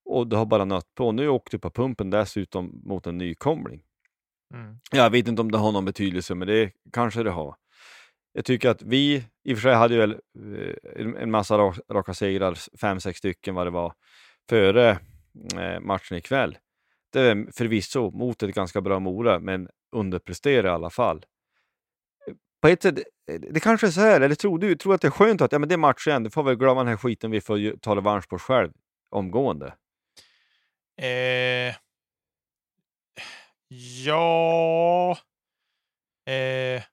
Och 0.06 0.28
du 0.28 0.36
har 0.36 0.46
bara 0.46 0.66
nött 0.66 0.96
på. 0.96 1.12
Nu 1.12 1.28
åkte 1.28 1.58
du 1.58 1.62
på 1.62 1.70
pumpen 1.70 2.10
dessutom 2.10 2.82
mot 2.86 3.08
en 3.08 3.18
nykomling. 3.18 3.82
Mm. 4.54 4.76
Jag 4.92 5.10
vet 5.10 5.28
inte 5.28 5.42
om 5.42 5.52
det 5.52 5.58
har 5.58 5.72
någon 5.72 5.86
betydelse, 5.86 6.36
men 6.36 6.48
det 6.48 6.72
kanske 6.94 7.24
det 7.24 7.32
har. 7.32 7.56
Jag 8.34 8.46
tycker 8.46 8.70
att 8.70 8.82
vi, 8.82 9.26
i 9.44 9.54
och 9.54 9.58
för 9.58 9.62
sig 9.62 9.74
hade 9.74 9.98
väl 9.98 10.12
eh, 10.12 11.22
en 11.22 11.32
massa 11.32 11.58
raka 11.90 12.14
segrar, 12.14 12.78
fem, 12.78 13.00
sex 13.00 13.18
stycken 13.18 13.56
vad 13.56 13.68
det 13.68 13.72
var, 13.72 13.94
före 14.50 14.90
eh, 15.58 15.80
matchen 15.80 16.18
ikväll. 16.18 16.58
Det 17.12 17.20
är 17.22 17.52
förvisso 17.52 18.12
mot 18.12 18.44
ett 18.44 18.56
ganska 18.56 18.82
bra 18.82 19.00
Mora, 19.00 19.40
men 19.40 19.70
underpresterar 19.96 20.68
i 20.68 20.72
alla 20.72 20.90
fall. 20.90 21.26
På 22.62 22.68
ett 22.68 22.82
sätt, 22.82 23.00
eh, 23.32 23.40
det 23.40 23.60
kanske 23.60 23.88
är 23.88 23.92
så 23.92 24.02
här, 24.02 24.22
eller 24.22 24.36
tror 24.36 24.60
du 24.60 24.76
tror 24.76 24.94
att 24.94 25.02
det 25.02 25.08
är 25.08 25.12
skönt 25.12 25.42
att 25.42 25.52
ja, 25.52 25.60
men 25.60 25.70
det 25.70 25.76
är 25.76 25.78
match 25.78 26.08
igen, 26.08 26.24
du 26.24 26.30
får 26.30 26.44
väl 26.44 26.56
glömma 26.56 26.80
den 26.80 26.88
här 26.88 26.98
skiten, 26.98 27.32
vi 27.32 27.42
får 27.42 27.78
ta 27.78 27.96
revansch 27.96 28.30
på 28.30 28.36
oss 28.36 28.42
själv 28.42 28.72
omgående? 29.10 29.74
Eh, 31.02 31.76
ja... 34.06 35.18
Eh, 36.26 36.84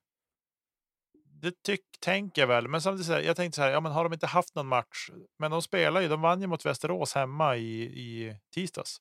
det 1.41 1.63
tyck, 1.63 1.85
tänker 2.01 2.43
jag 2.43 2.47
väl. 2.47 2.69
Men 2.69 2.83
samtidigt, 2.83 3.27
jag 3.27 3.37
tänkte 3.37 3.57
så 3.57 3.63
här, 3.63 3.71
ja, 3.71 3.81
men 3.81 3.93
har 3.93 4.05
de 4.05 4.13
inte 4.13 4.27
haft 4.27 4.55
någon 4.55 4.67
match? 4.67 5.11
Men 5.39 5.51
de 5.51 5.63
spelar 5.63 6.01
ju, 6.01 6.09
de 6.09 6.21
vann 6.21 6.41
ju 6.41 6.47
mot 6.47 6.67
Västerås 6.67 7.15
hemma 7.15 7.57
i, 7.57 7.83
i 7.83 8.37
tisdags. 8.55 8.97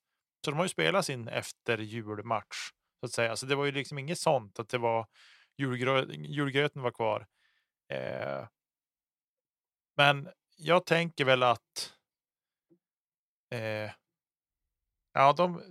Så 0.45 0.51
de 0.51 0.57
har 0.57 0.65
ju 0.65 0.69
spelat 0.69 1.05
sin 1.05 1.27
efter 1.27 1.77
julmatch 1.77 2.71
så 2.99 3.05
att 3.05 3.11
säga. 3.11 3.35
Så 3.35 3.45
det 3.45 3.55
var 3.55 3.65
ju 3.65 3.71
liksom 3.71 3.97
inget 3.97 4.19
sånt 4.19 4.59
att 4.59 4.69
det 4.69 4.77
var 4.77 5.07
julgrö, 5.57 6.05
julgröten 6.13 6.81
var 6.81 6.91
kvar. 6.91 7.27
Eh, 7.93 8.47
men 9.97 10.29
jag 10.57 10.85
tänker 10.85 11.25
väl 11.25 11.43
att. 11.43 11.93
Eh, 13.53 13.91
ja, 15.13 15.33
de. 15.37 15.61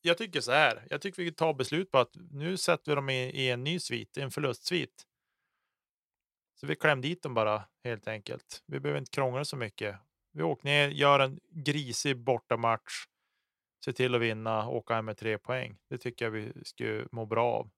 Jag 0.00 0.18
tycker 0.18 0.40
så 0.40 0.52
här. 0.52 0.86
Jag 0.90 1.00
tycker 1.00 1.22
vi 1.22 1.32
tar 1.32 1.54
beslut 1.54 1.90
på 1.90 1.98
att 1.98 2.16
nu 2.30 2.56
sätter 2.56 2.92
vi 2.92 2.94
dem 2.94 3.10
i, 3.10 3.22
i 3.22 3.50
en 3.50 3.64
ny 3.64 3.80
svit, 3.80 4.16
en 4.16 4.30
förlustsvit. 4.30 5.06
Så 6.60 6.66
vi 6.66 6.76
klämde 6.76 7.08
dit 7.08 7.22
dem 7.22 7.34
bara 7.34 7.64
helt 7.84 8.08
enkelt. 8.08 8.62
Vi 8.66 8.80
behöver 8.80 8.98
inte 8.98 9.10
krångla 9.10 9.44
så 9.44 9.56
mycket. 9.56 9.96
Vi 10.32 10.42
åker 10.42 10.64
ner, 10.64 10.88
gör 10.88 11.20
en 11.20 11.38
grisig 11.50 12.16
bortamatch, 12.16 13.04
se 13.84 13.92
till 13.92 14.14
att 14.14 14.20
vinna, 14.20 14.68
åka 14.68 14.94
hem 14.94 15.04
med 15.04 15.16
tre 15.16 15.38
poäng. 15.38 15.76
Det 15.90 15.98
tycker 15.98 16.24
jag 16.24 16.30
vi 16.30 16.52
skulle 16.64 17.06
må 17.12 17.26
bra 17.26 17.52
av. 17.52 17.70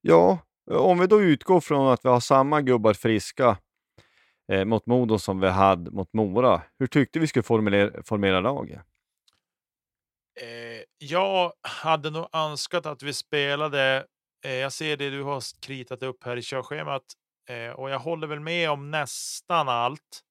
Ja, 0.00 0.38
om 0.70 0.98
vi 0.98 1.06
då 1.06 1.22
utgår 1.22 1.60
från 1.60 1.92
att 1.92 2.04
vi 2.04 2.08
har 2.08 2.20
samma 2.20 2.60
gubbar 2.60 2.94
friska 2.94 3.58
eh, 4.52 4.64
mot 4.64 4.86
Modo 4.86 5.18
som 5.18 5.40
vi 5.40 5.48
hade 5.48 5.90
mot 5.90 6.12
Mora. 6.12 6.62
Hur 6.78 6.86
tyckte 6.86 7.18
vi 7.18 7.26
skulle 7.26 7.42
formulera, 7.42 8.02
formera 8.02 8.40
laget? 8.40 8.80
Eh, 10.40 10.82
jag 10.98 11.52
hade 11.62 12.10
nog 12.10 12.28
önskat 12.32 12.86
att 12.86 13.02
vi 13.02 13.12
spelade 13.12 14.06
Eh, 14.46 14.54
jag 14.54 14.72
ser 14.72 14.96
det 14.96 15.10
du 15.10 15.22
har 15.22 15.60
kritat 15.60 16.02
upp 16.02 16.24
här 16.24 16.36
i 16.36 16.42
körschemat 16.42 17.02
eh, 17.48 17.70
och 17.70 17.90
jag 17.90 17.98
håller 17.98 18.26
väl 18.26 18.40
med 18.40 18.70
om 18.70 18.90
nästan 18.90 19.68
allt. 19.68 20.22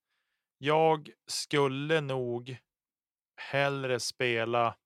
Jag 0.58 1.10
skulle 1.26 2.00
nog 2.00 2.56
hellre 3.36 4.00
spela 4.00 4.76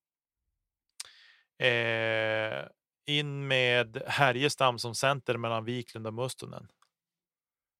eh, 1.59 2.65
in 3.05 3.47
med 3.47 4.03
Härjestam 4.07 4.79
som 4.79 4.95
center 4.95 5.37
mellan 5.37 5.65
Wiklund 5.65 6.07
och 6.07 6.13
Mustonen. 6.13 6.67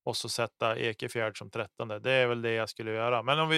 Och 0.04 0.18
så 0.18 0.30
sätta 0.30 0.78
Ekefjärd 0.78 1.38
som 1.38 1.52
trettonde. 1.52 2.00
Det 2.00 2.12
är 2.12 2.28
väl 2.28 2.42
det 2.42 2.52
jag 2.52 2.70
skulle 2.70 2.92
göra. 2.92 3.24
Men 3.24 3.40
om 3.40 3.50
vi 3.50 3.58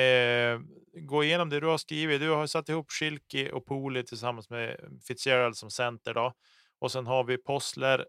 eh, 0.00 0.60
går 1.02 1.24
igenom 1.24 1.50
det 1.50 1.60
du 1.60 1.66
har 1.66 1.78
skrivit. 1.78 2.20
Du 2.20 2.30
har 2.30 2.46
satt 2.46 2.68
ihop 2.68 2.90
Schilke 2.90 3.52
och 3.52 3.66
Poli 3.66 4.04
tillsammans 4.04 4.50
med 4.50 5.00
Fitzgerald 5.06 5.56
som 5.56 5.70
center. 5.70 6.14
Då. 6.14 6.34
Och 6.84 6.92
sen 6.92 7.06
har 7.06 7.24
vi 7.24 7.38
Possler 7.38 8.06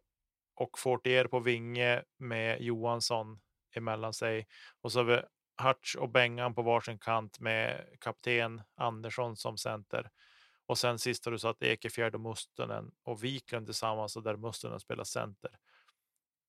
och 0.56 0.80
Fortier 0.80 1.28
på 1.28 1.40
vinge 1.40 2.04
med 2.18 2.62
Johansson 2.62 3.40
emellan 3.76 4.14
sig. 4.14 4.48
Och 4.82 4.92
så 4.92 5.00
har 5.00 5.04
vi 5.04 5.22
Hutch 5.64 5.96
och 5.96 6.10
Bengan 6.10 6.56
på 6.56 6.62
varsin 6.62 7.00
kant 7.00 7.40
med 7.40 7.88
kapten 8.00 8.62
Andersson 8.76 9.38
som 9.38 9.58
center. 9.58 10.10
Och 10.66 10.78
sen 10.78 11.00
sist 11.00 11.26
har 11.26 11.32
du 11.32 11.40
satt 11.40 11.64
Ekefjärd 11.64 12.16
och 12.16 12.22
Mustonen 12.22 12.92
och 13.04 13.24
Wiklund 13.24 13.68
tillsammans 13.68 14.16
och 14.16 14.24
där 14.24 14.36
Mustonen 14.36 14.80
spelar 14.80 15.04
center. 15.04 15.52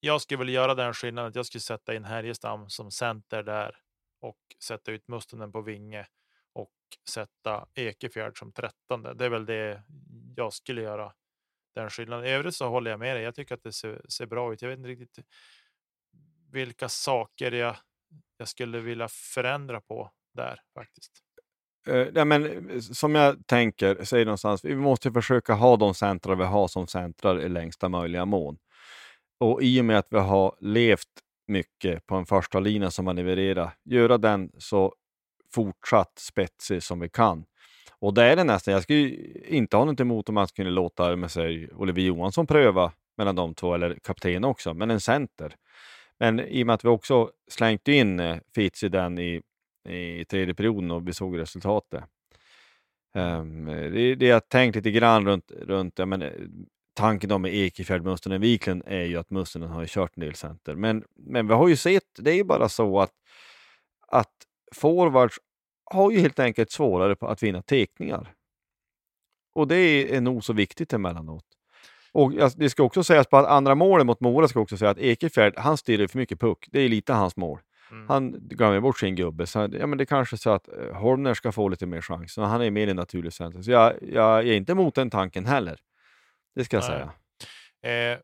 Jag 0.01 0.21
skulle 0.21 0.39
väl 0.39 0.49
göra 0.49 0.75
den 0.75 0.95
skillnaden 0.95 1.29
att 1.29 1.37
jag 1.37 1.47
skulle 1.47 1.63
sätta 1.63 1.95
in 1.95 2.05
Härjestam 2.05 2.71
som 2.71 2.91
center 2.91 3.43
där 3.43 3.77
och 4.21 4.39
sätta 4.63 4.93
ut 4.93 5.09
Mustonen 5.09 5.53
på 5.53 5.61
vinge 5.61 6.07
och 6.53 6.73
sätta 7.09 7.67
Ekefjärd 7.75 8.39
som 8.39 8.53
trettonde. 8.53 9.15
Det 9.15 9.25
är 9.25 9.31
väl 9.31 9.47
det 9.47 9.83
jag 10.37 10.53
skulle 10.53 10.83
göra 10.83 11.13
den 11.77 11.91
skillnaden. 11.91 12.27
I 12.27 12.31
övrigt 12.31 12.55
så 12.55 12.69
håller 12.69 12.91
jag 12.91 13.01
med 13.01 13.17
dig. 13.17 13.25
Jag 13.25 13.35
tycker 13.35 13.55
att 13.55 13.63
det 13.63 13.73
ser, 13.73 14.01
ser 14.09 14.27
bra 14.27 14.53
ut. 14.53 14.63
Jag 14.63 14.69
vet 14.69 14.79
inte 14.79 14.89
riktigt 14.89 15.27
vilka 16.53 16.89
saker 16.89 17.53
jag, 17.53 17.77
jag 18.37 18.49
skulle 18.49 18.81
vilja 18.81 19.09
förändra 19.09 19.81
på 19.81 20.11
där 20.35 20.61
faktiskt. 20.75 21.13
Eh, 21.87 21.95
eh, 21.95 22.07
uh, 22.07 22.13
ja, 22.15 22.25
men, 22.25 22.71
eh, 22.71 22.81
som 22.81 23.15
jag 23.15 23.47
tänker, 23.47 24.05
säger 24.05 24.25
någonstans, 24.25 24.65
vi 24.65 24.77
måste 24.77 25.13
försöka 25.13 25.55
ha 25.55 25.77
de 25.77 25.95
centra 25.95 26.35
vi 26.35 26.45
har 26.45 26.69
som 26.69 26.87
centrar 26.87 27.41
i 27.41 27.49
längsta 27.49 27.89
möjliga 27.89 28.25
mån. 28.25 28.59
Och 29.41 29.63
i 29.63 29.81
och 29.81 29.85
med 29.85 29.99
att 29.99 30.07
vi 30.11 30.19
har 30.19 30.57
levt 30.61 31.09
mycket 31.49 32.07
på 32.07 32.15
en 32.15 32.27
första 32.27 32.61
lina 32.61 32.91
som 32.91 33.07
har 33.07 33.15
levererat, 33.15 33.75
göra 33.85 34.19
den 34.19 34.53
så 34.59 34.95
fortsatt 35.55 36.19
spetsig 36.19 36.83
som 36.83 37.01
vi 37.01 37.09
kan. 37.09 37.45
Och 38.01 38.15
det 38.15 38.23
är 38.23 38.37
det 38.37 38.45
nästan. 38.45 38.75
Jag 38.75 38.83
skulle 38.83 39.09
inte 39.47 39.77
ha 39.77 39.85
något 39.85 40.01
emot 40.01 40.29
om 40.29 40.35
man 40.35 40.49
skulle 40.49 40.71
låta 40.71 41.17
med 41.17 41.31
sig 41.31 41.69
Oliver 41.73 42.03
Johansson 42.03 42.47
pröva 42.47 42.93
mellan 43.17 43.37
de 43.37 43.55
två, 43.55 43.75
eller 43.75 43.99
kapten 44.03 44.45
också, 44.45 44.75
men 44.75 44.91
en 44.91 45.01
center. 45.01 45.55
Men 46.19 46.41
i 46.41 46.63
och 46.63 46.67
med 46.67 46.75
att 46.75 46.85
vi 46.85 46.89
också 46.89 47.31
slängt 47.51 47.89
in 47.89 48.21
eh, 48.21 48.37
Fitz 48.55 48.83
i 48.83 48.89
den 48.89 49.19
i, 49.19 49.43
i 49.89 50.25
tredje 50.25 50.55
perioden 50.55 50.91
och 50.91 51.09
vi 51.09 51.13
såg 51.13 51.39
resultatet. 51.39 52.05
Um, 53.15 53.65
det, 53.67 54.15
det 54.15 54.27
jag 54.27 54.49
tänkt 54.49 54.77
lite 54.77 54.91
grann 54.91 55.27
runt, 55.27 55.51
runt 55.51 55.99
jag 55.99 56.09
menar, 56.09 56.27
eh, 56.27 56.33
tanken 56.95 57.29
då 57.29 57.39
med 57.39 57.55
Ekefjärd, 57.55 58.03
Mustonen, 58.03 58.41
Wiklund 58.41 58.83
är 58.87 59.05
ju 59.05 59.17
att 59.17 59.31
Mustonen 59.31 59.69
har 59.69 59.87
kört 59.87 60.17
en 60.17 60.21
del 60.21 60.35
center. 60.35 60.75
Men, 60.75 61.05
men 61.15 61.49
vi 61.49 61.55
har 61.55 61.69
ju 61.69 61.77
sett, 61.77 62.03
det 62.19 62.31
är 62.31 62.35
ju 62.35 62.45
bara 62.45 62.69
så 62.69 63.01
att, 63.01 63.13
att 64.09 64.33
forwards 64.75 65.39
har 65.91 66.11
ju 66.11 66.21
helt 66.21 66.39
enkelt 66.39 66.71
svårare 66.71 67.17
på 67.17 67.29
att 67.29 67.43
vinna 67.43 67.63
teckningar. 67.63 68.35
Och 69.55 69.69
det 69.69 70.15
är 70.17 70.21
nog 70.21 70.45
så 70.45 70.53
viktigt 70.53 70.93
emellanåt. 70.93 71.45
Och 72.13 72.33
det 72.57 72.71
ska 72.71 72.83
också 72.83 73.05
sägas 73.05 73.27
på 73.27 73.37
att 73.37 73.47
andra 73.47 73.75
målet 73.75 74.07
mot 74.07 74.21
Mora 74.21 74.49
ska 74.49 74.61
också 74.61 74.77
säga 74.77 74.91
att 74.91 74.99
Ekefjärd, 74.99 75.55
han 75.57 75.77
stirrar 75.77 76.07
för 76.07 76.19
mycket 76.19 76.41
puck. 76.41 76.67
Det 76.71 76.81
är 76.81 76.89
lite 76.89 77.13
hans 77.13 77.37
mål. 77.37 77.61
Mm. 77.91 78.09
Han 78.09 78.33
glömmer 78.33 78.81
bort 78.81 78.99
sin 78.99 79.15
gubbe. 79.15 79.47
Så 79.47 79.69
ja, 79.73 79.87
men 79.87 79.99
det 79.99 80.07
kanske 80.07 80.37
är 80.37 80.39
så 80.39 80.51
att 80.51 80.69
eh, 80.69 80.93
Holmner 80.93 81.35
ska 81.35 81.53
få 81.53 81.69
lite 81.69 81.87
mer 81.87 82.01
chans. 82.01 82.37
Han 82.37 82.63
är 82.63 82.71
mer 82.71 82.89
en 82.89 82.97
naturlig 82.97 83.33
center. 83.33 83.63
Så 83.63 83.71
jag, 83.71 83.95
jag 84.13 84.39
är 84.39 84.53
inte 84.53 84.73
emot 84.73 84.95
den 84.95 85.11
tanken 85.11 85.47
heller. 85.47 85.79
Det 86.55 86.65
ska 86.65 86.77
jag 86.77 86.85
Nej. 86.89 87.09
säga. 87.83 88.13
Eh, 88.13 88.19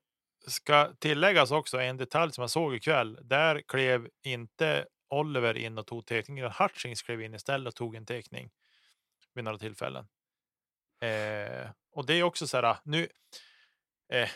ska 0.47 0.89
tilläggas 0.99 1.51
också 1.51 1.81
en 1.81 1.97
detalj 1.97 2.33
som 2.33 2.43
jag 2.43 2.51
såg 2.51 2.75
ikväll. 2.75 3.19
Där 3.23 3.63
klev 3.69 4.09
inte 4.25 4.85
Oliver 5.13 5.57
in 5.57 5.79
och 5.79 5.87
tog 5.87 6.07
teckningen. 6.07 6.51
Hutchings 6.59 7.03
klev 7.03 7.23
in 7.23 7.35
istället 7.35 7.69
och 7.69 7.77
tog 7.77 7.95
en 7.95 8.07
teckning 8.07 8.51
vid 9.35 9.45
några 9.45 9.59
tillfällen. 9.59 10.09
Eh, 11.01 11.71
och 11.93 12.07
det 12.07 12.15
är 12.15 12.23
också 12.23 12.47
så 12.47 12.57
här 12.57 12.65
ah, 12.65 12.79
nu. 12.85 13.09
Eh, 14.13 14.31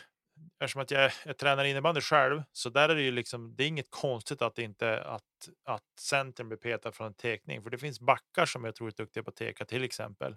eftersom 0.61 0.83
att 0.83 0.91
jag, 0.91 1.13
jag 1.25 1.39
tränar 1.39 1.65
innebandy 1.65 2.01
själv 2.01 2.43
så 2.53 2.71
där 2.71 2.89
är 2.89 2.95
det 2.95 3.03
ju 3.03 3.11
liksom. 3.11 3.57
Det 3.57 3.65
är 3.65 3.69
inget 3.69 3.91
konstigt 3.91 4.43
att 4.43 4.59
inte 4.59 5.03
att 5.05 5.23
att 5.65 6.01
centern 6.01 6.49
blir 6.49 6.59
petad 6.59 6.93
från 6.93 7.07
en 7.07 7.15
teckning, 7.15 7.63
för 7.63 7.71
det 7.71 7.79
finns 7.79 8.01
backar 8.01 8.47
som 8.47 8.65
jag 8.65 8.75
tror 8.75 8.89
är 8.89 8.93
duktiga 8.93 9.23
på 9.23 9.31
att 9.31 9.37
teka 9.37 9.65
till 9.65 9.85
exempel 9.85 10.37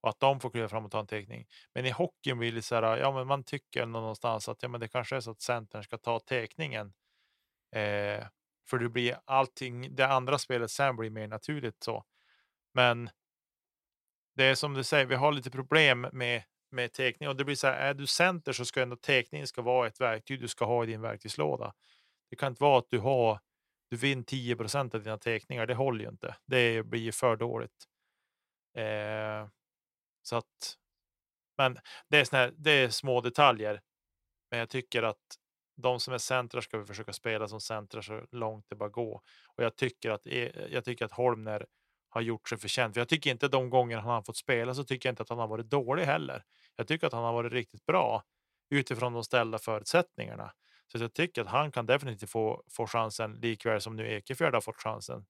och 0.00 0.08
att 0.08 0.20
de 0.20 0.40
får 0.40 0.50
kliva 0.50 0.68
fram 0.68 0.84
och 0.84 0.90
ta 0.90 1.00
en 1.00 1.06
teckning. 1.06 1.46
Men 1.74 1.86
i 1.86 1.90
hockeyn 1.90 2.38
vill 2.38 2.54
det 2.54 2.62
så 2.62 2.74
här. 2.74 2.82
Ah, 2.82 2.98
ja, 2.98 3.12
men 3.12 3.26
man 3.26 3.44
tycker 3.44 3.86
någonstans 3.86 4.48
att 4.48 4.62
ja, 4.62 4.68
men 4.68 4.80
det 4.80 4.88
kanske 4.88 5.16
är 5.16 5.20
så 5.20 5.30
att 5.30 5.40
centern 5.40 5.82
ska 5.82 5.98
ta 5.98 6.20
teckningen. 6.20 6.92
Eh, 7.76 8.26
för 8.70 8.78
det 8.78 8.88
blir 8.88 9.20
allting, 9.24 9.94
det 9.94 10.06
andra 10.06 10.38
spelet 10.38 10.70
sen 10.70 10.96
blir 10.96 11.10
mer 11.10 11.26
naturligt 11.26 11.82
så. 11.82 12.04
Men 12.74 13.10
det 14.34 14.44
är 14.44 14.54
som 14.54 14.74
du 14.74 14.84
säger, 14.84 15.06
vi 15.06 15.14
har 15.14 15.32
lite 15.32 15.50
problem 15.50 16.06
med, 16.12 16.42
med 16.70 16.92
tekning 16.92 17.28
och 17.28 17.36
det 17.36 17.44
blir 17.44 17.54
så 17.54 17.66
här, 17.66 17.74
är 17.74 17.94
du 17.94 18.06
center 18.06 18.52
så 18.52 18.64
ska 18.64 18.82
ändå 18.82 18.96
tekningen 18.96 19.46
ska 19.46 19.62
vara 19.62 19.86
ett 19.86 20.00
verktyg 20.00 20.40
du 20.40 20.48
ska 20.48 20.64
ha 20.64 20.84
i 20.84 20.86
din 20.86 21.00
verktygslåda. 21.00 21.74
Det 22.30 22.36
kan 22.36 22.52
inte 22.52 22.62
vara 22.62 22.78
att 22.78 22.90
du 22.90 22.98
har, 22.98 23.40
du 23.90 23.96
vinner 23.96 24.22
10% 24.22 24.94
av 24.94 25.02
dina 25.02 25.18
teckningar, 25.18 25.66
det 25.66 25.74
håller 25.74 26.04
ju 26.04 26.10
inte. 26.10 26.36
Det 26.46 26.82
blir 26.82 27.00
ju 27.00 27.12
för 27.12 27.36
dåligt. 27.36 27.84
Eh, 28.76 29.48
så 30.22 30.36
att, 30.36 30.76
men 31.58 31.78
det 32.08 32.18
är, 32.18 32.24
såna 32.24 32.42
här, 32.42 32.54
det 32.56 32.70
är 32.70 32.88
små 32.88 33.20
detaljer. 33.20 33.80
Men 34.50 34.58
jag 34.58 34.68
tycker 34.68 35.02
att 35.02 35.39
de 35.80 36.00
som 36.00 36.14
är 36.14 36.18
centrar 36.18 36.60
ska 36.60 36.78
vi 36.78 36.84
försöka 36.84 37.12
spela 37.12 37.48
som 37.48 37.60
centrar 37.60 38.02
så 38.02 38.20
långt 38.30 38.66
det 38.68 38.76
bara 38.76 38.88
går. 38.88 39.20
Och 39.56 39.64
jag 39.64 39.76
tycker 39.76 40.10
att, 40.10 40.26
eh, 40.26 40.48
jag 40.70 40.84
tycker 40.84 41.04
att 41.04 41.12
Holmner 41.12 41.66
har 42.08 42.20
gjort 42.20 42.48
sig 42.48 42.58
förtjänt. 42.58 42.94
För 42.94 43.00
jag 43.00 43.08
tycker 43.08 43.30
inte 43.30 43.48
de 43.48 43.70
gånger 43.70 43.96
han 43.98 44.10
har 44.14 44.22
fått 44.22 44.36
spela 44.36 44.74
så 44.74 44.84
tycker 44.84 45.08
jag 45.08 45.12
inte 45.12 45.22
att 45.22 45.28
han 45.28 45.38
har 45.38 45.46
varit 45.48 45.70
dålig 45.70 46.04
heller. 46.04 46.44
Jag 46.76 46.88
tycker 46.88 47.06
att 47.06 47.12
han 47.12 47.24
har 47.24 47.32
varit 47.32 47.52
riktigt 47.52 47.86
bra 47.86 48.22
utifrån 48.70 49.12
de 49.12 49.24
ställda 49.24 49.58
förutsättningarna. 49.58 50.52
Så 50.92 50.98
jag 50.98 51.14
tycker 51.14 51.42
att 51.42 51.48
han 51.48 51.72
kan 51.72 51.86
definitivt 51.86 52.30
få, 52.30 52.62
få 52.70 52.86
chansen 52.86 53.32
likväl 53.32 53.80
som 53.80 53.96
nu 53.96 54.12
Ekefjärd 54.12 54.54
har 54.54 54.60
fått 54.60 54.76
chansen. 54.82 55.26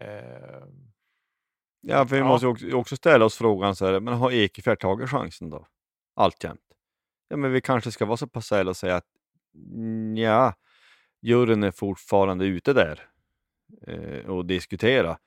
Eh, 0.00 0.66
Ja, 1.80 2.06
för 2.06 2.16
vi 2.16 2.18
Ja. 2.18 2.24
måste 2.28 2.74
också, 2.74 2.96
ställa 2.96 3.24
oss 3.24 3.36
frågan 3.36 3.76
så 3.76 3.86
här, 3.86 4.00
men 4.00 4.14
har 4.14 4.32
Ekefjärd 4.32 4.80
tagit 4.80 5.10
chansen 5.10 5.50
då? 5.50 5.66
Alltjämt. 6.14 6.60
Ja, 7.28 7.36
men 7.36 7.52
vi 7.52 7.60
kanske 7.60 7.92
ska 7.92 8.04
vara 8.06 8.16
så 8.16 8.26
pass 8.26 8.52
och 8.52 8.76
säga 8.76 8.96
att 8.96 9.06
ja, 10.16 10.54
juryn 11.22 11.62
är 11.62 11.70
fortfarande 11.70 12.44
ute 12.44 12.72
där 12.72 13.00
eh, 13.86 14.30
och 14.30 14.46
diskutera. 14.46 15.18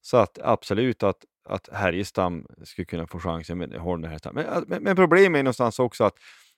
Så 0.00 0.16
att 0.16 0.38
absolut 0.42 1.02
att, 1.02 1.24
att 1.44 1.68
Härjestam 1.72 2.46
skulle 2.64 2.84
kunna 2.84 3.06
få 3.06 3.18
chansen 3.18 3.58
med 3.58 3.72
Härjestam. 3.72 4.34
Men, 4.34 4.64
men, 4.66 4.82
men 4.82 4.96
problemet 4.96 5.38
är 5.38 5.42
någonstans 5.42 5.78
också 5.78 6.04
att, 6.04 6.14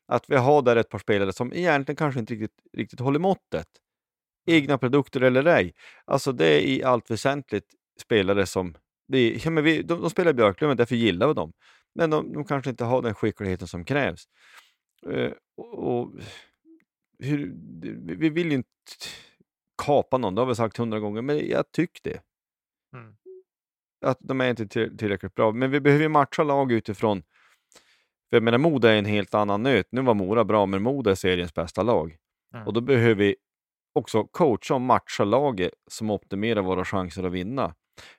att 0.06 0.24
vi 0.28 0.36
har 0.36 0.62
där 0.62 0.76
ett 0.76 0.88
par 0.88 0.98
spelare 0.98 1.32
som 1.32 1.52
egentligen 1.52 1.96
kanske 1.96 2.20
inte 2.20 2.34
riktigt, 2.34 2.58
riktigt 2.72 3.00
håller 3.00 3.18
måttet. 3.18 3.66
Egna 4.46 4.78
produkter 4.78 5.20
eller 5.20 5.44
ej. 5.44 5.74
Alltså 6.04 6.32
det 6.32 6.46
är 6.46 6.60
i 6.60 6.82
allt 6.82 7.10
väsentligt 7.10 7.66
spelare 8.00 8.46
som 8.46 8.74
vi, 9.06 9.40
ja, 9.44 9.50
men 9.50 9.64
vi, 9.64 9.82
de, 9.82 10.00
de 10.00 10.10
spelar 10.10 10.30
i 10.30 10.34
Björklöven, 10.34 10.76
därför 10.76 10.96
gillar 10.96 11.28
vi 11.28 11.34
dem. 11.34 11.52
Men 11.94 12.10
de, 12.10 12.32
de 12.32 12.44
kanske 12.44 12.70
inte 12.70 12.84
har 12.84 13.02
den 13.02 13.14
skickligheten 13.14 13.68
som 13.68 13.84
krävs. 13.84 14.24
Eh, 15.10 15.32
och, 15.56 15.78
och 15.78 16.12
hur, 17.22 17.52
vi 18.06 18.14
vi 18.14 18.28
vill 18.28 18.48
ju 18.48 18.54
inte 18.54 18.68
kapa 19.86 20.18
någon, 20.18 20.34
det 20.34 20.40
har 20.40 20.46
vi 20.46 20.54
sagt 20.54 20.76
hundra 20.76 21.00
gånger, 21.00 21.22
men 21.22 21.48
jag 21.48 21.72
tycker 21.72 22.10
det. 22.10 22.20
Mm. 22.96 23.14
Att 24.04 24.18
de 24.20 24.40
är 24.40 24.50
inte 24.50 24.66
till, 24.66 24.98
tillräckligt 24.98 25.34
bra. 25.34 25.52
Men 25.52 25.70
vi 25.70 25.80
behöver 25.80 26.02
ju 26.02 26.08
matcha 26.08 26.42
lag 26.42 26.72
utifrån... 26.72 27.22
För 28.30 28.36
jag 28.36 28.42
menar, 28.42 28.58
Modo 28.58 28.88
är 28.88 28.96
en 28.96 29.04
helt 29.04 29.34
annan 29.34 29.62
nöt. 29.62 29.86
Nu 29.90 30.02
var 30.02 30.14
Mora 30.14 30.44
bra, 30.44 30.66
men 30.66 30.82
Modo 30.82 31.10
är 31.10 31.14
seriens 31.14 31.54
bästa 31.54 31.82
lag. 31.82 32.16
Mm. 32.54 32.66
Och 32.66 32.72
då 32.72 32.80
behöver 32.80 33.14
vi 33.14 33.36
också 33.92 34.24
coacha 34.24 34.74
och 34.74 34.80
matcha 34.80 35.24
laget 35.24 35.72
som 35.90 36.10
optimerar 36.10 36.62
våra 36.62 36.84
chanser 36.84 37.24
att 37.24 37.32
vinna. 37.32 37.74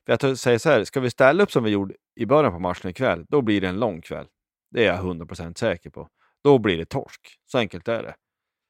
För 0.06 0.18
jag 0.20 0.38
säger 0.38 0.58
så 0.58 0.70
här, 0.70 0.84
ska 0.84 1.00
vi 1.00 1.10
ställa 1.10 1.44
upp 1.44 1.52
som 1.52 1.64
vi 1.64 1.70
gjorde 1.70 1.96
i 2.16 2.26
början 2.26 2.54
på 2.54 2.60
matchen 2.60 2.92
ikväll, 2.92 3.26
då 3.30 3.42
blir 3.42 3.62
det 3.62 3.68
en 3.68 3.80
lång 3.80 4.02
kväll. 4.02 4.28
Det 4.72 4.86
är 4.86 4.96
jag 4.96 5.06
100% 5.06 5.58
säker 5.58 5.90
på. 5.90 6.10
Då 6.44 6.58
blir 6.58 6.78
det 6.78 6.86
torsk. 6.86 7.40
Så 7.46 7.58
enkelt 7.58 7.88
är 7.88 8.04
det. 8.04 8.16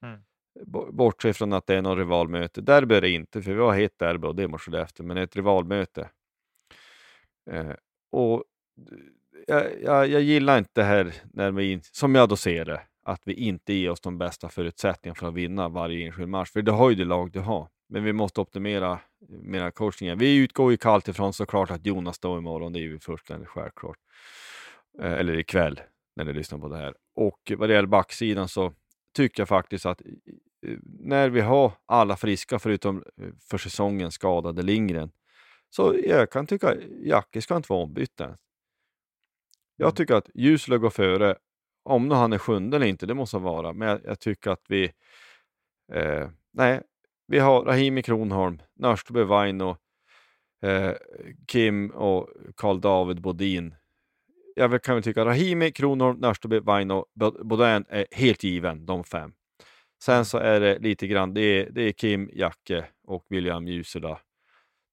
Mm. 0.04 0.20
Bortsett 0.92 1.38
från 1.38 1.54
att 1.54 1.68
det 1.68 1.76
är 1.76 1.82
något 1.82 1.98
rivalmöte. 1.98 2.62
Derby 2.62 2.96
är 2.96 3.02
det 3.02 3.10
inte, 3.10 3.42
för 3.42 3.54
vi 3.54 3.62
har 3.62 3.80
ett 3.80 4.00
derby 4.00 4.28
och 4.28 4.36
det 4.36 4.44
är 4.44 4.48
mot 4.48 4.62
Skellefteå, 4.62 5.06
men 5.06 5.18
ett 5.18 5.36
rivalmöte. 5.36 6.10
Eh, 7.52 7.74
och 8.12 8.44
jag, 9.48 9.82
jag, 9.82 10.08
jag 10.08 10.22
gillar 10.22 10.58
inte 10.58 10.72
det 10.74 10.84
här, 10.84 11.14
när 11.34 11.52
vi, 11.52 11.80
som 11.84 12.16
jag 12.16 12.30
då 12.30 12.36
ser 12.36 12.66
det, 12.66 12.82
att 13.04 13.22
vi 13.26 13.34
inte 13.34 13.74
ger 13.74 13.90
oss 13.90 14.02
de 14.02 14.18
bästa 14.18 14.50
förutsättningarna 14.50 15.16
för 15.16 15.28
att 15.28 15.34
vinna 15.34 15.70
varje 15.70 16.06
enskild 16.06 16.30
match. 16.30 16.52
För 16.52 16.62
det 16.62 16.72
har 16.72 16.90
ju 16.90 16.96
det 16.96 17.06
lag 17.06 17.32
du 17.32 17.40
har. 17.40 17.70
Men 17.90 18.04
vi 18.04 18.14
måste 18.14 18.42
optimera 18.42 19.00
mera 19.28 19.72
coachningen. 19.72 20.18
Vi 20.18 20.38
utgår 20.38 20.72
ju 20.72 20.78
kallt 20.78 21.08
ifrån 21.08 21.34
såklart 21.34 21.72
att 21.72 21.86
Jonas 21.86 22.16
står 22.16 22.38
imorgon, 22.38 22.74
det 22.74 22.80
är 22.80 22.82
ju 22.82 23.00
fullständigt 23.00 23.50
självklart. 23.50 23.98
Eh, 25.02 25.14
eller 25.14 25.38
ikväll, 25.38 25.82
när 26.16 26.26
ni 26.26 26.34
lyssnar 26.34 26.60
på 26.60 26.68
det 26.68 26.78
här. 26.78 26.96
Och 27.16 27.52
vad 27.58 27.70
det 27.70 27.74
gäller 27.74 27.88
backsidan 27.88 28.48
så 28.48 28.74
tycker 29.14 29.42
jag 29.42 29.48
faktiskt 29.50 29.86
att 29.86 30.02
när 31.00 31.30
vi 31.30 31.42
har 31.42 31.72
alla 31.86 32.16
friska 32.18 32.60
förutom 32.60 33.04
eh, 33.22 33.30
för 33.50 33.58
säsongen 33.58 34.12
skadade 34.12 34.62
Lindgren, 34.62 35.12
så 35.70 35.96
jag 36.04 36.32
kan 36.32 36.48
tycka 36.48 36.76
Jacke 37.04 37.42
ska 37.42 37.56
inte 37.56 37.74
vara 37.74 37.84
ombytt 37.84 38.20
än. 38.22 38.38
Jag 39.76 39.88
Mm. 39.88 39.96
tycker 39.96 40.16
att 40.16 40.30
Ljusle 40.34 40.78
går 40.78 40.90
före, 40.90 41.36
om 41.84 42.08
nu 42.08 42.16
han 42.16 42.34
är 42.34 42.38
sjunde 42.38 42.78
eller 42.78 42.88
inte, 42.88 43.06
det 43.06 43.14
måste 43.14 43.38
han 43.38 43.44
vara, 43.44 43.74
men 43.74 43.88
jag, 43.88 44.00
jag 44.04 44.20
tycker 44.20 44.52
att 44.52 44.64
vi... 44.68 44.92
Eh, 45.94 46.30
nej, 46.54 46.82
vi 47.28 47.40
har 47.40 47.64
Rahimi 47.66 48.02
Kronholm, 48.04 48.62
Nörsteby 48.76 49.24
Vaino, 49.24 49.78
eh, 50.64 50.92
Kim 51.48 51.90
och 51.90 52.30
Karl 52.56 52.82
David 52.82 53.22
Bodin. 53.22 53.76
Jag 54.56 54.84
kan 54.84 54.96
väl 54.96 55.04
tycka 55.04 55.26
Rahimi, 55.26 55.72
Kronholm, 55.72 56.20
Nörsteby, 56.20 56.60
Vaino, 56.60 57.06
Bodin 57.44 57.86
är 57.90 58.06
helt 58.12 58.44
given, 58.44 58.86
de 58.86 59.04
fem. 59.04 59.34
Sen 60.04 60.26
så 60.26 60.38
är 60.38 60.60
det 60.60 60.80
lite 60.80 61.08
grann, 61.08 61.34
det 61.34 61.42
är, 61.42 61.70
det 61.70 61.82
är 61.82 61.92
Kim, 61.92 62.30
Jacke 62.34 62.86
och 63.04 63.26
William 63.30 63.68
Jusela. 63.68 64.20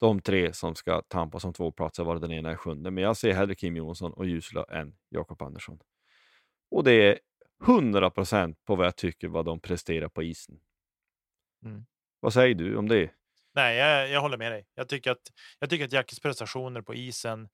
De 0.00 0.20
tre 0.20 0.52
som 0.52 0.74
ska 0.74 1.02
tampas 1.02 1.44
om 1.44 1.52
två 1.52 1.72
platser, 1.72 2.04
var 2.04 2.18
den 2.18 2.32
ena 2.32 2.50
är 2.50 2.56
sjunde. 2.56 2.90
Men 2.90 3.04
jag 3.04 3.16
ser 3.16 3.32
hellre 3.32 3.54
Kim 3.54 3.76
Jonsson 3.76 4.12
och 4.12 4.26
Jusela 4.26 4.64
än 4.64 4.96
Jakob 5.08 5.42
Andersson. 5.42 5.78
Och 6.70 6.84
det 6.84 6.92
är 6.92 7.18
100% 7.64 8.56
på 8.64 8.76
vad 8.76 8.86
jag 8.86 8.96
tycker 8.96 9.28
vad 9.28 9.44
de 9.44 9.60
presterar 9.60 10.08
på 10.08 10.22
isen. 10.22 10.60
Mm. 11.64 11.84
Vad 12.20 12.32
säger 12.32 12.54
du 12.54 12.76
om 12.76 12.88
det? 12.88 13.10
Nej, 13.54 13.76
jag, 13.76 14.10
jag 14.10 14.20
håller 14.20 14.38
med 14.38 14.52
dig. 14.52 14.66
Jag 14.74 14.88
tycker 14.88 15.10
att, 15.10 15.32
jag 15.58 15.70
tycker 15.70 15.84
att 15.84 15.92
Jackes 15.92 16.20
prestationer 16.20 16.82
på 16.82 16.94
isen 16.94 17.48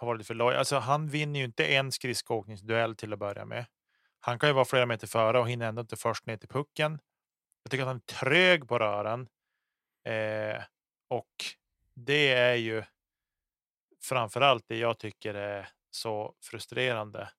har 0.00 0.06
varit 0.06 0.26
för 0.26 0.34
låga. 0.34 0.58
Alltså, 0.58 0.78
han 0.78 1.08
vinner 1.08 1.40
ju 1.40 1.46
inte 1.46 1.66
en 1.66 1.92
skridskoåkningsduell 1.92 2.96
till 2.96 3.12
att 3.12 3.18
börja 3.18 3.44
med. 3.44 3.66
Han 4.20 4.38
kan 4.38 4.48
ju 4.48 4.52
vara 4.52 4.64
flera 4.64 4.86
meter 4.86 5.06
före 5.06 5.38
och 5.38 5.50
hinner 5.50 5.68
ändå 5.68 5.80
inte 5.80 5.96
först 5.96 6.26
ner 6.26 6.36
till 6.36 6.48
pucken. 6.48 6.98
Jag 7.62 7.70
tycker 7.70 7.82
att 7.82 7.88
han 7.88 7.96
är 7.96 8.14
trög 8.14 8.68
på 8.68 8.78
rören. 8.78 9.28
Eh, 10.04 10.62
och 11.08 11.34
det 11.94 12.32
är 12.32 12.54
ju 12.54 12.82
framförallt 14.02 14.68
det 14.68 14.76
jag 14.76 14.98
tycker 14.98 15.34
är 15.34 15.68
så 15.90 16.34
frustrerande. 16.42 17.30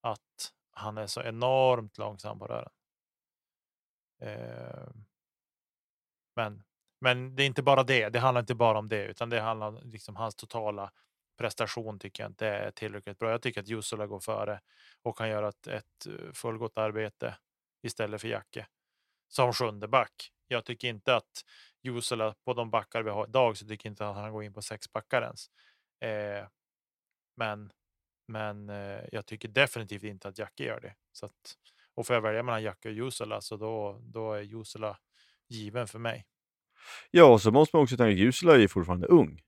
Att 0.00 0.52
han 0.70 0.98
är 0.98 1.06
så 1.06 1.22
enormt 1.22 1.98
långsam 1.98 2.38
på 2.38 2.46
rören. 2.46 2.72
Eh, 4.22 4.88
men, 6.36 6.62
men 7.00 7.36
det 7.36 7.42
är 7.42 7.46
inte 7.46 7.62
bara 7.62 7.82
det. 7.82 8.08
Det 8.08 8.18
handlar 8.18 8.40
inte 8.40 8.54
bara 8.54 8.78
om 8.78 8.88
det, 8.88 9.04
utan 9.04 9.30
det 9.30 9.40
handlar 9.40 9.68
om 9.68 9.80
liksom 9.84 10.16
hans 10.16 10.34
totala 10.34 10.92
prestation 11.38 11.98
tycker 11.98 12.22
jag 12.22 12.30
inte 12.30 12.46
är 12.46 12.70
tillräckligt 12.70 13.18
bra. 13.18 13.30
Jag 13.30 13.42
tycker 13.42 13.60
att 13.60 13.68
Jusula 13.68 14.06
går 14.06 14.20
före 14.20 14.60
och 15.02 15.18
kan 15.18 15.28
göra 15.28 15.48
ett, 15.48 15.66
ett 15.66 16.06
eh, 16.06 16.32
fullgott 16.32 16.78
arbete 16.78 17.36
istället 17.82 18.20
för 18.20 18.28
Jacke 18.28 18.66
som 19.28 19.52
sjunde 19.52 19.88
back. 19.88 20.30
Jag 20.48 20.64
tycker 20.64 20.88
inte 20.88 21.16
att 21.16 21.44
Jusula 21.82 22.34
på 22.44 22.54
de 22.54 22.70
backar 22.70 23.02
vi 23.02 23.10
har 23.10 23.26
idag 23.26 23.56
så 23.56 23.66
tycker 23.66 23.86
jag 23.86 23.92
inte 23.92 24.08
att 24.08 24.16
han 24.16 24.32
går 24.32 24.44
in 24.44 24.52
på 24.52 24.62
sex 24.62 24.92
backar 24.92 25.22
ens. 25.22 25.46
Eh, 26.00 26.48
men 27.36 27.72
men 28.28 28.68
eh, 28.70 29.00
jag 29.12 29.26
tycker 29.26 29.48
definitivt 29.48 30.02
inte 30.02 30.28
att 30.28 30.38
Jacke 30.38 30.64
gör 30.64 30.80
det. 30.80 30.94
Så 31.12 31.26
att, 31.26 31.56
och 31.94 32.06
får 32.06 32.14
jag 32.14 32.20
välja 32.20 32.42
mellan 32.42 32.62
Jacke 32.62 32.88
och 32.88 32.94
Jusula 32.94 33.40
så 33.40 33.56
då, 33.56 33.98
då 34.02 34.32
är 34.32 34.42
Jusula 34.42 34.98
given 35.48 35.86
för 35.86 35.98
mig. 35.98 36.26
Ja, 37.10 37.24
och 37.24 37.42
så 37.42 37.50
måste 37.50 37.76
man 37.76 37.82
också 37.82 37.96
tänka 37.96 38.12
att 38.12 38.18
Jussola 38.18 38.54
är 38.54 38.58
ju 38.58 38.68
fortfarande 38.68 39.06
ung. 39.06 39.42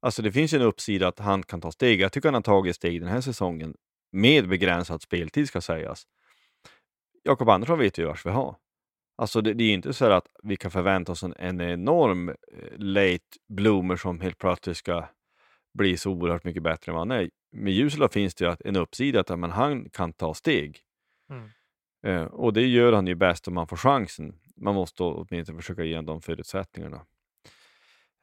Alltså 0.00 0.22
det 0.22 0.32
finns 0.32 0.52
en 0.52 0.62
uppsida 0.62 1.08
att 1.08 1.18
han 1.18 1.42
kan 1.42 1.60
ta 1.60 1.72
steg. 1.72 2.00
Jag 2.00 2.12
tycker 2.12 2.28
han 2.28 2.34
har 2.34 2.42
tagit 2.42 2.76
steg 2.76 3.00
den 3.00 3.10
här 3.10 3.20
säsongen 3.20 3.74
med 4.12 4.48
begränsad 4.48 5.02
speltid 5.02 5.48
ska 5.48 5.60
sägas. 5.60 6.06
Jakob 7.22 7.48
Andersson 7.48 7.78
vet 7.78 7.98
ju 7.98 8.04
vars 8.04 8.26
vi 8.26 8.30
har. 8.30 8.56
Alltså 9.16 9.40
det, 9.40 9.54
det 9.54 9.64
är 9.64 9.72
inte 9.72 9.92
så 9.92 10.04
att 10.04 10.26
vi 10.42 10.56
kan 10.56 10.70
förvänta 10.70 11.12
oss 11.12 11.22
en, 11.22 11.34
en 11.38 11.60
enorm 11.60 12.28
eh, 12.28 12.34
late 12.76 13.24
bloomer 13.48 13.96
som 13.96 14.20
helt 14.20 14.38
plötsligt 14.38 14.76
ska 14.76 15.08
bli 15.78 15.96
så 15.96 16.10
oerhört 16.10 16.44
mycket 16.44 16.62
bättre 16.62 16.92
än 16.92 16.94
vad 16.96 17.08
han 17.08 17.20
är. 17.20 17.30
Med 17.52 17.72
Jusela 17.72 18.08
finns 18.08 18.34
det 18.34 18.56
en 18.64 18.76
uppsida 18.76 19.20
att 19.20 19.38
men 19.38 19.50
han 19.50 19.90
kan 19.90 20.12
ta 20.12 20.34
steg. 20.34 20.80
Mm. 21.30 21.50
Eh, 22.06 22.24
och 22.24 22.52
det 22.52 22.66
gör 22.66 22.92
han 22.92 23.06
ju 23.06 23.14
bäst 23.14 23.48
om 23.48 23.54
man 23.54 23.66
får 23.66 23.76
chansen. 23.76 24.38
Man 24.56 24.74
måste 24.74 25.02
åtminstone 25.02 25.58
försöka 25.58 25.84
ge 25.84 25.96
honom 25.96 26.06
de 26.06 26.22
förutsättningarna. 26.22 27.06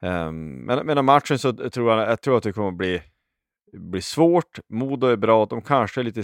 Um, 0.00 0.64
men, 0.64 0.86
men 0.86 1.04
matchen 1.04 1.38
så 1.38 1.52
tror 1.52 1.92
jag, 1.92 2.10
jag 2.10 2.20
tror 2.20 2.36
att 2.36 2.42
det 2.42 2.52
kommer 2.52 2.68
att 2.68 2.74
bli, 2.74 3.02
bli 3.72 4.02
svårt. 4.02 4.58
Modo 4.68 5.06
är 5.06 5.16
bra, 5.16 5.46
de 5.46 5.62
kanske 5.62 6.00
är 6.00 6.04
lite... 6.04 6.22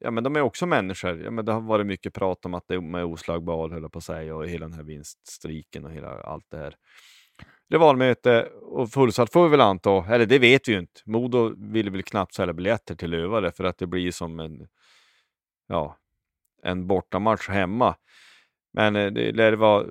Ja, 0.00 0.10
men 0.10 0.24
de 0.24 0.36
är 0.36 0.40
också 0.40 0.66
människor. 0.66 1.22
Ja, 1.22 1.30
men 1.30 1.44
det 1.44 1.52
har 1.52 1.60
varit 1.60 1.86
mycket 1.86 2.14
prat 2.14 2.44
om 2.44 2.54
att 2.54 2.68
de 2.68 2.94
är 2.94 3.04
oslagbara, 3.04 3.72
höll 3.72 3.82
jag 3.82 3.92
på 3.92 3.98
att 3.98 4.04
säga, 4.04 4.36
och 4.36 4.48
hela 4.48 4.66
den 4.66 4.76
här 4.76 4.82
vinststriken 4.82 5.84
och 5.84 5.90
hela 5.90 6.20
allt 6.20 6.46
det 6.50 6.56
här. 6.56 6.74
rivalmöte 7.70 8.42
och 8.62 8.90
fullsatt 8.90 9.32
får 9.32 9.44
vi 9.44 9.50
väl 9.50 9.60
anta, 9.60 10.04
eller 10.08 10.26
det 10.26 10.38
vet 10.38 10.68
vi 10.68 10.72
ju 10.72 10.78
inte. 10.78 11.00
Modo 11.04 11.54
vill 11.72 11.90
väl 11.90 12.02
knappt 12.02 12.34
sälja 12.34 12.52
biljetter 12.52 12.94
till 12.94 13.10
Lövare 13.10 13.52
för 13.52 13.64
att 13.64 13.78
det 13.78 13.86
blir 13.86 14.10
som 14.10 14.40
en, 14.40 14.68
ja, 15.66 15.96
en 16.62 16.86
bortamatch 16.86 17.48
hemma. 17.48 17.96
Men 18.78 18.96
eh, 18.96 19.06
det 19.06 19.32
lär 19.32 19.52
vara 19.52 19.86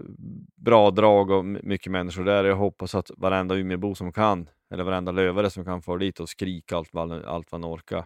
bra 0.55 0.91
drag 0.91 1.31
och 1.31 1.45
mycket 1.45 1.91
människor 1.91 2.23
där. 2.23 2.43
Jag 2.43 2.55
hoppas 2.55 2.95
att 2.95 3.11
varenda 3.17 3.55
Umeåbo 3.55 3.95
som 3.95 4.11
kan, 4.11 4.49
eller 4.71 4.83
varenda 4.83 5.11
lövare 5.11 5.49
som 5.49 5.65
kan 5.65 5.81
få 5.81 5.97
dit 5.97 6.19
och 6.19 6.29
skrika 6.29 6.77
allt 6.77 6.93
vad, 6.93 7.25
allt 7.25 7.51
vad 7.51 7.65
orkar. 7.65 8.05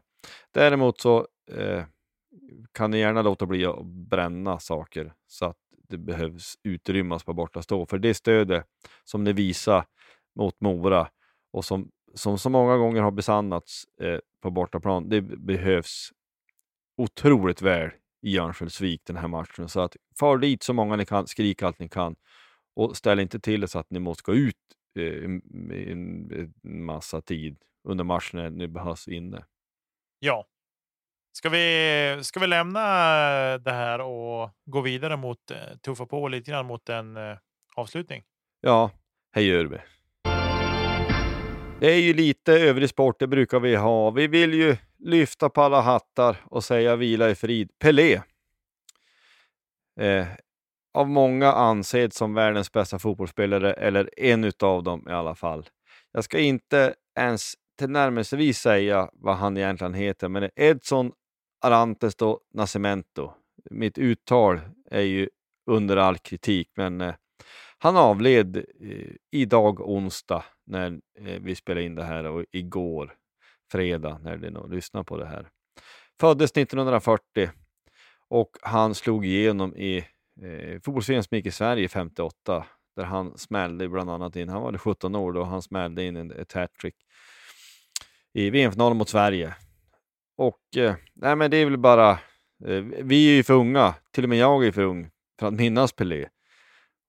Däremot 0.53 1.01
så 1.01 1.27
eh, 1.51 1.83
kan 2.71 2.91
ni 2.91 2.99
gärna 2.99 3.21
låta 3.21 3.45
bli 3.45 3.65
att 3.65 3.85
bränna 3.85 4.59
saker 4.59 5.13
så 5.27 5.45
att 5.45 5.57
det 5.89 5.97
behövs 5.97 6.55
utrymmas 6.63 7.23
på 7.23 7.33
bortastå. 7.33 7.85
För 7.85 7.97
det 7.97 8.13
stödet 8.13 8.65
som 9.03 9.23
ni 9.23 9.33
visar 9.33 9.85
mot 10.35 10.61
Mora 10.61 11.07
och 11.53 11.65
som, 11.65 11.91
som 12.13 12.37
så 12.37 12.49
många 12.49 12.77
gånger 12.77 13.01
har 13.01 13.11
besannats 13.11 13.85
eh, 14.01 14.19
på 14.41 14.49
bortaplan, 14.51 15.09
det 15.09 15.21
behövs 15.21 16.09
otroligt 16.97 17.61
väl 17.61 17.91
i 18.21 18.39
Örnsköldsvik 18.39 19.01
den 19.05 19.17
här 19.17 19.27
matchen. 19.27 19.69
Så 19.69 19.79
att 19.79 19.95
far 20.19 20.37
dit 20.37 20.63
så 20.63 20.73
många 20.73 20.95
ni 20.95 21.05
kan, 21.05 21.27
skrik 21.27 21.63
allt 21.63 21.79
ni 21.79 21.89
kan 21.89 22.15
och 22.75 22.97
ställ 22.97 23.19
inte 23.19 23.39
till 23.39 23.61
det 23.61 23.67
så 23.67 23.79
att 23.79 23.89
ni 23.89 23.99
måste 23.99 24.23
gå 24.31 24.35
ut 24.35 24.55
eh, 24.99 25.23
en, 25.23 25.41
en 26.31 26.85
massa 26.85 27.21
tid 27.21 27.57
under 27.87 28.03
matchen 28.03 28.39
när 28.39 28.49
ni 28.49 28.67
behövs 28.67 29.07
inne. 29.07 29.45
Ja. 30.19 30.47
Ska 31.33 31.49
vi, 31.49 32.19
ska 32.23 32.39
vi 32.39 32.47
lämna 32.47 32.81
det 33.57 33.71
här 33.71 34.01
och 34.01 34.49
gå 34.65 34.81
vidare 34.81 35.17
mot, 35.17 35.51
eh, 35.51 35.77
tuffa 35.85 36.05
på 36.05 36.27
lite 36.27 36.51
grann 36.51 36.65
mot 36.65 36.89
en 36.89 37.17
eh, 37.17 37.37
avslutning? 37.75 38.23
Ja, 38.61 38.91
gör 39.35 39.65
vi. 39.65 39.77
Det 41.79 41.91
är 41.91 41.99
ju 41.99 42.13
lite 42.13 42.53
övrig 42.53 42.89
sport, 42.89 43.19
det 43.19 43.27
brukar 43.27 43.59
vi 43.59 43.75
ha. 43.75 44.11
Vi 44.11 44.27
vill 44.27 44.53
ju 44.53 44.77
lyfta 45.01 45.49
på 45.49 45.61
alla 45.61 45.81
hattar 45.81 46.37
och 46.45 46.63
säga 46.63 46.95
vila 46.95 47.29
i 47.29 47.35
frid. 47.35 47.69
Pelé. 47.79 48.21
Eh, 49.99 50.27
av 50.93 51.09
många 51.09 51.51
ansedd 51.51 52.13
som 52.13 52.33
världens 52.33 52.71
bästa 52.71 52.99
fotbollsspelare, 52.99 53.73
eller 53.73 54.09
en 54.17 54.43
utav 54.43 54.83
dem 54.83 55.07
i 55.09 55.11
alla 55.11 55.35
fall. 55.35 55.69
Jag 56.11 56.23
ska 56.23 56.39
inte 56.39 56.93
ens 57.19 57.53
tillnärmelsevis 57.79 58.59
säga 58.59 59.09
vad 59.13 59.35
han 59.35 59.57
egentligen 59.57 59.93
heter, 59.93 60.29
men 60.29 60.49
Edson 60.55 61.11
Arantes 61.61 62.15
do 62.15 62.39
Nascimento. 62.53 63.33
Mitt 63.69 63.97
uttal 63.97 64.61
är 64.91 65.01
ju 65.01 65.29
under 65.71 65.97
all 65.97 66.17
kritik, 66.17 66.71
men 66.75 67.01
eh, 67.01 67.15
han 67.77 67.97
avled 67.97 68.57
eh, 68.57 69.15
idag 69.31 69.89
onsdag 69.89 70.43
när 70.65 70.91
eh, 71.19 71.41
vi 71.41 71.55
spelade 71.55 71.85
in 71.85 71.95
det 71.95 72.03
här 72.03 72.23
och 72.23 72.45
igår 72.51 73.15
fredag 73.71 74.19
när 74.23 74.37
ni 74.37 74.75
lyssnar 74.75 75.03
på 75.03 75.17
det 75.17 75.25
här. 75.25 75.49
Föddes 76.19 76.51
1940 76.51 77.49
och 78.29 78.57
han 78.61 78.95
slog 78.95 79.25
igenom 79.25 79.75
i 79.75 79.97
eh, 80.41 80.79
fotbolls 80.83 81.31
i 81.31 81.51
Sverige 81.51 81.89
58 81.89 82.65
där 82.95 83.03
han 83.03 83.37
smällde 83.37 83.89
bland 83.89 84.09
annat 84.09 84.35
in, 84.35 84.49
han 84.49 84.61
var 84.61 84.77
17 84.77 85.15
år 85.15 85.33
då, 85.33 85.43
han 85.43 85.61
smällde 85.61 86.03
in 86.03 86.31
ett 86.31 86.53
hattrick 86.53 86.95
i 88.33 88.49
VM-finalen 88.49 88.97
mot 88.97 89.09
Sverige. 89.09 89.55
Och 90.37 90.77
eh, 90.77 90.95
nej, 91.13 91.35
men 91.35 91.51
det 91.51 91.57
är 91.57 91.65
väl 91.65 91.77
bara, 91.77 92.11
eh, 92.65 92.83
vi 93.03 93.29
är 93.29 93.35
ju 93.35 93.43
för 93.43 93.53
unga, 93.53 93.95
till 94.11 94.23
och 94.23 94.29
med 94.29 94.37
jag 94.37 94.65
är 94.65 94.71
för 94.71 94.81
ung 94.81 95.09
för 95.39 95.47
att 95.47 95.53
minnas 95.53 95.93
Pelé 95.93 96.27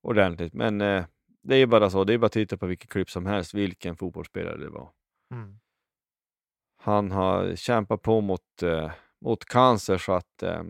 ordentligt. 0.03 0.53
Men 0.53 0.81
eh, 0.81 1.05
det 1.43 1.55
är 1.55 1.65
bara 1.65 1.89
så, 1.89 2.03
det 2.03 2.13
är 2.13 2.17
bara 2.17 2.25
att 2.25 2.31
titta 2.31 2.57
på 2.57 2.65
vilket 2.65 2.89
klipp 2.89 3.09
som 3.09 3.25
helst, 3.25 3.53
vilken 3.53 3.95
fotbollsspelare 3.95 4.57
det 4.57 4.69
var. 4.69 4.89
Mm. 5.33 5.59
Han 6.83 7.11
har 7.11 7.55
kämpat 7.55 8.01
på 8.01 8.21
mot, 8.21 8.63
eh, 8.63 8.91
mot 9.21 9.45
cancer, 9.45 9.97
så 9.97 10.13
att 10.13 10.43
eh, 10.43 10.63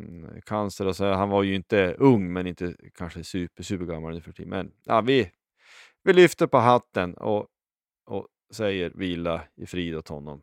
cancer 0.46 0.88
och 0.88 0.96
så, 0.96 1.14
han 1.14 1.30
var 1.30 1.44
ju 1.44 1.56
inte 1.56 1.96
ung, 2.00 2.34
men 2.34 2.48
inte 2.48 2.76
kanske 2.94 3.24
super, 3.24 3.64
supergammal 3.64 4.14
nu 4.14 4.22
för 4.22 4.32
tiden. 4.32 4.50
Men 4.50 4.72
ja, 4.84 5.02
vi, 5.02 5.32
vi 6.04 6.14
lyfter 6.14 6.48
på 6.48 6.58
hatten 6.58 7.14
och, 7.14 7.48
och 8.06 8.28
säger 8.54 8.90
vila 8.96 9.42
i 9.56 9.66
frid 9.66 9.96
åt 9.96 10.08
honom. 10.08 10.42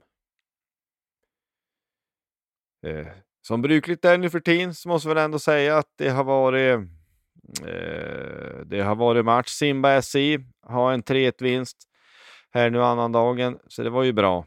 Eh, 2.86 3.06
som 3.42 3.62
brukligt 3.62 4.04
är 4.04 4.18
nu 4.18 4.30
för 4.30 4.40
tiden 4.40 4.74
så 4.74 4.88
måste 4.88 5.08
vi 5.08 5.14
väl 5.14 5.24
ändå 5.24 5.38
säga 5.38 5.78
att 5.78 5.92
det 5.96 6.08
har 6.08 6.24
varit 6.24 6.80
Eh, 7.58 8.60
det 8.66 8.80
har 8.80 8.94
varit 8.94 9.24
match. 9.24 9.48
Simba 9.48 10.02
SI 10.02 10.38
har 10.62 10.92
en 10.92 11.02
3-1 11.02 11.42
vinst 11.42 11.76
här 12.50 12.70
nu 12.70 12.82
annandagen, 12.82 13.58
så 13.68 13.82
det 13.82 13.90
var 13.90 14.02
ju 14.02 14.12
bra. 14.12 14.46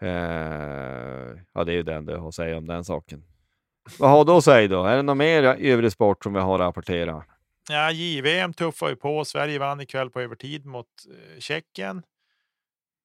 Eh, 0.00 1.38
ja, 1.54 1.64
det 1.64 1.72
är 1.72 1.76
ju 1.76 1.82
det 1.82 1.94
enda 1.94 2.12
jag 2.12 2.20
har 2.20 2.28
att 2.28 2.34
säga 2.34 2.58
om 2.58 2.66
den 2.66 2.84
saken. 2.84 3.24
Vad 3.98 4.10
har 4.10 4.24
du 4.24 4.32
att 4.32 4.44
säga 4.44 4.68
då? 4.68 4.84
Är 4.84 4.96
det 4.96 5.02
något 5.02 5.16
mer 5.16 5.42
övrig 5.42 5.92
sport 5.92 6.22
som 6.22 6.32
vi 6.32 6.40
har 6.40 6.54
att 6.54 6.60
rapportera? 6.60 7.24
Ja, 7.68 7.90
JVM 7.90 8.52
tuffar 8.52 8.88
ju 8.88 8.96
på. 8.96 9.24
Sverige 9.24 9.58
vann 9.58 9.80
ikväll 9.80 10.10
på 10.10 10.20
övertid 10.20 10.66
mot 10.66 10.86
eh, 11.10 11.40
Tjeckien. 11.40 12.02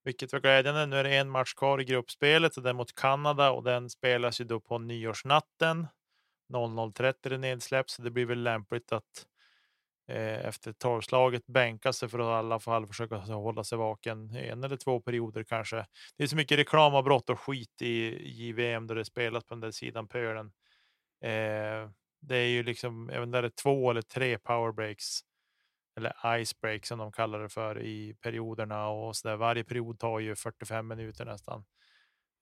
Vilket 0.04 0.34
var 0.34 0.40
glädjande. 0.40 0.86
Nu 0.86 0.96
är 0.96 1.04
det 1.04 1.16
en 1.16 1.30
match 1.30 1.54
kvar 1.54 1.82
i 1.82 1.84
gruppspelet 1.84 2.58
och 2.58 2.64
den 2.64 2.76
mot 2.76 2.96
Kanada 2.96 3.52
och 3.52 3.64
den 3.64 3.90
spelas 3.90 4.42
ju 4.42 4.46
då 4.46 4.60
på 4.60 4.78
nyårsnatten. 4.78 5.88
00.30 6.54 7.38
nedsläpp, 7.38 7.90
så 7.90 8.02
det 8.02 8.12
blir 8.12 8.26
väl 8.26 8.44
lämpligt 8.44 8.92
att 8.92 9.26
Eh, 10.07 10.45
efter 10.45 10.73
tolvslaget 10.73 11.48
bänka 11.48 11.94
sig 11.94 12.10
för 12.10 12.19
att 12.19 12.26
i 12.26 12.45
alla 12.45 12.60
fall 12.60 12.88
försöka 12.88 13.15
hålla 13.15 13.64
sig 13.64 13.77
vaken 13.77 14.36
en 14.36 14.64
eller 14.64 14.77
två 14.77 15.02
perioder 15.02 15.44
kanske. 15.44 15.86
Det 16.18 16.23
är 16.23 16.27
så 16.27 16.36
mycket 16.36 16.60
reklamavbrott 16.60 17.30
och 17.30 17.40
skit 17.40 17.82
i 17.82 18.27
JVM 18.30 18.88
då 18.88 18.94
det 18.94 19.06
spelas 19.06 19.44
på 19.44 19.53
den 19.53 19.61
där 19.61 19.72
sidan 19.72 20.07
pölen. 20.07 20.45
Eh, 21.23 21.90
det 22.22 22.38
är 22.38 22.48
ju 22.48 22.64
liksom, 22.64 23.10
även 23.10 23.32
där 23.32 23.41
det 23.41 23.48
är 23.48 23.61
två 23.64 23.91
eller 23.91 24.02
tre 24.02 24.38
powerbreaks 24.38 25.19
eller 25.98 26.38
icebreak 26.38 26.86
som 26.86 26.99
de 26.99 27.11
kallar 27.11 27.40
det 27.40 27.49
för 27.49 27.82
i 27.82 28.15
perioderna 28.22 28.88
och 28.88 29.15
så 29.15 29.27
där. 29.27 29.36
Varje 29.36 29.64
period 29.64 29.99
tar 29.99 30.19
ju 30.19 30.36
45 30.36 30.88
minuter 30.88 31.26
nästan. 31.26 31.65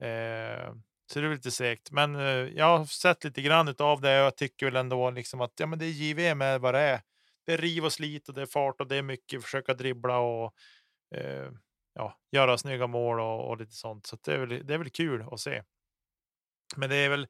Eh, 0.02 0.74
så 1.12 1.20
det 1.20 1.28
är 1.28 1.32
lite 1.32 1.52
segt. 1.52 1.92
Men 1.92 2.16
eh, 2.16 2.22
jag 2.58 2.78
har 2.78 2.86
sett 2.86 3.24
lite 3.24 3.42
grann 3.42 3.76
av 3.80 4.02
det 4.02 4.20
och 4.20 4.26
jag 4.26 4.38
tycker 4.38 4.66
väl 4.66 4.76
ändå 4.76 5.12
liksom 5.12 5.42
att 5.42 5.54
ja, 5.60 5.66
men 5.66 5.80
det 5.80 5.86
är 5.86 5.90
JVM 5.90 6.42
är 6.42 6.60
vad 6.60 6.74
det 6.74 6.80
är. 6.80 7.02
Det 7.46 7.54
är 7.54 7.58
riv 7.58 7.86
och 7.86 7.94
slit 7.94 8.30
och 8.30 8.36
det 8.36 8.42
är 8.42 8.46
fart 8.46 8.82
och 8.82 8.88
det 8.88 8.96
är 8.96 9.02
mycket 9.02 9.44
försöka 9.44 9.74
dribbla 9.74 10.20
och 10.20 10.54
eh, 11.16 11.52
ja, 11.94 12.20
göra 12.32 12.58
snygga 12.58 12.88
mål 12.88 13.20
och, 13.20 13.50
och 13.50 13.58
lite 13.58 13.72
sånt. 13.72 14.06
Så 14.06 14.18
det 14.26 14.34
är, 14.34 14.38
väl, 14.38 14.68
det 14.68 14.74
är 14.74 14.78
väl 14.78 14.90
kul 14.90 15.26
att 15.32 15.40
se. 15.40 15.64
Men 16.76 16.90
det 16.90 16.96
är 16.96 17.10
väl 17.10 17.28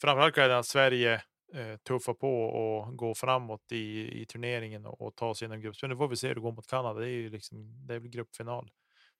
framförallt 0.00 0.38
att 0.38 0.66
Sverige 0.66 1.14
eh, 1.54 1.76
tuffar 1.76 2.14
på 2.14 2.44
och 2.44 2.96
går 2.96 3.14
framåt 3.14 3.72
i, 3.72 4.20
i 4.20 4.26
turneringen 4.26 4.86
och, 4.86 5.00
och 5.00 5.16
tar 5.16 5.34
sig 5.34 5.46
igenom 5.46 5.60
gruppspel. 5.60 5.90
Nu 5.90 5.96
får 5.96 6.08
vi 6.08 6.16
se 6.16 6.28
hur 6.28 6.34
det 6.34 6.40
går 6.40 6.52
mot 6.52 6.66
Kanada. 6.66 7.00
Det 7.00 7.08
är 7.08 7.10
ju 7.10 7.30
liksom, 7.30 7.86
det 7.86 7.94
är 7.94 7.98
väl 7.98 8.10
gruppfinal 8.10 8.70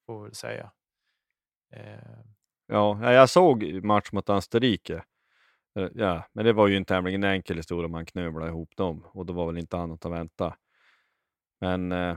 får 0.06 0.18
vi 0.18 0.24
väl 0.24 0.34
säga. 0.34 0.72
Eh, 1.72 2.24
Ja, 2.66 3.12
jag 3.12 3.30
såg 3.30 3.84
match 3.84 4.12
mot 4.12 4.30
Österrike. 4.30 5.04
Eh, 5.76 5.88
ja, 5.94 6.24
men 6.32 6.44
det 6.44 6.52
var 6.52 6.68
ju 6.68 6.76
en 6.76 6.84
tämligen 6.84 7.24
enkel 7.24 7.56
historia, 7.56 7.88
man 7.88 8.06
knövlade 8.06 8.50
ihop 8.50 8.76
dem 8.76 9.06
och 9.12 9.26
då 9.26 9.32
var 9.32 9.46
väl 9.46 9.58
inte 9.58 9.76
annat 9.76 10.06
att 10.06 10.12
vänta. 10.12 10.56
Men 11.60 11.92
eh, 11.92 12.16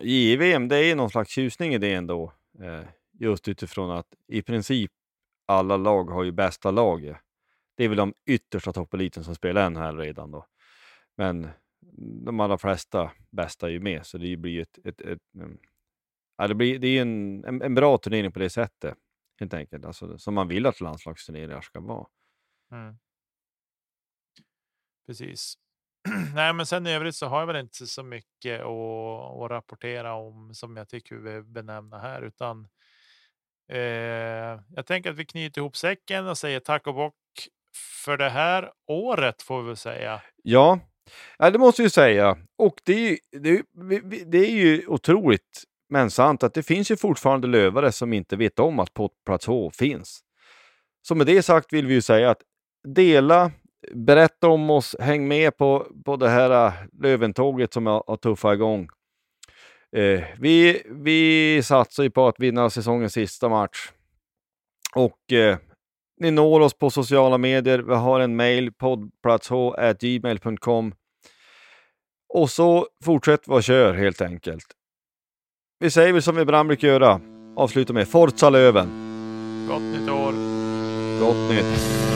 det 0.00 0.76
är 0.76 0.96
någon 0.96 1.10
slags 1.10 1.30
tjusning 1.30 1.74
i 1.74 1.78
det 1.78 1.94
ändå. 1.94 2.32
Eh, 2.60 2.84
just 3.18 3.48
utifrån 3.48 3.90
att 3.90 4.14
i 4.28 4.42
princip 4.42 4.90
alla 5.46 5.76
lag 5.76 6.04
har 6.04 6.24
ju 6.24 6.32
bästa 6.32 6.70
laget. 6.70 7.16
Det 7.76 7.84
är 7.84 7.88
väl 7.88 7.98
de 7.98 8.14
yttersta 8.26 8.72
toppeliten 8.72 9.24
som 9.24 9.34
spelar 9.34 9.70
NHL 9.70 9.82
här 9.82 9.96
redan 9.96 10.30
då. 10.30 10.46
Men 11.16 11.48
de 12.24 12.40
allra 12.40 12.58
flesta 12.58 13.12
bästa 13.30 13.66
är 13.66 13.70
ju 13.70 13.80
med, 13.80 14.06
så 14.06 14.18
det 14.18 14.36
blir 14.36 14.52
ju 14.52 14.62
ett, 14.62 14.78
ett, 14.84 15.00
ett, 15.00 15.10
ett 15.10 15.20
ja, 16.36 16.48
det, 16.48 16.54
blir, 16.54 16.78
det 16.78 16.88
är 16.88 17.02
en, 17.02 17.44
en, 17.44 17.62
en 17.62 17.74
bra 17.74 17.98
turnering 17.98 18.32
på 18.32 18.38
det 18.38 18.50
sättet 18.50 18.94
helt 19.40 19.54
enkelt. 19.54 19.84
Alltså, 19.84 20.18
som 20.18 20.34
man 20.34 20.48
vill 20.48 20.66
att 20.66 20.80
landslagsturneringar 20.80 21.60
ska 21.60 21.80
vara. 21.80 22.06
Mm. 22.72 22.98
Precis. 25.06 25.54
Nej, 26.34 26.52
men 26.52 26.66
sen 26.66 26.86
i 26.86 26.92
övrigt 26.92 27.16
så 27.16 27.26
har 27.26 27.40
jag 27.40 27.46
väl 27.46 27.56
inte 27.56 27.86
så 27.86 28.02
mycket 28.02 28.60
att, 28.60 29.42
att 29.42 29.50
rapportera 29.50 30.14
om 30.14 30.54
som 30.54 30.76
jag 30.76 30.88
tycker 30.88 31.16
vi 31.16 31.42
benämna 31.42 31.98
här, 31.98 32.22
utan 32.22 32.68
eh, 33.72 34.60
jag 34.74 34.86
tänker 34.86 35.10
att 35.10 35.16
vi 35.16 35.24
knyter 35.24 35.60
ihop 35.60 35.76
säcken 35.76 36.26
och 36.26 36.38
säger 36.38 36.60
tack 36.60 36.86
och 36.86 36.94
bock 36.94 37.14
för 38.04 38.16
det 38.16 38.30
här 38.30 38.72
året 38.86 39.42
får 39.42 39.62
vi 39.62 39.66
väl 39.66 39.76
säga. 39.76 40.22
Ja, 40.42 40.80
ja 41.38 41.50
det 41.50 41.58
måste 41.58 41.82
vi 41.82 41.90
säga. 41.90 42.38
Och 42.58 42.80
det 42.84 43.10
är, 43.10 43.18
det, 43.40 43.62
det 44.24 44.38
är 44.38 44.50
ju 44.50 44.86
otroligt 44.86 45.64
men 45.88 46.10
sant 46.10 46.42
att 46.42 46.54
det 46.54 46.62
finns 46.62 46.90
ju 46.90 46.96
fortfarande 46.96 47.46
lövare 47.46 47.92
som 47.92 48.12
inte 48.12 48.36
vet 48.36 48.58
om 48.58 48.78
att 48.78 48.94
pottplats 48.94 49.46
H 49.46 49.70
finns. 49.70 50.20
Så 51.08 51.14
med 51.14 51.26
det 51.26 51.42
sagt 51.42 51.72
vill 51.72 51.86
vi 51.86 51.94
ju 51.94 52.02
säga 52.02 52.30
att 52.30 52.42
dela, 52.86 53.50
berätta 53.94 54.48
om 54.48 54.70
oss, 54.70 54.96
häng 55.00 55.28
med 55.28 55.56
på, 55.56 55.86
på 56.04 56.16
det 56.16 56.28
här 56.28 56.66
äh, 56.66 56.72
löventåget 57.02 57.72
som 57.72 57.86
har, 57.86 58.04
har 58.06 58.16
tuffat 58.16 58.54
igång. 58.54 58.88
Eh, 59.96 60.22
vi, 60.38 60.82
vi 60.86 61.62
satsar 61.62 62.02
ju 62.02 62.10
på 62.10 62.28
att 62.28 62.40
vinna 62.40 62.70
säsongens 62.70 63.12
sista 63.12 63.48
match. 63.48 63.90
Och 64.94 65.32
eh, 65.32 65.56
ni 66.20 66.30
når 66.30 66.60
oss 66.60 66.74
på 66.74 66.90
sociala 66.90 67.38
medier. 67.38 67.78
Vi 67.78 67.94
har 67.94 68.20
en 68.20 68.36
mail, 68.36 68.72
poddplatsh.gmail.com. 68.72 70.94
Och 72.28 72.50
så 72.50 72.86
fortsätt 73.04 73.48
vad 73.48 73.64
kör 73.64 73.94
helt 73.94 74.20
enkelt. 74.20 74.66
Vi 75.78 75.90
säger 75.90 76.12
väl 76.12 76.22
som 76.22 76.36
vi 76.36 76.42
ibland 76.42 76.66
brukar 76.66 76.88
göra. 76.88 77.20
Avsluta 77.56 77.92
med 77.92 78.08
Forza 78.08 78.50
Löven. 78.50 78.88
Gott 79.68 79.82
nytt 79.82 80.10
år! 80.10 80.32
Gott 81.20 81.50
nytt! 81.50 82.15